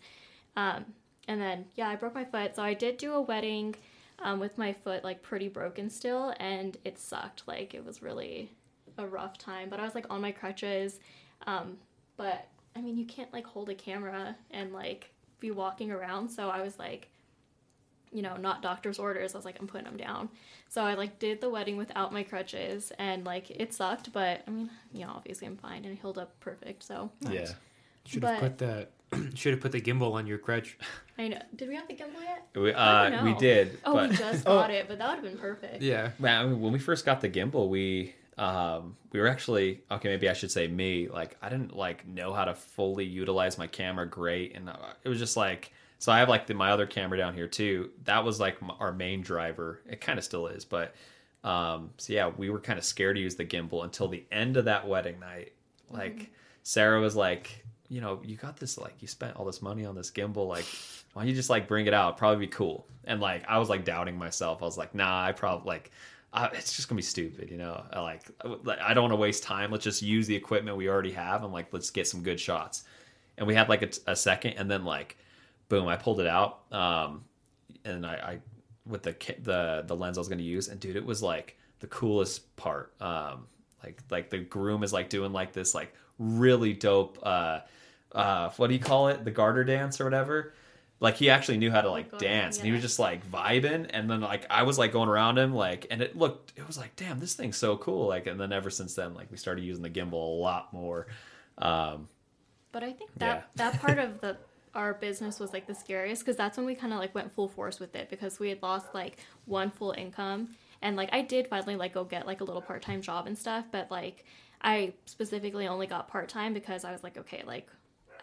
Um, 0.56 0.86
and 1.28 1.40
then 1.40 1.66
yeah, 1.74 1.88
I 1.88 1.96
broke 1.96 2.14
my 2.14 2.24
foot. 2.24 2.56
So 2.56 2.62
I 2.62 2.74
did 2.74 2.98
do 2.98 3.14
a 3.14 3.20
wedding 3.20 3.74
um, 4.20 4.40
with 4.40 4.58
my 4.58 4.72
foot 4.72 5.04
like 5.04 5.22
pretty 5.22 5.48
broken 5.48 5.90
still, 5.90 6.34
and 6.38 6.76
it 6.84 6.98
sucked. 6.98 7.46
Like 7.46 7.74
it 7.74 7.84
was 7.84 8.02
really 8.02 8.50
a 8.98 9.06
rough 9.06 9.38
time. 9.38 9.68
But 9.68 9.80
I 9.80 9.84
was 9.84 9.94
like 9.94 10.06
on 10.10 10.20
my 10.20 10.32
crutches. 10.32 11.00
Um, 11.46 11.78
but 12.16 12.48
I 12.76 12.80
mean, 12.80 12.96
you 12.96 13.06
can't 13.06 13.32
like 13.32 13.46
hold 13.46 13.68
a 13.68 13.74
camera 13.74 14.36
and 14.50 14.72
like 14.72 15.10
be 15.40 15.50
walking 15.50 15.90
around. 15.90 16.28
So 16.28 16.48
I 16.48 16.62
was 16.62 16.78
like, 16.78 17.08
you 18.14 18.22
know, 18.22 18.36
not 18.36 18.62
doctor's 18.62 18.98
orders. 18.98 19.34
I 19.34 19.38
was 19.38 19.44
like, 19.44 19.58
I'm 19.60 19.66
putting 19.66 19.86
them 19.86 19.96
down. 19.96 20.30
So 20.68 20.82
I 20.82 20.94
like 20.94 21.18
did 21.18 21.40
the 21.40 21.50
wedding 21.50 21.76
without 21.76 22.12
my 22.12 22.22
crutches, 22.22 22.92
and 22.98 23.24
like 23.26 23.50
it 23.50 23.74
sucked. 23.74 24.12
But 24.12 24.42
I 24.46 24.50
mean, 24.50 24.70
you 24.92 25.00
know, 25.04 25.12
obviously 25.16 25.46
I'm 25.46 25.56
fine 25.56 25.84
and 25.84 25.92
it 25.92 26.00
healed 26.00 26.18
up 26.18 26.38
perfect. 26.40 26.84
So 26.84 27.10
yeah. 27.20 27.48
Should 28.06 28.22
have 28.22 28.40
put 28.40 28.58
the 28.58 28.88
should 29.34 29.52
have 29.52 29.60
put 29.60 29.72
the 29.72 29.80
gimbal 29.80 30.12
on 30.12 30.26
your 30.26 30.38
crutch. 30.38 30.78
I 31.18 31.28
know. 31.28 31.40
Did 31.56 31.68
we 31.68 31.74
have 31.74 31.88
the 31.88 31.94
gimbal 31.94 32.22
yet? 32.22 32.46
We, 32.54 32.72
I 32.72 33.06
uh, 33.06 33.10
don't 33.10 33.24
we 33.24 33.34
did. 33.34 33.78
Oh, 33.84 33.94
but 33.94 34.10
we 34.10 34.16
just 34.16 34.42
Oh. 34.46 34.58
got 34.58 34.70
it, 34.70 34.88
but 34.88 34.98
that 34.98 35.08
would 35.08 35.24
have 35.24 35.24
been 35.24 35.40
perfect. 35.40 35.82
Yeah. 35.82 36.10
Man, 36.18 36.40
I 36.40 36.48
mean, 36.48 36.60
when 36.60 36.72
we 36.72 36.78
first 36.78 37.04
got 37.04 37.20
the 37.20 37.28
gimbal, 37.28 37.68
we 37.68 38.14
um, 38.36 38.96
we 39.12 39.20
were 39.20 39.28
actually 39.28 39.82
okay. 39.90 40.08
Maybe 40.08 40.28
I 40.28 40.32
should 40.32 40.50
say 40.50 40.66
me. 40.66 41.08
Like, 41.08 41.36
I 41.40 41.48
didn't 41.48 41.74
like 41.76 42.06
know 42.06 42.32
how 42.32 42.44
to 42.44 42.54
fully 42.54 43.04
utilize 43.04 43.58
my 43.58 43.66
camera 43.66 44.08
great, 44.08 44.54
and 44.56 44.68
uh, 44.68 44.76
it 45.02 45.08
was 45.08 45.18
just 45.18 45.36
like 45.36 45.72
so. 46.04 46.12
I 46.12 46.18
have 46.18 46.28
like 46.28 46.46
the, 46.46 46.54
my 46.54 46.70
other 46.70 46.86
camera 46.86 47.18
down 47.18 47.34
here 47.34 47.48
too. 47.48 47.90
That 48.04 48.24
was 48.24 48.38
like 48.38 48.58
our 48.80 48.92
main 48.92 49.22
driver. 49.22 49.80
It 49.88 50.00
kind 50.00 50.18
of 50.18 50.24
still 50.24 50.46
is, 50.48 50.64
but 50.64 50.94
um, 51.44 51.90
so 51.98 52.12
yeah, 52.12 52.30
we 52.36 52.50
were 52.50 52.60
kind 52.60 52.78
of 52.78 52.84
scared 52.84 53.16
to 53.16 53.22
use 53.22 53.36
the 53.36 53.44
gimbal 53.44 53.84
until 53.84 54.08
the 54.08 54.24
end 54.32 54.56
of 54.56 54.64
that 54.64 54.88
wedding 54.88 55.20
night. 55.20 55.52
Like, 55.90 56.30
Sarah 56.62 57.00
was 57.00 57.14
like, 57.14 57.64
you 57.88 58.00
know, 58.00 58.20
you 58.24 58.36
got 58.36 58.56
this. 58.56 58.78
Like, 58.78 58.94
you 59.00 59.06
spent 59.06 59.36
all 59.36 59.44
this 59.44 59.60
money 59.60 59.84
on 59.84 59.94
this 59.94 60.10
gimbal. 60.10 60.48
Like, 60.48 60.64
why 61.12 61.22
don't 61.22 61.28
you 61.28 61.34
just 61.34 61.50
like 61.50 61.68
bring 61.68 61.86
it 61.86 61.94
out? 61.94 62.08
It'd 62.08 62.18
probably 62.18 62.46
be 62.46 62.50
cool. 62.50 62.86
And 63.04 63.20
like, 63.20 63.44
I 63.46 63.58
was 63.58 63.68
like 63.68 63.84
doubting 63.84 64.16
myself. 64.16 64.62
I 64.62 64.64
was 64.64 64.78
like, 64.78 64.94
nah, 64.94 65.24
I 65.24 65.32
probably 65.32 65.66
like, 65.66 65.90
uh, 66.32 66.48
it's 66.52 66.74
just 66.74 66.88
gonna 66.88 66.96
be 66.96 67.02
stupid, 67.02 67.50
you 67.50 67.58
know. 67.58 67.84
I 67.92 68.00
like, 68.00 68.22
like, 68.64 68.80
I 68.80 68.94
don't 68.94 69.04
want 69.04 69.12
to 69.12 69.16
waste 69.16 69.42
time. 69.42 69.70
Let's 69.70 69.84
just 69.84 70.02
use 70.02 70.26
the 70.26 70.34
equipment 70.34 70.76
we 70.76 70.88
already 70.88 71.12
have 71.12 71.44
and 71.44 71.52
like, 71.52 71.72
let's 71.72 71.90
get 71.90 72.08
some 72.08 72.22
good 72.22 72.40
shots. 72.40 72.84
And 73.36 73.46
we 73.46 73.54
had 73.54 73.68
like 73.68 73.82
a, 73.82 74.12
a 74.12 74.16
second, 74.16 74.54
and 74.54 74.70
then 74.70 74.84
like, 74.84 75.18
boom, 75.74 75.88
I 75.88 75.96
pulled 75.96 76.20
it 76.20 76.26
out. 76.26 76.60
Um, 76.72 77.24
and 77.84 78.06
I, 78.06 78.14
I 78.14 78.38
with 78.86 79.02
the 79.02 79.14
the 79.42 79.84
the 79.86 79.96
lens 79.96 80.18
I 80.18 80.20
was 80.20 80.28
gonna 80.28 80.42
use, 80.42 80.68
and 80.68 80.78
dude, 80.80 80.96
it 80.96 81.04
was 81.04 81.22
like 81.22 81.56
the 81.80 81.86
coolest 81.88 82.54
part. 82.56 82.92
Um, 83.00 83.46
like 83.82 83.98
like 84.10 84.30
the 84.30 84.38
groom 84.38 84.82
is 84.82 84.92
like 84.92 85.08
doing 85.08 85.32
like 85.32 85.52
this 85.52 85.74
like 85.74 85.92
really 86.18 86.72
dope. 86.72 87.18
Uh, 87.22 87.60
uh, 88.12 88.50
what 88.56 88.68
do 88.68 88.74
you 88.74 88.80
call 88.80 89.08
it? 89.08 89.24
The 89.24 89.30
garter 89.30 89.64
dance 89.64 90.00
or 90.00 90.04
whatever. 90.04 90.54
Like 91.00 91.16
he 91.16 91.28
actually 91.28 91.58
knew 91.58 91.70
how 91.70 91.80
to 91.82 91.90
like 91.90 92.10
God, 92.12 92.20
dance, 92.20 92.58
and 92.58 92.66
he 92.66 92.72
was 92.72 92.80
just 92.80 92.98
like 92.98 93.28
vibing. 93.28 93.90
And 93.90 94.08
then 94.08 94.20
like 94.20 94.46
I 94.48 94.62
was 94.62 94.78
like 94.78 94.92
going 94.92 95.08
around 95.08 95.38
him, 95.38 95.52
like, 95.52 95.86
and 95.90 96.00
it 96.00 96.16
looked, 96.16 96.52
it 96.56 96.66
was 96.66 96.78
like, 96.78 96.94
damn, 96.96 97.18
this 97.18 97.34
thing's 97.34 97.56
so 97.56 97.76
cool. 97.76 98.06
Like, 98.06 98.26
and 98.26 98.38
then 98.40 98.52
ever 98.52 98.70
since 98.70 98.94
then, 98.94 99.12
like 99.12 99.30
we 99.30 99.36
started 99.36 99.64
using 99.64 99.82
the 99.82 99.90
gimbal 99.90 100.12
a 100.12 100.40
lot 100.40 100.72
more. 100.72 101.08
Um, 101.58 102.08
But 102.72 102.84
I 102.84 102.92
think 102.92 103.10
that 103.18 103.48
Yeah. 103.56 103.70
that 103.70 103.80
part 103.80 103.98
of 103.98 104.20
the 104.20 104.36
our 104.74 104.94
business 104.94 105.38
was 105.40 105.52
like 105.52 105.66
the 105.66 105.74
scariest 105.74 106.22
because 106.22 106.36
that's 106.36 106.56
when 106.56 106.66
we 106.66 106.74
kind 106.74 106.92
of 106.92 106.98
like 106.98 107.14
went 107.14 107.32
full 107.32 107.48
force 107.48 107.78
with 107.80 107.94
it 107.94 108.08
because 108.10 108.38
we 108.40 108.48
had 108.48 108.62
lost 108.62 108.86
like 108.94 109.18
one 109.46 109.70
full 109.70 109.92
income 109.96 110.48
and 110.82 110.96
like 110.96 111.08
I 111.12 111.22
did 111.22 111.46
finally 111.48 111.76
like 111.76 111.94
go 111.94 112.04
get 112.04 112.26
like 112.26 112.40
a 112.40 112.44
little 112.44 112.62
part 112.62 112.82
time 112.82 113.00
job 113.00 113.26
and 113.26 113.36
stuff, 113.38 113.64
but 113.70 113.90
like 113.90 114.24
I 114.60 114.92
specifically 115.06 115.66
only 115.68 115.86
got 115.86 116.08
part 116.08 116.28
time 116.28 116.54
because 116.54 116.84
I 116.84 116.92
was 116.92 117.02
like, 117.02 117.16
okay, 117.18 117.42
like 117.46 117.68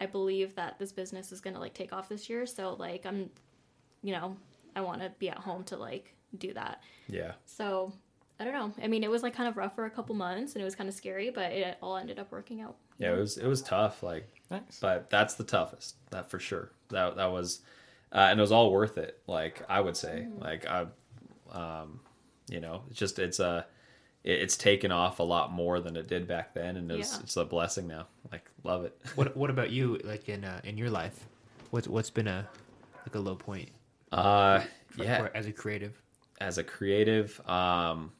I 0.00 0.06
believe 0.06 0.54
that 0.56 0.78
this 0.78 0.92
business 0.92 1.32
is 1.32 1.40
gonna 1.40 1.60
like 1.60 1.74
take 1.74 1.92
off 1.92 2.08
this 2.08 2.28
year, 2.28 2.46
so 2.46 2.76
like 2.78 3.06
I'm, 3.06 3.30
you 4.02 4.12
know, 4.12 4.36
I 4.76 4.80
want 4.80 5.00
to 5.02 5.10
be 5.18 5.28
at 5.28 5.38
home 5.38 5.64
to 5.64 5.76
like 5.76 6.14
do 6.38 6.52
that. 6.54 6.82
yeah, 7.08 7.32
So 7.44 7.92
I 8.40 8.44
don't 8.44 8.54
know. 8.54 8.72
I 8.82 8.88
mean, 8.88 9.04
it 9.04 9.10
was 9.10 9.22
like 9.22 9.34
kind 9.34 9.48
of 9.48 9.56
rough 9.56 9.74
for 9.74 9.84
a 9.84 9.90
couple 9.90 10.14
months 10.14 10.54
and 10.54 10.62
it 10.62 10.64
was 10.64 10.74
kind 10.74 10.88
of 10.88 10.94
scary, 10.94 11.30
but 11.30 11.52
it 11.52 11.76
all 11.82 11.96
ended 11.96 12.18
up 12.18 12.32
working 12.32 12.60
out. 12.60 12.76
yeah, 12.98 13.12
it 13.12 13.18
was 13.18 13.38
it 13.38 13.46
was 13.46 13.62
tough. 13.62 14.02
Like 14.02 14.28
Nice. 14.52 14.78
but 14.80 15.10
that's 15.10 15.34
the 15.34 15.44
toughest 15.44 15.96
that 16.10 16.30
for 16.30 16.38
sure 16.38 16.70
that 16.90 17.16
that 17.16 17.32
was 17.32 17.60
uh, 18.12 18.28
and 18.30 18.38
it 18.38 18.42
was 18.42 18.52
all 18.52 18.70
worth 18.70 18.98
it 18.98 19.18
like 19.26 19.62
i 19.68 19.80
would 19.80 19.96
say 19.96 20.28
like 20.38 20.66
i 20.66 20.86
um 21.50 22.00
you 22.48 22.60
know 22.60 22.82
it's 22.90 22.98
just 22.98 23.18
it's 23.18 23.40
a 23.40 23.66
it, 24.24 24.40
it's 24.40 24.56
taken 24.56 24.92
off 24.92 25.18
a 25.18 25.22
lot 25.22 25.50
more 25.52 25.80
than 25.80 25.96
it 25.96 26.06
did 26.06 26.28
back 26.28 26.54
then, 26.54 26.76
and 26.76 26.90
it's 26.92 27.14
Yeah. 27.14 27.20
it's 27.24 27.36
a 27.36 27.44
blessing 27.44 27.88
now. 27.88 28.06
Like 28.30 28.48
love 28.62 28.84
it. 28.84 28.96
What 29.16 29.36
What 29.36 29.50
about 29.50 29.70
you? 29.70 29.98
Like 30.04 30.28
in 30.28 30.44
uh, 30.44 30.60
in 30.62 30.78
your 30.78 30.90
life, 30.90 31.26
what's 31.72 31.88
what's 31.88 32.10
been 32.10 32.28
a 32.28 32.48
like 33.04 33.14
a 33.16 33.18
low 33.18 33.34
point? 33.34 33.70
Uh, 34.12 34.60
For, 34.90 35.02
yeah. 35.02 35.18
for- 35.26 35.36
as 35.36 35.46
a 35.46 35.52
creative. 35.52 36.00
as 36.40 36.58
a 36.58 36.62
creative 36.64 37.40
um 37.48 38.12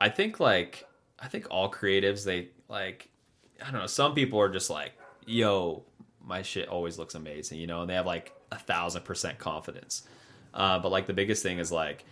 i 0.00 0.08
think 0.08 0.40
like 0.40 0.86
i 1.20 1.26
think 1.28 1.46
all 1.50 1.70
creatives 1.70 2.24
they 2.24 2.48
like 2.68 3.08
i 3.64 3.70
don't 3.70 3.80
know 3.80 3.86
some 3.86 4.14
people 4.14 4.40
are 4.40 4.48
just 4.48 4.70
like 4.70 4.92
yo 5.28 5.84
my 6.24 6.42
shit 6.42 6.68
always 6.68 6.98
looks 6.98 7.14
amazing 7.14 7.58
you 7.58 7.66
know? 7.66 7.82
And 7.82 7.90
they 7.90 7.94
have 7.94 8.06
like 8.06 8.32
a 8.50 8.58
thousand 8.58 9.04
percent 9.04 9.38
confidence. 9.38 10.06
Uh, 10.54 10.78
but 10.78 10.90
like 10.90 11.06
the 11.06 11.12
biggest 11.12 11.42
thing 11.42 11.58
is 11.58 11.70
like 11.70 12.04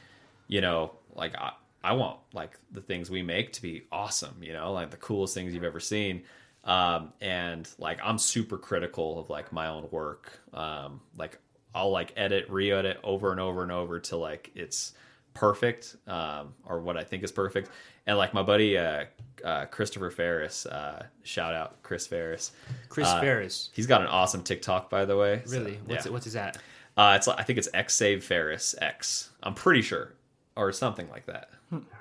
you 0.48 0.60
know 0.60 0.92
like 1.14 1.34
I, 1.36 1.52
I 1.82 1.92
want 1.92 2.18
like 2.32 2.58
the 2.72 2.80
things 2.80 3.10
we 3.10 3.22
make 3.22 3.52
to 3.54 3.62
be 3.62 3.84
awesome 3.90 4.36
you 4.40 4.52
know? 4.52 4.72
Like 4.72 4.90
the 4.90 4.96
coolest 4.96 5.34
things 5.34 5.54
you've 5.54 5.64
ever 5.64 5.80
seen. 5.80 6.22
Um, 6.64 7.12
and 7.20 7.68
like 7.78 8.00
i'm 8.02 8.18
super 8.18 8.58
critical 8.58 9.20
of 9.20 9.30
like 9.30 9.52
my 9.52 9.68
own 9.68 9.88
work. 9.90 10.40
Um, 10.52 11.00
like 11.16 11.38
i'll 11.74 11.90
like 11.90 12.12
edit 12.16 12.46
re-edit 12.48 12.98
over 13.04 13.30
and 13.30 13.40
over 13.40 13.62
and 13.62 13.70
over 13.70 14.00
till 14.00 14.18
like 14.18 14.50
it's 14.54 14.94
perfect 15.36 15.96
um, 16.08 16.54
or 16.66 16.80
what 16.80 16.96
i 16.96 17.04
think 17.04 17.22
is 17.22 17.30
perfect 17.32 17.70
and 18.06 18.16
like 18.18 18.32
my 18.34 18.42
buddy 18.42 18.76
uh, 18.78 19.04
uh, 19.44 19.66
christopher 19.66 20.10
ferris 20.10 20.66
uh, 20.66 21.04
shout 21.22 21.54
out 21.54 21.82
chris 21.82 22.06
ferris 22.06 22.52
Chris 22.88 23.08
Uh, 23.08 23.20
Ferris. 23.20 23.70
he's 23.72 23.86
got 23.86 24.00
an 24.00 24.06
awesome 24.08 24.42
tiktok 24.42 24.88
by 24.90 25.04
the 25.04 25.16
way 25.16 25.42
So, 25.44 25.58
Really? 25.58 25.78
What's 25.86 26.06
yeah. 26.06 26.12
what's 26.12 26.24
his 26.24 26.36
at? 26.36 26.56
Uh, 26.96 27.12
it's 27.16 27.26
like- 27.26 27.38
I 27.38 27.42
think 27.42 27.58
it's 27.58 27.68
X 27.74 27.94
Save 27.94 28.24
Ferris 28.24 28.74
X. 28.80 29.28
I'm 29.42 29.52
pretty 29.52 29.82
sure, 29.82 30.14
or 30.56 30.72
something 30.72 31.08
like 31.10 31.26
that. 31.26 31.50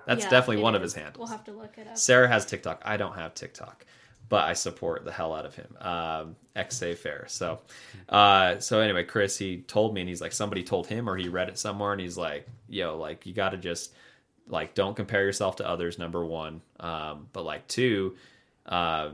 That's 0.07 0.23
Yeah, 0.23 0.29
definitely 0.29 0.59
it 0.61 0.63
one 0.63 0.73
of 0.75 0.81
his 0.81 0.93
handles. 0.93 1.17
We'll 1.17 1.27
have 1.37 1.43
to 1.45 1.51
look 1.51 1.77
it 1.77 1.85
up. 1.87 1.97
Sarah 1.97 2.29
has 2.29 2.45
TikTok. 2.45 2.81
I 2.85 2.95
don't 2.95 3.15
have 3.15 3.33
TikTok, 3.33 3.85
but 4.29 4.45
I 4.45 4.53
support 4.53 5.05
the 5.05 5.11
hell 5.11 5.33
out 5.33 5.45
of 5.45 5.55
him. 5.55 5.75
Um, 5.79 6.35
X 6.55 6.77
Save 6.77 6.99
Ferris. 6.99 7.33
So, 7.33 7.59
uh, 8.09 8.59
so 8.59 8.79
anyway, 8.79 9.03
Chris 9.03 9.37
he 9.37 9.57
told 9.61 9.93
me, 9.93 10.01
and 10.01 10.09
he's 10.09 10.21
like, 10.21 10.31
somebody 10.31 10.63
told 10.63 10.87
him, 10.87 11.09
or 11.09 11.17
he 11.17 11.27
read 11.27 11.49
it 11.49 11.57
somewhere, 11.57 11.91
and 11.91 12.01
he's 12.01 12.17
like, 12.17 12.47
yo, 12.67 12.97
like 12.97 13.25
you 13.25 13.33
got 13.33 13.49
to 13.49 13.57
just 13.57 13.93
like 14.47 14.73
don't 14.73 14.95
compare 14.95 15.23
yourself 15.23 15.57
to 15.57 15.67
others. 15.67 15.99
Number 15.99 16.25
one, 16.25 16.61
um, 16.79 17.27
but 17.33 17.45
like 17.45 17.67
two, 17.67 18.15
uh, 18.65 19.11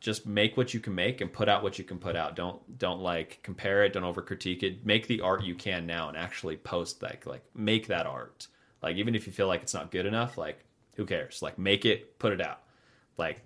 just 0.00 0.26
make 0.26 0.56
what 0.56 0.72
you 0.72 0.80
can 0.80 0.94
make 0.94 1.20
and 1.20 1.32
put 1.32 1.48
out 1.48 1.62
what 1.62 1.78
you 1.78 1.84
can 1.84 1.98
put 1.98 2.16
out. 2.16 2.34
Don't 2.34 2.78
don't 2.78 3.00
like 3.00 3.40
compare 3.42 3.84
it. 3.84 3.92
Don't 3.92 4.04
over 4.04 4.22
critique 4.22 4.62
it. 4.62 4.84
Make 4.84 5.06
the 5.06 5.20
art 5.20 5.44
you 5.44 5.54
can 5.54 5.86
now 5.86 6.08
and 6.08 6.16
actually 6.16 6.56
post 6.56 7.02
like 7.02 7.26
like 7.26 7.44
make 7.54 7.86
that 7.88 8.06
art. 8.06 8.46
Like 8.82 8.96
even 8.96 9.14
if 9.14 9.26
you 9.26 9.32
feel 9.32 9.46
like 9.46 9.62
it's 9.62 9.74
not 9.74 9.90
good 9.90 10.06
enough, 10.06 10.38
like 10.38 10.64
who 10.96 11.04
cares? 11.04 11.42
Like 11.42 11.58
make 11.58 11.84
it, 11.84 12.18
put 12.18 12.32
it 12.32 12.40
out. 12.40 12.60
Like 13.18 13.42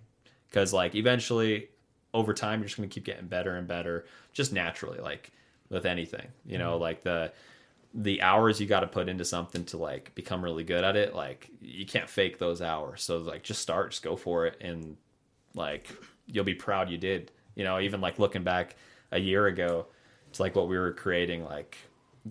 because 0.55 0.73
like 0.73 0.95
eventually 0.95 1.69
over 2.13 2.33
time 2.33 2.61
you're 2.61 2.67
just 2.67 2.77
going 2.77 2.89
to 2.89 2.95
keep 2.95 3.05
getting 3.05 3.27
better 3.27 3.57
and 3.57 3.67
better 3.67 4.07
just 4.33 4.53
naturally 4.53 5.01
like 5.01 5.33
with 5.69 5.85
anything 5.85 6.29
you 6.47 6.59
know? 6.59 6.75
Mm-hmm. 6.75 6.83
Like 6.83 7.03
the 7.03 7.33
the 7.93 8.23
hours 8.23 8.61
you 8.61 8.67
got 8.67 8.81
to 8.81 8.87
put 8.87 9.09
into 9.09 9.25
something 9.25 9.65
to 9.65 9.79
like 9.79 10.15
become 10.15 10.45
really 10.45 10.63
good 10.63 10.85
at 10.85 10.95
it 10.97 11.15
like 11.15 11.51
you 11.61 11.85
can't 11.85 12.09
fake 12.09 12.39
those 12.39 12.63
hours. 12.63 13.03
So 13.03 13.19
like 13.19 13.43
just 13.43 13.61
start 13.61 13.91
just 13.91 14.05
go 14.05 14.15
for 14.15 14.47
it 14.47 14.57
and 14.61 14.97
like 15.55 15.91
you'll 16.27 16.45
be 16.45 16.55
proud 16.55 16.89
you 16.89 16.99
did 16.99 17.33
you 17.57 17.65
know? 17.65 17.81
Even 17.81 18.01
like 18.01 18.21
looking 18.21 18.45
back 18.45 18.77
a 19.11 19.19
year 19.19 19.49
ago 19.49 19.87
it's 20.29 20.39
like 20.39 20.55
what 20.55 20.69
we 20.69 20.79
were 20.79 20.93
creating 20.93 21.45
like 21.45 21.77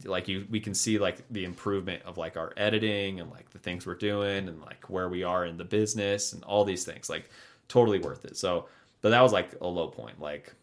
like 0.06 0.28
you 0.28 0.48
we 0.50 0.60
can 0.60 0.74
see 0.74 0.98
like 0.98 1.22
the 1.30 1.46
improvement 1.46 2.02
of 2.04 2.18
like 2.18 2.36
our 2.36 2.52
editing 2.58 3.20
and 3.20 3.30
like 3.30 3.50
the 3.52 3.60
things 3.60 3.86
we're 3.86 3.94
doing 3.94 4.48
and 4.48 4.60
like 4.62 4.90
where 4.90 5.08
we 5.08 5.24
are 5.24 5.46
in 5.46 5.58
the 5.58 5.64
business 5.64 6.34
and 6.34 6.44
all 6.46 6.66
these 6.66 6.84
things. 6.84 7.10
Like 7.10 7.30
totally 7.68 8.00
worth 8.00 8.26
it 8.26 8.38
so 8.38 8.68
but 9.02 9.10
that 9.10 9.22
was 9.22 9.32
like 9.32 9.56
a 9.62 9.68
low 9.68 9.88
point 9.88 10.20
like 10.20 10.54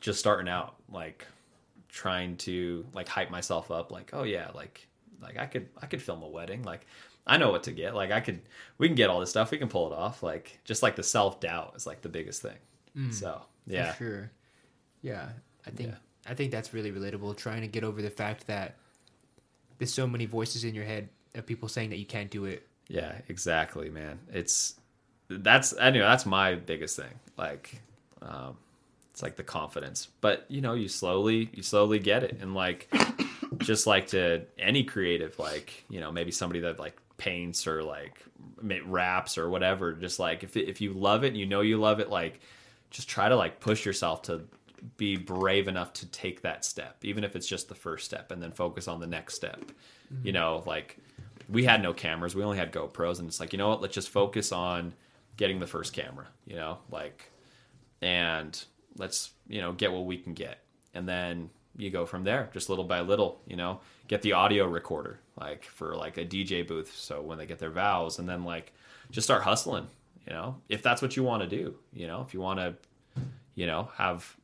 just 0.00 0.18
starting 0.18 0.48
out 0.48 0.74
like 0.90 1.26
trying 1.88 2.36
to 2.36 2.84
like 2.94 3.08
hype 3.08 3.30
myself 3.30 3.70
up 3.70 3.90
like 3.90 4.10
oh 4.12 4.22
yeah 4.22 4.48
like 4.54 4.86
like 5.20 5.38
i 5.38 5.46
could 5.46 5.68
i 5.82 5.86
could 5.86 6.00
film 6.00 6.22
a 6.22 6.28
wedding 6.28 6.62
like 6.62 6.86
i 7.26 7.36
know 7.36 7.50
what 7.50 7.64
to 7.64 7.72
get 7.72 7.94
like 7.94 8.10
i 8.12 8.20
could 8.20 8.40
we 8.78 8.86
can 8.86 8.94
get 8.94 9.10
all 9.10 9.20
this 9.20 9.30
stuff 9.30 9.50
we 9.50 9.58
can 9.58 9.68
pull 9.68 9.86
it 9.90 9.92
off 9.92 10.22
like 10.22 10.58
just 10.64 10.82
like 10.82 10.96
the 10.96 11.02
self-doubt 11.02 11.72
is 11.76 11.86
like 11.86 12.00
the 12.00 12.08
biggest 12.08 12.42
thing 12.42 12.56
mm, 12.96 13.12
so 13.12 13.42
yeah 13.66 13.92
For 13.92 14.04
sure. 14.04 14.30
Yeah, 15.02 15.28
I 15.66 15.70
think 15.70 15.90
Yeah. 15.90 15.96
I 16.30 16.34
think 16.34 16.50
that's 16.50 16.74
really 16.74 16.92
relatable. 16.92 17.36
Trying 17.36 17.62
to 17.62 17.66
get 17.66 17.84
over 17.84 18.02
the 18.02 18.10
fact 18.10 18.46
that 18.48 18.76
there's 19.78 19.92
so 19.92 20.06
many 20.06 20.26
voices 20.26 20.64
in 20.64 20.74
your 20.74 20.84
head 20.84 21.08
of 21.34 21.46
people 21.46 21.68
saying 21.68 21.90
that 21.90 21.98
you 21.98 22.04
can't 22.04 22.30
do 22.30 22.44
it. 22.44 22.66
Yeah, 22.88 23.12
exactly, 23.28 23.88
man. 23.90 24.18
It's 24.32 24.74
that's 25.38 25.72
know 25.72 25.92
that's 25.92 26.26
my 26.26 26.56
biggest 26.56 26.96
thing. 26.96 27.12
Like, 27.38 27.80
um, 28.20 28.56
it's 29.12 29.22
like 29.22 29.36
the 29.36 29.44
confidence, 29.44 30.08
but 30.20 30.44
you 30.48 30.60
know, 30.60 30.74
you 30.74 30.88
slowly 30.88 31.50
you 31.52 31.62
slowly 31.62 31.98
get 31.98 32.24
it, 32.24 32.38
and 32.40 32.54
like, 32.54 32.92
just 33.58 33.86
like 33.86 34.08
to 34.08 34.42
any 34.58 34.82
creative, 34.82 35.38
like 35.38 35.84
you 35.88 36.00
know, 36.00 36.10
maybe 36.10 36.30
somebody 36.30 36.60
that 36.60 36.78
like 36.78 36.96
paints 37.16 37.66
or 37.66 37.82
like 37.82 38.22
raps 38.84 39.38
or 39.38 39.48
whatever. 39.48 39.92
Just 39.92 40.18
like 40.18 40.42
if 40.42 40.56
if 40.56 40.80
you 40.80 40.92
love 40.92 41.24
it, 41.24 41.28
and 41.28 41.36
you 41.36 41.46
know 41.46 41.60
you 41.60 41.78
love 41.78 42.00
it, 42.00 42.10
like 42.10 42.40
just 42.90 43.08
try 43.08 43.28
to 43.28 43.36
like 43.36 43.60
push 43.60 43.86
yourself 43.86 44.22
to 44.22 44.42
be 44.96 45.14
brave 45.14 45.68
enough 45.68 45.92
to 45.92 46.06
take 46.06 46.40
that 46.40 46.64
step 46.64 46.96
even 47.02 47.22
if 47.22 47.36
it's 47.36 47.46
just 47.46 47.68
the 47.68 47.74
first 47.74 48.06
step 48.06 48.32
and 48.32 48.42
then 48.42 48.50
focus 48.50 48.88
on 48.88 48.98
the 48.98 49.06
next 49.06 49.34
step. 49.34 49.70
You 50.24 50.32
know 50.32 50.64
like 50.66 50.98
we 51.50 51.64
had 51.64 51.82
no 51.82 51.92
cameras. 51.92 52.34
We 52.34 52.42
only 52.44 52.58
had 52.58 52.72
gopro's. 52.72 53.18
And 53.18 53.28
it's 53.28 53.40
like 53.40 53.52
you 53.52 53.58
know 53.58 53.68
what? 53.68 53.82
Let's 53.82 53.94
just 53.94 54.08
focus 54.08 54.52
on 54.52 54.94
getting 55.40 55.58
the 55.58 55.66
first 55.66 55.94
camera 55.94 56.26
you 56.46 56.54
know 56.54 56.76
like 56.90 57.30
and 58.02 58.62
let's 58.98 59.30
you 59.48 59.60
know 59.62 59.72
get 59.72 59.90
what 59.90 60.04
we 60.04 60.18
can 60.18 60.34
get 60.34 60.58
and 60.92 61.08
then 61.08 61.48
you 61.78 61.88
go 61.88 62.04
from 62.04 62.24
there 62.24 62.50
just 62.52 62.68
little 62.68 62.84
by 62.84 63.00
little 63.00 63.40
you 63.46 63.56
know 63.56 63.80
get 64.06 64.20
the 64.20 64.34
audio 64.34 64.66
recorder 64.66 65.18
like 65.40 65.64
for 65.64 65.96
like 65.96 66.18
a 66.18 66.26
dj 66.26 66.66
booth 66.68 66.94
so 66.94 67.22
when 67.22 67.38
they 67.38 67.46
get 67.46 67.58
their 67.58 67.70
vows 67.70 68.18
and 68.18 68.28
then 68.28 68.44
like 68.44 68.72
just 69.10 69.26
start 69.26 69.42
hustling 69.42 69.86
you 70.26 70.32
know 70.34 70.56
if 70.68 70.82
that's 70.82 71.00
what 71.00 71.16
you 71.16 71.22
want 71.24 71.42
to 71.42 71.48
do 71.48 71.74
you 71.94 72.06
know 72.06 72.20
if 72.20 72.34
you 72.34 72.40
want 72.40 72.58
to 72.60 72.74
you 73.54 73.66
know 73.66 73.88
have 73.96 74.36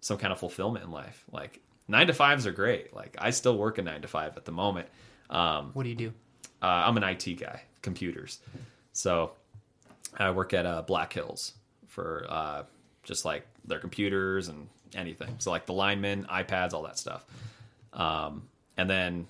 some 0.00 0.18
kind 0.18 0.32
of 0.32 0.38
fulfillment 0.38 0.84
in 0.84 0.92
life 0.92 1.24
like 1.32 1.58
nine 1.88 2.06
to 2.06 2.14
fives 2.14 2.46
are 2.46 2.52
great 2.52 2.94
like 2.94 3.16
i 3.18 3.30
still 3.30 3.58
work 3.58 3.78
a 3.78 3.82
nine 3.82 4.02
to 4.02 4.08
five 4.08 4.36
at 4.36 4.44
the 4.44 4.52
moment 4.52 4.86
um, 5.30 5.70
What 5.72 5.82
do 5.82 5.88
you 5.88 5.96
do? 5.96 6.12
uh, 6.62 6.66
I'm 6.86 6.96
an 6.96 7.02
IT 7.02 7.24
guy, 7.40 7.62
computers. 7.82 8.38
So 8.92 9.32
I 10.16 10.30
work 10.30 10.52
at 10.52 10.66
uh, 10.66 10.82
Black 10.82 11.12
Hills 11.12 11.54
for 11.88 12.26
uh, 12.28 12.62
just 13.02 13.24
like 13.24 13.46
their 13.64 13.78
computers 13.78 14.48
and 14.48 14.68
anything. 14.94 15.34
So 15.38 15.50
like 15.50 15.66
the 15.66 15.72
linemen, 15.72 16.26
iPads, 16.30 16.72
all 16.72 16.82
that 16.82 16.98
stuff. 16.98 17.24
Um, 17.92 18.48
and 18.76 18.88
then 18.88 19.26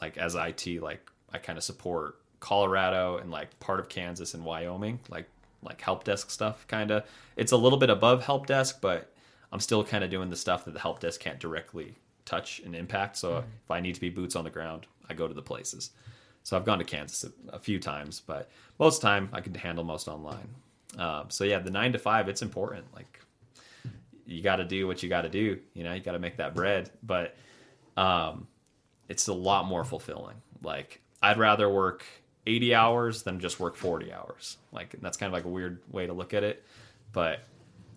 like 0.00 0.16
as 0.18 0.34
IT, 0.34 0.82
like 0.82 1.08
I 1.32 1.38
kind 1.38 1.58
of 1.58 1.64
support 1.64 2.16
Colorado 2.40 3.18
and 3.18 3.30
like 3.30 3.58
part 3.60 3.80
of 3.80 3.88
Kansas 3.88 4.34
and 4.34 4.44
Wyoming, 4.44 5.00
like 5.08 5.26
like 5.62 5.80
help 5.80 6.04
desk 6.04 6.30
stuff. 6.30 6.66
Kind 6.68 6.90
of, 6.90 7.04
it's 7.36 7.52
a 7.52 7.56
little 7.56 7.78
bit 7.78 7.90
above 7.90 8.24
help 8.24 8.46
desk, 8.46 8.78
but 8.80 9.12
I'm 9.52 9.60
still 9.60 9.84
kind 9.84 10.04
of 10.04 10.10
doing 10.10 10.30
the 10.30 10.36
stuff 10.36 10.64
that 10.64 10.74
the 10.74 10.80
help 10.80 11.00
desk 11.00 11.20
can't 11.20 11.40
directly 11.40 11.96
touch 12.24 12.60
and 12.64 12.74
impact. 12.74 13.16
So 13.16 13.38
if 13.38 13.70
I 13.70 13.80
need 13.80 13.94
to 13.94 14.00
be 14.00 14.10
boots 14.10 14.36
on 14.36 14.44
the 14.44 14.50
ground, 14.50 14.86
I 15.08 15.14
go 15.14 15.28
to 15.28 15.34
the 15.34 15.42
places. 15.42 15.90
So 16.46 16.56
I've 16.56 16.64
gone 16.64 16.78
to 16.78 16.84
Kansas 16.84 17.24
a, 17.24 17.56
a 17.56 17.58
few 17.58 17.80
times, 17.80 18.20
but 18.24 18.48
most 18.78 19.02
time 19.02 19.28
I 19.32 19.40
can 19.40 19.52
handle 19.52 19.82
most 19.82 20.06
online. 20.06 20.46
Um, 20.96 21.24
so 21.28 21.42
yeah, 21.42 21.58
the 21.58 21.72
nine 21.72 21.92
to 21.92 21.98
five, 21.98 22.28
it's 22.28 22.40
important. 22.40 22.84
Like 22.94 23.18
you 24.26 24.42
got 24.44 24.56
to 24.56 24.64
do 24.64 24.86
what 24.86 25.02
you 25.02 25.08
got 25.08 25.22
to 25.22 25.28
do. 25.28 25.58
You 25.74 25.82
know, 25.82 25.92
you 25.92 25.98
got 25.98 26.12
to 26.12 26.20
make 26.20 26.36
that 26.36 26.54
bread, 26.54 26.88
but 27.02 27.34
um, 27.96 28.46
it's 29.08 29.26
a 29.26 29.34
lot 29.34 29.66
more 29.66 29.82
fulfilling. 29.82 30.36
Like 30.62 31.00
I'd 31.20 31.36
rather 31.36 31.68
work 31.68 32.04
80 32.46 32.76
hours 32.76 33.24
than 33.24 33.40
just 33.40 33.58
work 33.58 33.74
40 33.74 34.12
hours. 34.12 34.56
Like 34.70 34.94
that's 35.02 35.16
kind 35.16 35.26
of 35.26 35.32
like 35.34 35.46
a 35.46 35.48
weird 35.48 35.80
way 35.90 36.06
to 36.06 36.12
look 36.12 36.32
at 36.32 36.44
it, 36.44 36.64
but 37.12 37.40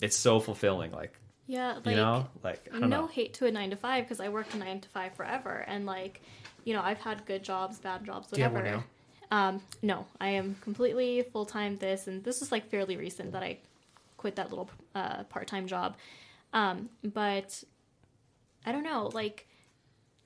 it's 0.01 0.17
so 0.17 0.39
fulfilling. 0.39 0.91
Like, 0.91 1.13
Yeah, 1.45 1.76
like 1.76 1.85
you 1.85 1.95
know, 1.97 2.27
like 2.43 2.67
I 2.73 2.80
don't 2.80 2.89
no 2.89 3.01
know. 3.01 3.07
hate 3.07 3.35
to 3.35 3.45
a 3.45 3.51
nine 3.51 3.69
to 3.69 3.76
five 3.76 4.05
because 4.05 4.19
I 4.19 4.30
worked 4.30 4.55
a 4.55 4.57
nine 4.57 4.81
to 4.81 4.89
five 4.89 5.13
forever, 5.13 5.63
and 5.67 5.85
like, 5.85 6.23
you 6.69 6.75
know, 6.75 6.83
I've 6.83 6.99
had 6.99 7.25
good 7.25 7.43
jobs, 7.43 7.79
bad 7.79 8.05
jobs, 8.05 8.27
Do 8.27 8.37
you 8.37 8.43
have 8.43 8.53
whatever. 8.53 8.75
one 8.75 8.85
Um, 9.31 9.61
no, 9.81 10.05
I 10.21 10.29
am 10.29 10.55
completely 10.61 11.23
full 11.33 11.43
time. 11.43 11.77
This 11.77 12.05
and 12.05 12.23
this 12.23 12.43
is 12.43 12.51
like 12.51 12.69
fairly 12.69 12.95
recent 12.95 13.31
that 13.31 13.41
I 13.41 13.57
quit 14.17 14.35
that 14.35 14.51
little 14.51 14.69
uh, 14.93 15.23
part 15.23 15.47
time 15.47 15.65
job. 15.65 15.97
Um, 16.53 16.89
but 17.03 17.63
I 18.67 18.71
don't 18.71 18.83
know, 18.83 19.09
like 19.15 19.47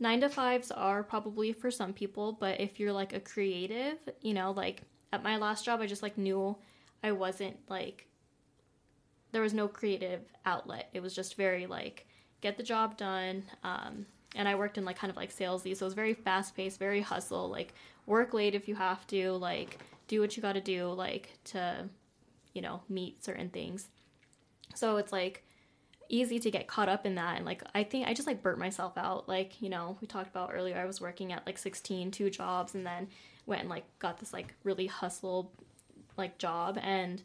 nine 0.02 0.20
to 0.20 0.28
fives 0.28 0.70
are 0.70 1.02
probably 1.02 1.53
for 1.53 1.72
some 1.72 1.94
people, 1.94 2.34
but 2.34 2.60
if 2.60 2.78
you're 2.78 2.91
like 2.91 3.14
a 3.14 3.22
creative, 3.22 3.98
you 4.22 4.34
know, 4.34 4.52
like 4.52 4.82
at 5.14 5.24
my 5.24 5.38
last 5.38 5.64
job, 5.64 5.80
I 5.80 5.86
just 5.86 6.03
like 6.03 6.18
knew 6.18 6.57
I 7.02 7.14
wasn't 7.14 7.57
like 7.70 8.06
there 9.32 9.41
was 9.41 9.53
no 9.53 9.70
creative 9.70 10.24
outlet. 10.45 10.90
It 10.91 11.02
was 11.02 11.15
just 11.15 11.38
very 11.38 11.68
like 11.68 12.06
get 12.41 12.57
the 12.57 12.64
job 12.64 12.98
done. 12.98 13.45
Um, 13.64 14.07
and 14.36 14.48
I 14.48 14.56
worked 14.56 14.78
in 14.78 14.86
like 14.86 14.98
kind 14.98 15.12
of 15.12 15.18
like 15.18 15.34
salesy, 15.34 15.76
so 15.76 15.86
it 15.86 15.88
was 15.88 15.94
very 15.94 16.14
fast 16.14 16.56
paced, 16.56 16.80
very 16.80 17.02
hustle. 17.02 17.50
Like 17.50 17.74
work 18.06 18.34
late 18.34 18.56
if 18.56 18.68
you 18.68 18.76
have 18.76 19.06
to, 19.08 19.34
like 19.34 19.80
do 20.08 20.22
what 20.22 20.36
you 20.36 20.42
got 20.42 20.54
to 20.54 20.62
do 20.62 20.88
like 20.90 21.38
to 21.44 21.88
you 22.54 22.62
know 22.62 22.82
meet 22.90 23.24
certain 23.24 23.50
things 23.50 23.88
so 24.76 24.98
it's 24.98 25.12
like 25.12 25.44
easy 26.10 26.40
to 26.40 26.52
get 26.52 26.68
caught 26.68 26.90
up 26.90 27.06
in 27.06 27.16
that 27.16 27.38
and 27.38 27.46
like 27.46 27.64
i 27.74 27.84
think 27.84 28.08
i 28.08 28.14
just 28.14 28.28
like 28.28 28.44
burnt 28.44 28.60
myself 28.60 28.98
out 28.98 29.28
like 29.28 29.62
you 29.62 29.70
know 29.70 29.98
we 30.02 30.08
talked 30.08 30.30
about 30.30 30.52
earlier 30.54 30.78
i 30.78 30.86
was 30.86 31.00
working 31.00 31.32
at 31.32 31.46
like 31.46 31.58
16 31.58 32.12
two 32.12 32.30
jobs 32.30 32.76
and 32.76 32.86
then 32.86 33.08
went 33.46 33.62
and 33.62 33.70
like 33.70 33.86
got 34.00 34.20
this 34.20 34.34
like 34.34 34.54
really 34.64 34.88
hustle 34.88 35.52
like 36.18 36.38
job 36.38 36.78
and 36.82 37.24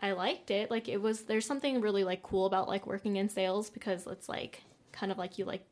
i 0.00 0.12
liked 0.12 0.50
it 0.50 0.70
like 0.70 0.88
it 0.88 1.02
was 1.02 1.22
there's 1.22 1.44
something 1.44 1.80
really 1.80 2.04
like 2.04 2.22
cool 2.22 2.46
about 2.46 2.68
like 2.68 2.86
working 2.86 3.16
in 3.16 3.28
sales 3.28 3.68
because 3.68 4.06
it's 4.06 4.28
like 4.28 4.62
kind 4.92 5.10
of 5.12 5.18
like 5.18 5.36
you 5.36 5.44
like 5.44 5.66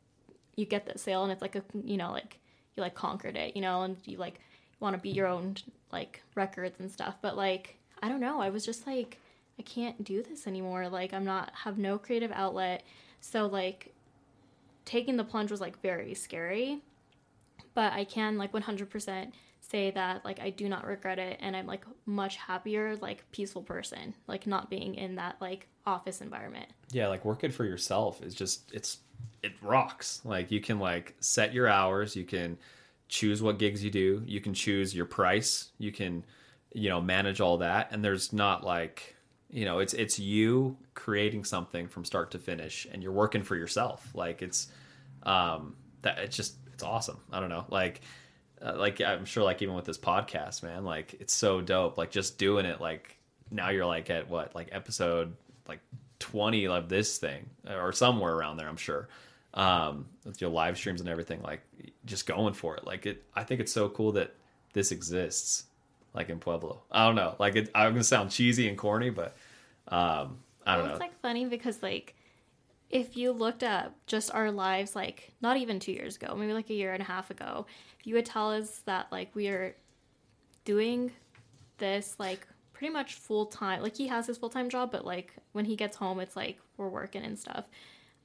you 0.56 0.64
get 0.64 0.86
that 0.86 1.00
sale 1.00 1.22
and 1.22 1.32
it's 1.32 1.42
like 1.42 1.56
a 1.56 1.62
you 1.82 1.96
know 1.96 2.10
like 2.12 2.38
you 2.76 2.82
like 2.82 2.94
conquered 2.94 3.36
it 3.36 3.54
you 3.56 3.62
know 3.62 3.82
and 3.82 3.96
you 4.04 4.18
like 4.18 4.40
want 4.80 4.94
to 4.94 5.00
be 5.00 5.10
your 5.10 5.26
own 5.26 5.56
like 5.92 6.22
records 6.34 6.80
and 6.80 6.90
stuff. 6.90 7.16
But 7.22 7.36
like 7.36 7.76
i 8.02 8.08
don't 8.08 8.20
know. 8.20 8.40
I 8.40 8.50
was 8.50 8.64
just 8.64 8.86
like 8.86 9.18
i 9.58 9.62
can't 9.62 10.02
do 10.04 10.22
this 10.22 10.46
anymore. 10.46 10.88
Like 10.88 11.12
i'm 11.14 11.24
not 11.24 11.52
have 11.64 11.78
no 11.78 11.98
creative 11.98 12.32
outlet. 12.32 12.82
So 13.20 13.46
like 13.46 13.94
taking 14.84 15.16
the 15.16 15.24
plunge 15.24 15.50
was 15.50 15.60
like 15.60 15.80
very 15.80 16.14
scary. 16.14 16.80
But 17.74 17.92
i 17.92 18.04
can 18.04 18.38
like 18.38 18.52
100% 18.52 19.32
say 19.70 19.90
that 19.90 20.24
like 20.24 20.40
i 20.40 20.50
do 20.50 20.68
not 20.68 20.86
regret 20.86 21.18
it 21.18 21.38
and 21.40 21.56
i'm 21.56 21.66
like 21.66 21.84
much 22.06 22.36
happier 22.36 22.96
like 22.96 23.24
peaceful 23.32 23.62
person 23.62 24.14
like 24.26 24.46
not 24.46 24.68
being 24.68 24.94
in 24.94 25.14
that 25.14 25.36
like 25.40 25.68
office 25.86 26.20
environment. 26.20 26.66
Yeah 26.92 27.08
like 27.08 27.24
working 27.24 27.50
for 27.50 27.64
yourself 27.64 28.22
is 28.22 28.34
just 28.34 28.72
it's 28.72 28.98
it 29.42 29.52
rocks. 29.60 30.22
Like 30.24 30.50
you 30.50 30.60
can 30.60 30.78
like 30.78 31.14
set 31.20 31.52
your 31.52 31.68
hours 31.68 32.16
you 32.16 32.24
can 32.24 32.58
choose 33.08 33.42
what 33.42 33.58
gigs 33.58 33.84
you 33.84 33.90
do 33.90 34.22
you 34.26 34.40
can 34.40 34.54
choose 34.54 34.94
your 34.94 35.04
price 35.04 35.68
you 35.78 35.92
can 35.92 36.24
you 36.72 36.88
know 36.88 37.00
manage 37.00 37.40
all 37.40 37.58
that 37.58 37.92
and 37.92 38.02
there's 38.02 38.32
not 38.32 38.64
like 38.64 39.14
you 39.50 39.64
know 39.64 39.78
it's 39.78 39.94
it's 39.94 40.18
you 40.18 40.76
creating 40.94 41.44
something 41.44 41.86
from 41.86 42.04
start 42.04 42.30
to 42.30 42.38
finish 42.38 42.86
and 42.90 43.02
you're 43.02 43.12
working 43.12 43.42
for 43.42 43.56
yourself. 43.56 44.08
Like 44.14 44.42
it's 44.42 44.68
um 45.24 45.76
that 46.02 46.18
it's 46.18 46.36
just 46.36 46.56
it's 46.72 46.82
awesome. 46.82 47.20
I 47.32 47.40
don't 47.40 47.50
know. 47.50 47.66
Like 47.68 48.00
uh, 48.64 48.74
like 48.76 49.00
i'm 49.00 49.24
sure 49.24 49.44
like 49.44 49.60
even 49.62 49.74
with 49.74 49.84
this 49.84 49.98
podcast 49.98 50.62
man 50.62 50.84
like 50.84 51.14
it's 51.20 51.34
so 51.34 51.60
dope 51.60 51.98
like 51.98 52.10
just 52.10 52.38
doing 52.38 52.64
it 52.64 52.80
like 52.80 53.16
now 53.50 53.70
you're 53.70 53.86
like 53.86 54.10
at 54.10 54.28
what 54.28 54.54
like 54.54 54.68
episode 54.72 55.34
like 55.68 55.80
20 56.18 56.66
of 56.68 56.88
this 56.88 57.18
thing 57.18 57.48
or 57.68 57.92
somewhere 57.92 58.34
around 58.34 58.56
there 58.56 58.68
i'm 58.68 58.76
sure. 58.76 59.08
Um 59.52 60.06
with 60.24 60.40
your 60.40 60.50
live 60.50 60.76
streams 60.76 61.00
and 61.00 61.08
everything 61.08 61.40
like 61.42 61.60
just 62.06 62.26
going 62.26 62.54
for 62.54 62.76
it. 62.76 62.84
Like 62.84 63.06
it 63.06 63.22
i 63.36 63.44
think 63.44 63.60
it's 63.60 63.72
so 63.72 63.88
cool 63.88 64.12
that 64.12 64.34
this 64.72 64.90
exists 64.90 65.64
like 66.12 66.28
in 66.28 66.40
pueblo. 66.40 66.82
I 66.90 67.06
don't 67.06 67.14
know. 67.14 67.36
Like 67.38 67.54
it, 67.56 67.70
i'm 67.74 67.92
gonna 67.92 68.02
sound 68.02 68.30
cheesy 68.30 68.68
and 68.68 68.76
corny 68.76 69.10
but 69.10 69.36
um 69.88 70.38
i 70.66 70.74
don't 70.74 70.78
well, 70.78 70.86
know. 70.86 70.90
it's 70.92 71.00
like 71.00 71.20
funny 71.20 71.44
because 71.44 71.82
like 71.82 72.16
if 72.94 73.16
you 73.16 73.32
looked 73.32 73.62
at 73.64 73.92
just 74.06 74.32
our 74.32 74.50
lives 74.50 74.94
like 74.96 75.32
not 75.42 75.56
even 75.56 75.78
two 75.80 75.92
years 75.92 76.14
ago 76.16 76.34
maybe 76.36 76.52
like 76.54 76.70
a 76.70 76.74
year 76.74 76.92
and 76.94 77.02
a 77.02 77.06
half 77.06 77.28
ago 77.30 77.66
if 77.98 78.06
you 78.06 78.14
would 78.14 78.24
tell 78.24 78.50
us 78.52 78.78
that 78.86 79.10
like 79.10 79.34
we 79.34 79.48
are 79.48 79.74
doing 80.64 81.10
this 81.78 82.14
like 82.18 82.46
pretty 82.72 82.92
much 82.92 83.14
full 83.14 83.46
time 83.46 83.82
like 83.82 83.96
he 83.96 84.06
has 84.06 84.26
his 84.26 84.38
full-time 84.38 84.68
job 84.68 84.90
but 84.90 85.04
like 85.04 85.34
when 85.52 85.64
he 85.64 85.76
gets 85.76 85.96
home 85.96 86.20
it's 86.20 86.36
like 86.36 86.58
we're 86.76 86.88
working 86.88 87.22
and 87.24 87.38
stuff 87.38 87.64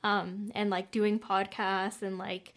um 0.03 0.49
and 0.55 0.69
like 0.69 0.91
doing 0.91 1.19
podcasts 1.19 2.01
and 2.01 2.17
like 2.17 2.53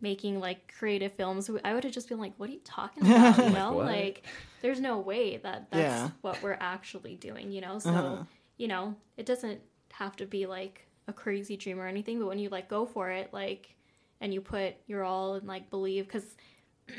making 0.00 0.38
like 0.40 0.72
creative 0.78 1.12
films 1.12 1.50
i 1.64 1.74
would 1.74 1.84
have 1.84 1.92
just 1.92 2.08
been 2.08 2.18
like 2.20 2.32
what 2.36 2.48
are 2.48 2.52
you 2.52 2.60
talking 2.64 3.02
about 3.10 3.38
you 3.38 3.50
know 3.50 3.72
what? 3.72 3.86
like 3.86 4.24
there's 4.60 4.80
no 4.80 4.98
way 4.98 5.36
that 5.38 5.66
that's 5.70 5.82
Yeah. 5.82 6.10
what 6.20 6.42
we're 6.42 6.56
actually 6.60 7.16
doing 7.16 7.50
you 7.50 7.60
know 7.60 7.78
so 7.78 7.90
Uh-huh. 7.90 8.22
you 8.56 8.68
know 8.68 8.94
it 9.16 9.26
doesn't 9.26 9.60
have 9.92 10.14
to 10.16 10.26
be 10.26 10.46
like 10.46 10.85
a 11.08 11.12
crazy 11.12 11.56
dream 11.56 11.78
or 11.80 11.86
anything 11.86 12.18
but 12.18 12.26
when 12.26 12.38
you 12.38 12.48
like 12.48 12.68
go 12.68 12.84
for 12.86 13.10
it 13.10 13.32
like 13.32 13.74
and 14.20 14.32
you 14.34 14.40
put 14.40 14.74
your 14.86 15.04
all 15.04 15.34
and 15.34 15.46
like 15.46 15.68
believe 15.70 16.06
because 16.06 16.36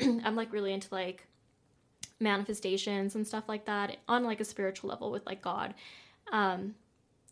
i'm 0.24 0.34
like 0.36 0.52
really 0.52 0.72
into 0.72 0.88
like 0.92 1.26
manifestations 2.20 3.14
and 3.14 3.26
stuff 3.26 3.44
like 3.48 3.64
that 3.66 3.96
on 4.08 4.24
like 4.24 4.40
a 4.40 4.44
spiritual 4.44 4.90
level 4.90 5.10
with 5.10 5.24
like 5.26 5.40
god 5.42 5.74
um 6.32 6.74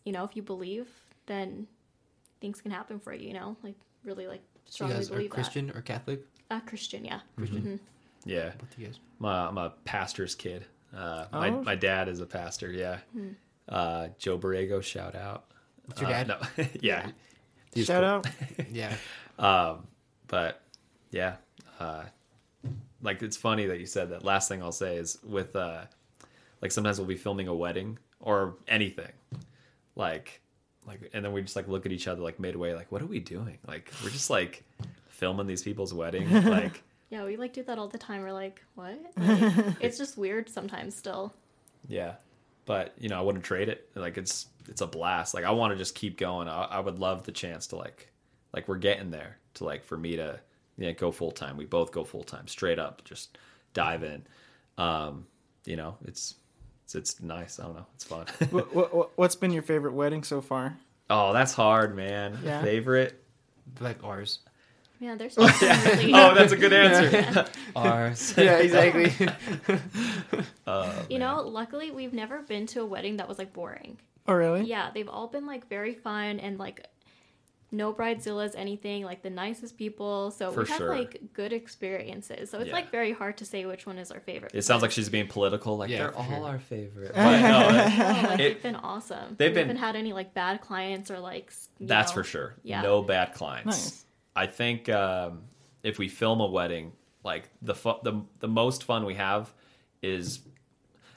you 0.05 0.11
know 0.11 0.23
if 0.23 0.35
you 0.35 0.41
believe 0.41 0.87
then 1.25 1.67
things 2.39 2.61
can 2.61 2.71
happen 2.71 2.99
for 2.99 3.13
you 3.13 3.27
you 3.29 3.33
know 3.33 3.55
like 3.63 3.75
really 4.05 4.27
like 4.27 4.41
So 4.65 4.85
you 4.85 4.91
strongly 4.91 4.95
guys 4.95 5.09
are 5.11 5.13
believe 5.15 5.29
Christian 5.31 5.71
or 5.71 5.81
Catholic? 5.81 6.21
that 6.49 6.55
uh, 6.55 6.59
christian 6.65 7.03
yeah 7.03 7.19
Christian. 7.35 7.79
yeah 8.25 8.51
Both 8.59 8.77
you 8.77 8.85
guys. 8.85 8.99
I'm 9.21 9.57
a 9.57 9.73
pastor's 9.83 10.35
kid. 10.35 10.65
Uh, 10.95 11.25
my, 11.33 11.49
Oh. 11.49 11.61
my 11.63 11.75
dad 11.75 12.07
is 12.07 12.19
a 12.21 12.25
pastor. 12.25 12.71
Yeah. 12.71 12.99
Uh, 13.67 14.09
Joe 14.17 14.37
Borrego, 14.37 14.81
shout 14.81 15.15
out. 15.15 15.45
What's 15.87 16.01
your 16.01 16.09
Uh, 16.09 16.23
dad? 16.23 16.27
no. 16.27 16.65
yeah. 16.81 17.09
He's 17.73 17.85
Shout 17.87 18.01
cool. 18.23 18.31
out. 18.57 18.67
Yeah. 18.71 18.95
Um, 19.39 19.87
but 20.27 20.61
yeah, 21.11 21.35
uh, 21.79 22.03
like 23.01 23.21
it's 23.21 23.37
funny 23.37 23.65
that 23.67 23.79
you 23.79 23.85
said 23.85 24.09
that. 24.09 24.23
Last 24.23 24.47
thing 24.49 24.61
I'll 24.63 24.71
say 24.71 24.97
is 24.97 25.19
with 25.23 25.55
uh, 25.55 25.81
like 26.61 26.71
sometimes 26.71 26.97
we'll 26.99 27.07
be 27.07 27.15
filming 27.17 27.47
a 27.47 27.53
wedding 27.55 27.97
or 28.19 28.55
anything, 28.67 29.11
like 29.95 30.41
like, 30.87 31.09
and 31.13 31.23
then 31.23 31.33
we 31.33 31.41
just 31.41 31.55
like 31.55 31.67
look 31.67 31.85
at 31.85 31.91
each 31.91 32.07
other 32.07 32.21
like 32.21 32.39
midway, 32.39 32.73
like 32.73 32.91
what 32.91 33.01
are 33.01 33.05
we 33.07 33.19
doing? 33.19 33.57
Like 33.67 33.91
we're 34.03 34.09
just 34.09 34.29
like 34.29 34.63
filming 35.09 35.45
these 35.47 35.61
people's 35.63 35.93
wedding, 35.93 36.31
like. 36.49 36.83
yeah 37.09 37.23
we 37.25 37.37
like 37.37 37.53
do 37.53 37.63
that 37.63 37.77
all 37.79 37.87
the 37.87 37.97
time 37.97 38.21
we're 38.21 38.31
like 38.33 38.61
what 38.75 38.97
Like, 39.17 39.75
it's 39.79 39.97
just 39.97 40.17
weird 40.17 40.49
sometimes 40.49 40.95
still 40.95 41.33
Yeah, 41.87 42.15
but 42.67 42.93
you 42.99 43.09
know, 43.09 43.17
I 43.17 43.21
wouldn't 43.21 43.43
trade 43.43 43.69
it. 43.69 43.89
Like 43.95 44.19
it's 44.19 44.45
it's 44.69 44.81
a 44.81 44.87
blast. 44.87 45.33
Like 45.33 45.45
I 45.45 45.51
want 45.51 45.71
to 45.71 45.77
just 45.77 45.95
keep 45.95 46.19
going. 46.19 46.47
I, 46.47 46.65
I 46.65 46.79
would 46.79 46.99
love 46.99 47.23
the 47.23 47.31
chance 47.31 47.65
to 47.67 47.77
like 47.77 48.11
like 48.53 48.67
we're 48.67 48.77
getting 48.77 49.09
there 49.09 49.37
to 49.55 49.63
like 49.63 49.83
for 49.83 49.97
me 49.97 50.17
to 50.17 50.39
yeah 50.77 50.91
go 50.91 51.11
full 51.11 51.31
time. 51.31 51.57
We 51.57 51.65
both 51.65 51.91
go 51.91 52.03
full 52.03 52.23
time, 52.23 52.47
straight 52.47 52.77
up, 52.77 53.03
just 53.05 53.39
dive 53.73 54.03
in. 54.03 54.27
Um, 54.77 55.25
you 55.65 55.77
know, 55.77 55.97
it's 56.05 56.35
it's 56.83 56.93
it's 56.93 57.21
nice. 57.21 57.59
I 57.59 57.63
don't 57.63 57.75
know, 57.75 57.87
it's 57.95 58.03
fun. 58.03 58.27
what, 58.51 58.93
what, 58.93 59.17
what's 59.17 59.35
been 59.35 59.51
your 59.51 59.63
favorite 59.63 59.93
wedding 59.93 60.23
so 60.23 60.41
far? 60.41 60.77
oh, 61.09 61.33
that's 61.33 61.53
hard, 61.53 61.95
man. 61.95 62.37
Yeah. 62.43 62.61
Favorite? 62.61 63.23
Like 63.79 64.03
ours. 64.03 64.39
Yeah 64.99 65.15
there's 65.15 65.33
something 65.35 65.69
really 65.69 66.13
Oh, 66.15 66.33
that's 66.35 66.51
a 66.53 66.57
good 66.57 66.73
answer. 66.83 67.45
Ours. 67.75 68.33
Yeah, 68.37 68.57
exactly. 68.57 69.11
Oh, 70.65 71.05
you 71.09 71.19
know 71.19 71.41
luckily 71.41 71.91
we've 71.91 72.13
never 72.13 72.41
been 72.41 72.65
to 72.67 72.81
a 72.81 72.85
wedding 72.85 73.17
that 73.17 73.27
was 73.27 73.37
like 73.37 73.53
boring 73.53 73.97
Oh, 74.29 74.33
really? 74.33 74.65
Yeah, 74.65 74.91
they've 74.93 75.07
all 75.07 75.27
been 75.27 75.45
like 75.45 75.69
very 75.69 75.93
fun 75.93 76.41
and 76.41 76.57
like 76.59 76.85
no 77.71 77.93
bridezillas, 77.93 78.55
anything, 78.57 79.03
like 79.05 79.21
the 79.23 79.29
nicest 79.29 79.77
people. 79.77 80.31
So 80.31 80.51
For 80.51 80.61
we've 80.61 80.69
had 80.69 80.77
sure. 80.79 80.89
like 80.97 81.21
good 81.33 81.53
experiences. 81.53 82.49
So 82.49 82.59
it's 82.59 82.67
Yeah. 82.67 82.73
like 82.73 82.91
very 82.91 83.13
hard 83.13 83.37
to 83.37 83.45
say 83.45 83.65
which 83.65 83.85
one 83.85 83.97
is 83.97 84.11
our 84.11 84.19
favorite. 84.19 84.51
It 84.53 84.63
sounds 84.63 84.81
like 84.81 84.91
she's 84.91 85.07
being 85.07 85.27
political. 85.27 85.77
Like 85.77 85.89
Yeah, 85.89 85.97
they're 85.99 86.11
for 86.11 86.17
all 86.17 86.25
sure. 86.29 86.45
our 86.45 86.59
favorite. 86.59 87.13
But 87.15 87.39
no, 87.41 87.69
it- 87.69 87.97
No, 87.97 88.29
like, 88.29 88.33
It- 88.33 88.37
they've 88.37 88.63
been 88.63 88.75
awesome. 88.75 89.35
they've 89.37 89.51
we 89.51 89.55
been- 89.55 89.67
haven't 89.67 89.77
had 89.81 89.95
any 89.95 90.11
like 90.11 90.33
bad 90.33 90.59
clients 90.59 91.09
or 91.09 91.19
like 91.19 91.53
That's 91.79 92.11
know, 92.11 92.15
for 92.15 92.23
sure. 92.25 92.55
Yeah. 92.63 92.81
No 92.81 93.01
bad 93.03 93.33
clients. 93.33 93.65
Nice. 93.65 94.05
I 94.37 94.47
think 94.47 94.87
um, 94.89 95.41
if 95.83 95.97
we 95.99 96.07
film 96.07 96.39
a 96.41 96.47
wedding, 96.47 96.93
like 97.23 97.49
the 97.61 97.75
fu- 97.75 97.99
the 98.03 98.21
the 98.39 98.47
most 98.47 98.83
fun 98.83 99.05
we 99.05 99.15
have 99.15 99.51
is 100.01 100.39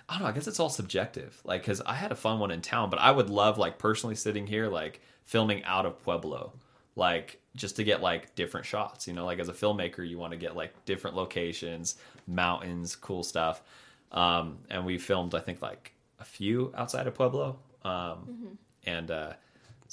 I 0.08 0.14
don't 0.14 0.22
know. 0.22 0.28
I 0.28 0.32
guess 0.32 0.48
it's 0.48 0.58
all 0.58 0.68
subjective. 0.70 1.40
Like, 1.44 1.62
because 1.62 1.80
I 1.82 1.94
had 1.94 2.10
a 2.10 2.16
fun 2.16 2.40
one 2.40 2.50
in 2.50 2.62
town, 2.62 2.90
but 2.90 2.98
I 2.98 3.10
would 3.12 3.30
love 3.30 3.58
like 3.58 3.78
personally 3.78 4.16
sitting 4.16 4.46
here 4.46 4.66
like 4.68 5.00
filming 5.24 5.62
out 5.64 5.86
of 5.86 6.02
Pueblo, 6.02 6.52
like 6.96 7.38
just 7.54 7.76
to 7.76 7.84
get 7.84 8.00
like 8.02 8.34
different 8.34 8.66
shots. 8.66 9.06
You 9.06 9.12
know, 9.14 9.24
like 9.24 9.38
as 9.38 9.48
a 9.48 9.52
filmmaker, 9.52 10.08
you 10.08 10.18
want 10.18 10.32
to 10.32 10.36
get 10.36 10.56
like 10.56 10.72
different 10.84 11.14
locations, 11.16 11.96
mountains, 12.26 12.96
cool 12.96 13.22
stuff. 13.22 13.62
Um, 14.10 14.58
and 14.70 14.84
we 14.84 14.98
filmed, 14.98 15.34
I 15.36 15.40
think, 15.40 15.62
like 15.62 15.92
a 16.18 16.24
few 16.24 16.72
outside 16.76 17.06
of 17.06 17.14
Pueblo. 17.14 17.58
Um, 17.84 18.18
And 18.86 19.10
uh, 19.10 19.34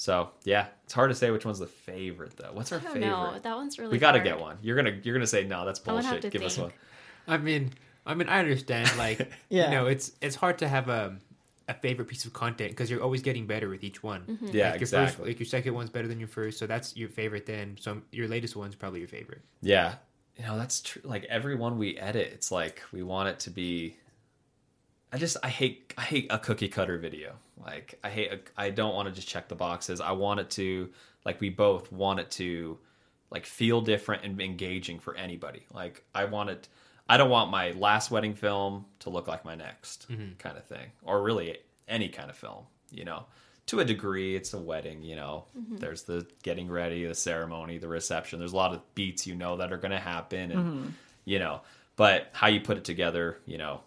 so, 0.00 0.30
yeah, 0.44 0.66
it's 0.84 0.92
hard 0.92 1.10
to 1.10 1.14
say 1.16 1.32
which 1.32 1.44
one's 1.44 1.58
the 1.58 1.66
favorite 1.66 2.36
though. 2.36 2.50
What's 2.52 2.70
our 2.70 2.78
I 2.78 2.82
don't 2.82 2.92
favorite? 2.94 3.08
know. 3.10 3.38
That 3.42 3.56
one's 3.56 3.78
really 3.80 3.90
we 3.90 3.98
got 3.98 4.12
to 4.12 4.20
get 4.20 4.38
one. 4.38 4.56
You're 4.62 4.76
gonna 4.76 4.96
you're 5.02 5.12
gonna 5.14 5.26
say 5.26 5.42
no. 5.42 5.66
That's 5.66 5.80
I'm 5.86 5.96
have 5.96 6.04
bullshit. 6.04 6.22
to 6.22 6.30
Give 6.30 6.42
us 6.42 6.56
one. 6.56 6.70
I 7.26 7.36
mean, 7.36 7.72
I 8.06 8.14
mean, 8.14 8.28
I 8.28 8.38
understand. 8.38 8.90
Like, 8.96 9.28
Yeah. 9.48 9.64
you 9.64 9.70
know, 9.72 9.86
it's 9.86 10.12
it's 10.22 10.36
hard 10.36 10.58
to 10.58 10.68
have 10.68 10.88
a 10.88 11.16
a 11.66 11.74
favorite 11.74 12.06
piece 12.06 12.24
of 12.24 12.32
content 12.32 12.70
because 12.70 12.90
you're 12.90 13.02
always 13.02 13.22
getting 13.22 13.46
better 13.48 13.68
with 13.68 13.82
each 13.82 14.00
one. 14.02 14.20
Mm-hmm. 14.22 14.46
Yeah, 14.56 14.70
like 14.70 14.74
your 14.74 14.74
exactly. 14.76 15.06
First, 15.16 15.26
like 15.26 15.38
your 15.40 15.46
second 15.46 15.74
one's 15.74 15.90
better 15.90 16.06
than 16.06 16.20
your 16.20 16.28
first, 16.28 16.58
so 16.60 16.68
that's 16.68 16.96
your 16.96 17.08
favorite. 17.08 17.44
Then, 17.44 17.76
so 17.80 18.00
your 18.12 18.28
latest 18.28 18.54
one's 18.54 18.76
probably 18.76 19.00
your 19.00 19.08
favorite. 19.08 19.42
Yeah, 19.62 19.96
you 20.36 20.44
know 20.44 20.56
that's 20.56 20.80
true. 20.80 21.02
Like 21.04 21.24
every 21.24 21.56
one 21.56 21.76
we 21.76 21.98
edit, 21.98 22.30
it's 22.32 22.52
like 22.52 22.82
we 22.92 23.02
want 23.02 23.30
it 23.30 23.40
to 23.40 23.50
be. 23.50 23.96
I 25.12 25.18
just 25.18 25.36
I 25.42 25.48
hate 25.48 25.92
I 25.98 26.02
hate 26.02 26.28
a 26.30 26.38
cookie 26.38 26.68
cutter 26.68 26.98
video. 26.98 27.34
Like 27.64 27.98
I 28.04 28.10
hate 28.10 28.30
I 28.56 28.70
don't 28.70 28.94
want 28.94 29.08
to 29.08 29.14
just 29.14 29.28
check 29.28 29.48
the 29.48 29.54
boxes. 29.54 30.00
I 30.00 30.12
want 30.12 30.40
it 30.40 30.50
to 30.50 30.88
like 31.24 31.40
we 31.40 31.50
both 31.50 31.90
want 31.92 32.20
it 32.20 32.30
to 32.32 32.78
like 33.30 33.44
feel 33.46 33.80
different 33.80 34.24
and 34.24 34.40
engaging 34.40 34.98
for 34.98 35.14
anybody. 35.16 35.66
Like 35.72 36.04
I 36.14 36.24
want 36.26 36.50
it. 36.50 36.68
I 37.08 37.16
don't 37.16 37.30
want 37.30 37.50
my 37.50 37.70
last 37.72 38.10
wedding 38.10 38.34
film 38.34 38.84
to 39.00 39.10
look 39.10 39.28
like 39.28 39.44
my 39.44 39.54
next 39.54 40.06
Mm-hmm. 40.10 40.34
kind 40.38 40.56
of 40.56 40.64
thing, 40.64 40.86
or 41.02 41.22
really 41.22 41.58
any 41.88 42.08
kind 42.08 42.30
of 42.30 42.36
film. 42.36 42.64
You 42.90 43.04
know, 43.04 43.24
to 43.66 43.80
a 43.80 43.84
degree, 43.84 44.34
it's 44.36 44.54
a 44.54 44.58
wedding. 44.58 45.02
You 45.02 45.16
know, 45.16 45.44
there's 45.54 46.02
the 46.04 46.26
getting 46.42 46.70
ready, 46.70 47.04
the 47.04 47.14
ceremony, 47.14 47.78
the 47.78 47.88
reception. 47.88 48.38
There's 48.38 48.52
a 48.52 48.56
lot 48.56 48.72
of 48.72 48.80
beats 48.94 49.26
you 49.26 49.34
know 49.34 49.56
that 49.58 49.72
are 49.72 49.76
going 49.78 49.90
to 49.92 49.98
happen, 49.98 50.52
and 50.52 50.94
you 51.24 51.38
know, 51.38 51.60
but 51.96 52.28
how 52.32 52.46
you 52.46 52.60
put 52.60 52.76
it 52.78 52.84
together, 52.84 53.38
you 53.46 53.58
know, 53.58 53.80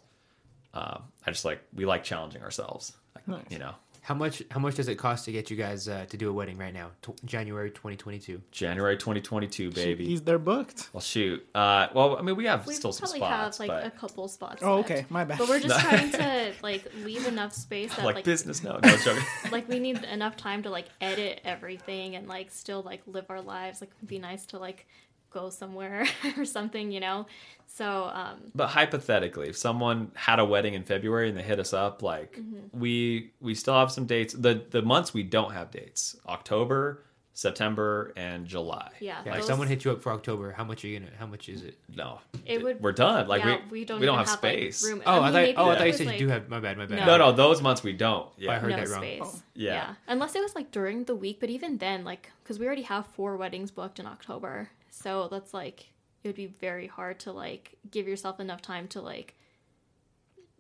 um, 0.74 1.04
I 1.26 1.32
just 1.32 1.46
like 1.46 1.62
we 1.74 1.86
like 1.86 2.04
challenging 2.04 2.42
ourselves. 2.44 2.94
Like, 3.28 3.44
Nice. 3.44 3.52
You 3.52 3.60
know, 3.60 3.74
How 4.02 4.16
much? 4.16 4.42
How 4.50 4.60
much 4.60 4.76
does 4.76 4.88
it 4.88 4.96
cost 4.96 5.26
to 5.26 5.32
get 5.32 5.50
you 5.52 5.56
guys 5.58 5.88
uh, 5.88 6.06
to 6.10 6.18
do 6.18 6.30
a 6.30 6.34
wedding 6.34 6.58
right 6.58 6.74
now? 6.74 6.90
T- 7.02 7.14
January 7.24 7.70
2022. 7.70 8.42
January 8.52 8.98
2022, 8.98 9.72
baby. 9.72 10.06
He's 10.06 10.22
they're 10.22 10.40
booked. 10.40 10.90
well, 10.92 11.02
shoot. 11.02 11.46
Uh, 11.54 11.88
well, 11.94 12.18
I 12.18 12.22
mean, 12.24 12.36
we 12.36 12.46
have 12.46 12.66
We 12.66 12.74
still 12.74 12.92
some 12.92 13.04
probably 13.04 13.20
spots, 13.20 13.58
have 13.60 13.68
like 13.68 13.84
but 13.84 13.88
a 13.88 13.92
couple 13.98 14.28
spots. 14.28 14.64
Oh, 14.64 14.80
okay, 14.80 15.06
my 15.10 15.24
bad. 15.24 15.38
But 15.38 15.50
we're 15.50 15.60
just 15.60 15.80
trying 15.88 16.12
to 16.14 16.54
like 16.64 16.92
leave 17.04 17.28
enough 17.28 17.54
space 17.54 17.94
that 17.96 18.04
like, 18.06 18.16
like, 18.16 18.26
business. 18.26 18.64
No, 18.64 18.80
no 18.84 18.98
joking. 18.98 19.24
like 19.52 19.70
we 19.70 19.80
need 19.80 20.04
enough 20.06 20.36
time 20.36 20.64
to 20.64 20.70
like 20.72 20.88
edit 21.00 21.40
everything 21.44 22.16
and 22.16 22.28
like 22.28 22.50
still 22.52 22.82
like 22.82 23.02
live 23.06 23.26
our 23.30 23.42
lives. 23.42 23.82
Like 23.82 23.92
it'd 24.00 24.10
be 24.10 24.20
nice 24.20 24.48
to 24.48 24.58
like 24.58 24.88
go 25.32 25.50
somewhere 25.50 26.06
or 26.38 26.46
something, 26.46 26.92
you 26.92 27.00
know. 27.00 27.26
So 27.68 28.12
um 28.14 28.52
But 28.54 28.68
hypothetically, 28.68 29.50
if 29.50 29.58
someone 29.58 30.12
had 30.16 30.40
a 30.40 30.46
wedding 30.46 30.74
in 30.74 30.84
February 30.84 31.30
and 31.30 31.38
they 31.38 31.42
hit 31.44 31.60
us 31.60 31.74
up, 31.74 32.02
like 32.04 32.36
Mm-hmm. 32.38 32.80
we 32.80 33.32
we 33.40 33.56
still 33.56 33.74
have 33.76 33.92
some 33.92 34.06
dates. 34.06 34.34
The 34.34 34.62
the 34.70 34.82
months 34.82 35.14
we 35.14 35.24
don't 35.24 35.54
have 35.54 35.72
dates: 35.72 36.16
October, 36.28 37.04
September, 37.34 38.12
and 38.18 38.46
July. 38.46 38.90
yeah, 39.00 39.22
Yeah, 39.26 39.32
if 39.32 39.38
those- 39.40 39.48
someone 39.48 39.68
hit 39.70 39.86
you 39.86 39.92
up 39.92 40.02
for 40.02 40.12
October, 40.12 40.52
how 40.52 40.66
much 40.66 40.84
are 40.84 40.88
you 40.90 41.00
gonna? 41.00 41.12
How 41.18 41.26
much 41.26 41.48
is 41.48 41.64
it? 41.64 41.78
No, 41.96 42.20
It 42.46 42.62
would- 42.62 42.82
We're 42.82 42.92
done. 42.92 43.28
Like 43.30 43.44
yeah, 43.44 43.58
we 43.72 43.80
we 43.80 43.86
don't 43.86 44.00
we 44.02 44.06
don't 44.06 44.16
even 44.16 44.28
have, 44.28 44.44
like, 44.44 44.54
space. 44.54 44.86
room. 44.86 45.02
Oh, 45.06 45.22
I, 45.22 45.32
mean, 45.32 45.56
thought. 45.56 45.66
Oh, 45.66 45.70
I 45.72 45.78
thought 45.78 45.88
you 45.88 45.94
said 45.94 46.08
like, 46.08 46.20
you 46.20 46.28
do 46.28 46.32
have. 46.34 46.50
My 46.50 46.60
bad. 46.60 46.78
My 46.78 46.86
bad. 46.86 47.00
No. 47.00 47.06
No, 47.06 47.18
no, 47.18 47.32
those 47.32 47.62
months 47.62 47.84
we 47.84 47.94
don't. 47.94 48.28
Yeah. 48.38 48.52
I 48.52 48.56
heard 48.60 48.72
no 48.72 48.76
that 48.78 48.90
wrong. 48.90 49.02
space. 49.02 49.22
Oh. 49.24 49.42
Yeah. 49.56 49.96
Unless 50.08 50.36
it 50.36 50.42
was 50.42 50.56
like 50.56 50.72
during 50.72 51.06
the 51.06 51.16
week, 51.16 51.40
but 51.40 51.50
even 51.50 51.78
then, 51.78 52.04
like, 52.04 52.32
because 52.44 52.60
we 52.60 52.66
already 52.66 52.84
have 52.84 53.08
four 53.08 53.38
weddings 53.38 53.72
booked 53.72 53.98
in 54.00 54.06
October, 54.08 54.70
so 54.92 55.28
that's 55.30 55.54
like 55.54 55.88
it 56.24 56.28
would 56.28 56.36
be 56.36 56.46
very 56.46 56.86
hard 56.86 57.20
to 57.22 57.32
like 57.32 57.78
give 57.90 58.08
yourself 58.08 58.40
enough 58.40 58.62
time 58.62 58.88
to 58.90 59.02
like 59.02 59.34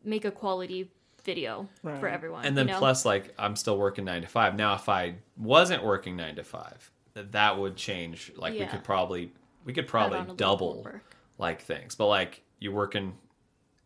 make 0.03 0.25
a 0.25 0.31
quality 0.31 0.89
video 1.23 1.69
for 1.83 2.07
everyone. 2.07 2.45
And 2.45 2.57
then 2.57 2.67
you 2.67 2.73
know? 2.73 2.79
plus, 2.79 3.05
like, 3.05 3.33
I'm 3.37 3.55
still 3.55 3.77
working 3.77 4.05
nine 4.05 4.21
to 4.21 4.27
five. 4.27 4.55
Now, 4.55 4.75
if 4.75 4.89
I 4.89 5.15
wasn't 5.37 5.83
working 5.83 6.15
nine 6.15 6.35
to 6.35 6.43
five, 6.43 6.89
th- 7.13 7.27
that 7.31 7.57
would 7.57 7.75
change. 7.75 8.31
Like, 8.35 8.53
we 8.53 8.65
could 8.65 8.83
probably 8.83 9.31
we 9.65 9.73
could 9.73 9.87
probably 9.87 10.17
on 10.17 10.25
a 10.25 10.29
little 10.29 10.35
double 10.35 10.87
like 11.37 11.61
things. 11.61 11.95
But 11.95 12.07
like, 12.07 12.41
you're 12.59 12.73
working, 12.73 13.13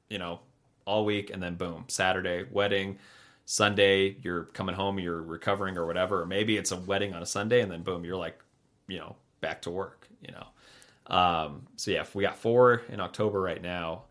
you 0.09 0.17
know, 0.17 0.39
all 0.85 1.05
week, 1.05 1.29
and 1.31 1.41
then 1.41 1.55
boom, 1.55 1.85
Saturday 1.87 2.45
wedding. 2.51 2.99
Sunday, 3.47 4.17
you're 4.23 4.45
coming 4.45 4.73
home, 4.73 4.97
you're 4.97 5.21
recovering 5.21 5.77
or 5.77 5.85
whatever. 5.85 6.21
Or 6.21 6.25
maybe 6.25 6.57
it's 6.57 6.71
a 6.71 6.77
wedding 6.77 7.13
on 7.13 7.21
a 7.21 7.27
Sunday, 7.27 7.61
and 7.61 7.71
then 7.71 7.83
boom, 7.83 8.03
you're 8.03 8.15
like, 8.15 8.39
you 8.87 8.97
know, 8.97 9.15
back 9.41 9.61
to 9.63 9.71
work. 9.71 10.04
You 10.27 10.33
know. 10.33 11.15
Um, 11.15 11.67
so 11.75 11.91
yeah, 11.91 12.01
if 12.01 12.15
we 12.15 12.23
got 12.23 12.35
four 12.37 12.81
in 12.89 12.99
October 12.99 13.39
right 13.39 13.61
now, 13.61 14.03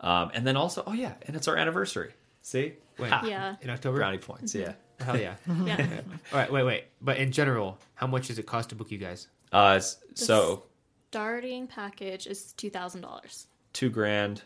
um, 0.00 0.30
and 0.34 0.46
then 0.46 0.56
also, 0.56 0.82
oh 0.86 0.92
yeah, 0.92 1.14
and 1.26 1.34
it's 1.36 1.48
our 1.48 1.56
anniversary. 1.56 2.12
See, 2.42 2.74
Wait. 2.98 3.10
Ha. 3.10 3.24
Yeah. 3.26 3.56
In 3.62 3.70
October. 3.70 3.96
brownie 3.98 4.18
points. 4.18 4.54
Yeah. 4.54 4.74
Hell 5.00 5.18
yeah. 5.18 5.34
Yeah. 5.64 6.00
All 6.32 6.38
right. 6.38 6.52
Wait. 6.52 6.62
Wait. 6.64 6.84
But 7.00 7.16
in 7.16 7.32
general, 7.32 7.78
how 7.94 8.06
much 8.06 8.28
does 8.28 8.38
it 8.38 8.44
cost 8.46 8.68
to 8.68 8.74
book 8.74 8.90
you 8.90 8.98
guys? 8.98 9.28
Uh, 9.52 9.74
s- 9.76 9.96
so 10.14 10.64
Starting 11.10 11.66
package 11.66 12.26
is 12.26 12.52
two 12.52 12.68
thousand 12.70 13.00
dollars. 13.00 13.46
two 13.72 13.88
grand, 13.88 14.42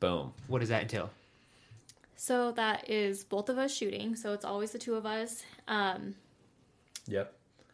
boom. 0.00 0.32
What 0.48 0.58
does 0.60 0.70
that 0.70 0.82
entail? 0.82 1.10
So 2.16 2.50
that 2.52 2.90
is 2.90 3.22
both 3.24 3.48
of 3.48 3.58
us 3.58 3.72
shooting. 3.74 4.16
So 4.16 4.32
it's 4.32 4.44
always 4.44 4.72
the 4.72 4.78
two 4.78 4.94
of 4.96 5.06
us. 5.06 5.44
Um, 5.68 6.14
Yep. 7.06 7.32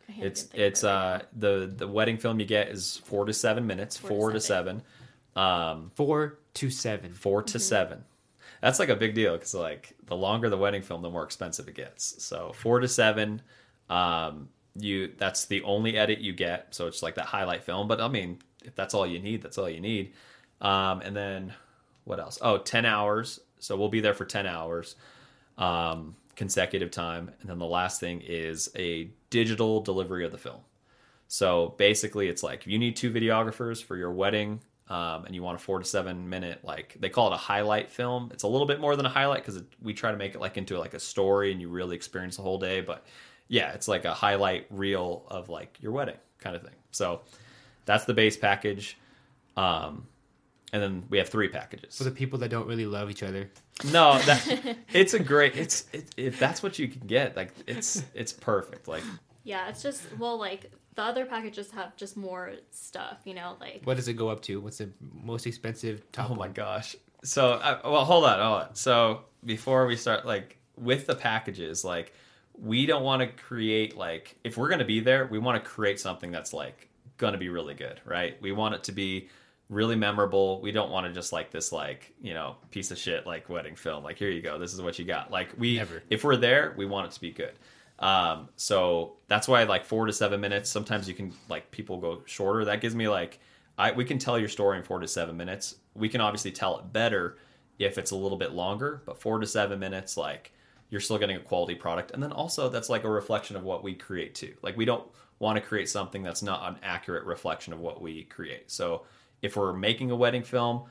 I 0.08 0.12
can't 0.12 0.26
It's 0.26 0.42
even 0.42 0.50
think 0.50 0.60
of 0.60 0.66
it's 0.68 0.84
uh 0.84 1.22
the 1.36 1.72
the 1.76 1.88
wedding 1.88 2.16
film 2.18 2.40
you 2.40 2.46
get 2.46 2.68
is 2.68 2.98
four 3.04 3.24
to 3.24 3.32
seven 3.32 3.66
minutes, 3.66 3.96
Four 3.96 4.08
four, 4.08 4.28
to 4.30 4.34
to 4.34 4.40
seven, 4.40 4.82
um, 5.36 5.90
Four 5.94 6.38
to 6.54 6.70
seven. 6.70 7.12
4 7.12 7.42
Mm-hmm. 7.42 7.46
to 7.46 7.58
seven. 7.58 8.04
That's 8.60 8.78
like 8.78 8.90
a 8.90 8.96
big 8.96 9.14
deal 9.14 9.32
because 9.34 9.54
like 9.54 9.94
the 10.06 10.16
longer 10.16 10.48
the 10.48 10.56
wedding 10.56 10.82
film, 10.82 11.02
the 11.02 11.10
more 11.10 11.24
expensive 11.24 11.66
it 11.68 11.74
gets. 11.74 12.22
So 12.22 12.52
four 12.54 12.80
to 12.80 12.88
seven, 12.88 13.42
um, 13.90 14.48
you 14.76 15.12
that's 15.18 15.46
the 15.46 15.62
only 15.62 15.96
edit 15.96 16.20
you 16.20 16.32
get. 16.32 16.74
So 16.74 16.86
it's 16.86 17.02
like 17.02 17.16
that 17.16 17.26
highlight 17.26 17.64
film. 17.64 17.88
But 17.88 18.00
I 18.00 18.08
mean, 18.08 18.38
if 18.64 18.74
that's 18.76 18.94
all 18.94 19.06
you 19.06 19.18
need, 19.18 19.42
that's 19.42 19.58
all 19.58 19.68
you 19.68 19.80
need. 19.80 20.12
Um, 20.60 21.00
and 21.00 21.16
then 21.16 21.54
what 22.04 22.20
else? 22.20 22.38
Oh, 22.40 22.58
10 22.58 22.84
hours. 22.84 23.40
So 23.58 23.76
we'll 23.76 23.88
be 23.88 24.00
there 24.00 24.14
for 24.14 24.24
10 24.24 24.46
hours 24.46 24.94
um, 25.58 26.14
consecutive 26.36 26.90
time. 26.90 27.30
And 27.40 27.50
then 27.50 27.58
the 27.58 27.66
last 27.66 28.00
thing 28.00 28.22
is 28.24 28.70
a 28.76 29.10
digital 29.32 29.80
delivery 29.80 30.24
of 30.24 30.30
the 30.30 30.38
film. 30.38 30.60
So 31.26 31.74
basically, 31.78 32.28
it's 32.28 32.42
like 32.42 32.66
you 32.66 32.78
need 32.78 32.94
two 32.94 33.10
videographers 33.10 33.82
for 33.82 33.96
your 33.96 34.12
wedding 34.12 34.60
um, 34.88 35.24
and 35.24 35.34
you 35.34 35.42
want 35.42 35.56
a 35.56 35.58
four 35.58 35.78
to 35.78 35.84
seven 35.84 36.28
minute, 36.28 36.60
like 36.62 36.94
they 37.00 37.08
call 37.08 37.32
it 37.32 37.34
a 37.34 37.38
highlight 37.38 37.90
film. 37.90 38.30
It's 38.32 38.42
a 38.42 38.46
little 38.46 38.66
bit 38.66 38.78
more 38.78 38.94
than 38.94 39.06
a 39.06 39.08
highlight 39.08 39.44
because 39.44 39.62
we 39.80 39.94
try 39.94 40.10
to 40.10 40.18
make 40.18 40.34
it 40.34 40.40
like 40.40 40.58
into 40.58 40.78
like 40.78 40.92
a 40.92 41.00
story 41.00 41.50
and 41.50 41.60
you 41.60 41.70
really 41.70 41.96
experience 41.96 42.36
the 42.36 42.42
whole 42.42 42.58
day. 42.58 42.82
But 42.82 43.06
yeah, 43.48 43.72
it's 43.72 43.88
like 43.88 44.04
a 44.04 44.12
highlight 44.12 44.66
reel 44.68 45.24
of 45.28 45.48
like 45.48 45.78
your 45.80 45.92
wedding 45.92 46.18
kind 46.38 46.54
of 46.54 46.62
thing. 46.62 46.76
So 46.90 47.22
that's 47.86 48.04
the 48.04 48.12
base 48.12 48.36
package. 48.36 48.98
Um, 49.56 50.06
and 50.72 50.82
then 50.82 51.04
we 51.10 51.18
have 51.18 51.28
three 51.28 51.48
packages. 51.48 51.96
For 51.96 52.04
the 52.04 52.10
people 52.10 52.38
that 52.40 52.48
don't 52.48 52.66
really 52.66 52.86
love 52.86 53.10
each 53.10 53.22
other. 53.22 53.50
No, 53.92 54.18
that 54.20 54.76
it's 54.92 55.14
a 55.14 55.18
great. 55.18 55.56
It's 55.56 55.86
it, 55.92 56.06
if 56.16 56.38
that's 56.38 56.62
what 56.62 56.78
you 56.78 56.88
can 56.88 57.06
get, 57.06 57.36
like 57.36 57.52
it's 57.66 58.04
it's 58.14 58.32
perfect. 58.32 58.88
Like 58.88 59.02
Yeah, 59.44 59.68
it's 59.68 59.82
just 59.82 60.02
well, 60.18 60.38
like 60.38 60.70
the 60.94 61.02
other 61.02 61.24
packages 61.24 61.70
have 61.72 61.96
just 61.96 62.16
more 62.16 62.52
stuff, 62.70 63.18
you 63.24 63.34
know, 63.34 63.56
like 63.60 63.82
What 63.84 63.96
does 63.96 64.08
it 64.08 64.14
go 64.14 64.28
up 64.28 64.42
to? 64.42 64.60
What's 64.60 64.78
the 64.78 64.90
most 65.22 65.46
expensive 65.46 66.10
top? 66.12 66.30
Oh 66.30 66.34
my 66.34 66.48
gosh. 66.48 66.96
So, 67.24 67.52
uh, 67.52 67.80
well, 67.84 68.04
hold 68.04 68.24
on, 68.24 68.38
hold 68.40 68.62
on. 68.62 68.74
So, 68.74 69.20
before 69.44 69.86
we 69.86 69.94
start, 69.94 70.26
like, 70.26 70.58
with 70.76 71.06
the 71.06 71.14
packages, 71.14 71.84
like, 71.84 72.12
we 72.60 72.84
don't 72.84 73.04
want 73.04 73.20
to 73.22 73.28
create, 73.28 73.96
like, 73.96 74.36
if 74.42 74.56
we're 74.56 74.68
going 74.68 74.80
to 74.80 74.84
be 74.84 74.98
there, 74.98 75.26
we 75.26 75.38
want 75.38 75.62
to 75.62 75.70
create 75.70 76.00
something 76.00 76.32
that's, 76.32 76.52
like, 76.52 76.88
going 77.18 77.32
to 77.32 77.38
be 77.38 77.48
really 77.48 77.74
good, 77.74 78.00
right? 78.04 78.42
We 78.42 78.50
want 78.50 78.74
it 78.74 78.82
to 78.84 78.92
be 78.92 79.28
really 79.72 79.96
memorable. 79.96 80.60
We 80.60 80.70
don't 80.72 80.90
want 80.90 81.06
to 81.06 81.12
just, 81.12 81.32
like, 81.32 81.50
this, 81.50 81.72
like, 81.72 82.12
you 82.20 82.34
know, 82.34 82.56
piece 82.70 82.90
of 82.90 82.98
shit, 82.98 83.26
like, 83.26 83.48
wedding 83.48 83.74
film. 83.74 84.04
Like, 84.04 84.18
here 84.18 84.30
you 84.30 84.42
go. 84.42 84.58
This 84.58 84.74
is 84.74 84.82
what 84.82 84.98
you 84.98 85.04
got. 85.04 85.30
Like, 85.30 85.50
we, 85.58 85.76
Never. 85.76 86.02
if 86.10 86.24
we're 86.24 86.36
there, 86.36 86.74
we 86.76 86.86
want 86.86 87.06
it 87.06 87.12
to 87.12 87.20
be 87.20 87.30
good. 87.30 87.54
Um, 87.98 88.48
so 88.56 89.14
that's 89.28 89.46
why 89.46 89.62
like 89.62 89.84
four 89.84 90.06
to 90.06 90.12
seven 90.12 90.40
minutes. 90.40 90.68
Sometimes 90.68 91.08
you 91.08 91.14
can 91.14 91.32
like 91.48 91.70
people 91.70 91.98
go 91.98 92.22
shorter. 92.26 92.64
That 92.64 92.80
gives 92.80 92.96
me 92.96 93.08
like 93.08 93.38
I 93.78 93.92
we 93.92 94.04
can 94.04 94.18
tell 94.18 94.38
your 94.38 94.48
story 94.48 94.76
in 94.76 94.82
four 94.82 94.98
to 94.98 95.06
seven 95.06 95.36
minutes. 95.36 95.76
We 95.94 96.08
can 96.08 96.20
obviously 96.20 96.50
tell 96.50 96.78
it 96.78 96.92
better 96.92 97.38
if 97.78 97.98
it's 97.98 98.10
a 98.10 98.16
little 98.16 98.36
bit 98.36 98.52
longer, 98.52 99.02
but 99.06 99.20
four 99.20 99.38
to 99.38 99.46
seven 99.46 99.78
minutes, 99.78 100.16
like 100.16 100.52
you're 100.90 101.00
still 101.00 101.16
getting 101.16 101.36
a 101.36 101.40
quality 101.40 101.76
product. 101.76 102.10
And 102.10 102.22
then 102.22 102.32
also 102.32 102.68
that's 102.68 102.90
like 102.90 103.04
a 103.04 103.10
reflection 103.10 103.54
of 103.56 103.62
what 103.62 103.84
we 103.84 103.94
create 103.94 104.34
too. 104.34 104.54
Like 104.62 104.76
we 104.76 104.84
don't 104.84 105.06
want 105.38 105.56
to 105.56 105.62
create 105.62 105.88
something 105.88 106.22
that's 106.22 106.42
not 106.42 106.68
an 106.68 106.78
accurate 106.82 107.24
reflection 107.24 107.72
of 107.72 107.80
what 107.80 108.02
we 108.02 108.24
create. 108.24 108.70
So 108.70 109.04
if 109.42 109.56
we're 109.56 109.72
making 109.72 110.10
a 110.10 110.16
wedding 110.16 110.42
film, 110.42 110.84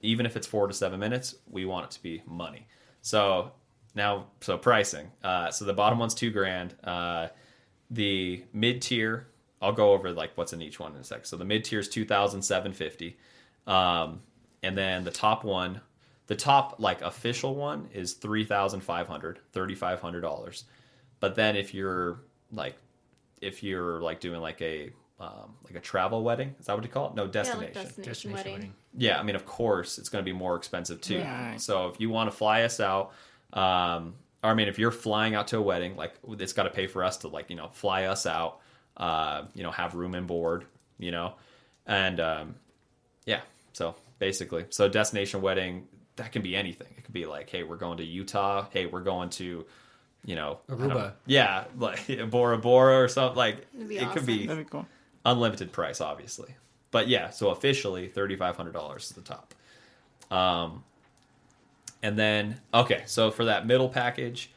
even 0.00 0.26
if 0.26 0.36
it's 0.36 0.46
four 0.46 0.66
to 0.66 0.74
seven 0.74 1.00
minutes, 1.00 1.36
we 1.48 1.64
want 1.64 1.86
it 1.86 1.90
to 1.92 2.02
be 2.02 2.22
money. 2.26 2.66
So 3.00 3.52
now, 3.94 4.26
so 4.40 4.58
pricing. 4.58 5.10
Uh, 5.22 5.50
so 5.50 5.64
the 5.64 5.72
bottom 5.72 5.98
one's 5.98 6.14
two 6.14 6.30
grand. 6.30 6.74
Uh, 6.84 7.28
the 7.90 8.44
mid 8.52 8.82
tier, 8.82 9.28
I'll 9.62 9.72
go 9.72 9.92
over 9.92 10.10
like 10.10 10.32
what's 10.36 10.52
in 10.52 10.60
each 10.60 10.80
one 10.80 10.94
in 10.94 11.00
a 11.00 11.04
sec. 11.04 11.24
So 11.24 11.36
the 11.36 11.44
mid 11.44 11.64
tier 11.64 11.78
is 11.78 11.88
two 11.88 12.04
thousand 12.04 12.42
seven 12.42 12.72
fifty, 12.72 13.16
um, 13.66 14.20
and 14.62 14.76
then 14.76 15.04
the 15.04 15.10
top 15.10 15.44
one, 15.44 15.80
the 16.26 16.34
top 16.34 16.76
like 16.78 17.00
official 17.02 17.54
one 17.54 17.88
is 17.94 18.14
three 18.14 18.44
thousand 18.44 18.80
five 18.80 19.06
hundred, 19.06 19.38
thirty 19.52 19.74
five 19.74 20.00
hundred 20.00 20.22
dollars. 20.22 20.64
But 21.20 21.34
then 21.34 21.56
if 21.56 21.72
you're 21.72 22.20
like, 22.50 22.76
if 23.40 23.62
you're 23.62 24.00
like 24.00 24.20
doing 24.20 24.40
like 24.40 24.60
a 24.60 24.90
um, 25.20 25.54
like 25.64 25.74
a 25.76 25.80
travel 25.80 26.22
wedding, 26.22 26.54
is 26.58 26.66
that 26.66 26.74
what 26.74 26.84
you 26.84 26.90
call 26.90 27.08
it? 27.10 27.14
No, 27.14 27.24
yeah, 27.24 27.30
destination. 27.30 27.60
like 27.64 27.74
destination, 27.74 28.04
Destination 28.04 28.32
wedding. 28.32 28.52
wedding. 28.52 28.74
Yeah, 28.96 29.18
I 29.18 29.22
mean, 29.22 29.36
of 29.36 29.46
course, 29.46 29.98
it's 29.98 30.08
going 30.08 30.24
to 30.24 30.28
be 30.30 30.36
more 30.36 30.56
expensive 30.56 31.00
too. 31.00 31.20
Right. 31.20 31.60
So 31.60 31.88
if 31.88 32.00
you 32.00 32.10
want 32.10 32.30
to 32.30 32.36
fly 32.36 32.62
us 32.62 32.80
out, 32.80 33.12
um, 33.52 34.14
or 34.42 34.50
I 34.50 34.54
mean, 34.54 34.68
if 34.68 34.78
you're 34.78 34.90
flying 34.90 35.34
out 35.34 35.48
to 35.48 35.58
a 35.58 35.62
wedding, 35.62 35.96
like 35.96 36.14
it's 36.28 36.52
got 36.52 36.64
to 36.64 36.70
pay 36.70 36.86
for 36.86 37.04
us 37.04 37.18
to 37.18 37.28
like 37.28 37.48
you 37.50 37.56
know 37.56 37.68
fly 37.72 38.04
us 38.04 38.26
out, 38.26 38.60
uh, 38.96 39.44
you 39.54 39.62
know, 39.62 39.70
have 39.70 39.94
room 39.94 40.14
and 40.14 40.26
board, 40.26 40.66
you 40.98 41.10
know, 41.10 41.34
and 41.86 42.20
um, 42.20 42.54
yeah. 43.24 43.40
So 43.72 43.94
basically, 44.18 44.66
so 44.70 44.88
destination 44.88 45.40
wedding 45.42 45.86
that 46.16 46.32
can 46.32 46.42
be 46.42 46.54
anything. 46.56 46.88
It 46.96 47.04
could 47.04 47.14
be 47.14 47.26
like, 47.26 47.50
hey, 47.50 47.62
we're 47.62 47.76
going 47.76 47.98
to 47.98 48.04
Utah. 48.04 48.66
Hey, 48.70 48.86
we're 48.86 49.02
going 49.02 49.30
to, 49.30 49.64
you 50.24 50.34
know, 50.36 50.58
Aruba. 50.68 51.14
Yeah, 51.26 51.64
like 51.78 52.08
Bora 52.30 52.58
Bora 52.58 53.02
or 53.02 53.08
something. 53.08 53.36
Like 53.36 53.70
That'd 53.72 53.88
be 53.88 53.98
it 53.98 54.10
could 54.12 54.26
be 54.26 54.46
That'd 54.46 54.66
be 54.66 54.70
cool. 54.70 54.86
Unlimited 55.24 55.72
price, 55.72 56.00
obviously. 56.00 56.54
But 56.90 57.08
yeah, 57.08 57.30
so 57.30 57.48
officially 57.50 58.08
thirty 58.08 58.36
five 58.36 58.56
hundred 58.56 58.72
dollars 58.72 59.04
is 59.04 59.10
the 59.10 59.20
top. 59.22 59.54
Um, 60.30 60.84
and 62.02 62.18
then 62.18 62.60
okay, 62.72 63.02
so 63.06 63.30
for 63.30 63.46
that 63.46 63.66
middle 63.66 63.88
package, 63.88 64.50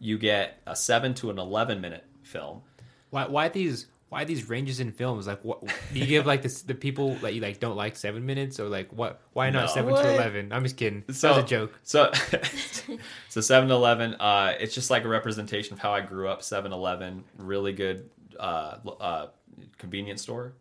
you 0.00 0.18
get 0.18 0.60
a 0.66 0.74
seven 0.74 1.14
to 1.14 1.30
an 1.30 1.38
eleven 1.38 1.80
minute 1.80 2.04
film. 2.22 2.62
Why 3.10 3.26
why 3.26 3.48
these 3.48 3.86
why 4.08 4.24
these 4.24 4.48
ranges 4.48 4.80
in 4.80 4.92
films? 4.92 5.26
Like 5.26 5.44
what 5.44 5.60
do 5.92 5.98
you 5.98 6.06
give 6.06 6.26
like 6.26 6.42
this 6.42 6.62
the 6.62 6.74
people 6.74 7.14
that 7.16 7.34
you 7.34 7.40
like 7.40 7.60
don't 7.60 7.76
like 7.76 7.96
seven 7.96 8.24
minutes 8.26 8.58
or 8.60 8.68
like 8.68 8.92
what 8.92 9.20
why 9.32 9.50
not 9.50 9.66
No. 9.66 9.74
seven 9.74 9.92
What? 9.92 10.02
to 10.02 10.14
eleven? 10.14 10.52
I'm 10.52 10.62
just 10.62 10.76
kidding. 10.76 11.04
So- 11.12 11.28
that 11.28 11.36
was 11.36 11.44
a 11.44 11.46
joke. 11.48 11.78
So, 11.82 12.10
so 13.28 13.40
seven 13.40 13.68
to 13.68 13.74
eleven. 13.74 14.14
uh, 14.14 14.54
it's 14.58 14.74
just 14.74 14.90
like 14.90 15.04
a 15.04 15.08
representation 15.08 15.72
of 15.74 15.78
how 15.80 15.92
I 15.92 16.00
grew 16.00 16.28
up. 16.28 16.40
7-Eleven, 16.40 17.24
really 17.38 17.72
good 17.72 18.08
uh, 18.38 18.76
uh, 19.00 19.26
convenience 19.78 20.22
store. 20.22 20.52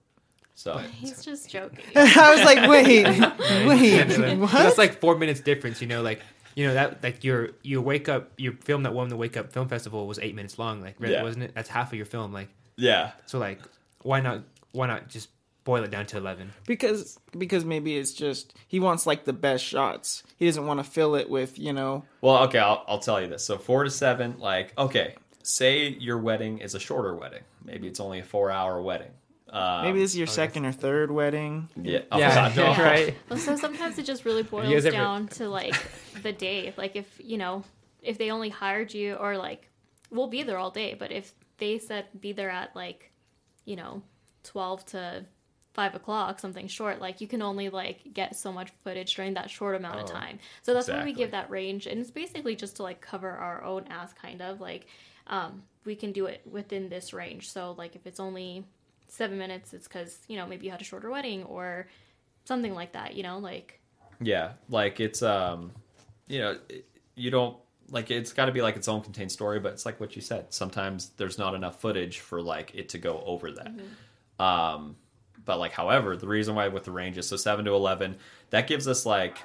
So 0.58 0.78
He's 0.78 1.24
just 1.24 1.50
joking. 1.50 1.84
I 1.96 2.34
was 2.36 2.44
like, 2.46 2.70
wait, 2.70 3.04
wait, 3.68 4.38
what? 4.38 4.52
That's 4.52 4.78
like 4.78 5.00
four 5.02 5.18
minutes 5.18 5.42
difference, 5.42 5.82
you 5.82 5.88
know, 5.88 6.02
like 6.02 6.22
you 6.56 6.66
know 6.66 6.74
that 6.76 7.04
like 7.04 7.24
your 7.26 7.50
you 7.62 7.82
wake 7.82 8.08
up 8.08 8.32
your 8.38 8.54
film 8.54 8.84
that 8.84 8.94
won 8.94 9.10
the 9.10 9.18
Wake 9.18 9.36
Up 9.36 9.52
Film 9.52 9.68
Festival 9.68 10.08
was 10.08 10.18
eight 10.20 10.34
minutes 10.34 10.58
long, 10.58 10.82
like 10.82 10.96
really, 11.00 11.14
Yeah. 11.16 11.24
wasn't 11.24 11.44
it? 11.44 11.52
That's 11.54 11.68
half 11.70 11.92
of 11.92 11.98
your 11.98 12.06
film, 12.06 12.32
like 12.32 12.48
yeah, 12.78 13.12
so 13.26 13.38
like 13.40 13.60
why 14.04 14.22
not 14.22 14.44
why 14.72 14.88
not 14.88 15.10
just 15.10 15.30
boil 15.66 15.84
it 15.84 15.92
down 15.92 16.06
to 16.06 16.18
eleven? 16.18 16.54
because 16.68 17.20
because 17.38 17.66
maybe 17.66 17.98
it's 17.98 18.14
just 18.14 18.54
he 18.68 18.80
wants 18.80 19.06
like 19.06 19.26
the 19.26 19.34
best 19.34 19.66
shots. 19.66 20.24
He 20.38 20.46
doesn't 20.46 20.66
want 20.66 20.80
to 20.80 20.86
fill 20.90 21.16
it 21.16 21.30
with 21.30 21.60
you 21.60 21.74
know. 21.74 22.06
Well, 22.22 22.44
okay, 22.46 22.60
I'll, 22.60 22.86
I'll 22.88 23.00
tell 23.00 23.20
you 23.22 23.28
this. 23.28 23.44
So 23.44 23.58
four 23.58 23.84
to 23.84 23.90
seven, 23.90 24.36
like, 24.40 24.72
okay, 24.78 25.16
say 25.46 25.88
your 25.90 26.18
wedding 26.18 26.60
is 26.60 26.76
a 26.76 26.80
shorter 26.80 27.16
wedding. 27.16 27.44
Maybe 27.64 27.88
it's 27.88 28.00
only 28.00 28.20
a 28.20 28.24
four-hour 28.24 28.82
wedding. 28.82 29.12
Um, 29.50 29.84
Maybe 29.84 30.00
this 30.00 30.12
is 30.12 30.18
your 30.18 30.28
oh, 30.28 30.32
second 30.32 30.66
or 30.66 30.72
third 30.72 31.12
wedding. 31.12 31.70
yeah, 31.82 32.00
oh, 32.12 32.18
yeah, 32.18 32.54
God, 32.54 32.56
no. 32.78 32.84
right. 32.84 33.16
Well, 33.30 33.40
so 33.40 33.56
sometimes 33.56 33.98
it 34.00 34.06
just 34.06 34.26
really 34.26 34.44
boils 34.44 34.72
guys 34.72 34.86
ever- 34.86 34.96
down 34.96 35.28
to 35.30 35.48
like 35.48 35.76
the 36.24 36.34
day. 36.34 36.74
Like 36.76 36.96
if 36.96 37.08
you 37.24 37.38
know, 37.38 37.64
if 38.02 38.18
they 38.18 38.32
only 38.32 38.50
hired 38.50 38.94
you, 38.94 39.14
or 39.16 39.38
like 39.38 39.70
we'll 40.10 40.28
be 40.28 40.44
there 40.44 40.58
all 40.58 40.72
day, 40.72 40.96
but 40.98 41.12
if 41.12 41.32
they 41.58 41.78
said 41.78 42.06
be 42.20 42.32
there 42.34 42.50
at 42.50 42.76
like, 42.76 43.12
you 43.66 43.76
know, 43.76 44.02
twelve 44.44 44.84
to 44.88 45.26
five 45.74 45.94
o'clock, 45.94 46.40
something 46.40 46.68
short, 46.68 47.00
like 47.00 47.22
you 47.22 47.28
can 47.28 47.42
only 47.42 47.70
like 47.70 48.14
get 48.14 48.36
so 48.36 48.52
much 48.52 48.72
footage 48.84 49.14
during 49.16 49.36
that 49.36 49.50
short 49.50 49.76
amount 49.76 50.00
of 50.00 50.10
Oh, 50.10 50.14
time. 50.14 50.40
So 50.64 50.74
that's 50.74 50.90
why 50.90 51.04
we 51.04 51.14
give 51.14 51.32
that 51.32 51.50
range, 51.52 51.86
and 51.86 52.00
it's 52.02 52.12
basically 52.12 52.56
just 52.56 52.78
to 52.78 52.84
like 52.84 53.00
cover 53.00 53.30
our 53.30 53.64
own 53.64 53.86
ass, 53.90 54.12
kind 54.14 54.42
of 54.42 54.60
like 54.60 54.88
um, 55.28 55.64
we 55.86 55.96
can 55.96 56.12
do 56.12 56.26
it 56.26 56.42
within 56.50 56.90
this 56.90 57.14
range. 57.14 57.50
So 57.50 57.74
like 57.78 57.96
if 57.96 58.06
it's 58.06 58.20
only 58.20 58.66
seven 59.08 59.38
minutes, 59.38 59.74
it's 59.74 59.88
because 59.88 60.20
you 60.28 60.38
know 60.38 60.46
maybe 60.46 60.66
you 60.66 60.72
had 60.72 60.82
a 60.82 60.86
shorter 60.86 61.10
wedding 61.10 61.44
or 61.44 61.88
something 62.46 62.74
like 62.74 62.94
that. 62.94 63.16
You 63.16 63.24
know, 63.24 63.40
like 63.40 63.80
Yeah, 64.22 64.54
like 64.70 65.00
it's 65.00 65.22
um, 65.22 65.72
you 66.28 66.40
know, 66.40 66.58
you 67.16 67.32
don't 67.32 67.58
like 67.90 68.12
it's 68.12 68.34
got 68.34 68.46
to 68.46 68.52
be 68.52 68.62
like 68.62 68.76
its 68.76 68.88
own 68.88 69.02
contained 69.02 69.32
story, 69.32 69.60
but 69.60 69.74
it's 69.74 69.86
like 69.86 70.00
what 70.00 70.16
you 70.16 70.22
said. 70.22 70.54
Sometimes 70.54 71.10
there's 71.18 71.38
not 71.38 71.54
enough 71.54 71.80
footage 71.80 72.20
for 72.20 72.42
like 72.42 72.74
it 72.74 72.90
to 72.90 72.98
go 72.98 73.22
over 73.26 73.52
that. 73.52 73.72
Um, 74.44 74.96
but 75.46 75.60
like, 75.60 75.72
however, 75.72 76.18
the 76.18 76.28
reason 76.28 76.56
why 76.56 76.68
with 76.68 76.86
the 76.86 76.92
ranges, 76.92 77.28
so 77.28 77.38
seven 77.38 77.66
to 77.66 77.74
eleven, 77.74 78.18
that 78.50 78.68
gives 78.68 78.88
us 78.88 79.06
like, 79.06 79.38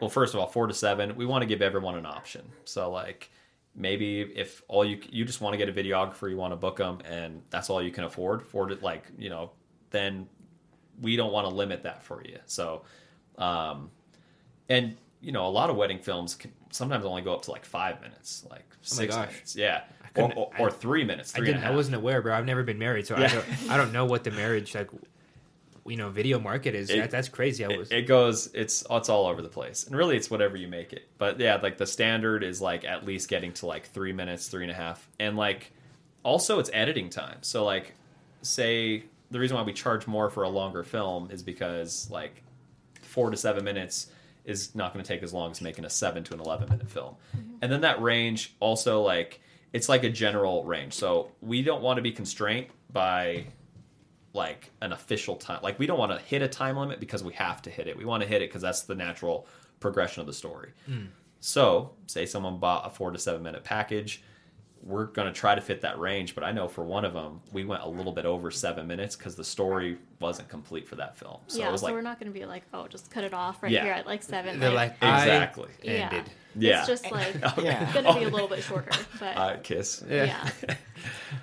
well, 0.00 0.10
first 0.10 0.34
of 0.34 0.40
all, 0.40 0.46
four 0.46 0.66
to 0.66 0.74
seven, 0.74 1.16
we 1.16 1.26
want 1.26 1.42
to 1.42 1.46
give 1.46 1.62
everyone 1.62 1.96
an 1.96 2.06
option. 2.06 2.42
So 2.64 2.90
like, 2.90 3.30
maybe 3.74 4.22
if 4.22 4.62
all 4.68 4.84
you 4.84 5.00
you 5.10 5.24
just 5.24 5.40
want 5.40 5.54
to 5.54 5.58
get 5.58 5.68
a 5.68 5.72
videographer, 5.72 6.28
you 6.30 6.36
want 6.36 6.52
to 6.52 6.56
book 6.56 6.76
them, 6.76 6.98
and 7.04 7.42
that's 7.50 7.70
all 7.70 7.82
you 7.82 7.90
can 7.90 8.04
afford 8.04 8.42
for 8.46 8.70
it, 8.70 8.82
like 8.82 9.04
you 9.18 9.30
know, 9.30 9.50
then 9.90 10.28
we 11.00 11.16
don't 11.16 11.32
want 11.32 11.48
to 11.48 11.54
limit 11.54 11.82
that 11.84 12.02
for 12.02 12.22
you. 12.24 12.38
So, 12.46 12.82
um, 13.38 13.90
and 14.68 14.96
you 15.20 15.32
know, 15.32 15.46
a 15.46 15.48
lot 15.48 15.70
of 15.70 15.76
wedding 15.76 15.98
films 15.98 16.34
can 16.34 16.52
sometimes 16.70 17.04
only 17.04 17.22
go 17.22 17.34
up 17.34 17.42
to 17.42 17.50
like 17.50 17.64
five 17.64 18.00
minutes, 18.00 18.44
like 18.50 18.64
Oh 18.70 18.76
six 18.82 19.14
minutes, 19.16 19.56
yeah, 19.56 19.84
or, 20.16 20.32
or, 20.34 20.50
or 20.58 20.70
three 20.70 21.04
minutes, 21.04 21.34
I 21.34 21.38
three 21.38 21.48
and 21.48 21.58
a 21.58 21.60
didn't. 21.60 21.72
I 21.72 21.74
wasn't 21.74 21.96
aware, 21.96 22.22
bro. 22.22 22.34
I've 22.34 22.46
never 22.46 22.62
been 22.62 22.78
married, 22.78 23.06
so 23.06 23.16
I 23.16 23.26
don't. 23.26 23.44
I 23.70 23.76
don't 23.76 23.92
know 23.92 24.04
what 24.04 24.24
the 24.24 24.30
marriage 24.30 24.74
like. 24.74 24.90
You 25.88 25.96
know, 25.96 26.10
video 26.10 26.38
market 26.38 26.74
is. 26.74 26.90
It- 26.90 26.98
that, 26.98 27.10
that's 27.10 27.28
crazy. 27.28 27.64
I 27.64 27.76
was. 27.76 27.90
It, 27.90 27.98
it 27.98 28.02
goes. 28.02 28.50
It's 28.54 28.84
it's 28.90 29.08
all 29.08 29.26
over 29.26 29.42
the 29.42 29.48
place, 29.48 29.86
and 29.86 29.96
really, 29.96 30.16
it's 30.16 30.30
whatever 30.30 30.56
you 30.56 30.68
make 30.68 30.92
it. 30.92 31.08
But 31.18 31.38
yeah, 31.40 31.56
like 31.62 31.78
the 31.78 31.86
standard 31.86 32.42
is 32.42 32.60
like 32.60 32.84
at 32.84 33.04
least 33.04 33.28
getting 33.28 33.52
to 33.54 33.66
like 33.66 33.86
three 33.86 34.12
minutes, 34.12 34.48
three 34.48 34.64
and 34.64 34.70
a 34.70 34.74
half, 34.74 35.08
and 35.18 35.36
like 35.36 35.72
also 36.22 36.58
it's 36.58 36.70
editing 36.72 37.10
time. 37.10 37.38
So 37.40 37.64
like, 37.64 37.94
say 38.42 39.04
the 39.30 39.38
reason 39.38 39.56
why 39.56 39.62
we 39.62 39.72
charge 39.72 40.06
more 40.06 40.30
for 40.30 40.42
a 40.42 40.48
longer 40.48 40.82
film 40.82 41.30
is 41.30 41.42
because 41.42 42.10
like 42.10 42.42
four 43.02 43.30
to 43.30 43.36
seven 43.36 43.64
minutes 43.64 44.08
is 44.44 44.74
not 44.74 44.92
going 44.92 45.04
to 45.04 45.08
take 45.08 45.22
as 45.22 45.32
long 45.34 45.50
as 45.50 45.60
making 45.60 45.84
a 45.84 45.90
seven 45.90 46.24
to 46.24 46.34
an 46.34 46.40
11 46.40 46.70
minute 46.70 46.88
film. 46.88 47.14
Mm-hmm. 47.36 47.56
And 47.60 47.70
then 47.70 47.82
that 47.82 48.00
range 48.00 48.54
also 48.60 49.02
like 49.02 49.40
it's 49.72 49.88
like 49.88 50.04
a 50.04 50.08
general 50.08 50.64
range. 50.64 50.94
So 50.94 51.30
we 51.42 51.62
don't 51.62 51.82
want 51.82 51.98
to 51.98 52.02
be 52.02 52.12
constrained 52.12 52.68
by 52.90 53.44
like 54.38 54.70
an 54.80 54.92
official 54.92 55.36
time. 55.36 55.60
Like 55.62 55.78
we 55.78 55.86
don't 55.86 55.98
want 55.98 56.12
to 56.12 56.18
hit 56.18 56.40
a 56.40 56.48
time 56.48 56.78
limit 56.78 56.98
because 57.00 57.22
we 57.22 57.34
have 57.34 57.60
to 57.62 57.70
hit 57.70 57.86
it. 57.86 57.98
We 57.98 58.06
want 58.06 58.22
to 58.22 58.28
hit 58.28 58.40
it 58.40 58.48
because 58.48 58.62
that's 58.62 58.82
the 58.82 58.94
natural 58.94 59.46
progression 59.80 60.22
of 60.22 60.26
the 60.26 60.32
story. 60.32 60.72
Hmm. 60.86 61.06
So, 61.40 61.92
say 62.06 62.24
someone 62.24 62.58
bought 62.58 62.86
a 62.86 62.90
four 62.90 63.10
to 63.10 63.18
seven 63.18 63.42
minute 63.42 63.64
package, 63.64 64.22
we're 64.82 65.06
going 65.06 65.26
to 65.32 65.38
try 65.38 65.54
to 65.54 65.60
fit 65.60 65.80
that 65.82 65.98
range. 65.98 66.34
But 66.34 66.44
I 66.44 66.52
know 66.52 66.68
for 66.68 66.84
one 66.84 67.04
of 67.04 67.12
them, 67.12 67.40
we 67.52 67.64
went 67.64 67.82
a 67.82 67.88
little 67.88 68.12
bit 68.12 68.24
over 68.24 68.50
seven 68.50 68.86
minutes 68.86 69.16
because 69.16 69.34
the 69.34 69.44
story 69.44 69.98
wasn't 70.20 70.48
complete 70.48 70.88
for 70.88 70.96
that 70.96 71.16
film. 71.16 71.38
So 71.46 71.58
yeah, 71.58 71.68
it 71.68 71.72
was 71.72 71.80
so 71.80 71.86
like, 71.86 71.94
we're 71.94 72.02
not 72.02 72.18
going 72.20 72.32
to 72.32 72.38
be 72.38 72.46
like, 72.46 72.62
oh, 72.72 72.86
just 72.88 73.10
cut 73.10 73.24
it 73.24 73.34
off 73.34 73.62
right 73.62 73.70
Yeah. 73.72 73.84
here 73.84 73.92
at 73.92 74.06
like 74.06 74.22
seven. 74.22 74.58
They're 74.60 74.70
like, 74.70 75.02
I 75.02 75.18
exactly. 75.22 75.68
yeah, 75.82 75.92
ended. 76.12 76.32
Yeah. 76.56 76.78
it's 76.78 76.88
just 76.88 77.10
like 77.12 77.34
Yeah. 77.62 77.92
going 77.92 78.04
to 78.04 78.14
be 78.14 78.24
a 78.24 78.28
little 78.30 78.48
bit 78.48 78.62
shorter, 78.64 78.90
but 79.20 79.36
uh, 79.36 79.56
kiss. 79.62 80.02
yeah. 80.08 80.48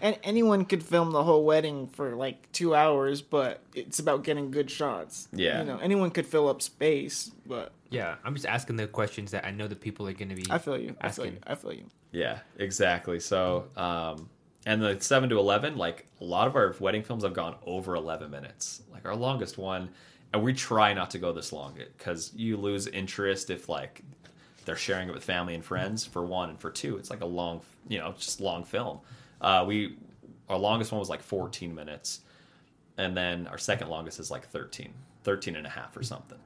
And 0.01 0.17
anyone 0.23 0.65
could 0.65 0.83
film 0.83 1.11
the 1.11 1.23
whole 1.23 1.45
wedding 1.45 1.87
for 1.87 2.15
like 2.15 2.51
two 2.51 2.75
hours, 2.75 3.21
but 3.21 3.61
it's 3.73 3.99
about 3.99 4.23
getting 4.23 4.51
good 4.51 4.69
shots. 4.69 5.27
Yeah. 5.31 5.59
You 5.59 5.65
know, 5.65 5.77
anyone 5.77 6.11
could 6.11 6.25
fill 6.25 6.49
up 6.49 6.61
space, 6.61 7.31
but 7.45 7.71
Yeah, 7.89 8.15
I'm 8.25 8.33
just 8.35 8.45
asking 8.45 8.75
the 8.75 8.87
questions 8.87 9.31
that 9.31 9.45
I 9.45 9.51
know 9.51 9.67
the 9.67 9.75
people 9.75 10.07
are 10.09 10.13
going 10.13 10.29
to 10.29 10.35
be. 10.35 10.43
I 10.49 10.57
feel 10.57 10.77
you. 10.77 10.95
I 10.99 11.09
feel 11.09 11.25
you. 11.25 11.37
Asking. 11.37 11.43
I 11.47 11.55
feel 11.55 11.73
you. 11.73 11.85
Yeah, 12.15 12.39
exactly. 12.59 13.19
So, 13.19 13.67
um, 13.75 14.29
and 14.65 14.81
the 14.81 14.97
seven 15.01 15.29
to 15.31 15.37
eleven, 15.37 15.75
like 15.75 16.07
a 16.21 16.23
lot 16.23 16.47
of 16.47 16.55
our 16.55 16.73
wedding 16.79 17.03
films 17.03 17.23
have 17.23 17.33
gone 17.33 17.57
over 17.65 17.93
eleven 17.95 18.31
minutes. 18.31 18.83
Like 18.89 19.05
our 19.05 19.15
longest 19.17 19.57
one, 19.57 19.89
and 20.33 20.41
we 20.41 20.53
try 20.53 20.93
not 20.93 21.09
to 21.09 21.19
go 21.19 21.33
this 21.33 21.51
long 21.51 21.75
because 21.97 22.31
you 22.33 22.55
lose 22.55 22.87
interest 22.87 23.49
if 23.49 23.67
like 23.67 24.01
they're 24.63 24.77
sharing 24.77 25.09
it 25.09 25.13
with 25.13 25.25
family 25.25 25.55
and 25.55 25.65
friends 25.65 26.05
for 26.05 26.25
one, 26.25 26.49
and 26.49 26.57
for 26.57 26.71
two, 26.71 26.95
it's 26.95 27.09
like 27.09 27.19
a 27.19 27.25
long, 27.25 27.59
you 27.89 27.97
know, 27.99 28.13
just 28.17 28.39
long 28.39 28.63
film. 28.63 29.01
Uh, 29.41 29.65
we 29.67 29.97
our 30.47 30.57
longest 30.57 30.93
one 30.93 30.99
was 30.99 31.09
like 31.09 31.21
fourteen 31.21 31.75
minutes, 31.75 32.21
and 32.97 33.15
then 33.15 33.45
our 33.47 33.57
second 33.57 33.89
longest 33.89 34.21
is 34.21 34.31
like 34.31 34.47
13, 34.47 34.93
13 35.25 35.57
and 35.57 35.67
a 35.67 35.69
half 35.69 35.97
or 35.97 36.01
something. 36.01 36.39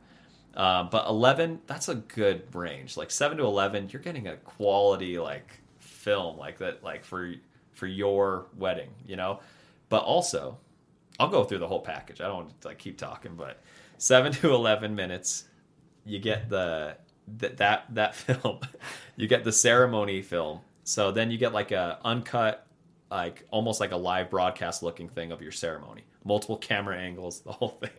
Um, 0.56 0.90
but 0.90 1.08
11, 1.08 1.62
that's 1.68 1.90
a 1.90 1.96
good 1.96 2.44
range. 2.56 2.98
Like 2.98 3.12
7 3.12 3.38
to 3.38 3.44
11, 3.44 3.90
you're 3.92 4.02
getting 4.02 4.28
a 4.28 4.36
quality 4.38 5.20
like 5.20 5.59
film 6.00 6.38
like 6.38 6.58
that 6.60 6.84
like 6.84 7.04
for 7.04 7.34
for 7.74 7.88
your 7.88 8.48
wedding, 8.58 8.90
you 9.06 9.16
know? 9.16 9.40
But 9.90 10.04
also, 10.04 10.58
I'll 11.20 11.30
go 11.30 11.44
through 11.44 11.60
the 11.60 11.68
whole 11.68 11.82
package. 11.82 12.22
I 12.22 12.28
don't 12.28 12.52
like 12.64 12.78
keep 12.78 12.98
talking, 12.98 13.36
but 13.36 13.62
7 13.98 14.32
to 14.42 14.54
11 14.54 14.96
minutes, 14.96 15.46
you 16.06 16.20
get 16.20 16.50
the 16.50 16.98
that 17.38 17.58
that 17.58 17.86
that 17.94 18.16
film. 18.26 18.60
you 19.16 19.28
get 19.28 19.44
the 19.44 19.52
ceremony 19.52 20.22
film. 20.22 20.62
So 20.84 21.12
then 21.12 21.30
you 21.32 21.38
get 21.38 21.54
like 21.54 21.72
a 21.72 22.00
uncut 22.04 22.66
like 23.12 23.46
almost 23.50 23.80
like 23.80 23.92
a 23.92 23.98
live 23.98 24.30
broadcast 24.30 24.84
looking 24.84 25.10
thing 25.10 25.32
of 25.32 25.42
your 25.42 25.52
ceremony. 25.52 26.04
Multiple 26.24 26.58
camera 26.58 26.98
angles, 26.98 27.42
the 27.42 27.52
whole 27.52 27.70
thing. 27.70 27.90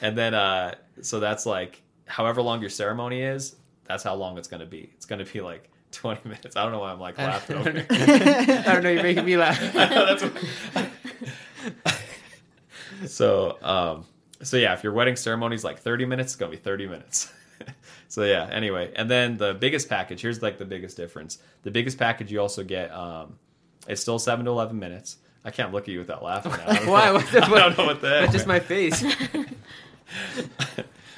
And 0.00 0.16
then 0.16 0.34
uh 0.34 0.74
so 1.02 1.20
that's 1.20 1.44
like 1.44 1.82
however 2.06 2.40
long 2.40 2.60
your 2.60 2.70
ceremony 2.70 3.20
is, 3.20 3.56
that's 3.84 4.02
how 4.02 4.14
long 4.14 4.38
it's 4.38 4.48
going 4.48 4.60
to 4.60 4.66
be. 4.66 4.90
It's 4.94 5.06
going 5.06 5.24
to 5.24 5.32
be 5.32 5.40
like 5.40 5.70
20 5.92 6.28
minutes. 6.28 6.56
I 6.56 6.62
don't 6.62 6.72
know 6.72 6.80
why 6.80 6.92
I'm 6.92 7.00
like 7.00 7.16
laughing 7.18 7.56
over 7.56 7.70
here. 7.72 7.86
I 7.90 8.62
don't 8.74 8.82
know. 8.82 8.90
You're 8.90 9.02
making 9.02 9.24
me 9.24 9.36
laugh. 9.36 9.58
That's 9.72 10.22
what- 10.24 10.90
so 13.06 13.58
um 13.62 14.04
so 14.42 14.56
yeah, 14.56 14.74
if 14.74 14.84
your 14.84 14.92
wedding 14.92 15.16
ceremony 15.16 15.54
is 15.56 15.64
like 15.64 15.78
30 15.78 16.04
minutes, 16.06 16.32
it's 16.32 16.36
going 16.36 16.50
to 16.52 16.56
be 16.58 16.62
30 16.62 16.88
minutes. 16.88 17.32
so 18.08 18.22
yeah, 18.24 18.46
anyway, 18.52 18.92
and 18.94 19.10
then 19.10 19.38
the 19.38 19.54
biggest 19.54 19.88
package, 19.88 20.20
here's 20.20 20.42
like 20.42 20.58
the 20.58 20.64
biggest 20.66 20.96
difference. 20.96 21.38
The 21.62 21.70
biggest 21.70 21.98
package 21.98 22.30
you 22.30 22.40
also 22.40 22.62
get 22.62 22.92
um 22.92 23.38
it's 23.88 24.00
still 24.02 24.18
7 24.18 24.44
to 24.44 24.50
11 24.50 24.78
minutes. 24.78 25.16
I 25.44 25.50
can't 25.52 25.72
look 25.72 25.84
at 25.84 25.88
you 25.88 26.00
without 26.00 26.22
laughing 26.24 26.52
now. 26.52 26.90
Why? 26.90 27.06
know- 27.06 27.14
What's 27.14 27.30
the- 27.30 27.44
I 27.44 27.48
don't 27.48 27.78
know 27.78 27.86
what 27.86 28.00
the 28.00 28.08
heck. 28.08 28.20
That's 28.22 28.32
just 28.32 28.46
my 28.46 28.58
face. 28.60 29.02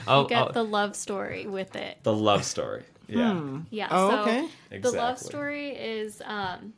I'll, 0.07 0.23
You 0.23 0.29
get 0.29 0.39
I'll- 0.39 0.53
the 0.53 0.65
love 0.65 0.95
story 0.97 1.47
with 1.47 1.75
it. 1.77 1.99
the 2.03 2.13
love 2.15 2.45
story. 2.45 2.85
Yeah. 3.09 3.33
Hmm. 3.33 3.61
Yeah. 3.71 3.89
Oh, 3.91 4.11
so 4.11 4.21
okay. 4.21 4.49
the 4.81 4.91
love 4.93 5.19
story 5.19 5.71
is 5.71 6.23
um 6.25 6.73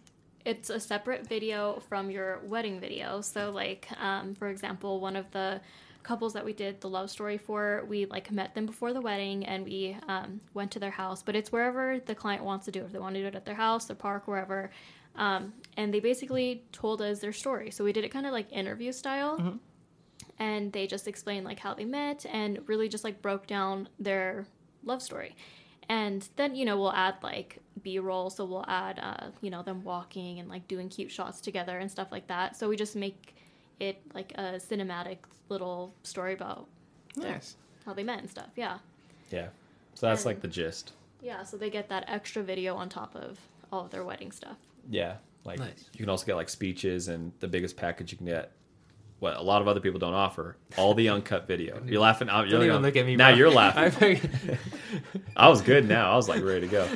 it's 0.45 0.71
a 0.71 0.81
separate 0.81 1.27
video 1.27 1.83
from 1.89 2.11
your 2.11 2.41
wedding 2.45 2.81
video. 2.81 3.21
So 3.21 3.51
like 3.51 3.89
um 4.01 4.35
for 4.35 4.49
example, 4.49 5.01
one 5.01 5.17
of 5.17 5.31
the 5.33 5.61
couples 6.03 6.33
that 6.33 6.45
we 6.45 6.53
did 6.53 6.81
the 6.81 6.89
love 6.89 7.11
story 7.11 7.39
for, 7.39 7.85
we 7.89 8.07
like 8.07 8.31
met 8.31 8.55
them 8.55 8.67
before 8.67 8.93
the 8.93 9.01
wedding 9.01 9.45
and 9.45 9.65
we 9.65 9.97
um, 10.09 10.41
went 10.55 10.71
to 10.73 10.79
their 10.79 10.91
house. 10.91 11.23
But 11.23 11.37
it's 11.37 11.53
wherever 11.53 12.01
the 12.01 12.15
client 12.15 12.45
wants 12.45 12.65
to 12.67 12.73
do 12.73 12.81
it. 12.81 12.87
If 12.87 12.93
they 12.93 12.99
want 12.99 13.15
to 13.17 13.21
do 13.21 13.27
it 13.27 13.35
at 13.35 13.45
their 13.45 13.55
house, 13.55 13.85
their 13.85 13.97
park, 13.97 14.27
wherever. 14.27 14.71
Um, 15.17 15.53
and 15.77 15.93
they 15.93 16.01
basically 16.01 16.65
told 16.73 17.03
us 17.03 17.19
their 17.21 17.33
story. 17.33 17.71
So 17.71 17.85
we 17.85 17.93
did 17.93 18.05
it 18.05 18.09
kind 18.11 18.27
of 18.27 18.33
like 18.33 18.51
interview 18.53 18.93
style. 18.93 19.37
And 20.39 20.73
they 20.73 20.87
just 20.87 21.07
explained 21.07 21.45
like 21.45 21.59
how 21.59 21.75
they 21.75 21.85
met 21.85 22.25
and 22.31 22.61
really 22.67 22.89
just 22.89 23.05
like 23.05 23.21
broke 23.21 23.47
down 23.47 23.89
their 23.99 24.47
love 24.85 25.03
story. 25.03 25.37
And 25.91 26.27
then, 26.37 26.55
you 26.55 26.65
know, 26.65 26.79
we'll 26.79 26.93
add 26.93 27.17
like 27.21 27.59
B 27.83 27.99
roll. 27.99 28.31
So 28.31 28.45
we'll 28.45 28.65
add, 28.69 29.01
uh, 29.03 29.31
you 29.43 29.51
know, 29.51 29.63
them 29.65 29.83
walking 29.83 30.39
and 30.39 30.49
like 30.49 30.69
doing 30.69 30.89
cute 30.89 31.11
shots 31.11 31.41
together 31.41 31.79
and 31.79 31.91
stuff 31.91 32.13
like 32.13 32.29
that. 32.29 32.55
So 32.57 32.69
we 32.69 32.77
just 32.77 32.95
make 32.95 33.35
it 33.81 34.01
like 34.15 34.31
a 34.37 34.61
cinematic 34.61 35.19
little 35.49 35.93
story 36.05 36.33
about 36.35 36.69
Nice. 37.17 37.57
how 37.85 37.93
they 37.93 38.05
met 38.05 38.21
and 38.21 38.31
stuff. 38.31 38.51
Yeah. 38.55 38.79
Yeah. 39.33 39.49
So 39.95 40.07
that's 40.07 40.25
like 40.25 40.41
the 40.41 40.49
gist. 40.49 40.93
Yeah. 41.21 41.43
So 41.43 41.57
they 41.57 41.71
get 41.71 41.89
that 41.89 42.05
extra 42.07 42.45
video 42.45 42.77
on 42.77 42.89
top 42.89 43.17
of 43.17 43.41
all 43.73 43.85
of 43.85 43.91
their 43.91 44.05
wedding 44.05 44.31
stuff. 44.31 44.59
Yeah. 44.89 45.17
Like 45.45 45.59
Nice. 45.59 45.91
you 45.93 45.99
can 45.99 46.09
also 46.09 46.25
get 46.25 46.37
like 46.37 46.49
speeches 46.49 47.09
and 47.09 47.33
the 47.41 47.49
biggest 47.49 47.77
package 47.77 48.13
you 48.13 48.19
can 48.19 48.27
get. 48.29 48.53
What 49.21 49.37
a 49.37 49.43
lot 49.43 49.61
of 49.63 49.69
other 49.69 49.81
people 49.81 50.01
don't 50.01 50.15
offer. 50.15 50.57
All 50.77 50.95
the 50.95 51.09
uncut 51.11 51.47
video. 51.47 51.81
You're 51.87 52.01
laughing. 52.01 52.29
I'm, 52.29 52.49
Don't 52.49 52.61
you're 52.63 52.71
even 52.71 52.83
look 52.83 52.97
at 52.97 53.07
me. 53.07 53.17
Now 53.17 53.29
bro. 53.31 53.37
you're 53.37 53.51
laughing. 53.51 54.19
I 55.37 55.49
was 55.49 55.61
good 55.63 55.87
now. 55.87 56.11
I 56.13 56.17
was 56.17 56.29
like 56.29 56.43
ready 56.43 56.63
to 56.63 56.67
go. 56.67 56.89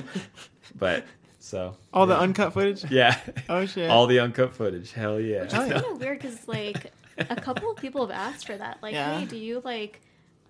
But 0.75 1.05
so 1.39 1.77
All 1.93 2.07
the 2.07 2.19
uncut 2.19 2.53
footage. 2.55 2.91
yeah. 2.91 3.19
Oh 3.49 3.67
shit. 3.67 3.91
All 3.91 4.07
the 4.07 4.19
uncut 4.21 4.53
footage. 4.55 4.93
Hell 4.93 5.21
yeah. 5.21 5.41
Oh, 5.41 5.43
It's 5.45 5.55
kind 5.55 5.73
of 5.73 6.01
weird 6.01 6.19
because 6.21 6.49
like 6.49 6.93
a 7.19 7.37
couple 7.37 7.71
of 7.71 7.77
people 7.77 8.07
have 8.07 8.11
asked 8.17 8.47
for 8.47 8.57
that. 8.57 8.79
Like, 8.83 8.95
Yeah. 8.95 9.21
hey, 9.21 9.27
do 9.27 9.37
you 9.37 9.61
like 9.65 10.01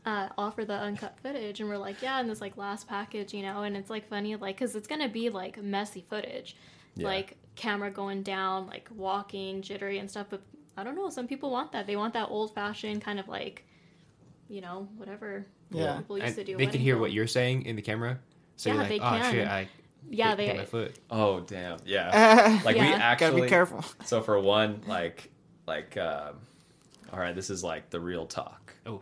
uh, 0.06 0.28
offer 0.38 0.64
the 0.64 0.74
uncut 0.74 1.18
footage? 1.22 1.60
And 1.60 1.68
we're 1.68 1.76
like, 1.78 2.00
yeah, 2.02 2.20
in 2.20 2.28
this 2.28 2.40
like 2.40 2.56
last 2.56 2.86
package, 2.88 3.34
you 3.34 3.42
know. 3.42 3.62
And 3.64 3.76
it's 3.76 3.90
like 3.90 4.08
funny, 4.08 4.36
like, 4.36 4.56
because 4.56 4.76
it's 4.76 4.86
gonna 4.86 5.08
be 5.08 5.28
like 5.28 5.60
messy 5.60 6.04
footage, 6.08 6.56
Yeah. 6.94 7.08
like 7.08 7.36
camera 7.56 7.90
going 7.90 8.22
down, 8.22 8.68
like 8.68 8.88
walking, 8.94 9.60
jittery 9.62 9.98
and 9.98 10.08
stuff. 10.08 10.28
But 10.30 10.42
I 10.76 10.84
don't 10.84 10.96
know. 10.96 11.08
Some 11.10 11.26
people 11.28 11.50
want 11.50 11.72
that. 11.72 11.86
They 11.86 11.96
want 11.96 12.14
that 12.14 12.28
old 12.30 12.54
fashioned 12.54 13.02
kind 13.02 13.18
of 13.20 13.28
like, 13.28 13.64
you 14.48 14.60
know, 14.60 14.88
whatever. 14.96 15.44
Yeah. 15.70 15.98
People 15.98 16.18
used 16.18 16.26
And 16.28 16.36
to 16.36 16.44
do. 16.44 16.56
they 16.56 16.66
can 16.66 16.80
hear 16.80 16.94
film. 16.94 17.02
what 17.02 17.12
you're 17.12 17.26
saying 17.26 17.66
in 17.66 17.76
the 17.76 17.82
camera. 17.82 18.18
So 18.56 18.68
Yeah, 18.70 18.74
you're 18.74 18.82
like, 18.82 18.88
they 18.90 18.96
oh 18.98 19.08
can. 19.08 19.32
shit, 19.32 19.48
I 19.48 19.68
Yeah, 20.10 20.28
hit, 20.30 20.36
they. 20.36 20.46
hit 20.46 20.56
my 20.56 20.64
foot. 20.64 20.96
Oh 21.10 21.40
damn. 21.40 21.78
Yeah. 21.84 22.60
Like 22.64 22.76
we 22.76 22.82
actually 22.82 23.30
Gotta 23.30 23.42
be 23.42 23.48
careful. 23.48 23.84
So 24.04 24.20
for 24.22 24.38
one, 24.40 24.82
like 24.86 25.30
like 25.66 25.96
um 25.96 26.36
all 27.12 27.18
right, 27.20 27.34
this 27.34 27.50
is 27.50 27.62
like 27.62 27.90
the 27.90 28.00
real 28.00 28.26
talk. 28.26 28.72
Oh, 28.86 29.00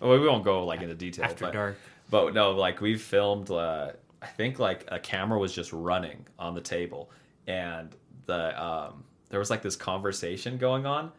Well, 0.00 0.18
we 0.18 0.26
won't 0.26 0.44
go 0.44 0.64
like 0.64 0.80
into 0.82 0.94
detail. 0.94 1.24
after 1.24 1.46
but, 1.46 1.52
dark. 1.52 1.78
But 2.10 2.34
no, 2.34 2.52
like 2.52 2.80
we 2.80 2.96
filmed. 2.96 3.50
Uh, 3.50 3.92
I 4.20 4.26
think 4.26 4.58
like 4.60 4.84
a 4.88 4.98
camera 5.00 5.38
was 5.38 5.52
just 5.52 5.72
running 5.72 6.24
on 6.38 6.54
the 6.54 6.60
table, 6.60 7.10
and 7.48 7.94
the 8.26 8.62
um, 8.62 9.02
there 9.32 9.38
was 9.38 9.48
like 9.48 9.62
this 9.62 9.76
conversation 9.76 10.58
going 10.58 10.84
on, 10.84 11.10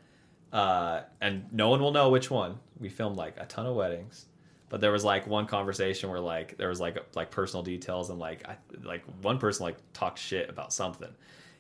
uh, 0.54 1.02
and 1.20 1.52
no 1.52 1.70
one 1.70 1.82
will 1.82 1.92
know 1.92 2.10
which 2.10 2.30
one. 2.30 2.60
We 2.80 2.90
filmed 2.90 3.18
like 3.18 3.38
a 3.38 3.46
ton 3.46 3.66
of 3.66 3.76
weddings, 3.76 4.28
but 4.70 4.82
there 4.82 4.92
was 4.92 5.04
like 5.04 5.26
one 5.26 5.48
conversation 5.48 6.12
where 6.12 6.20
like 6.20 6.56
there 6.58 6.70
was 6.70 6.80
like 6.80 7.04
like 7.16 7.32
personal 7.32 7.64
details 7.64 8.12
and 8.12 8.20
like 8.20 8.48
I, 8.48 8.58
like 8.84 9.04
one 9.24 9.40
person 9.40 9.64
like 9.64 9.78
talked 9.94 10.20
shit 10.20 10.48
about 10.48 10.72
something, 10.72 11.10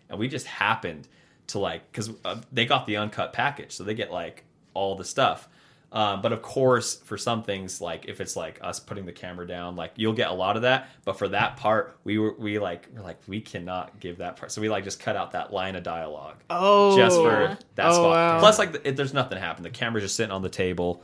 and 0.09 0.19
we 0.19 0.27
just 0.27 0.45
happened 0.45 1.07
to 1.47 1.57
like 1.57 1.91
because 1.91 2.11
uh, 2.23 2.39
they 2.51 2.67
got 2.67 2.85
the 2.85 2.97
uncut 2.97 3.33
package, 3.33 3.71
so 3.71 3.83
they 3.83 3.95
get 3.95 4.11
like 4.11 4.43
all 4.75 4.93
the 4.93 5.03
stuff. 5.05 5.49
Um, 5.93 6.23
but 6.23 6.33
of 6.33 6.41
course, 6.41 6.95
for 6.95 7.17
some 7.19 7.43
things, 7.43 7.79
like 7.79 8.05
if 8.07 8.19
it's 8.19 8.35
like 8.35 8.57
us 8.63 8.79
putting 8.79 9.05
the 9.05 9.11
camera 9.11 9.45
down, 9.47 9.75
like 9.75 9.91
you'll 9.95 10.13
get 10.13 10.29
a 10.31 10.33
lot 10.33 10.55
of 10.55 10.63
that. 10.63 10.89
But 11.05 11.19
for 11.19 11.27
that 11.29 11.55
part, 11.55 11.99
we 12.03 12.17
were 12.17 12.33
we 12.39 12.57
like 12.57 12.87
we're 12.95 13.03
like 13.03 13.19
we 13.27 13.39
cannot 13.39 13.99
give 13.99 14.17
that 14.17 14.35
part, 14.35 14.51
so 14.51 14.59
we 14.59 14.69
like 14.69 14.83
just 14.83 14.99
cut 14.99 15.15
out 15.15 15.31
that 15.33 15.53
line 15.53 15.75
of 15.75 15.83
dialogue 15.83 16.37
Oh. 16.49 16.97
just 16.97 17.15
for 17.17 17.41
Yeah. 17.43 17.55
that 17.75 17.85
Oh, 17.89 17.93
spot. 17.93 18.09
wow. 18.09 18.39
Plus, 18.39 18.57
like 18.57 18.81
it, 18.83 18.95
there's 18.95 19.13
nothing 19.13 19.37
happened. 19.37 19.65
The 19.65 19.69
camera's 19.69 20.03
just 20.03 20.15
sitting 20.15 20.31
on 20.31 20.41
the 20.41 20.49
table, 20.49 21.03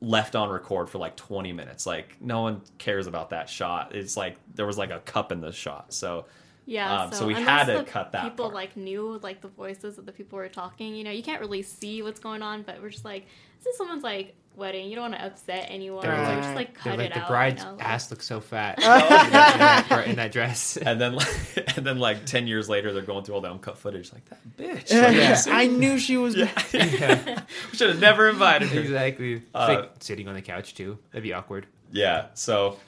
left 0.00 0.34
on 0.34 0.48
record 0.48 0.88
for 0.88 0.96
like 0.96 1.14
20 1.16 1.52
minutes. 1.52 1.84
Like 1.86 2.16
no 2.20 2.40
one 2.40 2.62
cares 2.78 3.06
about 3.06 3.30
that 3.30 3.50
shot. 3.50 3.94
It's 3.94 4.16
like 4.16 4.36
there 4.54 4.66
was 4.66 4.78
like 4.78 4.90
a 4.90 5.00
cup 5.00 5.30
in 5.30 5.42
the 5.42 5.52
shot, 5.52 5.92
so 5.92 6.24
Yeah, 6.68 7.02
Um, 7.04 7.12
so, 7.12 7.18
so 7.20 7.26
we 7.26 7.34
had 7.34 7.64
to 7.66 7.78
the 7.78 7.84
cut 7.84 8.10
that 8.12 8.24
People 8.24 8.46
part. 8.46 8.54
like 8.54 8.76
knew 8.76 9.20
like 9.22 9.40
the 9.40 9.48
voices 9.48 9.98
of 9.98 10.06
the 10.06 10.12
people 10.12 10.36
were 10.36 10.48
talking. 10.48 10.94
You 10.96 11.04
know, 11.04 11.12
you 11.12 11.22
can't 11.22 11.40
really 11.40 11.62
see 11.62 12.02
what's 12.02 12.18
going 12.20 12.42
on, 12.42 12.62
but 12.62 12.82
we're 12.82 12.90
just 12.90 13.04
like, 13.04 13.26
this 13.62 13.66
is 13.72 13.78
someone's 13.78 14.02
like 14.02 14.34
wedding. 14.56 14.88
You 14.88 14.96
don't 14.96 15.10
want 15.12 15.14
to 15.22 15.26
upset 15.26 15.66
anyone. 15.68 16.02
They're 16.02 16.16
like- 16.16 16.28
we're 16.36 16.42
just 16.42 16.54
like 16.56 16.74
They're 16.82 16.92
cut 16.94 16.98
like 16.98 17.10
it 17.10 17.14
the 17.14 17.20
out. 17.20 17.28
bride's 17.28 17.62
you 17.62 17.68
know? 17.68 17.76
like- 17.76 17.84
ass 17.88 18.10
looks 18.10 18.26
so 18.26 18.40
fat 18.40 18.78
in, 18.78 18.84
that, 18.88 20.04
in 20.08 20.16
that 20.16 20.32
dress. 20.32 20.76
and 20.82 21.00
then 21.00 21.14
like, 21.14 21.28
and 21.76 21.86
then 21.86 21.98
like 22.00 22.26
10 22.26 22.48
years 22.48 22.68
later, 22.68 22.92
they're 22.92 23.02
going 23.02 23.22
through 23.24 23.36
all 23.36 23.40
the 23.40 23.50
uncut 23.50 23.78
footage. 23.78 24.12
Like 24.12 24.24
that 24.30 24.56
bitch. 24.56 24.90
Yeah. 24.90 25.40
I 25.54 25.68
knew 25.68 25.98
she 25.98 26.16
was. 26.16 26.34
yeah. 26.36 26.50
we 26.72 27.76
should 27.76 27.90
have 27.90 28.00
never 28.00 28.28
invited 28.28 28.70
her. 28.70 28.80
exactly. 28.80 29.34
It's 29.34 29.44
Uh, 29.54 29.66
like 29.68 29.90
sitting 30.00 30.26
on 30.26 30.34
the 30.34 30.42
couch 30.42 30.74
too. 30.74 30.98
That'd 31.12 31.22
be 31.22 31.32
awkward. 31.32 31.66
Yeah. 31.92 32.26
So, 32.34 32.78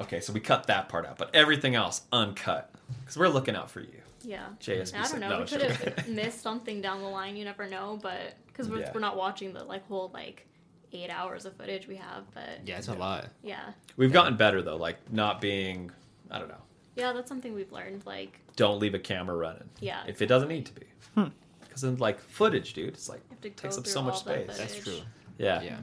okay, 0.00 0.20
so 0.20 0.32
we 0.32 0.40
cut 0.40 0.66
that 0.66 0.88
part 0.88 1.06
out, 1.06 1.16
but 1.18 1.30
everything 1.34 1.74
else 1.76 2.02
uncut 2.12 2.72
because 3.10 3.18
we're 3.18 3.28
looking 3.28 3.56
out 3.56 3.68
for 3.68 3.80
you. 3.80 3.88
yeah. 4.22 4.46
JSB. 4.60 4.94
I 4.94 5.08
don't 5.08 5.18
know. 5.18 5.28
no, 5.30 5.40
we 5.40 5.46
could 5.46 5.62
have 5.62 6.08
missed 6.08 6.42
something 6.42 6.80
down 6.80 7.02
the 7.02 7.08
line. 7.08 7.34
You 7.36 7.44
never 7.44 7.68
know, 7.68 7.98
but 8.00 8.34
because 8.46 8.68
we're, 8.68 8.80
Yeah. 8.80 8.92
we're 8.94 9.00
not 9.00 9.16
watching 9.16 9.52
the 9.52 9.64
like 9.64 9.84
whole 9.88 10.10
like 10.14 10.46
eight 10.92 11.10
hours 11.10 11.44
of 11.44 11.56
footage 11.56 11.88
we 11.88 11.96
have. 11.96 12.22
But 12.32 12.60
Yeah, 12.64 12.78
it's 12.78 12.86
a 12.86 12.94
lot. 12.94 13.26
yeah, 13.42 13.72
We've 13.96 14.12
gotten 14.12 14.36
better 14.36 14.62
though, 14.62 14.76
like 14.76 14.96
not 15.12 15.40
being. 15.40 15.90
I 16.30 16.38
don't 16.38 16.48
know. 16.48 16.62
yeah, 16.94 17.12
that's 17.12 17.28
something 17.28 17.52
we've 17.52 17.72
learned. 17.72 18.06
Like, 18.06 18.38
Don't 18.54 18.78
leave 18.78 18.94
a 18.94 19.00
camera 19.00 19.36
running 19.36 19.68
yeah, 19.80 20.02
if 20.06 20.22
it 20.22 20.26
doesn't 20.26 20.48
need 20.48 20.66
to 20.66 20.72
be. 20.74 20.86
Hmm. 21.16 21.24
Because 21.62 21.82
then, 21.82 21.96
like 21.96 22.20
footage, 22.20 22.74
dude, 22.74 22.90
it's 22.90 23.08
like 23.08 23.20
you 23.28 23.30
have 23.30 23.40
to 23.40 23.50
takes 23.50 23.76
up 23.76 23.86
so 23.88 24.02
much 24.02 24.14
all 24.14 24.22
that 24.26 24.44
space. 24.52 24.58
That's 24.58 24.78
true. 24.84 25.00
yeah. 25.38 25.60
Yeah. 25.62 25.78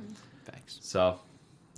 Thanks. 0.45 0.78
So, 0.82 1.20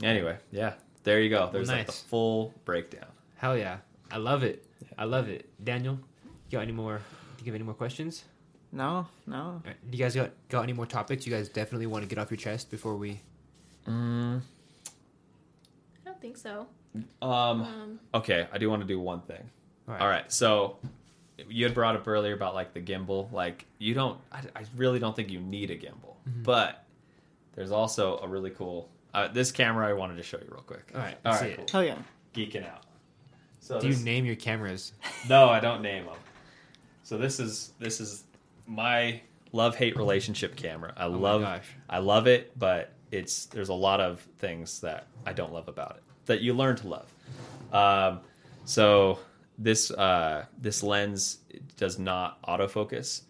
anyway, 0.03 0.38
yeah, 0.51 0.73
there 1.03 1.19
you 1.21 1.31
go. 1.31 1.49
There's 1.51 1.69
like 1.69 1.88
the 1.88 1.91
full 1.91 2.53
breakdown. 2.65 3.07
Hell 3.38 3.57
yeah. 3.57 3.77
I 4.11 4.17
love 4.17 4.43
it. 4.43 4.65
I 4.97 5.06
love 5.06 5.27
it. 5.30 5.49
Daniel, 5.64 5.99
you 6.26 6.57
got 6.57 6.61
any 6.61 6.72
more? 6.72 6.97
Do 7.38 7.45
you 7.45 7.51
have 7.51 7.56
any 7.56 7.64
more 7.64 7.73
questions? 7.73 8.23
No, 8.72 9.07
no. 9.26 9.35
All 9.38 9.61
right, 9.65 9.76
Do 9.89 9.97
you 9.97 10.03
guys 10.03 10.14
got, 10.15 10.31
got 10.49 10.61
any 10.61 10.73
more 10.73 10.85
topics 10.85 11.26
you 11.26 11.34
guys 11.34 11.49
definitely 11.49 11.88
want 11.88 12.03
to 12.03 12.07
get 12.10 12.19
off 12.22 12.30
your 12.30 12.38
chest 12.38 12.69
before 12.69 12.95
we? 12.95 13.19
Mm, 13.88 14.41
I 14.85 16.06
don't 16.06 16.22
think 16.22 16.38
so. 16.38 16.68
um. 17.22 17.61
Um, 17.61 17.99
Okay, 18.14 18.47
I 18.51 18.57
do 18.57 18.69
want 18.69 18.81
to 18.81 18.88
do 18.88 18.99
one 18.99 19.22
thing. 19.22 19.49
All 19.88 19.93
right. 19.95 20.01
All 20.01 20.07
right, 20.07 20.31
so 20.31 20.77
you 21.49 21.65
had 21.65 21.73
brought 21.73 21.95
up 21.95 22.07
earlier 22.07 22.34
about 22.34 22.53
like 22.53 22.73
the 22.73 22.81
gimbal. 22.81 23.31
Like 23.31 23.65
you 23.80 23.93
don't, 23.93 24.19
I, 24.31 24.41
I 24.56 24.64
really 24.77 24.99
don't 24.99 25.15
think 25.15 25.30
you 25.30 25.39
need 25.39 25.72
a 25.72 25.76
gimbal, 25.77 26.15
Mm-hmm. 26.30 26.43
but 26.43 26.84
there's 27.56 27.72
also 27.72 28.19
a 28.19 28.27
really 28.27 28.51
cool. 28.51 28.89
Uh, 29.14 29.27
this 29.30 29.51
camera 29.51 29.88
I 29.89 29.93
wanted 29.93 30.18
to 30.18 30.23
show 30.23 30.38
you 30.38 30.47
real 30.51 30.61
quick. 30.61 30.91
All 30.93 31.01
right. 31.01 31.15
all 31.26 31.31
let's 31.31 31.41
right, 31.41 31.49
see 31.51 31.56
cool. 31.56 31.64
it. 31.65 31.72
Hell 31.72 31.84
yeah. 31.84 31.95
Geeking 32.35 32.69
out. 32.69 32.84
So 33.60 33.80
Do 33.80 33.88
you 33.88 33.95
name 33.98 34.26
your 34.26 34.36
cameras? 34.36 34.94
no, 35.27 35.49
I 35.49 35.60
don't 35.60 35.81
name 35.81 36.06
them. 36.06 36.15
So 37.03 37.18
this 37.18 37.40
is 37.40 37.73
this 37.80 37.99
is 37.99 38.23
my 38.68 39.22
love 39.52 39.76
hate 39.76 39.98
relationship 39.98 40.56
camera. 40.56 40.94
I 40.95 41.06
Oh 41.06 41.10
love. 41.10 41.44
I 41.90 41.99
love 41.99 42.27
it, 42.27 42.57
but 42.57 42.94
it's 43.11 43.45
there's 43.48 43.69
a 43.69 43.73
lot 43.73 43.99
of 43.99 44.22
things 44.38 44.80
that 44.81 45.07
I 45.26 45.34
don't 45.34 45.52
love 45.52 45.68
about 45.68 45.98
it 45.98 46.03
that 46.26 46.41
you 46.41 46.53
learn 46.53 46.76
to 46.77 46.88
love. 46.88 47.14
Um, 47.73 48.22
so 48.65 49.19
this 49.57 49.91
uh, 49.91 50.45
this 50.60 50.84
lens 50.84 51.40
does 51.77 51.98
not 51.99 52.41
autofocus, 52.44 53.23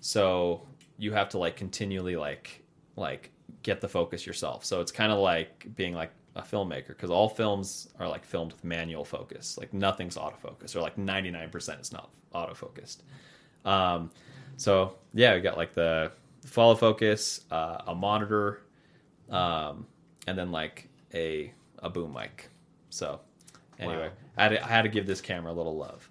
so 0.00 0.62
you 0.96 1.12
have 1.12 1.28
to 1.30 1.38
like 1.38 1.56
continually 1.56 2.16
like 2.16 2.62
like 2.96 3.30
get 3.62 3.80
the 3.80 3.88
focus 3.88 4.26
yourself. 4.26 4.64
So 4.64 4.80
it's 4.80 4.92
kind 4.92 5.10
of 5.12 5.18
like 5.18 5.66
being 5.74 5.94
like 5.94 6.12
a 6.36 6.42
filmmaker 6.42 6.88
because 6.88 7.10
all 7.10 7.28
films 7.28 7.88
are 8.00 8.08
like 8.08 8.24
filmed 8.24 8.52
with 8.52 8.64
manual 8.64 9.04
focus. 9.04 9.56
Like 9.58 9.72
nothing's 9.72 10.16
autofocus, 10.16 10.74
or 10.76 10.80
like 10.80 10.98
ninety 10.98 11.30
nine 11.30 11.50
percent 11.50 11.80
is 11.80 11.92
not 11.92 12.10
autofocused. 12.34 12.98
Um, 13.64 14.10
so 14.56 14.94
yeah, 15.14 15.34
we 15.34 15.40
got 15.40 15.56
like 15.56 15.74
the 15.74 16.12
follow 16.44 16.74
focus, 16.74 17.42
uh, 17.50 17.78
a 17.86 17.94
monitor, 17.94 18.60
um, 19.30 19.86
and 20.26 20.36
then 20.36 20.50
like 20.52 20.88
a 21.14 21.52
a 21.78 21.90
boom 21.90 22.12
mic. 22.12 22.48
So 22.90 23.20
anyway, 23.78 24.08
Wow. 24.08 24.12
I, 24.36 24.42
had 24.44 24.48
to, 24.50 24.64
I 24.64 24.68
had 24.68 24.82
to 24.82 24.88
give 24.88 25.06
this 25.06 25.20
camera 25.20 25.52
a 25.52 25.54
little 25.54 25.76
love. 25.76 26.08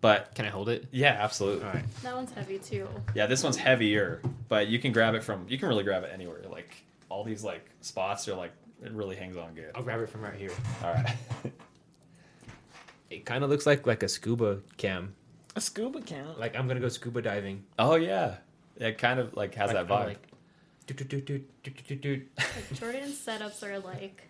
But 0.00 0.34
Can 0.34 0.44
I 0.44 0.48
hold 0.50 0.68
it? 0.68 0.86
yeah, 0.90 1.16
absolutely. 1.18 1.64
All 1.66 1.72
right. 1.72 1.84
that 2.02 2.14
one's 2.14 2.30
heavy 2.32 2.58
too. 2.58 2.86
Yeah, 3.14 3.26
this 3.26 3.42
one's 3.42 3.56
heavier, 3.56 4.20
but 4.48 4.66
you 4.68 4.78
can 4.78 4.92
grab 4.92 5.14
it 5.14 5.22
from 5.24 5.46
you 5.48 5.56
can 5.58 5.68
really 5.68 5.84
grab 5.84 6.04
it 6.04 6.10
anywhere. 6.12 6.42
Like 6.50 6.74
all 7.08 7.24
these 7.24 7.42
like 7.42 7.64
spots 7.80 8.28
are 8.28 8.34
like 8.34 8.52
it 8.82 8.92
really 8.92 9.16
hangs 9.16 9.36
on 9.36 9.54
good. 9.54 9.70
I'll 9.74 9.82
grab 9.82 10.00
it 10.00 10.08
from 10.08 10.22
right 10.22 10.34
here. 10.34 10.50
All 10.82 10.92
right. 10.92 11.16
It 13.10 13.24
kind 13.26 13.44
of 13.44 13.50
looks 13.50 13.66
like 13.66 13.86
like 13.86 14.02
a 14.02 14.08
scuba 14.08 14.60
cam. 14.76 15.14
A 15.56 15.60
scuba 15.60 16.00
cam. 16.00 16.36
Like 16.38 16.56
I'm 16.56 16.66
gonna 16.66 16.80
go 16.80 16.88
scuba 16.88 17.22
diving. 17.22 17.64
oh 17.78 17.94
yeah, 17.94 18.36
it 18.76 18.98
kind 18.98 19.20
of 19.20 19.34
like 19.36 19.54
has 19.54 19.72
Like, 19.72 19.86
that 19.86 19.92
vibe. 19.94 20.04
like- 20.06 20.28
doot, 20.86 21.24
doot. 21.24 22.28
Like, 22.36 22.72
Jordan's 22.74 23.18
setups 23.24 23.62
are 23.62 23.78
like 23.78 24.22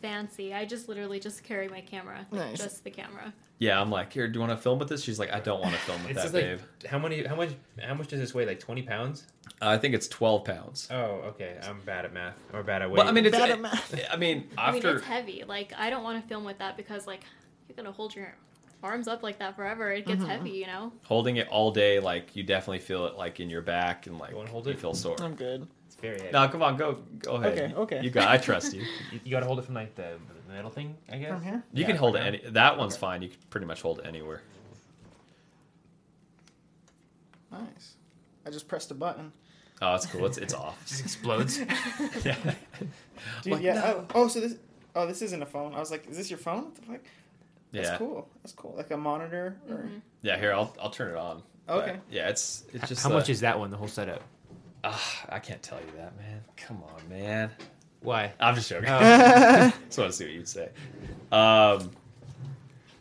fancy. 0.00 0.54
I 0.54 0.64
just 0.64 0.88
literally 0.88 1.20
just 1.20 1.44
carry 1.44 1.68
my 1.68 1.80
camera, 1.82 2.26
like, 2.30 2.40
Nice. 2.50 2.58
just 2.58 2.84
the 2.84 2.90
camera. 2.90 3.32
Yeah, 3.58 3.80
I'm 3.80 3.90
like, 3.90 4.12
here, 4.12 4.26
do 4.26 4.34
you 4.34 4.40
want 4.40 4.50
to 4.52 4.56
film 4.58 4.78
with 4.80 4.88
this? 4.88 5.02
She's 5.02 5.18
like, 5.18 5.32
I 5.32 5.38
don't 5.40 5.60
want 5.60 5.74
to 5.74 5.80
film 5.82 6.02
with 6.02 6.12
It's 6.16 6.24
that, 6.24 6.34
like 6.34 6.42
babe. 6.44 6.86
how 6.88 6.98
many? 6.98 7.24
How 7.24 7.36
much? 7.36 7.50
How 7.80 7.94
much 7.94 8.08
does 8.08 8.18
this 8.20 8.34
weigh? 8.34 8.46
Like 8.46 8.58
twenty 8.60 8.82
pounds? 8.82 9.26
Uh, 9.62 9.68
I 9.68 9.78
think 9.78 9.94
it's 9.94 10.08
12 10.08 10.44
pounds. 10.44 10.88
Oh, 10.90 11.22
okay. 11.30 11.56
I'm 11.62 11.80
bad 11.82 12.04
at 12.04 12.12
math. 12.12 12.34
Or 12.52 12.62
bad 12.64 12.82
at 12.82 12.90
weight. 12.90 12.98
Well, 12.98 13.08
I 13.08 13.12
mean, 13.12 13.24
it's. 13.24 13.36
Bad 13.38 13.50
at 13.50 13.60
math. 13.60 13.94
I 14.10 14.16
mean, 14.16 14.48
I 14.58 14.72
mean, 14.72 14.84
it's 14.84 15.04
heavy. 15.04 15.44
Like, 15.46 15.72
I 15.78 15.88
don't 15.90 16.02
want 16.02 16.20
to 16.20 16.28
film 16.28 16.44
with 16.44 16.58
that 16.58 16.76
because, 16.76 17.06
like, 17.06 17.22
you're 17.68 17.76
gonna 17.76 17.92
hold 17.92 18.14
your 18.16 18.34
arms 18.82 19.06
up 19.08 19.22
like 19.22 19.38
that 19.38 19.54
forever. 19.56 19.92
It 19.92 20.06
gets 20.06 20.24
heavy, 20.24 20.50
you 20.50 20.66
know. 20.66 20.92
holding 21.04 21.36
it 21.36 21.48
all 21.48 21.70
day, 21.70 22.00
like 22.00 22.34
you 22.36 22.42
definitely 22.42 22.80
feel 22.80 23.06
it 23.06 23.16
like 23.16 23.40
in 23.40 23.48
your 23.48 23.62
back 23.62 24.06
and 24.06 24.18
like 24.18 24.30
You 24.32 24.36
wanna 24.36 24.50
hold 24.50 24.66
you 24.66 24.72
it? 24.72 24.78
feel 24.80 24.92
sore. 24.92 25.16
I'm 25.22 25.34
good. 25.36 25.66
it's 25.86 25.94
very 25.96 26.18
heavy. 26.18 26.32
No, 26.32 26.46
come 26.48 26.62
on, 26.62 26.76
go 26.76 26.98
go 27.20 27.36
ahead. 27.36 27.72
Okay, 27.72 27.74
okay. 27.74 28.00
You 28.02 28.10
got. 28.10 28.28
I 28.28 28.36
trust 28.36 28.74
you. 28.74 28.82
You, 29.12 29.20
you 29.24 29.30
gotta 29.30 29.46
hold 29.46 29.58
it 29.60 29.64
from 29.64 29.74
like 29.76 29.94
the, 29.94 30.18
the 30.54 30.58
middle 30.58 30.70
thing, 30.70 30.96
I 31.10 31.18
guess. 31.18 31.30
From 31.30 31.42
here? 31.42 31.62
You 31.72 31.80
Yeah, 31.82 31.86
can 31.88 31.96
hold 31.96 32.16
it 32.16 32.20
any. 32.20 32.38
here. 32.38 32.50
That 32.50 32.78
one's 32.78 32.96
fine. 32.96 33.22
You 33.22 33.28
can 33.28 33.38
pretty 33.50 33.66
much 33.66 33.82
hold 33.82 33.98
it 34.00 34.06
anywhere. 34.06 34.42
Nice. 37.50 37.94
I 38.46 38.50
just 38.50 38.68
pressed 38.68 38.90
a 38.90 38.94
button. 38.94 39.32
Oh, 39.82 39.92
that's 39.92 40.06
cool. 40.06 40.24
It's 40.26 40.38
it's 40.38 40.54
off. 40.54 40.80
Just 40.86 41.00
explodes. 41.02 41.58
yeah. 42.24 42.36
Dude, 43.42 43.52
Like, 43.54 43.62
yeah. 43.62 43.74
no. 43.74 44.06
Oh, 44.14 44.22
oh, 44.22 44.28
so 44.28 44.40
this. 44.40 44.54
Oh, 44.94 45.06
this 45.06 45.20
isn't 45.22 45.42
a 45.42 45.46
phone. 45.46 45.74
I 45.74 45.80
was 45.80 45.90
like, 45.90 46.08
is 46.08 46.16
this 46.16 46.30
your 46.30 46.38
phone? 46.38 46.64
What 46.66 46.74
the 46.76 46.82
fuck? 46.82 47.00
That's 47.72 47.88
Yeah. 47.88 47.96
cool. 47.98 48.28
That's 48.42 48.52
cool. 48.52 48.74
Like 48.76 48.90
a 48.92 48.96
monitor. 48.96 49.56
Or... 49.68 49.76
Mhm. 49.78 50.00
Yeah. 50.22 50.38
Here, 50.38 50.52
I'll 50.52 50.74
I'll 50.80 50.90
turn 50.90 51.10
it 51.10 51.16
on. 51.16 51.42
But, 51.66 51.76
Okay. 51.88 51.96
yeah, 52.10 52.28
it's 52.28 52.64
it's 52.72 52.88
just. 52.88 53.02
How 53.02 53.10
uh, 53.10 53.14
much 53.14 53.28
is 53.28 53.40
that 53.40 53.58
one? 53.58 53.70
The 53.70 53.76
whole 53.76 53.88
setup. 53.88 54.22
ah, 54.84 55.24
I 55.28 55.38
can't 55.40 55.62
tell 55.62 55.80
you 55.80 55.90
that, 55.96 56.16
man. 56.16 56.42
Come 56.56 56.82
on, 56.82 57.08
man. 57.08 57.50
Why? 58.04 58.32
I'm 58.38 58.54
just 58.54 58.68
joking. 58.68 58.88
Oh. 58.88 59.72
Just 59.86 59.98
want 59.98 60.10
to 60.10 60.12
see 60.12 60.24
what 60.24 60.34
you'd 60.34 60.48
say. 60.48 60.68
Um, 61.32 61.90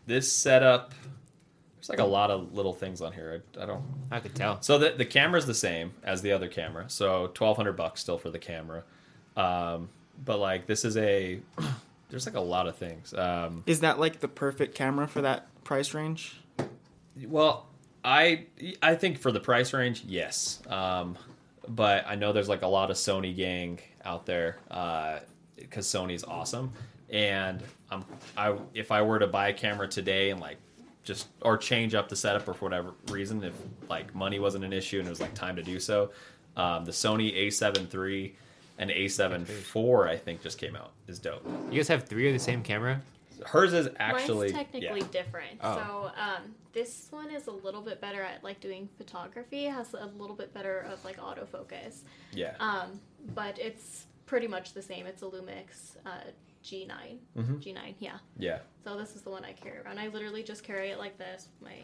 this 0.08 0.32
setup, 0.32 0.94
there's 1.76 1.90
like 1.90 2.00
a 2.00 2.06
lot 2.06 2.32
of 2.32 2.54
little 2.54 2.74
things 2.74 3.02
on 3.02 3.12
here. 3.12 3.44
I, 3.58 3.64
I 3.64 3.66
don't. 3.66 3.84
I 4.12 4.20
could 4.22 4.34
tell. 4.34 4.62
So 4.62 4.78
the 4.78 4.92
the 4.92 5.06
camera's 5.06 5.46
the 5.46 5.54
same 5.54 5.94
as 6.04 6.22
the 6.22 6.32
other 6.32 6.48
camera. 6.48 6.86
So 6.90 7.32
twelve 7.34 7.58
hundred 7.58 7.74
bucks 7.74 8.00
still 8.02 8.18
for 8.18 8.30
the 8.30 8.40
camera. 8.40 8.84
Um, 9.36 9.90
but 10.24 10.40
like 10.40 10.68
this 10.68 10.86
is 10.86 10.96
a, 10.96 11.40
there's 12.10 12.26
like 12.26 12.36
a 12.36 12.42
lot 12.42 12.68
of 12.68 12.78
things. 12.78 13.14
Um, 13.14 13.64
Is 13.66 13.82
that 13.82 14.00
like 14.00 14.22
the 14.22 14.28
perfect 14.30 14.74
camera 14.76 15.08
for 15.08 15.22
that 15.22 15.48
price 15.64 15.94
range? 15.94 16.40
well, 17.28 17.68
I 18.06 18.46
I 18.82 18.96
think 18.96 19.20
for 19.20 19.32
the 19.32 19.40
price 19.42 19.74
range, 19.74 20.04
yes. 20.08 20.62
Um, 20.68 21.18
but 21.68 22.06
I 22.08 22.16
know 22.16 22.34
there's 22.34 22.50
like 22.50 22.62
a 22.62 22.68
lot 22.68 22.92
of 22.92 22.98
Sony 22.98 23.36
gang 23.36 23.80
out 24.06 24.26
there 24.26 24.58
uh, 24.70 25.20
because 25.56 25.86
Sony's 25.86 26.24
awesome, 26.24 26.72
and 27.10 27.64
um, 27.92 28.06
I 28.38 28.56
if 28.74 28.92
I 28.92 29.02
were 29.02 29.20
to 29.20 29.28
buy 29.28 29.50
a 29.50 29.54
camera 29.54 29.88
today 29.88 30.30
and 30.32 30.40
like 30.40 30.58
just 31.04 31.28
or 31.42 31.58
change 31.58 31.96
up 31.96 32.10
the 32.10 32.16
setup 32.16 32.48
or 32.48 32.54
for 32.54 32.66
whatever 32.66 32.94
reason, 33.10 33.44
if 33.44 33.54
like 33.90 34.14
money 34.16 34.40
wasn't 34.40 34.64
an 34.64 34.74
issue 34.74 35.00
and 35.00 35.08
it 35.08 35.10
was 35.10 35.22
like 35.22 35.34
time 35.34 35.56
to 35.56 35.64
do 35.64 35.80
so, 35.80 36.12
um, 36.58 36.86
the 36.86 36.92
Sony 36.92 37.48
A7 37.48 37.94
III 37.94 38.36
and 38.80 38.90
A7 38.90 39.50
IV 39.50 40.08
I 40.08 40.18
think 40.18 40.42
just 40.42 40.58
came 40.58 40.76
out 40.76 40.92
is 41.08 41.20
dope. 41.20 41.46
You 41.70 41.78
guys 41.78 41.88
have 41.90 42.04
three 42.04 42.28
of 42.28 42.34
the 42.34 42.40
same 42.40 42.64
camera? 42.64 43.02
Hers 43.46 43.74
is 43.74 43.90
actually 44.00 44.48
Mine's 44.52 44.54
technically 44.54 45.00
yeah. 45.02 45.08
different. 45.12 45.60
Oh. 45.62 45.76
So 45.76 46.22
um, 46.22 46.56
this 46.74 47.08
one 47.12 47.30
is 47.32 47.48
a 47.48 47.52
little 47.52 47.82
bit 47.82 48.00
better 48.02 48.22
at 48.22 48.44
like 48.44 48.60
doing 48.60 48.90
photography. 48.98 49.66
It 49.66 49.72
has 49.74 49.94
a 49.94 50.06
little 50.18 50.36
bit 50.36 50.54
better 50.54 50.80
of 50.92 51.04
like 51.06 51.18
autofocus. 51.18 52.02
yeah. 52.32 52.56
Um, 52.60 53.00
but 53.36 53.58
it's 53.60 54.06
pretty 54.26 54.48
much 54.48 54.74
the 54.74 54.82
same. 54.82 55.06
It's 55.06 55.22
a 55.22 55.26
Lumix 55.26 55.98
uh, 56.06 56.32
G9. 56.64 56.90
Mhm. 57.38 57.62
G9, 57.64 57.96
yeah. 58.00 58.18
yeah. 58.38 58.60
So 58.84 58.98
this 58.98 59.16
is 59.16 59.22
the 59.22 59.30
one 59.30 59.44
I 59.46 59.52
carry 59.54 59.80
around. 59.80 60.00
I 60.00 60.08
literally 60.08 60.44
just 60.44 60.64
carry 60.64 60.90
it 60.92 60.98
like 60.98 61.18
this, 61.18 61.48
my 61.62 61.76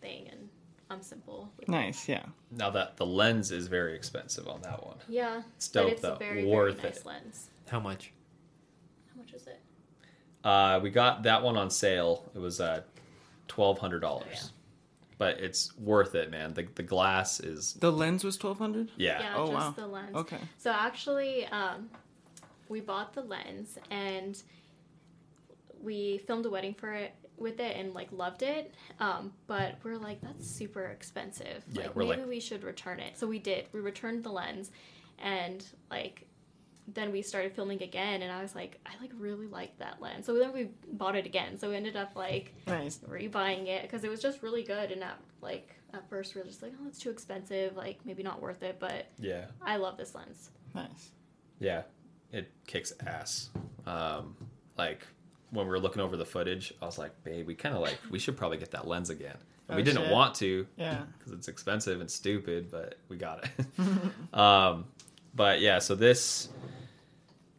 thing, 0.00 0.28
and 0.30 0.48
I'm 0.90 1.02
simple. 1.02 1.50
with 1.58 1.68
it. 1.68 1.70
Nice. 1.72 2.08
Yeah. 2.08 2.24
Now 2.50 2.70
that 2.70 2.96
the 2.96 3.04
lens 3.06 3.50
is 3.50 3.66
very 3.66 3.94
expensive 3.94 4.48
on 4.48 4.62
that 4.62 4.84
one. 4.86 4.96
Yeah, 5.08 5.42
It's 5.56 5.68
but 5.68 5.82
dope 5.82 5.92
it's 5.92 6.02
though. 6.02 6.14
a 6.14 6.18
very 6.18 6.44
Worth 6.46 6.76
very 6.76 6.88
nice 6.90 7.00
it. 7.00 7.06
lens. 7.06 7.50
How 7.68 7.80
much? 7.80 8.12
How 9.14 9.20
much 9.20 9.32
is 9.34 9.46
it? 9.46 9.60
Uh, 10.44 10.80
we 10.82 10.90
got 10.90 11.22
that 11.24 11.42
one 11.42 11.56
on 11.56 11.70
sale. 11.70 12.30
It 12.34 12.38
was 12.38 12.60
uh, 12.60 12.82
twelve 13.48 13.78
hundred 13.78 14.00
dollars, 14.00 14.52
but 15.18 15.38
it's 15.40 15.76
worth 15.78 16.14
it, 16.14 16.30
man. 16.30 16.54
The 16.54 16.66
the 16.74 16.82
glass 16.82 17.40
is 17.40 17.74
The 17.74 17.90
lens 17.92 18.24
was 18.24 18.36
twelve 18.36 18.58
hundred. 18.58 18.90
yeah. 18.96 19.20
Yeah, 19.20 19.34
Oh, 19.36 19.46
just 19.46 19.54
wow. 19.56 19.74
the 19.76 19.86
lens. 19.86 20.14
Okay. 20.16 20.38
So 20.58 20.70
actually, 20.70 21.46
um, 21.46 21.90
we 22.68 22.80
bought 22.80 23.14
the 23.14 23.22
lens 23.22 23.78
and 23.90 24.40
we 25.82 26.18
filmed 26.26 26.46
a 26.46 26.50
wedding 26.50 26.74
for 26.74 26.92
it 26.92 27.14
with 27.36 27.60
it 27.60 27.76
and 27.76 27.94
like 27.94 28.10
loved 28.12 28.42
it. 28.42 28.74
Um, 29.00 29.32
but 29.46 29.76
we're 29.84 29.96
like, 29.96 30.20
that's 30.20 30.46
super 30.48 30.86
expensive. 30.86 31.64
Yeah, 31.72 31.82
like 31.82 31.96
we're 31.96 32.02
maybe 32.04 32.20
like- 32.22 32.28
we 32.28 32.40
should 32.40 32.64
return 32.64 33.00
it. 33.00 33.16
So 33.18 33.26
we 33.26 33.38
did. 33.38 33.66
We 33.72 33.80
returned 33.80 34.24
the 34.24 34.30
lens, 34.32 34.70
and 35.20 35.64
like 35.90 36.26
then 36.94 37.12
we 37.12 37.20
started 37.22 37.52
filming 37.52 37.82
again, 37.82 38.22
and 38.22 38.32
I 38.32 38.40
was 38.42 38.54
like, 38.54 38.80
I 38.86 38.90
like 39.00 39.10
really 39.18 39.46
like 39.46 39.78
that 39.78 40.00
lens. 40.00 40.26
So 40.26 40.38
then 40.38 40.52
we 40.52 40.68
bought 40.92 41.16
it 41.16 41.26
again. 41.26 41.58
So 41.58 41.68
we 41.70 41.76
ended 41.76 41.96
up 41.96 42.12
like 42.16 42.54
Nice. 42.66 42.98
rebuying 43.08 43.66
it 43.66 43.82
because 43.82 44.04
it 44.04 44.10
was 44.10 44.20
just 44.22 44.42
really 44.42 44.62
good. 44.62 44.90
And 44.90 45.02
at 45.04 45.18
like 45.42 45.74
at 45.94 46.08
first 46.08 46.34
we 46.34 46.40
are 46.40 46.44
just 46.44 46.62
like, 46.62 46.72
oh, 46.82 46.86
it's 46.88 46.98
too 46.98 47.10
expensive. 47.10 47.76
Like 47.76 47.98
maybe 48.06 48.22
not 48.22 48.40
worth 48.40 48.62
it. 48.62 48.76
But 48.80 49.06
Yeah, 49.18 49.46
I 49.62 49.76
love 49.76 49.96
this 49.96 50.14
lens. 50.14 50.50
Nice. 50.74 51.10
yeah. 51.60 51.82
It 52.32 52.50
kicks 52.66 52.92
ass. 53.06 53.50
Um, 53.86 54.36
like 54.76 55.06
when 55.50 55.64
we 55.66 55.70
were 55.70 55.80
looking 55.80 56.02
over 56.02 56.16
the 56.16 56.26
footage, 56.26 56.74
I 56.82 56.84
was 56.86 56.98
like, 56.98 57.12
babe, 57.24 57.46
we 57.46 57.54
kind 57.54 57.74
of 57.74 57.80
like 57.80 57.98
we 58.10 58.18
should 58.18 58.36
probably 58.36 58.58
get 58.58 58.70
that 58.72 58.86
lens 58.86 59.10
again. 59.10 59.36
And 59.68 59.76
we 59.76 59.82
Oh, 59.82 59.84
didn't 59.84 60.02
shit. 60.04 60.12
want 60.12 60.34
to 60.36 60.66
Yeah. 60.76 61.02
because 61.18 61.32
it's 61.32 61.48
expensive 61.48 62.00
and 62.00 62.10
stupid, 62.10 62.70
but 62.70 62.96
we 63.08 63.16
got 63.18 63.44
it. 63.44 63.50
um, 64.38 64.84
but 65.34 65.60
yeah, 65.60 65.78
so 65.78 65.94
this 65.94 66.48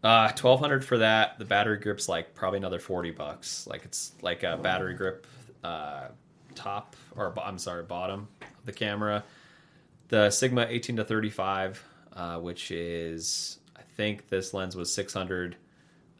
uh, 0.03 0.29
twelve 0.31 0.59
hundred 0.59 0.85
for 0.85 0.99
that. 0.99 1.39
The 1.39 1.45
battery 1.45 1.77
grip's 1.77 2.07
like 2.09 2.35
probably 2.35 2.57
another 2.57 2.79
forty 2.79 3.11
bucks. 3.11 3.67
Like 3.67 3.85
it's 3.85 4.13
like 4.21 4.43
a 4.43 4.57
battery 4.57 4.93
grip 4.93 5.27
uh, 5.63 6.07
top 6.55 6.95
or 7.15 7.33
I'm 7.41 7.57
sorry, 7.57 7.83
bottom 7.83 8.27
of 8.41 8.65
the 8.65 8.73
camera. 8.73 9.23
The 10.09 10.29
Sigma 10.29 10.67
eighteen 10.69 10.95
to 10.97 11.03
thirty 11.03 11.29
five, 11.29 11.83
uh, 12.13 12.39
which 12.39 12.71
is 12.71 13.59
I 13.75 13.81
think 13.95 14.29
this 14.29 14.53
lens 14.53 14.75
was 14.75 14.93
six 14.93 15.13
hundred. 15.13 15.55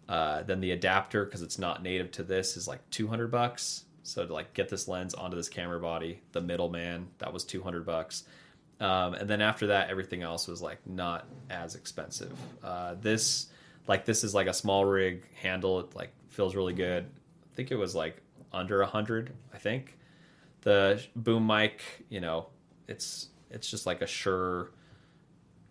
Uh, 0.08 0.42
then 0.42 0.60
the 0.60 0.72
adapter, 0.72 1.24
because 1.24 1.44
it's 1.44 1.60
not 1.60 1.84
native 1.84 2.10
to 2.10 2.24
this, 2.24 2.58
is 2.58 2.68
like 2.68 2.88
two 2.90 3.08
hundred 3.08 3.30
bucks. 3.30 3.84
So 4.02 4.26
to 4.26 4.34
like 4.34 4.56
get 4.56 4.70
this 4.70 4.88
lens 4.88 5.14
onto 5.14 5.38
this 5.38 5.50
camera 5.50 5.80
body, 5.80 6.22
the 6.32 6.42
middleman 6.42 7.10
that 7.20 7.32
was 7.32 7.44
two 7.44 7.62
hundred 7.62 7.86
bucks. 7.86 8.24
Um, 8.80 9.14
and 9.14 9.30
then 9.30 9.42
after 9.42 9.68
that, 9.68 9.90
everything 9.90 10.24
else 10.24 10.48
was 10.48 10.62
like 10.62 10.80
not 10.88 11.28
as 11.50 11.76
expensive. 11.76 12.36
Uh, 12.64 12.96
this, 13.00 13.48
like, 13.90 14.06
this 14.06 14.24
is 14.24 14.34
like 14.34 14.48
a 14.48 14.54
small 14.54 14.86
rig 14.86 15.24
handle. 15.36 15.80
It 15.82 15.94
like 15.96 16.14
feels 16.30 16.56
really 16.56 16.74
good. 16.74 17.04
I 17.52 17.56
think 17.56 17.72
it 17.72 17.76
was 17.76 17.94
like 17.96 18.22
under 18.54 18.82
a 18.82 18.86
hundred. 18.88 19.34
I 19.54 19.58
think 19.58 19.98
the 20.62 21.04
boom 21.16 21.46
mic, 21.46 21.82
you 22.08 22.22
know, 22.22 22.48
it's 22.88 23.28
it's 23.52 23.70
just 23.70 23.86
like 23.86 24.02
a 24.02 24.08
Shure 24.08 24.72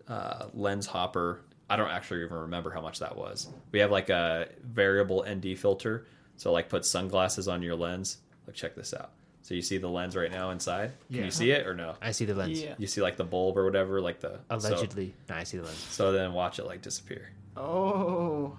uh, 0.09 0.47
LensHopper. 0.57 1.39
I 1.71 1.77
don't 1.77 1.91
actually 1.91 2.23
even 2.25 2.37
remember 2.39 2.71
how 2.71 2.81
much 2.81 2.99
that 3.01 3.17
was. 3.17 3.49
We 3.73 3.79
have 3.81 3.91
like 3.91 4.09
a 4.11 4.49
variable 4.65 5.25
ND 5.29 5.59
filter, 5.59 6.07
so 6.37 6.53
like 6.53 6.69
put 6.69 6.85
sunglasses 6.85 7.47
on 7.49 7.63
your 7.63 7.75
lens. 7.77 8.19
Look, 8.47 8.57
check 8.57 8.75
this 8.75 8.95
out. 8.95 9.13
So 9.43 9.55
you 9.55 9.63
see 9.63 9.79
the 9.79 9.89
lens 9.89 10.17
right 10.17 10.31
now 10.31 10.51
inside. 10.51 10.93
Can 11.09 11.19
Yeah. 11.19 11.25
you 11.27 11.31
see 11.31 11.51
it 11.53 11.67
or 11.67 11.75
no? 11.75 11.95
I 12.03 12.11
see 12.13 12.25
the 12.25 12.35
lens. 12.35 12.61
Yeah. 12.63 12.75
You 12.79 12.87
see 12.87 13.01
like 13.01 13.17
the 13.17 13.25
bulb 13.25 13.57
or 13.57 13.65
whatever, 13.65 14.01
like 14.01 14.21
the 14.21 14.41
so- 14.59 14.69
Allegedly. 14.69 15.15
No, 15.29 15.37
I 15.37 15.45
see 15.45 15.57
the 15.59 15.65
lens. 15.65 15.79
So, 15.79 16.13
then 16.13 16.33
watch 16.33 16.59
it 16.59 16.67
like 16.67 16.83
disappear. 16.83 17.31
Oh, 17.59 18.57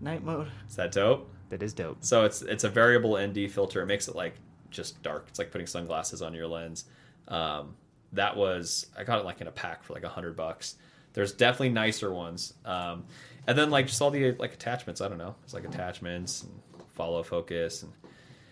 night 0.00 0.22
mode. 0.22 0.48
Is 0.68 0.76
that 0.76 0.92
dope? 0.92 1.30
That 1.48 1.62
is 1.62 1.72
dope. 1.72 1.98
So 2.00 2.24
it's 2.24 2.42
it's 2.42 2.64
a 2.64 2.68
variable 2.68 3.18
ND 3.18 3.50
filter. 3.50 3.82
It 3.82 3.86
makes 3.86 4.06
it 4.08 4.14
like 4.14 4.34
just 4.70 5.02
dark. 5.02 5.26
It's 5.28 5.38
like 5.38 5.50
putting 5.50 5.66
sunglasses 5.66 6.20
on 6.20 6.34
your 6.34 6.46
lens. 6.46 6.84
Um, 7.28 7.74
that 8.12 8.36
was 8.36 8.86
I 8.96 9.04
got 9.04 9.18
it 9.18 9.24
like 9.24 9.40
in 9.40 9.46
a 9.46 9.52
pack 9.52 9.82
for 9.82 9.94
like 9.94 10.04
a 10.04 10.08
hundred 10.08 10.36
bucks. 10.36 10.76
There's 11.14 11.32
definitely 11.32 11.70
nicer 11.70 12.12
ones. 12.12 12.54
Um, 12.64 13.04
and 13.46 13.56
then 13.56 13.70
like 13.70 13.86
just 13.86 14.02
all 14.02 14.10
the 14.10 14.32
like 14.32 14.52
attachments. 14.52 15.00
I 15.00 15.08
don't 15.08 15.18
know. 15.18 15.36
It's 15.44 15.54
like 15.54 15.64
attachments 15.64 16.42
and 16.42 16.52
follow 16.94 17.22
focus 17.22 17.82
and 17.82 17.92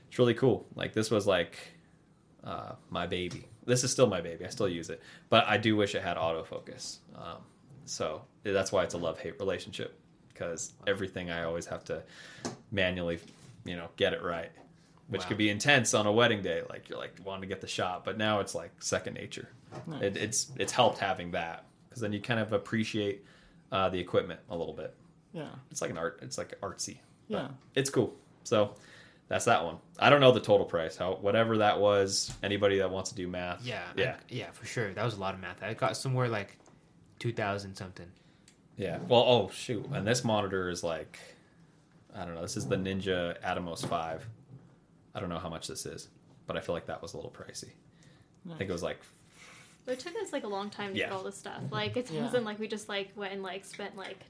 it's 0.09 0.19
really 0.19 0.35
cool. 0.35 0.66
Like 0.74 0.93
this 0.94 1.10
was 1.10 1.27
like 1.27 1.59
uh, 2.44 2.73
my 2.89 3.06
baby. 3.06 3.47
This 3.66 3.85
is 3.85 3.90
still 3.90 4.06
my 4.06 4.20
baby. 4.20 4.44
I 4.44 4.48
still 4.48 4.69
use 4.69 4.90
it, 4.90 5.01
but 5.28 5.47
I 5.47 5.56
do 5.59 5.77
wish 5.77 5.94
it 5.94 6.02
had 6.02 6.16
autofocus. 6.16 6.98
Um, 7.16 7.39
so 7.84 8.22
that's 8.44 8.72
why 8.72 8.84
it's 8.84 8.94
a 8.94 8.98
love 8.98 9.18
hate 9.18 9.38
relationship 9.38 9.98
because 10.32 10.72
everything 10.86 11.30
I 11.30 11.44
always 11.44 11.66
have 11.66 11.84
to 11.84 12.02
manually, 12.70 13.18
you 13.64 13.76
know, 13.76 13.88
get 13.96 14.12
it 14.12 14.22
right, 14.22 14.50
which 15.09 15.22
Wow. 15.22 15.28
could 15.28 15.36
be 15.38 15.50
intense 15.50 15.94
on 15.94 16.06
a 16.06 16.12
wedding 16.12 16.42
day. 16.42 16.62
Like 16.68 16.88
you're 16.88 16.98
like 16.98 17.14
wanting 17.24 17.42
to 17.42 17.46
get 17.46 17.60
the 17.60 17.66
shot, 17.66 18.04
but 18.04 18.16
now 18.18 18.40
it's 18.40 18.54
like 18.54 18.70
second 18.82 19.14
nature. 19.14 19.48
Nice. 19.86 20.02
It, 20.02 20.16
it's 20.16 20.52
it's 20.59 20.72
helped 20.72 20.98
having 20.98 21.30
that 21.32 21.64
because 21.88 22.00
then 22.00 22.12
you 22.12 22.20
kind 22.20 22.40
of 22.40 22.52
appreciate 22.52 23.24
uh, 23.70 23.88
the 23.88 23.98
equipment 23.98 24.40
a 24.50 24.56
little 24.56 24.74
bit. 24.74 24.94
Yeah. 25.32 25.48
It's 25.70 25.80
like 25.80 25.90
an 25.90 25.98
art. 25.98 26.18
It's 26.22 26.38
like 26.38 26.59
artsy. 26.60 26.98
Yeah. 27.28 27.48
it's 27.74 27.88
cool. 27.88 28.14
So 28.44 28.74
that's 29.28 29.44
that 29.46 29.64
one. 29.64 29.76
I 29.98 30.10
don't 30.10 30.20
know 30.20 30.32
the 30.32 30.40
total 30.40 30.66
price. 30.66 30.96
How 30.96 31.14
whatever 31.14 31.59
that 31.59 31.78
was. 31.80 32.32
Anybody 32.42 32.78
that 32.78 32.90
wants 32.90 33.10
to 33.10 33.16
do 33.16 33.28
math. 33.28 33.64
Yeah, 33.64 33.82
Yeah. 33.96 34.16
I- 34.18 34.22
yeah, 34.28 34.50
for 34.50 34.66
sure. 34.66 34.92
That 34.92 35.04
was 35.04 35.14
a 35.14 35.20
lot 35.20 35.32
of 35.34 35.40
math. 35.40 35.62
I 35.62 35.72
got 35.74 35.96
somewhere 35.96 36.28
like 36.28 36.59
two 37.22 37.32
thousand 37.32 37.76
something. 37.76 38.10
Yeah. 38.76 38.98
Well, 39.08 39.20
oh 39.20 39.50
shoot, 39.54 39.86
and 39.92 40.04
this 40.04 40.24
monitor 40.24 40.68
is 40.68 40.82
like, 40.82 41.20
I 42.16 42.24
don't 42.24 42.34
know. 42.34 42.42
This 42.42 42.56
is 42.56 42.66
the 42.66 42.74
Ninja 42.76 43.40
Atomos 43.42 43.86
Five. 43.86 44.26
I 45.14 45.20
don't 45.20 45.28
know 45.28 45.38
how 45.38 45.48
much 45.48 45.68
this 45.68 45.86
is, 45.86 46.08
but 46.48 46.56
I 46.56 46.60
feel 46.60 46.74
like 46.74 46.86
that 46.86 47.00
was 47.00 47.12
a 47.14 47.16
little 47.16 47.30
pricey. 47.30 47.70
I 48.52 48.56
think 48.56 48.68
it 48.68 48.72
was 48.72 48.82
like, 48.82 48.98
But 49.84 49.92
it 49.92 50.00
took 50.00 50.16
us 50.16 50.32
like 50.32 50.42
a 50.42 50.48
long 50.48 50.68
time 50.68 50.94
to 50.94 50.98
Yeah. 50.98 51.06
get 51.10 51.12
all 51.12 51.22
this 51.22 51.38
stuff. 51.38 51.62
Like 51.70 51.96
it 51.96 52.10
Yeah. 52.10 52.24
wasn't 52.24 52.44
like 52.44 52.58
we 52.58 52.66
just 52.66 52.88
like 52.88 53.12
went 53.14 53.32
and 53.32 53.40
like 53.42 53.64
spent 53.64 53.96
like 53.96 54.24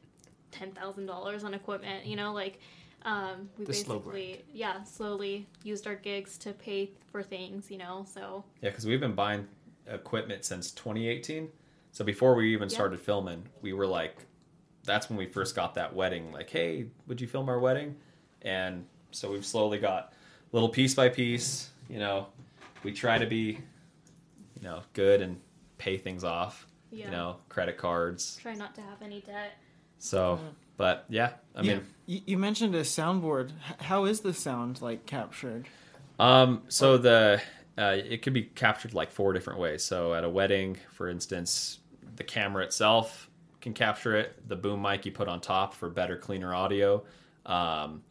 ten 0.50 0.70
thousand 0.72 1.06
dollars 1.06 1.44
on 1.44 1.54
equipment. 1.54 2.04
You 2.04 2.16
know, 2.16 2.34
like 2.34 2.60
um, 3.06 3.48
we 3.58 3.64
The 3.64 3.72
slow 3.72 4.00
basically 4.00 4.42
yeah 4.52 4.82
slowly 4.84 5.46
used 5.62 5.86
our 5.86 5.94
gigs 5.96 6.36
to 6.38 6.52
pay 6.52 6.90
for 7.10 7.22
things. 7.22 7.70
You 7.70 7.78
know, 7.78 8.04
so 8.06 8.44
yeah, 8.60 8.68
because 8.68 8.84
we've 8.84 9.00
been 9.00 9.14
buying 9.14 9.48
equipment 9.86 10.44
since 10.44 10.72
2018. 10.72 11.48
So 11.92 12.04
before 12.04 12.34
we 12.34 12.52
even 12.52 12.68
Yeah. 12.68 12.74
started 12.74 13.00
filming, 13.00 13.48
we 13.60 13.72
were 13.72 13.86
like, 13.86 14.16
that's 14.84 15.08
when 15.08 15.16
we 15.18 15.26
first 15.26 15.54
got 15.54 15.74
that 15.74 15.94
wedding. 15.94 16.32
Like, 16.32 16.50
hey, 16.50 16.86
would 17.06 17.20
you 17.20 17.26
film 17.28 17.48
our 17.48 17.58
wedding? 17.60 17.96
And 18.42 18.86
so 19.12 19.30
we've 19.30 19.46
slowly 19.46 19.78
got 19.78 20.12
little 20.52 20.68
piece 20.70 20.94
by 20.94 21.08
piece. 21.08 21.70
You 21.88 21.98
know, 21.98 22.28
we 22.82 22.92
try 22.92 23.18
to 23.18 23.26
be, 23.26 23.58
you 24.56 24.62
know, 24.62 24.82
good 24.94 25.20
and 25.20 25.40
pay 25.78 25.96
things 25.98 26.24
off. 26.24 26.66
yeah. 26.90 27.06
You 27.06 27.10
know, 27.12 27.36
credit 27.48 27.78
cards. 27.78 28.36
Try 28.40 28.54
not 28.54 28.74
to 28.74 28.80
have 28.82 29.00
any 29.02 29.20
debt. 29.20 29.52
So, 29.98 30.40
but 30.76 31.04
yeah, 31.08 31.34
I 31.54 31.62
mean, 31.62 31.86
you, 32.06 32.20
you 32.26 32.38
mentioned 32.38 32.74
a 32.74 32.80
soundboard. 32.82 33.50
How 33.80 34.04
is 34.04 34.20
the 34.20 34.34
sound 34.34 34.82
like 34.82 35.06
captured? 35.06 35.68
um, 36.18 36.62
so 36.68 36.98
the 36.98 37.40
uh, 37.78 37.96
it 38.04 38.20
could 38.22 38.32
be 38.32 38.42
captured 38.42 38.92
like 38.94 39.10
four 39.10 39.32
different 39.32 39.58
ways. 39.60 39.84
So 39.84 40.12
at 40.14 40.24
a 40.24 40.28
wedding, 40.28 40.76
for 40.90 41.08
instance, 41.08 41.78
the 42.22 42.32
camera 42.32 42.64
itself 42.64 43.28
can 43.60 43.72
capture 43.72 44.16
it. 44.16 44.48
The 44.48 44.56
boom 44.56 44.80
mic 44.80 45.04
you 45.04 45.12
put 45.12 45.26
on 45.26 45.40
top 45.40 45.74
for 45.74 45.90
better, 45.90 46.16
cleaner 46.16 46.54
audio. 46.54 47.02
Um, 47.46 48.02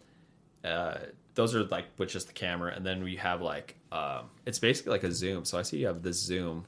uh, 0.65 0.97
those 1.33 1.55
are 1.55 1.63
like 1.65 1.85
with 1.97 2.09
just 2.09 2.27
the 2.27 2.33
camera, 2.33 2.73
and 2.75 2.85
then 2.85 3.03
we 3.03 3.15
have 3.15 3.41
like 3.41 3.77
um, 3.91 4.29
it's 4.45 4.59
basically 4.59 4.91
like 4.91 5.03
a 5.03 5.11
zoom. 5.11 5.45
So 5.45 5.57
I 5.57 5.61
see 5.61 5.77
you 5.77 5.87
have 5.87 6.03
this 6.03 6.19
zoom. 6.19 6.65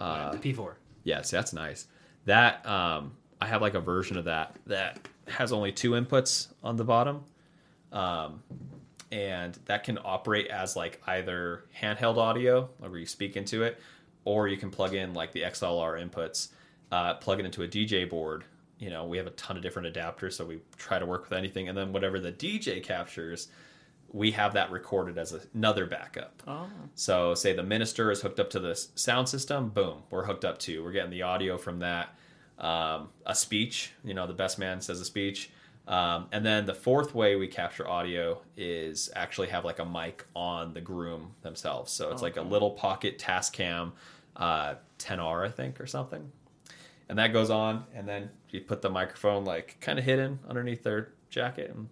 Uh, 0.00 0.32
the 0.32 0.38
P 0.38 0.52
four. 0.52 0.78
Yes, 1.04 1.30
that's 1.30 1.52
nice. 1.52 1.86
That 2.24 2.66
um, 2.66 3.12
I 3.40 3.46
have 3.46 3.60
like 3.60 3.74
a 3.74 3.80
version 3.80 4.16
of 4.16 4.24
that 4.24 4.56
that 4.66 5.06
has 5.28 5.52
only 5.52 5.72
two 5.72 5.90
inputs 5.90 6.48
on 6.64 6.76
the 6.76 6.84
bottom, 6.84 7.24
um, 7.92 8.42
and 9.10 9.58
that 9.66 9.84
can 9.84 9.98
operate 10.04 10.48
as 10.48 10.74
like 10.74 11.02
either 11.06 11.64
handheld 11.78 12.16
audio, 12.16 12.70
like 12.80 12.90
where 12.90 13.00
you 13.00 13.06
speak 13.06 13.36
into 13.36 13.62
it, 13.62 13.78
or 14.24 14.48
you 14.48 14.56
can 14.56 14.70
plug 14.70 14.94
in 14.94 15.12
like 15.12 15.32
the 15.32 15.42
XLR 15.42 16.02
inputs, 16.02 16.48
uh, 16.92 17.14
plug 17.14 17.40
it 17.40 17.46
into 17.46 17.62
a 17.64 17.68
DJ 17.68 18.08
board. 18.08 18.44
You 18.78 18.90
know, 18.90 19.04
we 19.06 19.16
have 19.16 19.26
a 19.26 19.30
ton 19.30 19.56
of 19.56 19.62
different 19.62 19.92
adapters, 19.92 20.34
so 20.34 20.44
we 20.44 20.60
try 20.76 20.98
to 20.98 21.06
work 21.06 21.22
with 21.22 21.32
anything, 21.32 21.68
and 21.68 21.76
then 21.76 21.92
whatever 21.92 22.20
the 22.20 22.32
DJ 22.32 22.82
captures, 22.82 23.48
we 24.12 24.30
have 24.32 24.52
that 24.54 24.70
recorded 24.70 25.16
as 25.16 25.34
another 25.54 25.86
backup. 25.86 26.42
Oh, 26.46 26.68
So, 26.94 27.34
say 27.34 27.54
the 27.54 27.62
minister 27.62 28.10
is 28.10 28.20
hooked 28.20 28.38
up 28.38 28.50
to 28.50 28.60
the 28.60 28.74
sound 28.94 29.28
system, 29.28 29.70
boom, 29.70 30.02
we're 30.10 30.24
hooked 30.24 30.44
up 30.44 30.58
too. 30.58 30.84
We're 30.84 30.92
getting 30.92 31.10
the 31.10 31.22
audio 31.22 31.56
from 31.56 31.78
that. 31.78 32.14
Um, 32.58 33.08
a 33.24 33.34
speech, 33.34 33.92
you 34.04 34.14
know, 34.14 34.26
the 34.26 34.34
best 34.34 34.58
man 34.58 34.80
says 34.80 35.00
a 35.00 35.04
speech. 35.04 35.50
Um, 35.88 36.28
and 36.30 36.44
then 36.46 36.66
the 36.66 36.74
fourth 36.74 37.14
way 37.14 37.34
we 37.34 37.48
capture 37.48 37.88
audio 37.88 38.40
is 38.56 39.10
actually 39.16 39.48
have 39.48 39.64
like 39.64 39.80
a 39.80 39.84
mic 39.84 40.24
on 40.36 40.74
the 40.74 40.80
groom 40.80 41.32
themselves. 41.42 41.90
So 41.90 42.12
it's 42.12 42.22
like 42.22 42.36
a 42.36 42.42
little 42.42 42.70
pocket 42.70 43.18
Tascam 43.18 43.92
uh, 44.36 44.74
10R, 44.98 45.46
I 45.46 45.50
think, 45.50 45.80
or 45.80 45.86
something. 45.86 46.30
And 47.12 47.18
that 47.18 47.34
goes 47.34 47.50
on, 47.50 47.84
and 47.94 48.08
then 48.08 48.30
you 48.48 48.62
put 48.62 48.80
the 48.80 48.88
microphone 48.88 49.44
like 49.44 49.76
kind 49.82 49.98
of 49.98 50.04
hidden 50.06 50.38
underneath 50.48 50.82
their 50.82 51.12
jacket, 51.28 51.70
and 51.76 51.90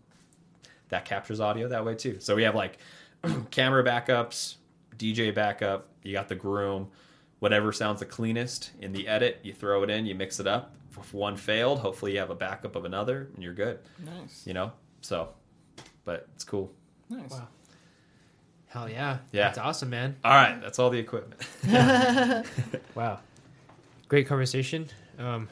that 0.89 1.05
captures 1.05 1.41
audio 1.41 1.69
that 1.69 1.85
way 1.85 1.95
too. 1.95 2.17
So 2.21 2.35
we 2.35 2.43
have 2.45 2.55
like 2.55 2.79
camera 3.51 3.85
backups, 3.85 4.55
DJ 4.97 5.35
backup. 5.35 5.89
You 6.03 6.15
got 6.15 6.29
the 6.31 6.37
groom, 6.37 6.89
whatever 7.39 7.71
sounds 7.71 8.01
the 8.01 8.07
cleanest 8.07 8.71
in 8.81 8.93
the 8.95 9.07
edit. 9.07 9.41
You 9.43 9.53
throw 9.53 9.83
it 9.83 9.91
in, 9.91 10.07
you 10.07 10.15
mix 10.15 10.41
it 10.41 10.47
up. 10.47 10.75
If 10.99 11.13
one 11.13 11.37
failed, 11.37 11.81
hopefully 11.81 12.13
you 12.15 12.19
have 12.19 12.31
a 12.31 12.35
backup 12.35 12.75
of 12.75 12.87
another, 12.87 13.29
and 13.35 13.43
you're 13.45 13.53
good. 13.53 13.79
nice, 14.03 14.47
You 14.47 14.55
know. 14.55 14.73
So, 15.03 15.29
but 16.07 16.29
it's 16.35 16.45
cool. 16.45 16.73
nice. 17.11 17.31
Wow. 17.31 17.49
Hell 18.69 18.89
yeah. 18.89 19.19
Yeah. 19.33 19.49
That's 19.49 19.59
awesome, 19.59 19.91
man. 19.91 20.17
All 20.25 20.33
right, 20.33 20.59
that's 20.63 20.79
all 20.79 20.89
the 20.89 20.99
equipment. 20.99 21.43
Wow. 22.95 23.19
Great 24.09 24.27
conversation. 24.27 24.89
Um. 25.21 25.49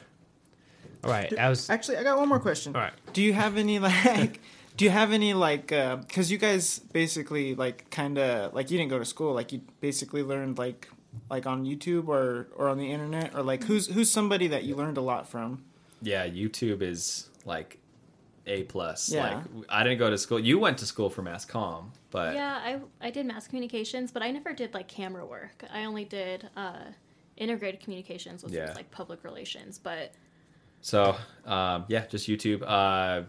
All 1.03 1.09
right. 1.11 1.37
I 1.37 1.49
was. 1.49 1.69
Actually, 1.69 1.97
I 1.97 2.03
got 2.03 2.17
one 2.17 2.27
more 2.27 2.39
question. 2.39 2.75
All 2.75 2.81
right. 2.81 2.93
Do 3.13 3.21
you 3.21 3.33
have 3.33 3.57
any 3.57 3.79
like? 3.89 4.41
do 4.75 4.85
you 4.85 4.91
have 4.91 5.11
any 5.11 5.33
like? 5.33 5.71
Uh 5.71 5.97
Because 5.97 6.31
you 6.31 6.37
guys 6.37 6.79
basically 6.79 7.55
like 7.55 7.89
kind 7.89 8.17
of 8.17 8.53
like 8.53 8.71
you 8.71 8.77
didn't 8.77 8.89
go 8.89 8.99
to 8.99 9.05
school. 9.05 9.33
Like 9.33 9.51
you 9.53 9.61
basically 9.79 10.23
learned 10.23 10.57
like 10.57 10.89
like 11.29 11.45
on 11.47 11.65
YouTube 11.65 12.07
or 12.07 12.47
or 12.55 12.67
on 12.69 12.77
the 12.77 12.91
internet 12.91 13.33
or 13.35 13.43
like 13.43 13.63
who's 13.63 13.87
who's 13.87 14.09
somebody 14.11 14.47
that 14.47 14.63
you 14.63 14.75
learned 14.75 14.97
a 14.97 15.01
lot 15.01 15.27
from? 15.27 15.63
yeah, 16.01 16.25
YouTube 16.27 16.81
is 16.81 17.29
like 17.45 17.77
a 18.47 18.63
plus. 18.63 19.09
Yeah. 19.11 19.23
Like 19.23 19.65
I 19.69 19.83
didn't 19.83 19.99
go 19.99 20.09
to 20.09 20.17
school. 20.17 20.39
You 20.39 20.59
went 20.59 20.77
to 20.79 20.85
school 20.85 21.09
for 21.09 21.21
mass 21.21 21.45
comm, 21.45 21.89
but 22.11 22.35
Yeah, 22.35 22.57
I 22.63 22.79
I 23.01 23.09
did 23.11 23.25
mass 23.25 23.47
communications, 23.47 24.11
but 24.11 24.21
I 24.23 24.31
never 24.31 24.53
did 24.53 24.73
like 24.73 24.87
camera 24.87 25.25
work. 25.25 25.63
I 25.73 25.85
only 25.85 26.05
did 26.05 26.49
uh, 26.55 26.85
integrated 27.39 27.79
communications, 27.79 28.43
which 28.43 28.53
Yeah. 28.53 28.67
was 28.67 28.75
like 28.75 28.91
public 28.91 29.23
relations. 29.23 29.79
But 29.79 30.11
So, 30.81 31.15
um, 31.45 31.85
yeah, 31.89 32.05
just 32.05 32.27
YouTube. 32.27 32.63
Uh, 32.65 33.23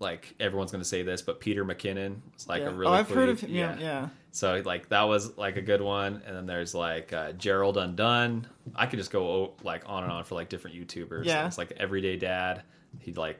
like 0.00 0.34
everyone's 0.40 0.72
gonna 0.72 0.84
say 0.84 1.02
this, 1.02 1.22
but 1.22 1.38
Peter 1.40 1.64
McKinnon 1.64 2.16
was 2.34 2.48
like 2.48 2.62
yeah. 2.62 2.68
a 2.68 2.72
really. 2.72 2.90
oh, 2.90 2.94
I've 2.94 3.06
cool 3.08 3.16
heard 3.16 3.28
of 3.28 3.40
him. 3.40 3.50
Yeah, 3.50 3.76
yeah. 3.78 4.08
So 4.30 4.60
like 4.64 4.88
that 4.88 5.02
was 5.02 5.36
like 5.36 5.56
a 5.56 5.62
good 5.62 5.80
one, 5.82 6.22
and 6.26 6.36
then 6.36 6.46
there's 6.46 6.74
like 6.74 7.12
uh, 7.12 7.32
Gerald 7.32 7.76
Undone. 7.76 8.46
I 8.74 8.86
could 8.86 8.98
just 8.98 9.10
go 9.10 9.52
like 9.62 9.82
on 9.86 10.02
and 10.04 10.12
on 10.12 10.24
for 10.24 10.34
like 10.34 10.48
different 10.48 10.76
YouTubers. 10.76 11.24
Yeah. 11.24 11.46
it's 11.46 11.58
like 11.58 11.72
Everyday 11.72 12.16
Dad. 12.16 12.62
He 13.00 13.12
like 13.12 13.38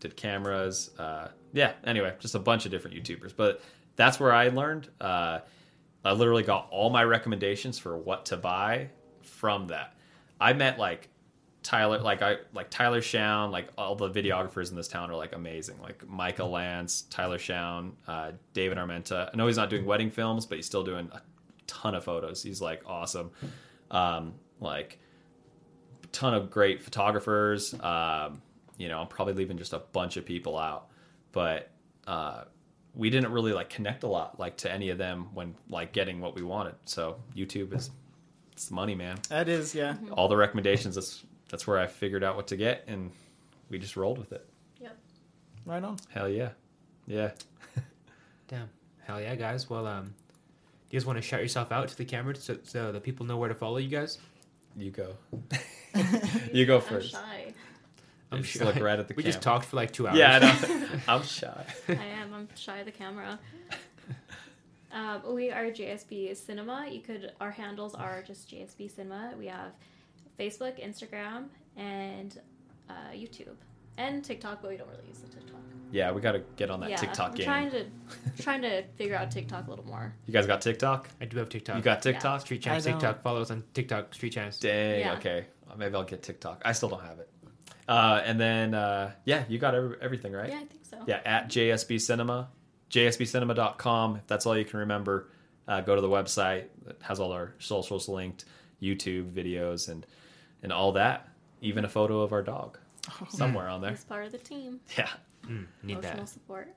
did 0.00 0.16
cameras. 0.16 0.90
Uh, 0.98 1.28
yeah. 1.52 1.72
Anyway, 1.84 2.14
just 2.20 2.34
a 2.34 2.38
bunch 2.38 2.64
of 2.66 2.70
different 2.70 2.96
YouTubers, 2.96 3.32
but 3.34 3.62
that's 3.96 4.20
where 4.20 4.32
I 4.32 4.48
learned. 4.48 4.88
Uh, 5.00 5.40
I 6.04 6.12
literally 6.12 6.42
got 6.42 6.68
all 6.70 6.90
my 6.90 7.04
recommendations 7.04 7.78
for 7.78 7.96
what 7.98 8.26
to 8.26 8.36
buy 8.36 8.88
from 9.40 9.68
that. 9.68 9.94
I 10.38 10.52
met 10.52 10.78
like 10.78 11.08
Tyler, 11.62 11.98
like 11.98 12.20
I 12.20 12.36
like 12.52 12.70
Tyler 12.70 13.00
Shown, 13.00 13.50
like 13.50 13.68
all 13.78 13.94
the 13.94 14.10
videographers 14.10 14.70
in 14.70 14.76
this 14.76 14.86
town 14.86 15.10
are 15.10 15.16
like 15.16 15.34
amazing. 15.34 15.80
Like 15.80 16.06
Michael 16.06 16.50
Lance, 16.50 17.02
Tyler 17.10 17.38
Shown, 17.38 17.96
uh, 18.06 18.32
David 18.52 18.76
Armenta. 18.76 19.30
I 19.32 19.36
know 19.36 19.46
he's 19.46 19.56
not 19.56 19.70
doing 19.70 19.86
wedding 19.86 20.10
films, 20.10 20.44
but 20.44 20.56
he's 20.56 20.66
still 20.66 20.84
doing 20.84 21.08
a 21.12 21.22
ton 21.66 21.94
of 21.94 22.04
photos. 22.04 22.42
He's 22.42 22.60
like 22.60 22.82
awesome. 22.86 23.30
Um, 23.90 24.34
like 24.60 24.98
ton 26.12 26.34
of 26.34 26.50
great 26.50 26.82
photographers. 26.82 27.74
Um, 27.80 28.42
you 28.76 28.88
know, 28.88 29.00
I'm 29.00 29.08
probably 29.08 29.34
leaving 29.34 29.56
just 29.56 29.72
a 29.72 29.78
bunch 29.92 30.18
of 30.18 30.26
people 30.26 30.58
out, 30.58 30.88
but 31.32 31.70
uh, 32.06 32.44
we 32.94 33.08
didn't 33.08 33.32
really 33.32 33.52
like 33.52 33.70
connect 33.70 34.02
a 34.02 34.06
lot 34.06 34.38
like 34.38 34.56
to 34.58 34.72
any 34.72 34.90
of 34.90 34.98
them 34.98 35.28
when 35.34 35.54
like 35.68 35.92
getting 35.92 36.20
what 36.20 36.34
we 36.34 36.42
wanted. 36.42 36.74
So 36.84 37.16
YouTube 37.34 37.74
is 37.74 37.90
it's 38.60 38.70
money, 38.70 38.94
man 38.94 39.18
That 39.30 39.48
is, 39.48 39.74
yeah. 39.74 39.94
all 40.12 40.28
the 40.28 40.36
recommendations. 40.36 40.94
That's 40.94 41.24
that's 41.48 41.66
where 41.66 41.78
I 41.78 41.86
figured 41.86 42.22
out 42.22 42.36
what 42.36 42.46
to 42.48 42.56
get, 42.56 42.84
and 42.86 43.10
we 43.70 43.78
just 43.78 43.96
rolled 43.96 44.18
with 44.18 44.32
it. 44.32 44.46
yep. 44.80 44.96
Right 45.64 45.82
on. 45.82 45.96
Hell 46.10 46.28
yeah, 46.28 46.50
yeah. 47.06 47.30
Damn. 48.48 48.68
Hell 49.04 49.18
yeah, 49.20 49.34
guys. 49.34 49.68
Well, 49.70 49.86
um, 49.86 50.14
you 50.90 50.98
guys 50.98 51.06
want 51.06 51.16
to 51.16 51.22
shout 51.22 51.40
yourself 51.40 51.72
out 51.72 51.88
to 51.88 51.96
the 51.96 52.04
camera 52.04 52.36
so, 52.36 52.58
so 52.62 52.92
the 52.92 53.00
people 53.00 53.24
know 53.26 53.38
where 53.38 53.48
to 53.48 53.54
follow 53.54 53.78
you 53.78 53.88
guys? 53.88 54.18
You 54.76 54.90
go. 54.90 55.14
you 56.52 56.66
go 56.66 56.76
I'm 56.76 56.82
first. 56.82 57.12
shy. 57.12 57.54
I'm 58.30 58.42
Just 58.42 58.52
sure- 58.58 58.66
look 58.66 58.76
right 58.76 58.98
at 58.98 59.08
the 59.08 59.14
We 59.14 59.22
just 59.24 59.40
talked 59.42 59.64
for 59.64 59.76
like 59.76 59.90
two 59.92 60.06
hours. 60.06 60.18
Yeah, 60.18 60.36
I 60.36 60.38
know. 60.68 60.86
I'm 61.08 61.22
shy. 61.24 61.64
I 61.88 61.92
am. 61.92 62.34
I'm 62.34 62.48
shy 62.54 62.78
of 62.78 62.84
the 62.86 62.92
camera. 62.92 63.38
Um, 64.92 65.34
we 65.34 65.50
are 65.50 65.66
JSB 65.66 66.36
Cinema. 66.36 66.88
You 66.90 67.00
could. 67.00 67.32
Our 67.40 67.50
handles 67.50 67.94
are 67.94 68.22
just 68.22 68.50
JSB 68.50 68.94
Cinema. 68.94 69.34
We 69.38 69.46
have 69.46 69.72
Facebook, 70.38 70.84
Instagram, 70.84 71.44
and 71.76 72.40
uh, 72.88 72.92
YouTube. 73.14 73.54
and 73.98 74.24
TikTok, 74.24 74.62
but 74.62 74.70
we 74.70 74.76
don't 74.76 74.88
really 74.88 75.06
use 75.08 75.18
the 75.18 75.28
TikTok. 75.28 75.60
Yeah, 75.92 76.12
we 76.12 76.20
got 76.20 76.32
to 76.32 76.42
get 76.56 76.70
on 76.70 76.80
that 76.80 76.90
yeah, 76.90 76.96
TikTok 76.96 77.30
I'm 77.30 77.34
game. 77.34 77.46
trying 77.46 77.70
to 77.72 77.84
trying 78.42 78.62
to 78.62 78.82
figure 78.96 79.16
out 79.16 79.30
TikTok 79.30 79.66
a 79.66 79.70
little 79.70 79.86
more. 79.86 80.14
You 80.26 80.32
guys 80.32 80.46
got 80.46 80.60
TikTok? 80.60 81.08
I 81.20 81.24
do 81.24 81.36
have 81.38 81.48
TikTok. 81.48 81.76
You 81.76 81.82
got 81.82 82.02
TikTok? 82.02 82.40
Street 82.42 82.66
I 82.66 82.70
Champs. 82.70 82.84
TikTok. 82.84 83.22
Follow 83.22 83.42
us 83.42 83.50
on 83.50 83.62
TikTok, 83.74 84.14
Street 84.14 84.32
Champs. 84.32 84.58
Dang. 84.58 85.00
Yeah. 85.00 85.14
Okay. 85.14 85.46
Uh, 85.70 85.74
Maybe 85.76 85.94
I'll 85.94 86.04
get 86.04 86.22
TikTok. 86.22 86.62
I 86.64 86.72
still 86.72 86.88
don't 86.88 87.02
have 87.04 87.18
it. 87.18 87.28
Uh, 87.88 88.22
and 88.24 88.40
then 88.40 88.74
uh, 88.74 89.12
yeah, 89.24 89.44
you 89.48 89.58
got 89.58 89.74
every, 89.74 89.96
everything 90.00 90.32
right. 90.32 90.48
Yeah, 90.48 90.56
I 90.56 90.64
think 90.64 90.84
so. 90.88 90.98
Yeah, 91.06 91.20
at 91.24 91.48
JSB 91.48 92.00
Cinema, 92.00 92.48
jsbcinema.com. 92.90 94.16
If 94.16 94.26
that's 94.26 94.46
all 94.46 94.56
you 94.56 94.64
can 94.64 94.80
remember, 94.80 95.28
uh, 95.68 95.80
go 95.80 95.94
to 95.94 96.00
the 96.00 96.08
website. 96.08 96.64
It 96.88 96.98
has 97.02 97.20
all 97.20 97.32
our 97.32 97.54
socials 97.58 98.08
linked, 98.08 98.44
YouTube 98.82 99.30
videos, 99.32 99.88
and 99.88 100.06
and 100.62 100.72
all 100.72 100.92
that. 100.92 101.28
Even 101.62 101.84
a 101.84 101.88
photo 101.88 102.20
of 102.22 102.32
our 102.32 102.42
dog 102.42 102.78
somewhere 103.28 103.68
on 103.68 103.80
there. 103.80 103.90
He's 103.90 104.04
part 104.04 104.26
of 104.26 104.32
the 104.32 104.38
team. 104.38 104.80
Yeah, 104.96 105.08
Mm, 105.46 105.66
need 105.82 105.92
Emotional 105.94 106.16
that. 106.24 106.28
support. 106.28 106.68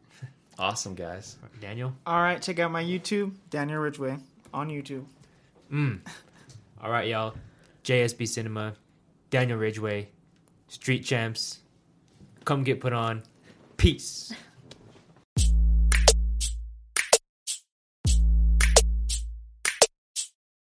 awesome 0.58 0.96
guys. 0.96 1.38
Daniel. 1.60 1.94
All 2.06 2.22
right, 2.22 2.42
check 2.42 2.60
out 2.60 2.72
my 2.72 2.84
YouTube, 2.84 3.34
Daniel 3.50 3.80
Ridgway, 3.80 4.18
on 4.54 4.70
YouTube. 4.70 5.06
Mm. 5.72 6.00
All 6.82 6.90
right, 6.92 7.08
y'all. 7.08 7.34
JSB 7.84 8.28
Cinema, 8.28 8.74
Daniel 9.30 9.58
Ridgway, 9.58 10.10
Street 10.70 11.04
Champs. 11.04 11.60
Come 12.46 12.64
get 12.64 12.80
put 12.82 12.94
on. 12.94 13.24
Peace. 13.78 14.32